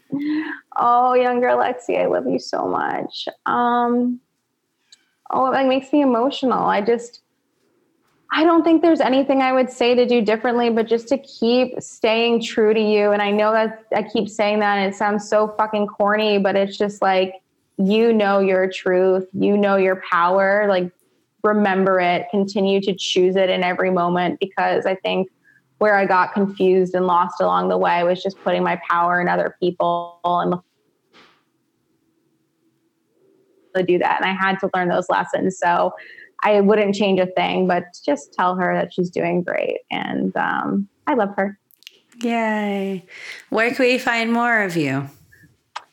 oh, 0.76 1.14
younger 1.14 1.48
Lexi, 1.48 2.00
I 2.00 2.06
love 2.06 2.26
you 2.26 2.38
so 2.38 2.66
much. 2.66 3.28
Um, 3.46 4.20
oh, 5.30 5.52
it 5.52 5.66
makes 5.68 5.92
me 5.92 6.02
emotional. 6.02 6.64
I 6.64 6.80
just 6.80 7.20
I 8.34 8.44
don't 8.44 8.64
think 8.64 8.80
there's 8.80 9.02
anything 9.02 9.42
I 9.42 9.52
would 9.52 9.70
say 9.70 9.94
to 9.94 10.06
do 10.06 10.22
differently, 10.22 10.70
but 10.70 10.88
just 10.88 11.06
to 11.08 11.18
keep 11.18 11.78
staying 11.82 12.42
true 12.42 12.72
to 12.72 12.80
you. 12.80 13.12
And 13.12 13.20
I 13.20 13.30
know 13.30 13.52
that 13.52 13.84
I 13.94 14.02
keep 14.02 14.26
saying 14.26 14.60
that 14.60 14.78
and 14.78 14.92
it 14.92 14.96
sounds 14.96 15.28
so 15.28 15.54
fucking 15.58 15.86
corny, 15.86 16.38
but 16.38 16.56
it's 16.56 16.78
just 16.78 17.02
like, 17.02 17.34
you 17.76 18.10
know 18.10 18.38
your 18.38 18.70
truth, 18.70 19.26
you 19.34 19.58
know 19.58 19.76
your 19.76 20.02
power. 20.10 20.66
Like, 20.66 20.90
remember 21.42 22.00
it, 22.00 22.26
continue 22.30 22.80
to 22.80 22.94
choose 22.94 23.36
it 23.36 23.50
in 23.50 23.62
every 23.62 23.90
moment 23.90 24.40
because 24.40 24.86
I 24.86 24.94
think 24.94 25.28
where 25.76 25.96
I 25.96 26.06
got 26.06 26.32
confused 26.32 26.94
and 26.94 27.06
lost 27.06 27.38
along 27.40 27.68
the 27.68 27.76
way 27.76 28.02
was 28.02 28.22
just 28.22 28.42
putting 28.42 28.62
my 28.62 28.80
power 28.88 29.20
in 29.20 29.28
other 29.28 29.56
people 29.60 30.20
and 30.24 30.54
to 33.74 33.82
do 33.82 33.98
that. 33.98 34.22
And 34.22 34.30
I 34.30 34.32
had 34.32 34.58
to 34.60 34.70
learn 34.74 34.88
those 34.88 35.08
lessons. 35.10 35.58
So 35.58 35.92
I 36.42 36.60
wouldn't 36.60 36.94
change 36.94 37.20
a 37.20 37.26
thing, 37.26 37.66
but 37.66 37.84
just 38.04 38.34
tell 38.34 38.56
her 38.56 38.74
that 38.74 38.92
she's 38.92 39.10
doing 39.10 39.42
great. 39.42 39.78
And 39.90 40.36
um, 40.36 40.88
I 41.06 41.14
love 41.14 41.30
her. 41.36 41.58
Yay. 42.20 43.06
Where 43.50 43.74
can 43.74 43.86
we 43.86 43.98
find 43.98 44.32
more 44.32 44.62
of 44.62 44.76
you? 44.76 45.08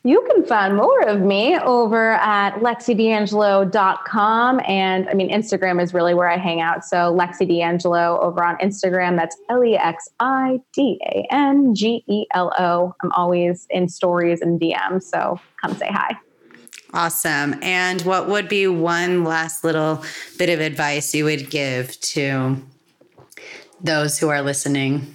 You 0.02 0.26
can 0.30 0.46
find 0.46 0.76
more 0.76 1.02
of 1.02 1.20
me 1.20 1.58
over 1.58 2.12
at 2.12 2.54
lexidangelo.com. 2.60 4.60
And 4.66 5.08
I 5.10 5.14
mean, 5.14 5.30
Instagram 5.30 5.82
is 5.82 5.92
really 5.92 6.14
where 6.14 6.28
I 6.28 6.38
hang 6.38 6.62
out. 6.62 6.86
So 6.86 7.14
Lexi 7.14 7.46
D'Angelo 7.46 8.18
over 8.20 8.42
on 8.42 8.56
Instagram. 8.58 9.16
That's 9.16 9.36
L 9.50 9.62
E 9.62 9.76
X 9.76 10.08
I 10.18 10.60
D 10.72 10.98
A 11.04 11.26
N 11.30 11.74
G 11.74 12.02
E 12.06 12.24
L 12.32 12.50
O. 12.58 12.94
I'm 13.02 13.12
always 13.12 13.66
in 13.68 13.90
stories 13.90 14.40
and 14.40 14.58
DMs. 14.58 15.02
So 15.02 15.38
come 15.60 15.76
say 15.76 15.88
hi. 15.90 16.16
Awesome. 16.92 17.54
And 17.62 18.02
what 18.02 18.28
would 18.28 18.48
be 18.48 18.66
one 18.66 19.24
last 19.24 19.62
little 19.62 20.04
bit 20.38 20.48
of 20.48 20.60
advice 20.60 21.14
you 21.14 21.24
would 21.24 21.50
give 21.50 22.00
to 22.00 22.56
those 23.80 24.18
who 24.18 24.28
are 24.28 24.42
listening? 24.42 25.14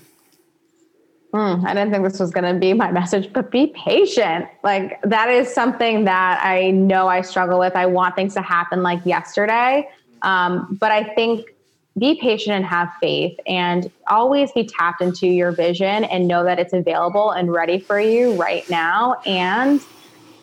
Mm, 1.34 1.66
I 1.66 1.74
didn't 1.74 1.92
think 1.92 2.06
this 2.06 2.18
was 2.18 2.32
going 2.32 2.46
to 2.46 2.58
be 2.58 2.74
my 2.74 2.92
message, 3.00 3.32
but 3.34 3.52
be 3.52 3.68
patient. 3.68 4.48
Like, 4.64 5.02
that 5.02 5.30
is 5.30 5.54
something 5.54 6.06
that 6.06 6.42
I 6.42 6.72
know 6.72 7.08
I 7.08 7.22
struggle 7.22 7.60
with. 7.60 7.76
I 7.76 7.88
want 7.88 8.16
things 8.16 8.34
to 8.36 8.42
happen 8.42 8.82
like 8.82 9.06
yesterday. 9.06 9.90
Um, 10.22 10.78
but 10.80 10.92
I 10.92 11.04
think 11.04 11.50
be 11.98 12.16
patient 12.20 12.56
and 12.56 12.66
have 12.66 12.92
faith 13.02 13.38
and 13.46 13.92
always 14.08 14.52
be 14.54 14.66
tapped 14.66 15.02
into 15.02 15.28
your 15.28 15.52
vision 15.52 16.06
and 16.06 16.28
know 16.28 16.44
that 16.44 16.60
it's 16.60 16.74
available 16.74 17.32
and 17.32 17.52
ready 17.52 17.80
for 17.80 18.00
you 18.00 18.34
right 18.36 18.70
now. 18.70 19.16
And 19.26 19.82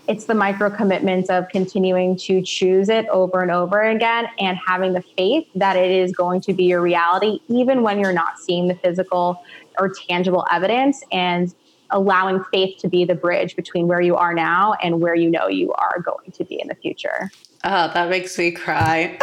it's 0.09 0.27
the 0.27 0.35
micro 0.35 0.69
commitments 0.69 1.31
of 1.31 1.49
continuing 1.51 2.17
to 2.17 2.43
choose 2.43 2.89
it 2.89 3.07
over 3.09 3.41
and 3.41 3.51
over 3.51 3.81
again 3.83 4.27
and 4.39 4.59
having 4.67 4.93
the 4.95 5.03
faith 5.17 5.47
that 5.55 5.77
it 5.77 5.91
is 5.91 6.13
going 6.13 6.41
to 6.43 6.53
be 6.53 6.65
your 6.65 6.81
reality, 6.81 7.39
even 7.49 7.83
when 7.83 8.01
you're 8.01 8.13
not 8.13 8.39
seeing 8.39 8.69
the 8.69 8.75
physical 8.83 9.41
or 9.79 9.93
tangible 10.09 10.45
evidence, 10.51 11.03
and 11.13 11.55
allowing 11.91 12.43
faith 12.53 12.77
to 12.81 12.89
be 12.89 13.05
the 13.05 13.15
bridge 13.15 13.55
between 13.55 13.87
where 13.87 14.01
you 14.01 14.17
are 14.17 14.35
now 14.35 14.75
and 14.83 15.01
where 15.01 15.15
you 15.15 15.31
know 15.31 15.47
you 15.47 15.73
are 15.75 16.01
going 16.05 16.33
to 16.33 16.45
be 16.45 16.61
in 16.61 16.67
the 16.69 16.75
future. 16.77 17.31
Oh, 17.65 17.91
that 17.95 18.09
makes 18.09 18.37
me 18.39 18.51
cry. 18.51 19.19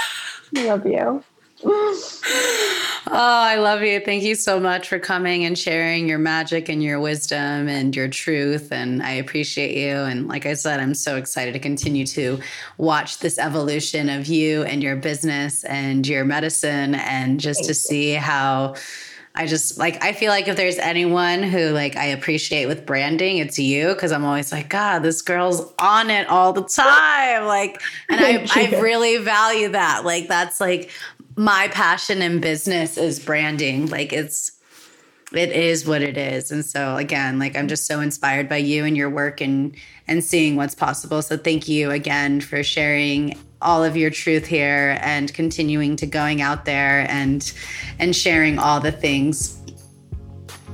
Love 0.54 0.86
you. 0.86 1.24
oh, 1.64 3.00
I 3.12 3.56
love 3.56 3.82
you. 3.82 4.00
Thank 4.00 4.22
you 4.22 4.34
so 4.34 4.58
much 4.58 4.88
for 4.88 4.98
coming 4.98 5.44
and 5.44 5.58
sharing 5.58 6.08
your 6.08 6.18
magic 6.18 6.70
and 6.70 6.82
your 6.82 6.98
wisdom 6.98 7.68
and 7.68 7.94
your 7.94 8.08
truth. 8.08 8.72
And 8.72 9.02
I 9.02 9.10
appreciate 9.12 9.76
you. 9.76 9.96
And 9.96 10.26
like 10.26 10.46
I 10.46 10.54
said, 10.54 10.80
I'm 10.80 10.94
so 10.94 11.16
excited 11.16 11.52
to 11.52 11.58
continue 11.58 12.06
to 12.06 12.40
watch 12.78 13.18
this 13.18 13.38
evolution 13.38 14.08
of 14.08 14.26
you 14.26 14.62
and 14.62 14.82
your 14.82 14.96
business 14.96 15.62
and 15.64 16.06
your 16.06 16.24
medicine 16.24 16.94
and 16.94 17.38
just 17.38 17.58
Thank 17.58 17.66
to 17.66 17.70
you. 17.70 17.74
see 17.74 18.12
how. 18.12 18.76
I 19.32 19.46
just 19.46 19.78
like 19.78 20.02
I 20.02 20.12
feel 20.12 20.30
like 20.30 20.48
if 20.48 20.56
there's 20.56 20.78
anyone 20.78 21.44
who 21.44 21.70
like 21.70 21.96
I 21.96 22.06
appreciate 22.06 22.66
with 22.66 22.84
branding, 22.84 23.38
it's 23.38 23.60
you 23.60 23.94
because 23.94 24.10
I'm 24.10 24.24
always 24.24 24.50
like, 24.50 24.68
God, 24.68 25.04
this 25.04 25.22
girl's 25.22 25.72
on 25.78 26.10
it 26.10 26.26
all 26.28 26.52
the 26.52 26.64
time. 26.64 27.44
Like, 27.46 27.80
and 28.08 28.20
I, 28.20 28.44
I 28.56 28.80
really 28.80 29.18
value 29.18 29.68
that. 29.68 30.04
Like, 30.04 30.26
that's 30.26 30.60
like 30.60 30.90
my 31.40 31.68
passion 31.68 32.20
in 32.20 32.38
business 32.38 32.98
is 32.98 33.18
branding. 33.18 33.86
Like 33.86 34.12
it's 34.12 34.52
it 35.32 35.52
is 35.52 35.86
what 35.86 36.02
it 36.02 36.18
is. 36.18 36.50
And 36.50 36.62
so 36.62 36.96
again, 36.96 37.38
like 37.38 37.56
I'm 37.56 37.66
just 37.66 37.86
so 37.86 38.00
inspired 38.00 38.46
by 38.46 38.58
you 38.58 38.84
and 38.84 38.94
your 38.94 39.08
work 39.08 39.40
and 39.40 39.74
and 40.06 40.22
seeing 40.22 40.56
what's 40.56 40.74
possible. 40.74 41.22
So 41.22 41.38
thank 41.38 41.66
you 41.66 41.92
again 41.92 42.42
for 42.42 42.62
sharing 42.62 43.38
all 43.62 43.82
of 43.82 43.96
your 43.96 44.10
truth 44.10 44.44
here 44.44 44.98
and 45.00 45.32
continuing 45.32 45.96
to 45.96 46.06
going 46.06 46.42
out 46.42 46.66
there 46.66 47.10
and 47.10 47.50
and 47.98 48.14
sharing 48.14 48.58
all 48.58 48.80
the 48.80 48.92
things 48.92 49.59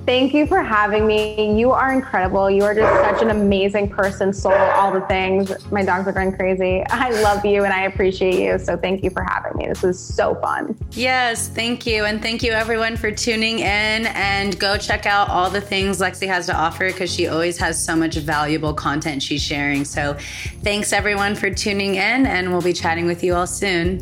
Thank 0.06 0.34
you 0.34 0.46
for 0.46 0.62
having 0.62 1.04
me. 1.04 1.58
You 1.58 1.72
are 1.72 1.92
incredible. 1.92 2.48
You 2.48 2.62
are 2.62 2.76
just 2.76 2.94
such 3.02 3.22
an 3.22 3.30
amazing 3.30 3.90
person, 3.90 4.32
soul, 4.32 4.52
all 4.52 4.92
the 4.92 5.00
things. 5.02 5.52
My 5.72 5.84
dogs 5.84 6.06
are 6.06 6.12
going 6.12 6.32
crazy. 6.32 6.84
I 6.90 7.10
love 7.22 7.44
you 7.44 7.64
and 7.64 7.74
I 7.74 7.82
appreciate 7.86 8.38
you. 8.38 8.56
So 8.60 8.76
thank 8.76 9.02
you 9.02 9.10
for 9.10 9.24
having 9.24 9.56
me. 9.56 9.66
This 9.66 9.82
was 9.82 9.98
so 9.98 10.36
fun. 10.36 10.78
Yes, 10.92 11.48
thank 11.48 11.86
you. 11.86 12.04
And 12.04 12.22
thank 12.22 12.44
you 12.44 12.52
everyone 12.52 12.96
for 12.96 13.10
tuning 13.10 13.58
in 13.58 13.66
and 14.06 14.56
go 14.60 14.78
check 14.78 15.06
out 15.06 15.28
all 15.28 15.50
the 15.50 15.60
things 15.60 15.98
Lexi 15.98 16.28
has 16.28 16.46
to 16.46 16.56
offer 16.56 16.86
because 16.86 17.12
she 17.12 17.26
always 17.26 17.58
has 17.58 17.84
so 17.84 17.96
much 17.96 18.14
valuable 18.14 18.74
content 18.74 19.24
she's 19.24 19.42
sharing. 19.42 19.84
So 19.84 20.16
thanks 20.62 20.92
everyone 20.92 21.34
for 21.34 21.50
tuning 21.50 21.96
in 21.96 22.26
and 22.26 22.52
we'll 22.52 22.62
be 22.62 22.72
chatting 22.72 23.06
with 23.06 23.24
you 23.24 23.34
all 23.34 23.48
soon. 23.48 24.00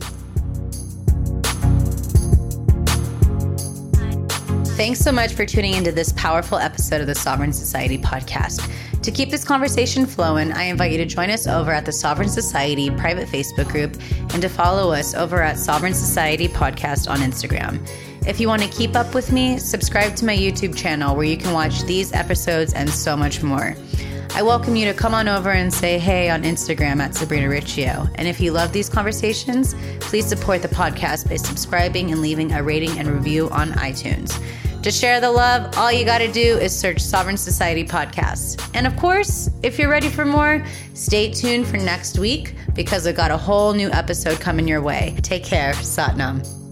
Thanks 4.76 4.98
so 4.98 5.12
much 5.12 5.34
for 5.34 5.46
tuning 5.46 5.74
into 5.74 5.92
this 5.92 6.12
powerful 6.14 6.58
episode 6.58 7.00
of 7.00 7.06
the 7.06 7.14
Sovereign 7.14 7.52
Society 7.52 7.96
podcast. 7.96 8.68
To 9.02 9.12
keep 9.12 9.30
this 9.30 9.44
conversation 9.44 10.04
flowing, 10.04 10.50
I 10.50 10.64
invite 10.64 10.90
you 10.90 10.98
to 10.98 11.06
join 11.06 11.30
us 11.30 11.46
over 11.46 11.70
at 11.70 11.86
the 11.86 11.92
Sovereign 11.92 12.28
Society 12.28 12.90
private 12.90 13.28
Facebook 13.28 13.68
group 13.68 13.96
and 14.32 14.42
to 14.42 14.48
follow 14.48 14.92
us 14.92 15.14
over 15.14 15.42
at 15.42 15.60
Sovereign 15.60 15.94
Society 15.94 16.48
Podcast 16.48 17.08
on 17.08 17.18
Instagram. 17.18 17.86
If 18.26 18.40
you 18.40 18.48
want 18.48 18.62
to 18.62 18.68
keep 18.68 18.96
up 18.96 19.14
with 19.14 19.30
me, 19.30 19.58
subscribe 19.58 20.16
to 20.16 20.24
my 20.24 20.36
YouTube 20.36 20.76
channel 20.76 21.14
where 21.14 21.24
you 21.24 21.36
can 21.36 21.52
watch 21.52 21.82
these 21.82 22.12
episodes 22.12 22.74
and 22.74 22.90
so 22.90 23.16
much 23.16 23.44
more. 23.44 23.76
I 24.34 24.42
welcome 24.42 24.76
you 24.76 24.86
to 24.86 24.94
come 24.94 25.14
on 25.14 25.28
over 25.28 25.50
and 25.50 25.72
say 25.72 25.98
hey 25.98 26.30
on 26.30 26.42
Instagram 26.42 27.00
at 27.00 27.14
Sabrina 27.14 27.48
Riccio. 27.48 28.08
And 28.16 28.26
if 28.26 28.40
you 28.40 28.52
love 28.52 28.72
these 28.72 28.88
conversations, 28.88 29.74
please 30.00 30.26
support 30.26 30.62
the 30.62 30.68
podcast 30.68 31.28
by 31.28 31.36
subscribing 31.36 32.10
and 32.10 32.20
leaving 32.20 32.52
a 32.52 32.62
rating 32.62 32.98
and 32.98 33.08
review 33.08 33.48
on 33.50 33.70
iTunes. 33.72 34.32
To 34.82 34.90
share 34.90 35.20
the 35.20 35.30
love, 35.30 35.78
all 35.78 35.90
you 35.90 36.04
got 36.04 36.18
to 36.18 36.30
do 36.30 36.58
is 36.58 36.78
search 36.78 37.00
Sovereign 37.00 37.36
Society 37.36 37.84
Podcast. 37.84 38.68
And 38.74 38.86
of 38.86 38.96
course, 38.96 39.48
if 39.62 39.78
you're 39.78 39.88
ready 39.88 40.08
for 40.08 40.24
more, 40.24 40.64
stay 40.92 41.30
tuned 41.30 41.66
for 41.66 41.78
next 41.78 42.18
week 42.18 42.54
because 42.74 43.06
I've 43.06 43.16
got 43.16 43.30
a 43.30 43.36
whole 43.36 43.72
new 43.72 43.90
episode 43.90 44.40
coming 44.40 44.68
your 44.68 44.82
way. 44.82 45.16
Take 45.22 45.44
care. 45.44 45.72
Satnam. 45.74 46.63